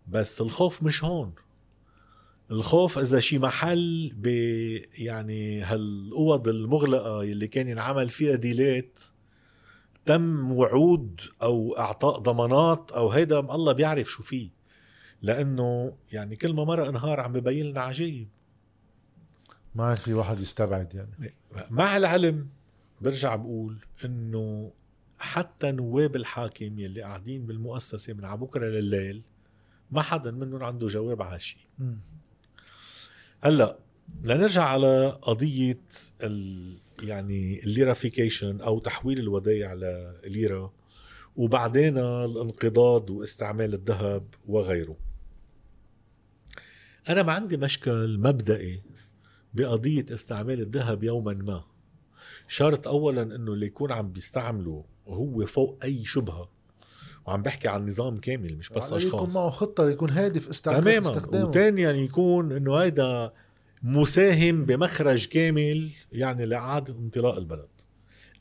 بس 0.08 0.40
الخوف 0.40 0.82
مش 0.82 1.04
هون. 1.04 1.32
الخوف 2.50 2.98
إذا 2.98 3.20
شي 3.20 3.38
محل 3.38 4.12
ب 4.16 4.26
يعني 4.98 5.62
هالاوض 5.62 6.48
المغلقة 6.48 7.24
يلي 7.24 7.48
كان 7.48 7.68
ينعمل 7.68 8.08
فيها 8.08 8.36
ديلات 8.36 9.00
تم 10.06 10.52
وعود 10.52 11.20
أو 11.42 11.78
إعطاء 11.78 12.18
ضمانات 12.18 12.92
أو 12.92 13.10
هيدا 13.10 13.38
الله 13.38 13.72
بيعرف 13.72 14.08
شو 14.10 14.22
فيه. 14.22 14.50
لأنه 15.22 15.96
يعني 16.12 16.36
كل 16.36 16.52
ما 16.52 16.64
مر 16.64 16.88
انهار 16.88 17.20
عم 17.20 17.32
ببين 17.32 17.66
لنا 17.66 17.80
عجيب. 17.80 18.28
ما 19.74 19.94
في 19.94 20.14
واحد 20.14 20.40
يستبعد 20.40 20.94
يعني. 20.94 21.34
مع 21.70 21.96
العلم 21.96 22.48
برجع 23.00 23.36
بقول 23.36 23.76
إنه 24.04 24.72
حتى 25.18 25.72
نواب 25.72 26.16
الحاكم 26.16 26.78
يلي 26.78 27.02
قاعدين 27.02 27.46
بالمؤسسة 27.46 28.12
من 28.12 28.36
بكرة 28.36 28.66
لليل 28.66 29.22
ما 29.90 30.02
حدا 30.02 30.30
منهم 30.30 30.62
عنده 30.62 30.86
جواب 30.86 31.22
على 31.22 31.34
هالشيء 31.34 31.60
هلأ 33.40 33.78
لنرجع 34.24 34.64
على 34.64 35.18
قضية 35.22 35.80
ال 36.22 36.74
يعني 37.02 37.60
الليرافيكيشن 37.62 38.60
أو 38.60 38.78
تحويل 38.78 39.18
الودائع 39.18 39.74
لليره 39.74 40.72
وبعدين 41.36 41.98
الانقضاض 41.98 43.10
واستعمال 43.10 43.74
الذهب 43.74 44.24
وغيره. 44.48 44.96
أنا 47.08 47.22
ما 47.22 47.32
عندي 47.32 47.56
مشكل 47.56 48.18
مبدئي 48.18 48.82
بقضية 49.54 50.06
استعمال 50.12 50.60
الذهب 50.60 51.04
يوما 51.04 51.32
ما. 51.32 51.64
شرط 52.48 52.88
اولا 52.88 53.22
إنه 53.22 53.52
اللي 53.52 53.66
يكون 53.66 53.92
عم 53.92 54.12
بيستعمله 54.12 54.84
وهو 55.06 55.46
فوق 55.46 55.78
أي 55.84 56.04
شبهة. 56.04 56.50
وعم 57.26 57.42
بحكي 57.42 57.68
عن 57.68 57.86
نظام 57.86 58.16
كامل 58.16 58.56
مش 58.56 58.68
بس 58.68 58.92
اشخاص 58.92 59.04
يكون 59.04 59.32
معه 59.32 59.50
خطة 59.50 59.90
يكون 59.90 60.10
هادف 60.10 60.48
استعمال 60.48 61.02
تماما. 61.02 61.46
وثانيا 61.48 61.90
يكون 61.90 62.52
إنه 62.52 62.76
هيدا 62.76 63.32
مساهم 63.82 64.64
بمخرج 64.64 65.26
كامل 65.26 65.90
يعني 66.12 66.46
لإعادة 66.46 66.94
انطلاق 66.94 67.36
البلد. 67.36 67.68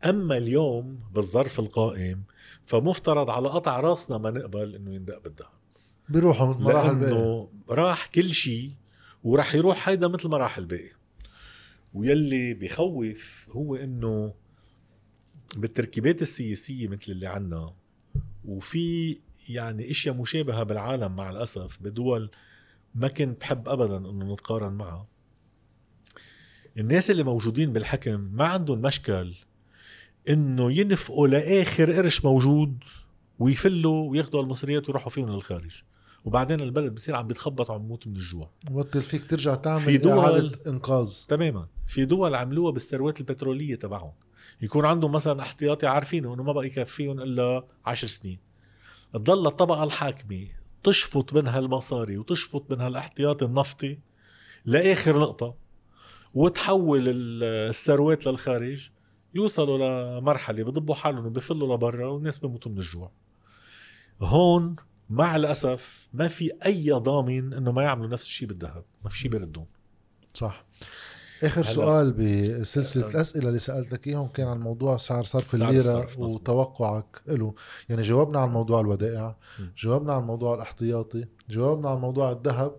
أما 0.05 0.38
اليوم 0.38 0.99
بالظرف 1.14 1.59
القائم 1.59 2.23
فمفترض 2.65 3.30
على 3.30 3.49
قطع 3.49 3.80
راسنا 3.80 4.18
ما 4.18 4.31
نقبل 4.31 4.76
إنه 4.76 4.93
يندق 4.93 5.23
بالذهب. 5.23 5.49
بيروحوا 6.09 6.47
مثل 6.47 6.59
ما 6.64 6.72
راح 6.72 6.85
الباقي. 6.85 7.47
راح 7.69 8.07
كل 8.07 8.34
شيء 8.34 8.72
وراح 9.23 9.55
يروح 9.55 9.89
هيدا 9.89 10.07
مثل 10.07 10.30
ما 10.30 10.38
راح 10.38 10.57
الباقي. 10.57 10.91
ويلي 11.93 12.53
بخوف 12.53 13.47
هو 13.51 13.76
إنه 13.76 14.34
بالتركيبات 15.57 16.22
السياسية 16.22 16.88
مثل 16.88 17.11
اللي 17.11 17.27
عنا 17.27 17.73
وفي 18.45 19.18
يعني 19.49 19.91
إشياء 19.91 20.15
مشابهة 20.15 20.64
بالعالم 20.64 21.15
مع 21.15 21.31
الأسف 21.31 21.77
بدول 21.81 22.31
ما 22.95 23.07
كنت 23.07 23.41
بحب 23.41 23.69
ابدا 23.69 23.97
إنه 23.97 24.34
نتقارن 24.34 24.73
معها. 24.73 25.07
الناس 26.78 27.12
اللي 27.12 27.24
موجودين 27.24 27.74
بالحكم 27.74 28.30
ما 28.34 28.45
عندهم 28.45 28.82
مشكل 28.82 29.34
إنه 30.30 30.72
ينفقوا 30.72 31.28
لآخر 31.28 31.94
قرش 31.94 32.26
موجود 32.26 32.84
ويفلوا 33.40 34.10
وياخذوا 34.12 34.41
المصريات 34.41 34.90
ويروحوا 34.90 35.10
فيهم 35.10 35.30
للخارج. 35.30 35.82
وبعدين 36.26 36.62
البلد 36.62 36.95
بصير 36.95 37.16
عم 37.16 37.28
بيتخبط 37.28 37.70
وعم 37.70 37.82
يموت 37.82 38.08
من 38.08 38.16
الجوع. 38.16 38.49
بطل 38.72 39.02
فيك 39.02 39.26
ترجع 39.30 39.56
تعمل 39.56 39.82
في 39.82 39.98
دول- 39.98 40.56
إنقاذ. 40.68 41.12
تماما. 41.28 41.68
في 41.88 42.06
دول 42.06 42.36
عملوها 42.36 42.72
بالثروات 42.72 43.20
البترولية 43.20 43.76
تبعهم. 43.76 44.12
يكون 44.62 44.86
عندهم 44.86 45.12
مثلا 45.12 45.41
احتياطي 45.41 45.88
عارفينه 45.88 46.34
إنه 46.34 46.44
ما 46.44 46.52
بقى 46.54 46.66
يكفيهم 46.66 47.20
إلا 47.20 47.64
عشر 47.86 48.08
سنين. 48.08 48.40
تضل 49.14 49.48
الطبقة 49.48 49.84
الحاكمة 49.84 50.48
تشفط 50.84 51.34
من 51.34 51.48
هالمصاري 51.48 52.18
وتشفط 52.18 52.72
من 52.72 52.82
هالاحتياطي 52.82 53.45
النفطي 53.45 53.98
لآخر 54.66 55.20
نقطة. 55.20 55.66
وتحول 56.34 56.99
ال- 57.10 57.44
الثروات 57.70 58.26
للخارج 58.28 58.90
يوصلوا 59.36 59.78
لمرحلة 60.20 60.64
بضبوا 60.64 60.95
حالهم 60.95 61.26
وبيفلوا 61.26 61.76
لبرا 61.76 62.08
والناس 62.08 62.38
بيموتوا 62.40 62.72
من 62.72 62.78
الجوع. 62.78 63.12
هون 64.22 64.76
مع 65.10 65.36
الأسف 65.36 66.08
ما 66.14 66.28
في 66.28 66.52
أي 66.66 66.91
ضامن 66.91 67.54
إنه 67.54 67.72
ما 67.72 67.84
يعملوا 67.84 68.08
نفس 68.10 68.26
الشيء 68.26 68.48
بالذهب 68.48 68.84
ما 69.04 69.10
في 69.10 69.18
شيء 69.18 69.32
بيردون 69.32 69.66
صح. 70.34 70.66
آخر 71.44 71.62
هلا- 71.62 71.70
سؤال 71.70 72.14
بسلسلة 72.14 73.10
الاسئله 73.10 73.48
اللي 73.48 73.60
سألتك 73.60 74.08
إياهم 74.08 74.28
كان 74.28 74.48
عن 74.48 74.60
موضوع 74.60 74.98
سعر 74.98 75.24
صرف 75.24 75.56
الليرة. 75.56 76.08
وتوقعك 76.18 77.22
له 77.28 77.54
يعني 77.90 78.02
جاوبنا 78.02 78.40
عن 78.40 78.49
موضوع 78.49 78.82
الودائع. 78.82 79.38
جاوبنا 79.78 80.14
عن 80.14 80.24
موضوع 80.24 80.56
الاحتياطي 80.56 81.26
جاوبنا 81.49 81.90
عن 81.90 81.98
موضوع 81.98 82.32
الذهب 82.32 82.76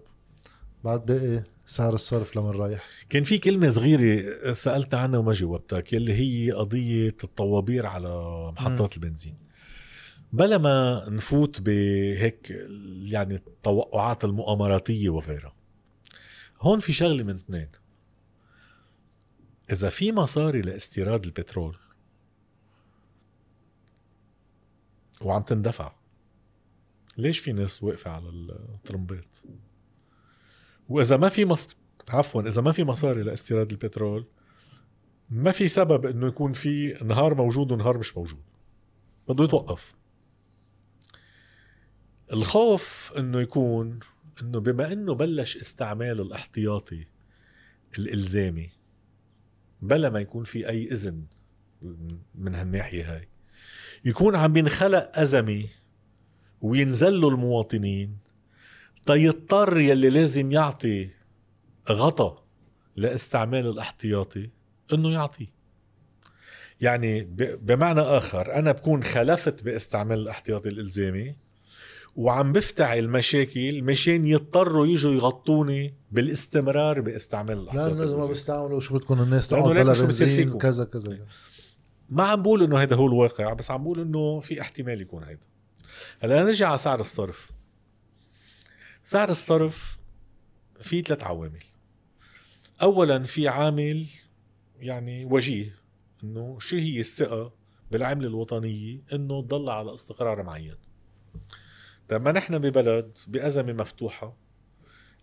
بعد 0.84 1.06
باقي 1.06 1.44
سعر 1.68 1.94
الصرف 1.94 2.36
لمن 2.36 2.50
رايح. 2.50 2.84
كان 3.08 3.24
في 3.24 3.38
كلمة 3.38 3.68
صغيرة 3.68 4.52
سألت 4.52 4.94
عنها 4.94 5.18
وما 5.18 5.32
جاوبتك 5.32 5.92
يلي 5.92 6.12
هي 6.12 6.52
قضية 6.52 7.16
الطوابير 7.24 7.86
على 7.86 8.08
محطات 8.52 8.96
البنزين. 8.96 9.36
بلا 10.32 10.58
ما 10.58 11.08
نفوت 11.08 11.60
بهيك 11.60 12.50
يعني 13.02 13.34
التوقعات 13.34 14.24
المؤامراتية 14.24 15.08
وغيرها 15.08 15.54
هون 16.60 16.80
في 16.80 16.92
شغلة 16.92 17.24
من 17.24 17.34
اثنين. 17.34 17.68
إذا 19.72 19.88
في 19.88 20.12
مصاري 20.12 20.60
لاستيراد 20.60 21.24
البترول 21.24 21.76
وعم 25.22 25.42
تندفع 25.42 25.92
ليش 27.16 27.38
في 27.38 27.52
ناس 27.52 27.82
واقفة 27.82 28.10
على 28.10 28.28
الترمبات 28.28 29.36
وإذا 30.88 31.16
ما 31.16 31.28
في 31.28 31.44
مص... 31.44 31.68
عفوا 32.08 32.42
إذا 32.42 32.62
ما 32.62 32.72
في 32.72 32.84
مصاري 32.84 33.22
لاستيراد 33.22 33.70
البترول 33.70 34.26
ما 35.30 35.52
في 35.52 35.68
سبب 35.68 36.06
إنه 36.06 36.26
يكون 36.26 36.52
في 36.52 36.98
نهار 37.04 37.34
موجود 37.34 37.72
ونهار 37.72 37.98
مش 37.98 38.16
موجود. 38.16 38.42
بده 39.28 39.44
يتوقف. 39.44 39.94
الخوف 42.32 43.12
إنه 43.18 43.40
يكون 43.40 43.98
إنه 44.42 44.60
بما 44.60 44.92
إنه 44.92 45.14
بلش 45.14 45.56
استعمال 45.56 46.20
الاحتياطي 46.20 47.06
الإلزامي 47.98 48.70
بلا 49.82 50.10
ما 50.10 50.20
يكون 50.20 50.44
في 50.44 50.68
أي 50.68 50.92
إذن 50.92 51.24
من 52.34 52.54
هالناحية 52.54 53.14
هاي. 53.16 53.28
يكون 54.04 54.36
عم 54.36 54.52
بينخلق 54.52 55.18
أزمة 55.18 55.64
وينزلوا 56.60 57.30
المواطنين 57.30 58.18
تيضطر 59.08 59.78
يلي 59.78 60.10
لازم 60.10 60.52
يعطي 60.52 61.10
غطى 61.90 62.36
لاستعمال 62.96 63.66
الاحتياطي 63.66 64.50
إنه 64.92 65.10
يعطيه 65.10 65.46
يعني 66.80 67.22
بمعنى 67.62 68.00
آخر 68.00 68.54
أنا 68.54 68.72
بكون 68.72 69.02
خلفت 69.02 69.62
باستعمال 69.62 70.18
الاحتياطي 70.18 70.68
الإلزامي 70.68 71.36
وعم 72.16 72.52
بفتعل 72.52 73.08
مشاكل 73.08 73.82
مشان 73.82 74.26
يضطروا 74.26 74.86
يجوا 74.86 75.12
يغطوني 75.12 75.94
بالاستمرار 76.10 77.00
باستعمال 77.00 77.58
الاحتياطي 77.58 77.90
لأنه 77.90 78.04
اذا 78.04 78.16
ما 78.16 78.26
بيستعملوا 78.26 78.80
شو 78.80 78.94
بدكم 78.94 79.22
الناس 79.22 79.48
تقعد 79.48 79.70
بلا 79.70 79.92
بنزين. 79.92 80.58
كذا. 80.58 80.84
كذا 80.84 81.18
ما 82.08 82.24
عم 82.24 82.42
بقول 82.42 82.62
إنه 82.62 82.82
هذا 82.82 82.96
هو 82.96 83.06
الواقع 83.06 83.52
بس 83.52 83.70
عم 83.70 83.82
بقول 83.82 84.00
إنه 84.00 84.40
في 84.40 84.60
احتمال 84.60 85.00
يكون 85.00 85.24
هيدا. 85.24 85.46
هلأ 86.20 86.44
نرجع 86.44 86.68
على 86.68 86.78
سعر 86.78 87.00
الصرف. 87.00 87.57
سعر 89.08 89.30
الصرف 89.30 89.98
في 90.80 91.00
ثلاث 91.00 91.24
عوامل. 91.24 91.62
اولا 92.82 93.22
في 93.22 93.48
عامل 93.48 94.06
يعني 94.80 95.24
وجيه 95.24 95.78
إنه 96.24 96.58
شو 96.58 96.76
هي 96.76 97.00
الثقة 97.00 97.54
بالعمله 97.90 98.28
الوطنيه 98.28 99.02
إنه 99.12 99.42
تضل 99.42 99.70
على 99.70 99.94
استقرار 99.94 100.42
معين. 100.42 100.76
لما 102.10 102.32
نحن 102.32 102.58
ببلد 102.58 103.18
بأزمة 103.26 103.72
مفتوحة 103.72 104.36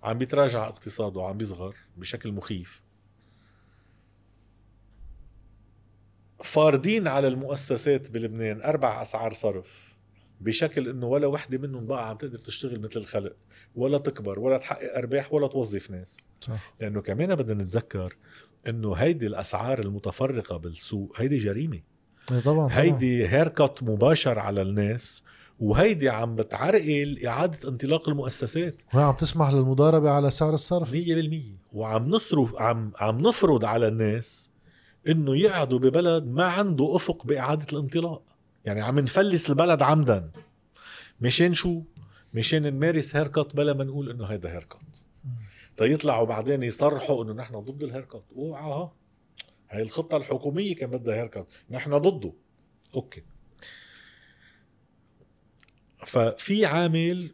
عم 0.04 0.18
بيتراجع 0.18 0.68
اقتصاده 0.68 1.20
وعم 1.20 1.38
بيصغر 1.38 1.76
بشكل 1.98 2.32
مخيف. 2.32 2.82
فارضين 6.44 7.08
على 7.08 7.28
المؤسسات 7.28 8.12
بلبنان 8.12 8.62
أربع 8.62 9.02
أسعار 9.02 9.34
صرف 9.34 9.96
بشكل 10.42 10.90
إنه 10.90 11.08
ولا 11.08 11.28
وحدة 11.28 11.58
منهم 11.58 11.86
بقى 11.86 12.10
عم 12.10 12.18
تقدر 12.18 12.38
تشتغل 12.38 12.82
مثل 12.82 13.00
الخلق. 13.00 13.36
ولا 13.76 13.98
تكبر 13.98 14.40
ولا 14.40 14.58
تحقق 14.58 14.98
أرباح 14.98 15.34
ولا 15.34 15.48
توظف 15.48 15.92
ناس. 15.92 16.22
صح. 16.42 16.74
لأنه 16.82 17.02
كمان 17.02 17.36
بدنا 17.36 17.64
نتذكر 17.64 18.16
إنه 18.68 18.94
هيدي 18.94 19.28
الأسعار 19.28 19.80
المتفرقة 19.80 20.58
بالسوق 20.58 21.14
هيدي 21.18 21.38
جريمة. 21.38 21.80
إيه 22.32 22.40
طبعا 22.40 22.68
طبعا. 22.68 22.80
هيدي 22.80 23.28
هيركت 23.28 23.84
مباشر 23.84 24.40
على 24.40 24.62
الناس 24.62 25.24
وهيدي 25.60 26.10
عم 26.10 26.36
بتعرقل 26.36 27.20
إعادة 27.26 27.70
انطلاق 27.70 28.10
المؤسسات. 28.10 28.84
وهي 28.94 29.04
عم 29.04 29.14
تسمح 29.14 29.50
للمضاربة 29.50 30.10
على 30.10 30.32
سعر 30.32 30.54
الصرف. 30.54 30.92
100% 30.92 30.96
وعم 31.74 32.10
نصرف 32.10 32.62
عم 32.62 32.92
عم 32.98 33.22
نفرض 33.22 33.66
على 33.66 33.88
الناس 33.88 34.50
إنه 35.10 35.38
يقعدوا 35.38 35.80
ببلد 35.80 36.26
ما 36.28 36.46
عنده 36.46 36.96
أفق 36.96 37.26
بإعادة 37.26 37.66
الانطلاق. 37.74 38.22
يعني 38.66 38.82
عم 38.82 39.00
نفلس 39.00 39.50
البلد 39.50 39.82
عمدا. 39.82 40.32
مشان 41.22 41.54
شو؟ 41.54 41.82
مشان 42.36 42.62
نمارس 42.62 43.16
haircut 43.16 43.56
بلا 43.56 43.74
ما 43.74 43.84
نقول 43.84 44.10
إنه 44.10 44.26
هيدا 44.26 44.52
haircut 44.52 44.78
تيطلعوا 45.78 46.26
بعدين 46.26 46.64
يصرحوا 46.64 47.24
إنه 47.24 47.34
نحن 47.34 47.60
ضد 47.60 47.84
ال 47.84 47.89
haircut 47.89 48.24
أوعى 48.36 48.90
هاي 49.70 49.82
الخطة 49.82 50.18
الحكومية 50.18 50.76
كان 50.76 50.90
بدها 50.90 51.16
haircut 51.16 51.48
نحن 51.70 51.98
ضده. 51.98 52.34
أوكي. 52.96 53.24
ففي 56.06 56.66
عامل 56.66 57.32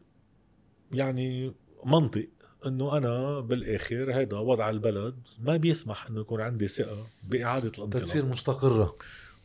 يعني 0.92 1.54
منطق 1.86 2.28
إنه 2.66 2.98
أنا 2.98 3.40
بالآخر 3.40 4.16
هيدا 4.16 4.38
وضع 4.38 4.70
البلد 4.70 5.16
ما 5.40 5.58
بيسمح 5.58 6.08
إنه 6.08 6.22
يكون 6.22 6.42
عندي 6.42 6.68
ثقة 6.68 7.08
بإعادة 7.24 7.72
الانطلاق. 7.78 8.04
تتصير 8.04 8.26
مستقرة. 8.26 8.96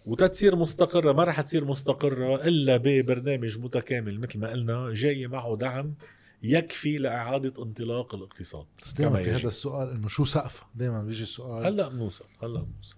وتتصير 0.07 0.57
مستقرة 0.57 1.13
ما 1.13 1.25
رح 1.25 1.41
تصير 1.41 1.65
مستقرة 1.65 2.45
إلا 2.49 2.77
ببرنامج 2.77 3.59
متكامل 3.59 4.21
مثل 4.21 4.39
ما 4.39 4.51
قلنا 4.51 4.93
جاي 4.93 5.27
معه 5.27 5.57
دعم 5.57 5.95
يكفي 6.43 6.99
لإعادة 6.99 7.63
انطلاق 7.63 8.15
الاقتصاد. 8.15 8.67
بس 8.83 8.93
دائما 8.93 9.23
في. 9.23 9.31
هذا 9.31 9.49
السؤال 9.49 9.91
إنه 9.91 10.09
شو 10.09 10.25
سقفه 10.25 10.67
دائما 10.75 11.03
بيجي 11.03 11.23
السؤال. 11.23 11.67
هلا 11.67 11.89
بنوصل 11.89 12.25
هلا 12.43 12.61
بنوصل. 12.61 12.97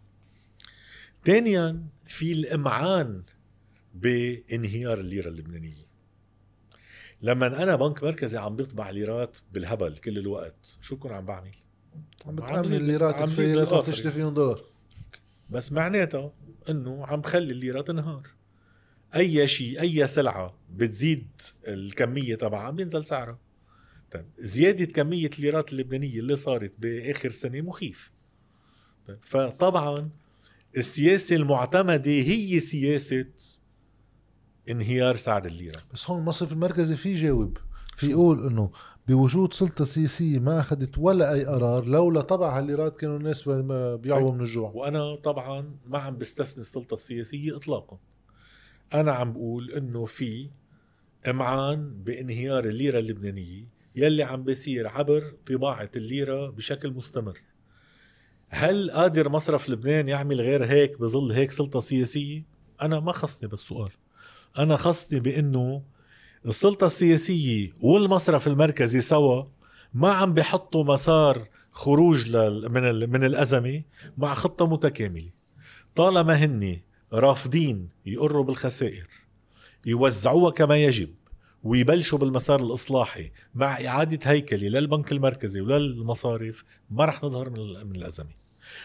ثانيا 1.25 1.87
في 2.07 2.33
الإمعان 2.33 3.23
بإنهيار 3.95 5.01
الليرة 5.01 5.29
اللبنانية. 5.29 5.89
لما 7.23 7.63
أنا 7.63 7.77
بنك 7.77 8.05
مركزي 8.05 8.39
عم 8.39 8.57
بيطبع 8.57 8.91
ليرات 8.91 9.39
بالهبل 9.53 9.97
كل 9.97 10.19
الوقت. 10.19 10.79
شو 10.81 10.97
بكون 10.97 11.13
عم 11.13 11.27
بعمل؟ 11.27 11.55
عم 12.27 12.37
بتعمل 12.37 12.75
الفقيرة 12.75 13.65
بالآخر. 13.65 13.93
تشتري. 13.93 14.13
فيهم 14.13 14.35
دولار. 14.35 14.65
بس 15.51 15.73
معناتها 15.73 16.33
إنه 16.71 17.07
عم 17.07 17.21
بخلي 17.21 17.53
الليرة 17.53 17.81
تنهار. 17.81 18.29
أي 19.17 19.49
شيء 19.49 19.81
أي 19.81 20.07
سلعة 20.07 20.55
بتزيد 20.71 21.29
الكمية 21.69 22.35
تبعها 22.35 22.71
بينزل 22.71 23.05
سعرها. 23.05 23.39
طيب 24.13 24.27
زيادة 24.39 24.85
كمية 24.85 25.31
الليرات 25.39 25.73
اللبنانية 25.73 26.21
اللي 26.21 26.37
صارت 26.37 26.73
بآخر 26.79 27.31
سنة 27.31 27.61
مخيف. 27.61 28.11
طيب 29.09 29.19
فطبعا 29.23 30.11
السياسة 30.77 31.37
المعتمدة 31.37 32.11
هي 32.11 32.61
سياسة 32.61 33.27
انهيار 34.71 35.17
سعر 35.17 35.45
الليرة. 35.45 35.83
بس 35.93 36.11
هون 36.11 36.21
المصرف 36.21 36.53
المركزي 36.53 36.97
في 36.97 37.11
يجاوب 37.13 37.59
في؟ 37.97 38.11
يقول 38.11 38.47
إنه 38.47 38.71
بوجود 39.09 39.55
سلطة 39.55 39.85
سياسية 39.85 40.39
ما 40.39 40.61
أخذت 40.61 40.99
ولا 40.99 41.33
أي 41.35 41.45
قرار 41.45 41.87
لولا 41.87 42.21
طبع 42.21 42.59
هالليرات 42.59 42.97
كانوا 42.97 43.17
الناس 43.17 43.49
بيعوا 43.99 44.33
من 44.33 44.41
الجوع. 44.41 44.73
وأنا 44.75 45.17
طبعا 45.17 45.77
ما 45.87 45.99
عم 45.99 46.19
بستثني 46.19 46.61
السلطة 46.61 46.95
السياسية 46.95 47.57
اطلاقا. 47.57 47.99
أنا 48.95 49.13
عم 49.13 49.33
بقول 49.33 49.71
إنه 49.71 50.05
في 50.05 50.51
إمعان 51.29 52.03
بانهيار 52.05 52.65
الليرة 52.65 52.99
اللبنانية 52.99 53.69
يلي 53.97 54.23
عم 54.23 54.45
بيصير 54.45 54.89
عبر 54.89 55.35
طباعة 55.47 55.91
الليرة 55.97 56.51
بشكل 56.51 56.91
مستمر. 56.91 57.41
هل 58.49 58.91
قادر 58.91 59.29
مصرف 59.29 59.69
لبنان 59.69 60.09
يعمل 60.09 60.41
غير 60.41 60.65
هيك 60.65 61.01
بظل 61.01 61.33
هيك 61.33 61.51
سلطة 61.51 61.81
سياسية؟ 61.81 62.45
أنا 62.83 63.01
ما 63.01 63.13
خصني 63.13 63.49
بالسؤال. 63.49 63.91
أنا 64.59 64.77
خصني 64.77 65.21
بإنه 65.21 65.83
السلطة 66.47 66.87
السياسية 66.87 67.71
والمصرف 67.81 68.47
المركزي 68.49 69.01
سوا 69.01 69.45
ما 69.95 70.11
عم 70.13 70.35
بيحطوا 70.35 70.85
مسار 70.85 71.49
خروج 71.73 72.37
من 72.67 73.11
من 73.11 73.25
الأزمة 73.25 73.83
مع 74.19 74.35
خطة 74.35 74.67
متكاملة. 74.67 75.31
طالما 75.95 76.35
هن 76.45 76.81
رافضين 77.13 77.89
يقروا 78.07 78.45
بالخسائر 78.45 79.07
يوزعوها 79.87 80.51
كما 80.51 80.77
يجب 80.77 81.11
ويبلشوا 81.63 82.19
بالمسار 82.19 82.61
الإصلاحي 82.63 83.31
مع 83.55 83.87
إعادة 83.87 84.31
هيكلة 84.31 84.69
للبنك 84.69 85.13
المركزي 85.13 85.61
وللمصارف 85.61 86.65
ما 86.91 87.05
رح 87.05 87.25
نظهر 87.25 87.51
من 87.51 87.57
ال- 87.57 87.87
من 87.89 87.97
الأزمة. 87.97 88.39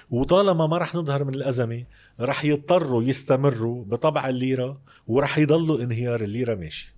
وطالما 0.09 0.67
ما 0.67 0.77
رح 0.77 0.95
نظهر 0.95 1.23
من 1.23 1.35
الأزمة 1.35 1.83
رح 2.19 2.45
يضطروا 2.45 3.03
يستمروا 3.03 3.85
بطبع 3.85 4.29
الليرة 4.29 4.81
ورح 5.07 5.37
يضلوا 5.37 5.81
انهيار 5.83 6.21
الليرة 6.21 6.55
ماشي. 6.55 6.93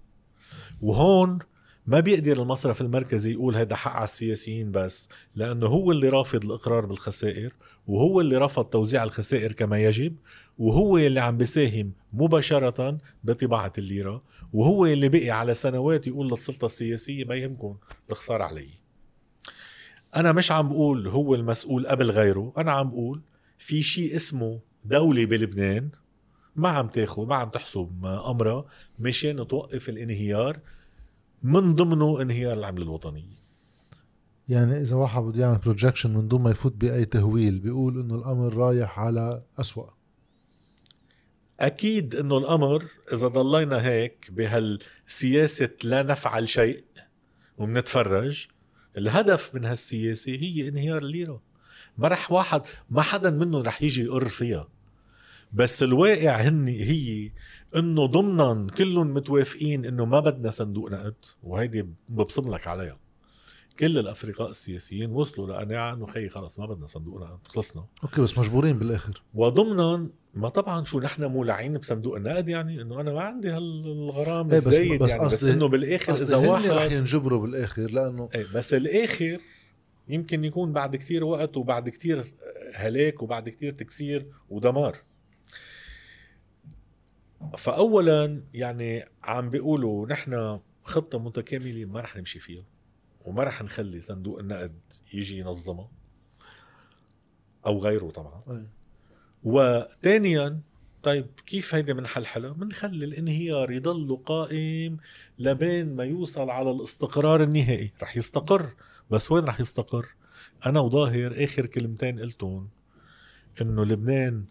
وهون 0.81 1.39
ما 1.87 1.99
بيقدر 1.99 2.41
المصرف 2.41 2.81
المركزي 2.81 3.31
يقول 3.31 3.55
هذا 3.55 3.75
حق 3.75 3.91
على 3.91 4.03
السياسيين 4.03 4.71
بس 4.71 5.09
لأنه 5.35 5.67
هو 5.67 5.91
اللي 5.91 6.09
رافض 6.09 6.45
الإقرار 6.45 6.85
بالخسائر 6.85 7.53
وهو 7.87 8.21
اللي 8.21 8.37
رفض 8.37 8.65
توزيع 8.65 9.03
الخسائر 9.03 9.51
كما 9.51 9.83
يجب 9.83 10.15
وهو 10.57 10.97
اللي 10.97 11.19
عم 11.19 11.37
بيساهم 11.37 11.91
مباشرة 12.13 12.97
بطباعة 13.23 13.73
الليرة 13.77 14.23
وهو 14.53 14.85
اللي 14.85 15.09
بقي 15.09 15.29
على 15.29 15.53
سنوات 15.53 16.07
يقول 16.07 16.27
للسلطة 16.29 16.65
السياسية 16.65 17.25
ما 17.25 17.35
يهمكم 17.35 17.77
الخسارة 18.09 18.43
علي. 18.43 18.69
أنا 20.15 20.31
مش 20.31 20.51
عم 20.51 20.69
بقول 20.69 21.07
هو 21.07 21.35
المسؤول 21.35 21.87
قبل 21.87 22.11
غيره 22.11 22.53
أنا 22.57 22.71
عم 22.71 22.89
بقول 22.89 23.21
في 23.57 23.83
شيء 23.83 24.15
اسمه 24.15 24.59
دولة 24.85 25.25
بلبنان 25.25 25.89
ما 26.55 26.69
عم 26.69 26.87
تاخذ 26.87 27.25
ما 27.25 27.35
عم 27.35 27.49
تحسب 27.49 28.05
أمرها 28.05 28.65
مشان 28.99 29.47
توقف 29.47 29.89
الانهيار 29.89 30.59
من 31.43 31.75
ضمنه 31.75 32.21
انهيار 32.21 32.53
العملة 32.53 32.83
الوطنية 32.83 33.35
يعني 34.49 34.81
إذا 34.81 34.95
واحد 34.95 35.21
بده 35.21 35.41
يعمل 35.41 35.57
بروجكشن 35.57 36.13
من 36.13 36.27
دون 36.27 36.41
ما 36.41 36.51
يفوت 36.51 36.73
بأي 36.73 37.05
تهويل 37.05 37.59
بيقول 37.59 37.99
إنه 37.99 38.15
الأمر 38.15 38.53
رايح 38.53 38.99
على 38.99 39.43
أسوأ. 39.59 39.89
أكيد 41.59 42.15
إنه 42.15 42.37
الأمر 42.37 42.85
إذا 43.13 43.27
ضلينا 43.27 43.85
هيك 43.85 44.31
بهالسياسة 44.31 45.69
لا 45.83 46.03
نفعل 46.03 46.49
شيء 46.49 46.83
وبنتفرج 47.57 48.47
الهدف 48.97 49.55
من 49.55 49.65
هالسياسة 49.65 50.31
هي 50.31 50.67
انهيار 50.67 50.97
الليرة. 50.97 51.41
ما 51.97 52.07
رح 52.07 52.31
واحد 52.31 52.61
ما 52.89 53.01
حدا 53.01 53.29
منهم 53.29 53.61
رح 53.61 53.81
يجي 53.81 54.03
يقر 54.03 54.29
فيها. 54.29 54.67
بس 55.55 55.83
الواقع 55.83 56.31
هن 56.35 56.67
هي 56.67 57.31
إنه 57.75 58.05
ضمنا 58.05 58.67
كلهم 58.77 59.13
متوافقين 59.13 59.85
إنه 59.85 60.05
ما 60.05 60.19
بدنا 60.19 60.49
صندوق 60.49 60.91
نقد 60.91 61.15
وهيدي 61.43 61.85
ببصم 62.09 62.53
لك 62.53 62.67
عليها. 62.67 62.97
كل 63.79 63.97
الافرقاء 63.99 64.49
السياسيين 64.49 65.11
وصلوا 65.11 65.47
لقناعه 65.47 65.93
انه 65.93 66.05
خيي 66.05 66.29
خلص 66.29 66.59
ما 66.59 66.65
بدنا 66.65 66.87
صندوق 66.87 67.21
نقد 67.21 67.47
خلصنا. 67.47 67.85
أوكي 68.03 68.21
بس 68.21 68.37
مجبورين 68.37 68.79
بالآخر. 68.79 69.21
وضمنا 69.33 70.09
ما 70.33 70.49
طبعا 70.49 70.83
شو 70.85 70.99
نحن 70.99 71.25
مولعين 71.25 71.77
بصندوق 71.77 72.15
النقد 72.15 72.49
يعني 72.49 72.81
إنه 72.81 73.01
أنا 73.01 73.13
ما 73.13 73.21
عندي 73.21 73.49
هالغرام 73.49 74.51
إيه 74.51 74.59
بس- 74.59 74.67
بس 74.67 75.11
يعني 75.11 75.25
بس 75.25 75.43
إنه 75.43 75.67
بالآخر 75.67 76.13
إذا 76.13 76.35
واحد 76.37 76.69
رح 76.69 76.91
ينجبروا 76.91 77.41
بالآخر 77.41 77.91
لأنه 77.91 78.29
إيه 78.35 78.45
بس 78.55 78.73
الآخر 78.73 79.39
يمكن 80.09 80.43
يكون 80.43 80.73
بعد 80.73 80.95
كتير 80.95 81.23
وقت 81.23 81.57
وبعد 81.57 81.89
كتير 81.89 82.33
هلاك 82.75 83.21
وبعد 83.21 83.49
كتير 83.49 83.73
تكسير 83.73 84.25
ودمار. 84.49 84.97
فاولا 87.57 88.43
يعني 88.53 89.05
عم 89.23 89.49
بيقولوا 89.49 90.07
نحن 90.07 90.59
خطة 90.83 91.19
متكاملة 91.19 91.85
ما 91.85 92.01
رح 92.01 92.17
نمشي 92.17 92.39
فيها 92.39 92.63
وما 93.25 93.43
رح 93.43 93.63
نخلي 93.63 94.01
صندوق 94.01 94.39
النقد 94.39 94.79
يجي 95.13 95.39
ينظمها 95.39 95.89
أو 97.65 97.79
غيره 97.79 98.09
طبعا 98.09 98.41
أي. 98.49 98.67
وثانيا 99.43 100.61
طيب 101.03 101.27
كيف 101.45 101.75
هيدي 101.75 101.93
بنحلحلها؟ 101.93 102.51
بنخلي 102.51 103.05
الانهيار 103.05 103.71
يضل 103.71 104.19
قائم 104.25 104.97
لبين 105.39 105.95
ما 105.95 106.03
يوصل 106.03 106.49
على 106.49 106.71
الاستقرار 106.71 107.43
النهائي، 107.43 107.93
رح 108.01 108.17
يستقر 108.17 108.73
بس 109.11 109.31
وين 109.31 109.43
رح 109.45 109.59
يستقر؟ 109.59 110.05
أنا 110.65 110.79
وظاهر 110.79 111.43
آخر 111.43 111.65
كلمتين 111.65 112.19
قلتهم 112.19 112.69
إنه 113.61 113.85
لبنان 113.85 114.45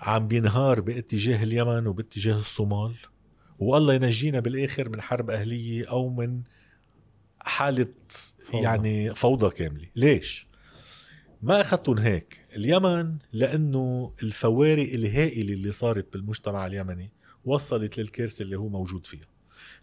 عم 0.00 0.28
بينهار 0.28 0.80
باتجاه 0.80 1.42
اليمن 1.42 1.86
وباتجاه 1.86 2.36
الصومال. 2.36 2.94
والله 3.58 3.94
ينجينا 3.94 4.40
بالآخر 4.40 4.88
من 4.88 5.00
حرب 5.00 5.30
أهلية 5.30 5.90
أو 5.90 6.08
من 6.08 6.42
حالة 7.40 7.86
فوضى. 8.44 8.64
يعني 8.64 9.14
فوضى 9.14 9.50
كاملة، 9.50 9.86
ليش؟ 9.96 10.46
ما 11.42 11.60
أخذتهم 11.60 11.98
هيك. 11.98 12.46
اليمن 12.56 13.16
لأنه 13.32 14.12
الفوارق 14.22 14.92
الهائلة 14.92 15.52
اللي 15.52 15.72
صارت 15.72 16.12
بالمجتمع 16.12 16.66
اليمني 16.66 17.10
وصلت 17.44 17.98
للكارثة 17.98 18.42
اللي 18.42 18.56
هو 18.56 18.68
موجود 18.68 19.06
فيها. 19.06 19.26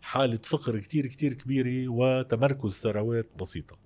حالة 0.01 0.39
فقر 0.43 0.79
كتير 0.79 1.07
كتير 1.07 1.33
كبيرة 1.33 1.87
وتمركز 1.87 2.73
ثروات 2.73 3.29
بسيطة. 3.39 3.77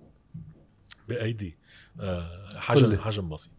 بأيدي 1.10 1.58
آه، 2.00 2.60
حجم. 2.60 2.98
حجم 2.98 3.30
بسيط. 3.30 3.54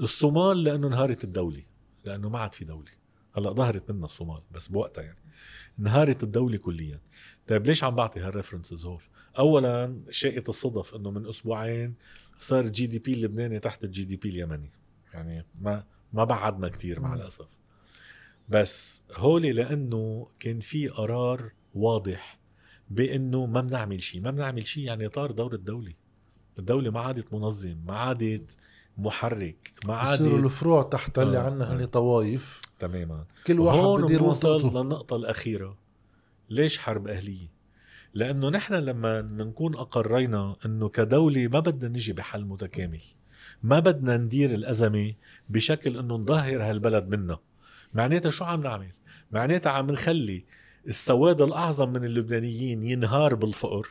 الصومال 0.00 0.64
لأنه 0.64 0.86
انهارت 0.86 1.24
الدولة. 1.24 1.62
لأنه 2.08 2.28
ما 2.28 2.38
عاد 2.38 2.54
في 2.54 2.64
دولة. 2.64 2.90
هلأ 3.36 3.52
ظهرت 3.52 3.90
منا 3.90 4.04
الصومال 4.04 4.42
بس 4.50 4.68
بوقتها 4.68 5.04
يعني. 5.04 5.18
انهارت 5.78 6.22
الدولة 6.22 6.56
كليا. 6.56 7.00
طيب 7.46 7.66
ليش 7.66 7.84
عم 7.84 7.94
بعطي 7.94 8.20
هال 8.20 8.31
references 8.31 8.86
هول؟ 8.86 9.02
اولا 9.38 10.00
شاءت 10.10 10.44
الصدف 10.48 10.94
إنه 10.94 11.10
من 11.10 11.26
أسبوعين 11.26 11.94
صار 12.40 12.64
ال 12.64 12.86
GDP 12.86 13.12
اللبناني 13.12 13.58
تحت 13.58 13.84
ال 13.84 14.04
GDP 14.04 14.28
اليمني. 14.28 14.70
يعني 15.14 15.46
ما 15.60 15.84
ما 16.12 16.24
بعدنا 16.24 16.68
كتير 16.68 17.00
مع. 17.00 17.14
الأسف. 17.14 17.48
بس 18.48 19.02
هولي 19.14 19.52
لأنه 19.52 20.28
كان 20.38 20.60
في 20.60 20.88
قرار 20.88 21.52
واضح 21.74 22.38
بإنه 22.90 23.46
ما 23.46 23.60
بنعمل 23.60 24.02
شيء. 24.02 24.20
ما 24.20 24.30
بنعمل 24.30 24.66
شيء 24.66 24.84
يعني 24.84 25.08
طار 25.08 25.30
دور 25.30 25.54
الدولة. 25.54 25.92
الدولة 26.58 26.90
ما 26.90 27.00
عادت 27.00 27.32
منظم 27.34 27.76
ما 27.86 27.96
عادت 27.96 28.56
محرك 28.98 29.72
ما 29.86 29.94
عادت 29.94 30.20
الفروع 30.20 30.82
تحت 30.82 31.18
اللي 31.18 31.38
آه، 31.38 31.40
عنا 31.40 31.70
آه. 31.70 31.76
هني 31.76 31.86
طوايف 31.86 32.60
تماما. 32.78 33.24
كل 33.46 33.60
واحد 33.60 33.78
هون 33.78 34.02
بدير 34.02 34.22
منطقته 34.22 34.82
للنقطة 34.82 35.16
الأخيرة. 35.16 35.76
ليش 36.50 36.78
حرب 36.78 37.08
أهلية؟ 37.08 37.48
لأنه 38.14 38.48
نحن 38.48 38.74
لما 38.74 39.20
نكون 39.20 39.74
أقرينا 39.74 40.56
أنه 40.66 40.88
كدولة 40.88 41.48
ما 41.48 41.60
بدنا 41.60 41.88
نجي 41.88 42.12
بحل 42.12 42.44
متكامل. 42.44 43.02
ما 43.62 43.78
بدنا 43.78 44.16
ندير 44.16 44.54
الأزمة 44.54 45.14
بشكل 45.48 45.98
أنه 45.98 46.14
نظهر 46.14 46.62
هالبلد 46.62 47.08
منا. 47.08 47.38
معناتها 47.94 48.30
شو 48.30 48.44
عم 48.44 48.62
نعمل؟ 48.62 48.92
معناتها 49.32 49.72
عم 49.72 49.90
نخلي 49.90 50.44
السواد 50.88 51.40
الأعظم 51.40 51.88
من 51.88 52.04
اللبنانيين 52.04 52.82
ينهار 52.82 53.34
بالفقر 53.34 53.88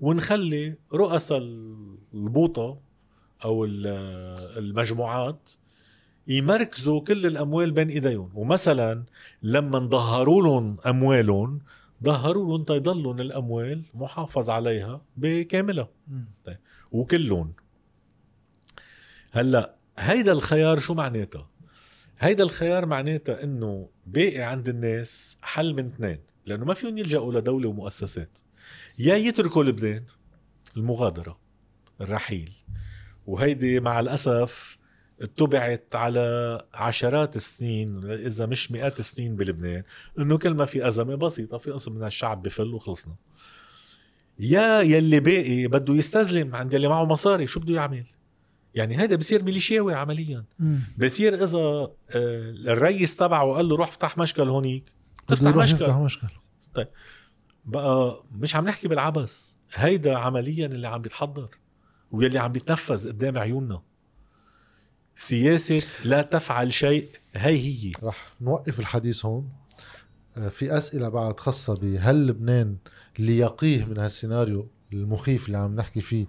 ونخلي 0.00 0.74
رؤساء 0.92 1.38
البوطة 2.14 2.78
أو 3.44 3.64
المجموعات 3.64 5.52
يمركزوا 6.28 7.00
كل 7.00 7.26
الأموال 7.26 7.70
بين 7.70 7.88
إيديهم. 7.88 8.30
ومثلا 8.34 9.04
لما 9.42 9.78
ظهروا 9.78 10.42
لهم 10.42 10.76
أموالهم 10.86 11.60
ظهروا 12.04 12.48
لهم 12.48 12.64
تيضلهم 12.64 13.20
الأموال 13.20 13.82
محافظ 13.94 14.50
عليها 14.50 15.00
بكاملها. 15.16 15.88
طيب. 16.44 16.58
وكلهم. 16.92 17.52
هلأ 19.32 19.74
هيدا 19.98 20.32
الخيار 20.32 20.78
شو 20.78 20.94
معناتها؟ 20.94 21.48
هيدا 22.18 22.44
الخيار 22.44 22.86
معناتها 22.86 23.42
إنه 23.44 23.88
باقي 24.06 24.40
عند 24.40 24.68
الناس 24.68 25.38
حل 25.42 25.74
من 25.74 25.86
اثنين 25.86 26.18
لأنه 26.46 26.64
ما 26.64 26.74
فيهم 26.74 26.98
يلجأوا 26.98 27.32
لدولة 27.32 27.68
ومؤسسات. 27.68 28.38
يا 28.98 29.16
يتركوا 29.16 29.64
لبنان 29.64 30.04
المغادرة 30.76 31.38
الرحيل. 32.00 32.52
وهيدي 33.26 33.80
مع 33.80 34.00
الأسف 34.00 34.78
اتبعت 35.22 35.94
على 35.94 36.60
عشرات 36.74 37.36
السنين 37.36 38.10
إذا 38.10 38.46
مش 38.46 38.72
مئات 38.72 39.00
السنين 39.00 39.36
بلبنان 39.36 39.82
إنه 40.18 40.38
كل 40.38 40.54
ما 40.54 40.64
في 40.64 40.88
أزمة 40.88 41.14
بسيطة 41.14 41.58
في 41.58 41.70
قسم 41.70 41.92
من 41.92 42.04
الشعب 42.04 42.42
بفل 42.42 42.74
وخلصنا. 42.74 43.14
يا 44.40 44.80
يلي 44.80 45.20
باقي 45.20 45.66
بده 45.66 45.94
يستسلم 45.94 46.54
عند 46.54 46.72
يلي 46.72 46.88
معه 46.88 47.04
مصاري 47.04 47.46
شو 47.46 47.60
بده 47.60 47.74
يعمل؟ 47.74 48.04
يعني 48.74 49.00
هيدا 49.00 49.16
بصير 49.16 49.42
ميليشياوي 49.42 49.94
عمليا. 49.94 50.44
بصير 50.98 51.44
إذا 51.44 51.58
آه، 51.58 51.90
الرئيس 52.66 53.16
تبعه 53.16 53.52
قال 53.52 53.68
له 53.68 53.76
روح 53.76 53.88
افتح 53.88 54.18
مشكل 54.18 54.48
هونيك 54.48 54.84
تفتح 55.28 55.56
مشكل. 55.56 55.92
مشكل. 55.92 56.26
طيب 56.74 56.88
بقى 57.64 58.22
مش 58.32 58.56
عم 58.56 58.64
نحكي 58.64 58.88
بالعبس 58.88 59.56
هيدا 59.74 60.18
عمليا 60.18 60.66
اللي 60.66 60.88
عم 60.88 61.02
بيتحضر. 61.02 61.48
واللي 62.14 62.38
عم 62.38 62.52
بيتنفذ 62.52 63.08
قدام 63.08 63.38
عيوننا. 63.38 63.82
سياسة 65.16 65.82
لا 66.04 66.22
تفعل 66.22 66.72
شيء 66.72 67.08
هي 67.34 67.56
هي 67.56 67.92
رح 68.02 68.34
نوقف 68.40 68.80
الحديث 68.80 69.24
هون. 69.24 69.48
آه، 70.36 70.48
في 70.48 70.78
أسئلة 70.78 71.08
بعد 71.08 71.40
خاصة 71.40 71.74
بهل 71.76 72.26
لبنان 72.26 72.76
ليقيه 73.18 73.84
من 73.84 73.98
هالسيناريو 73.98 74.68
المخيف 74.92 75.46
اللي 75.46 75.58
عم 75.58 75.76
نحكي 75.76 76.00
فيه 76.00 76.26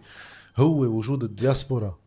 هو 0.57 0.79
وجود 0.79 1.23
الدياسبورا 1.23 1.99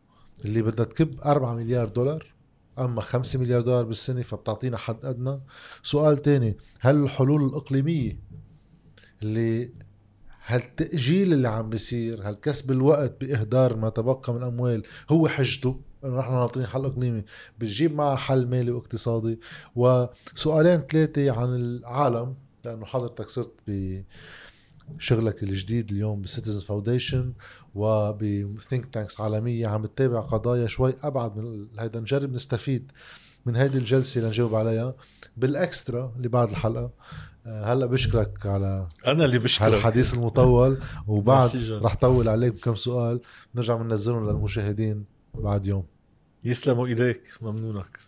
اللي 0.45 0.61
بدها 0.61 0.85
تكب 0.85 1.19
4 1.21 1.55
مليار 1.55 1.87
دولار 1.87 2.33
أما 2.79 3.01
5 3.01 3.39
مليار 3.39 3.61
دولار 3.61 3.83
بالسنة 3.83 4.21
فبتعطينا 4.21 4.77
حد 4.77 5.05
أدنى. 5.05 5.39
سؤال 5.83 6.17
تاني 6.17 6.57
هل 6.79 7.03
الحلول 7.03 7.45
الإقليمية 7.45 8.19
اللي 9.23 9.71
هالتأجيل 10.45 11.33
اللي 11.33 11.47
عم 11.47 11.69
بيصير 11.69 12.29
هالكسب 12.29 12.71
الوقت 12.71 13.21
بإهدار 13.21 13.75
ما 13.75 13.89
تبقى 13.89 14.33
من 14.33 14.43
أموال 14.43 14.83
هو 15.09 15.27
حجته؟ 15.27 15.79
إنه 16.05 16.17
نحن 16.17 16.31
ناطرين 16.31 16.67
حل 16.67 16.85
إقليمي. 16.85 17.23
بتجيب 17.59 17.95
معها 17.95 18.15
حل 18.15 18.47
مالي 18.47 18.71
واقتصادي. 18.71 19.39
وسؤالين 19.75 20.81
ثلاثة 20.81 21.31
عن 21.31 21.55
العالم 21.55 22.35
لأنه 22.65 22.85
حضرتك 22.85 23.29
صرت 23.29 23.51
بشغلك 24.97 25.43
الجديد 25.43 25.91
اليوم 25.91 26.21
ب 26.21 26.26
Citizen 26.26 26.59
Foundation 26.59 27.33
وب 27.75 28.06
think 28.06 28.85
tanks 28.85 29.21
عالمية. 29.21 29.67
عم 29.67 29.85
تتابع 29.85 30.19
قضايا 30.19 30.67
شوي 30.67 30.93
أبعد 31.03 31.37
من 31.37 31.67
هيدا 31.79 31.99
نجرب 31.99 32.33
نستفيد 32.33 32.91
من 33.45 33.55
هيدي 33.55 33.77
الجلسة 33.77 34.21
لنجاوب 34.21 34.55
عليها. 34.55 34.95
بال 35.37 35.59
extra 35.59 36.13
اللي 36.17 36.27
بعد 36.27 36.49
الحلقة 36.49 36.91
هلا 37.49 37.85
بشكرك 37.85 38.45
على 38.45 38.87
أنا 39.07 39.25
اللي 39.25 39.39
بشكرك. 39.39 39.73
الحديث 39.73 40.13
المطول 40.13 40.79
وبعد 41.07 41.49
رح 41.71 41.95
طول 41.95 42.29
عليك 42.29 42.53
بكم 42.53 42.75
سؤال. 42.75 43.21
نرجع 43.55 43.75
بننزلهم 43.75 44.29
للمشاهدين 44.29 45.05
بعد 45.33 45.67
يوم. 45.67 45.83
يسلموا 46.43 46.87
ايديك 46.87 47.21
ممنونك. 47.41 47.99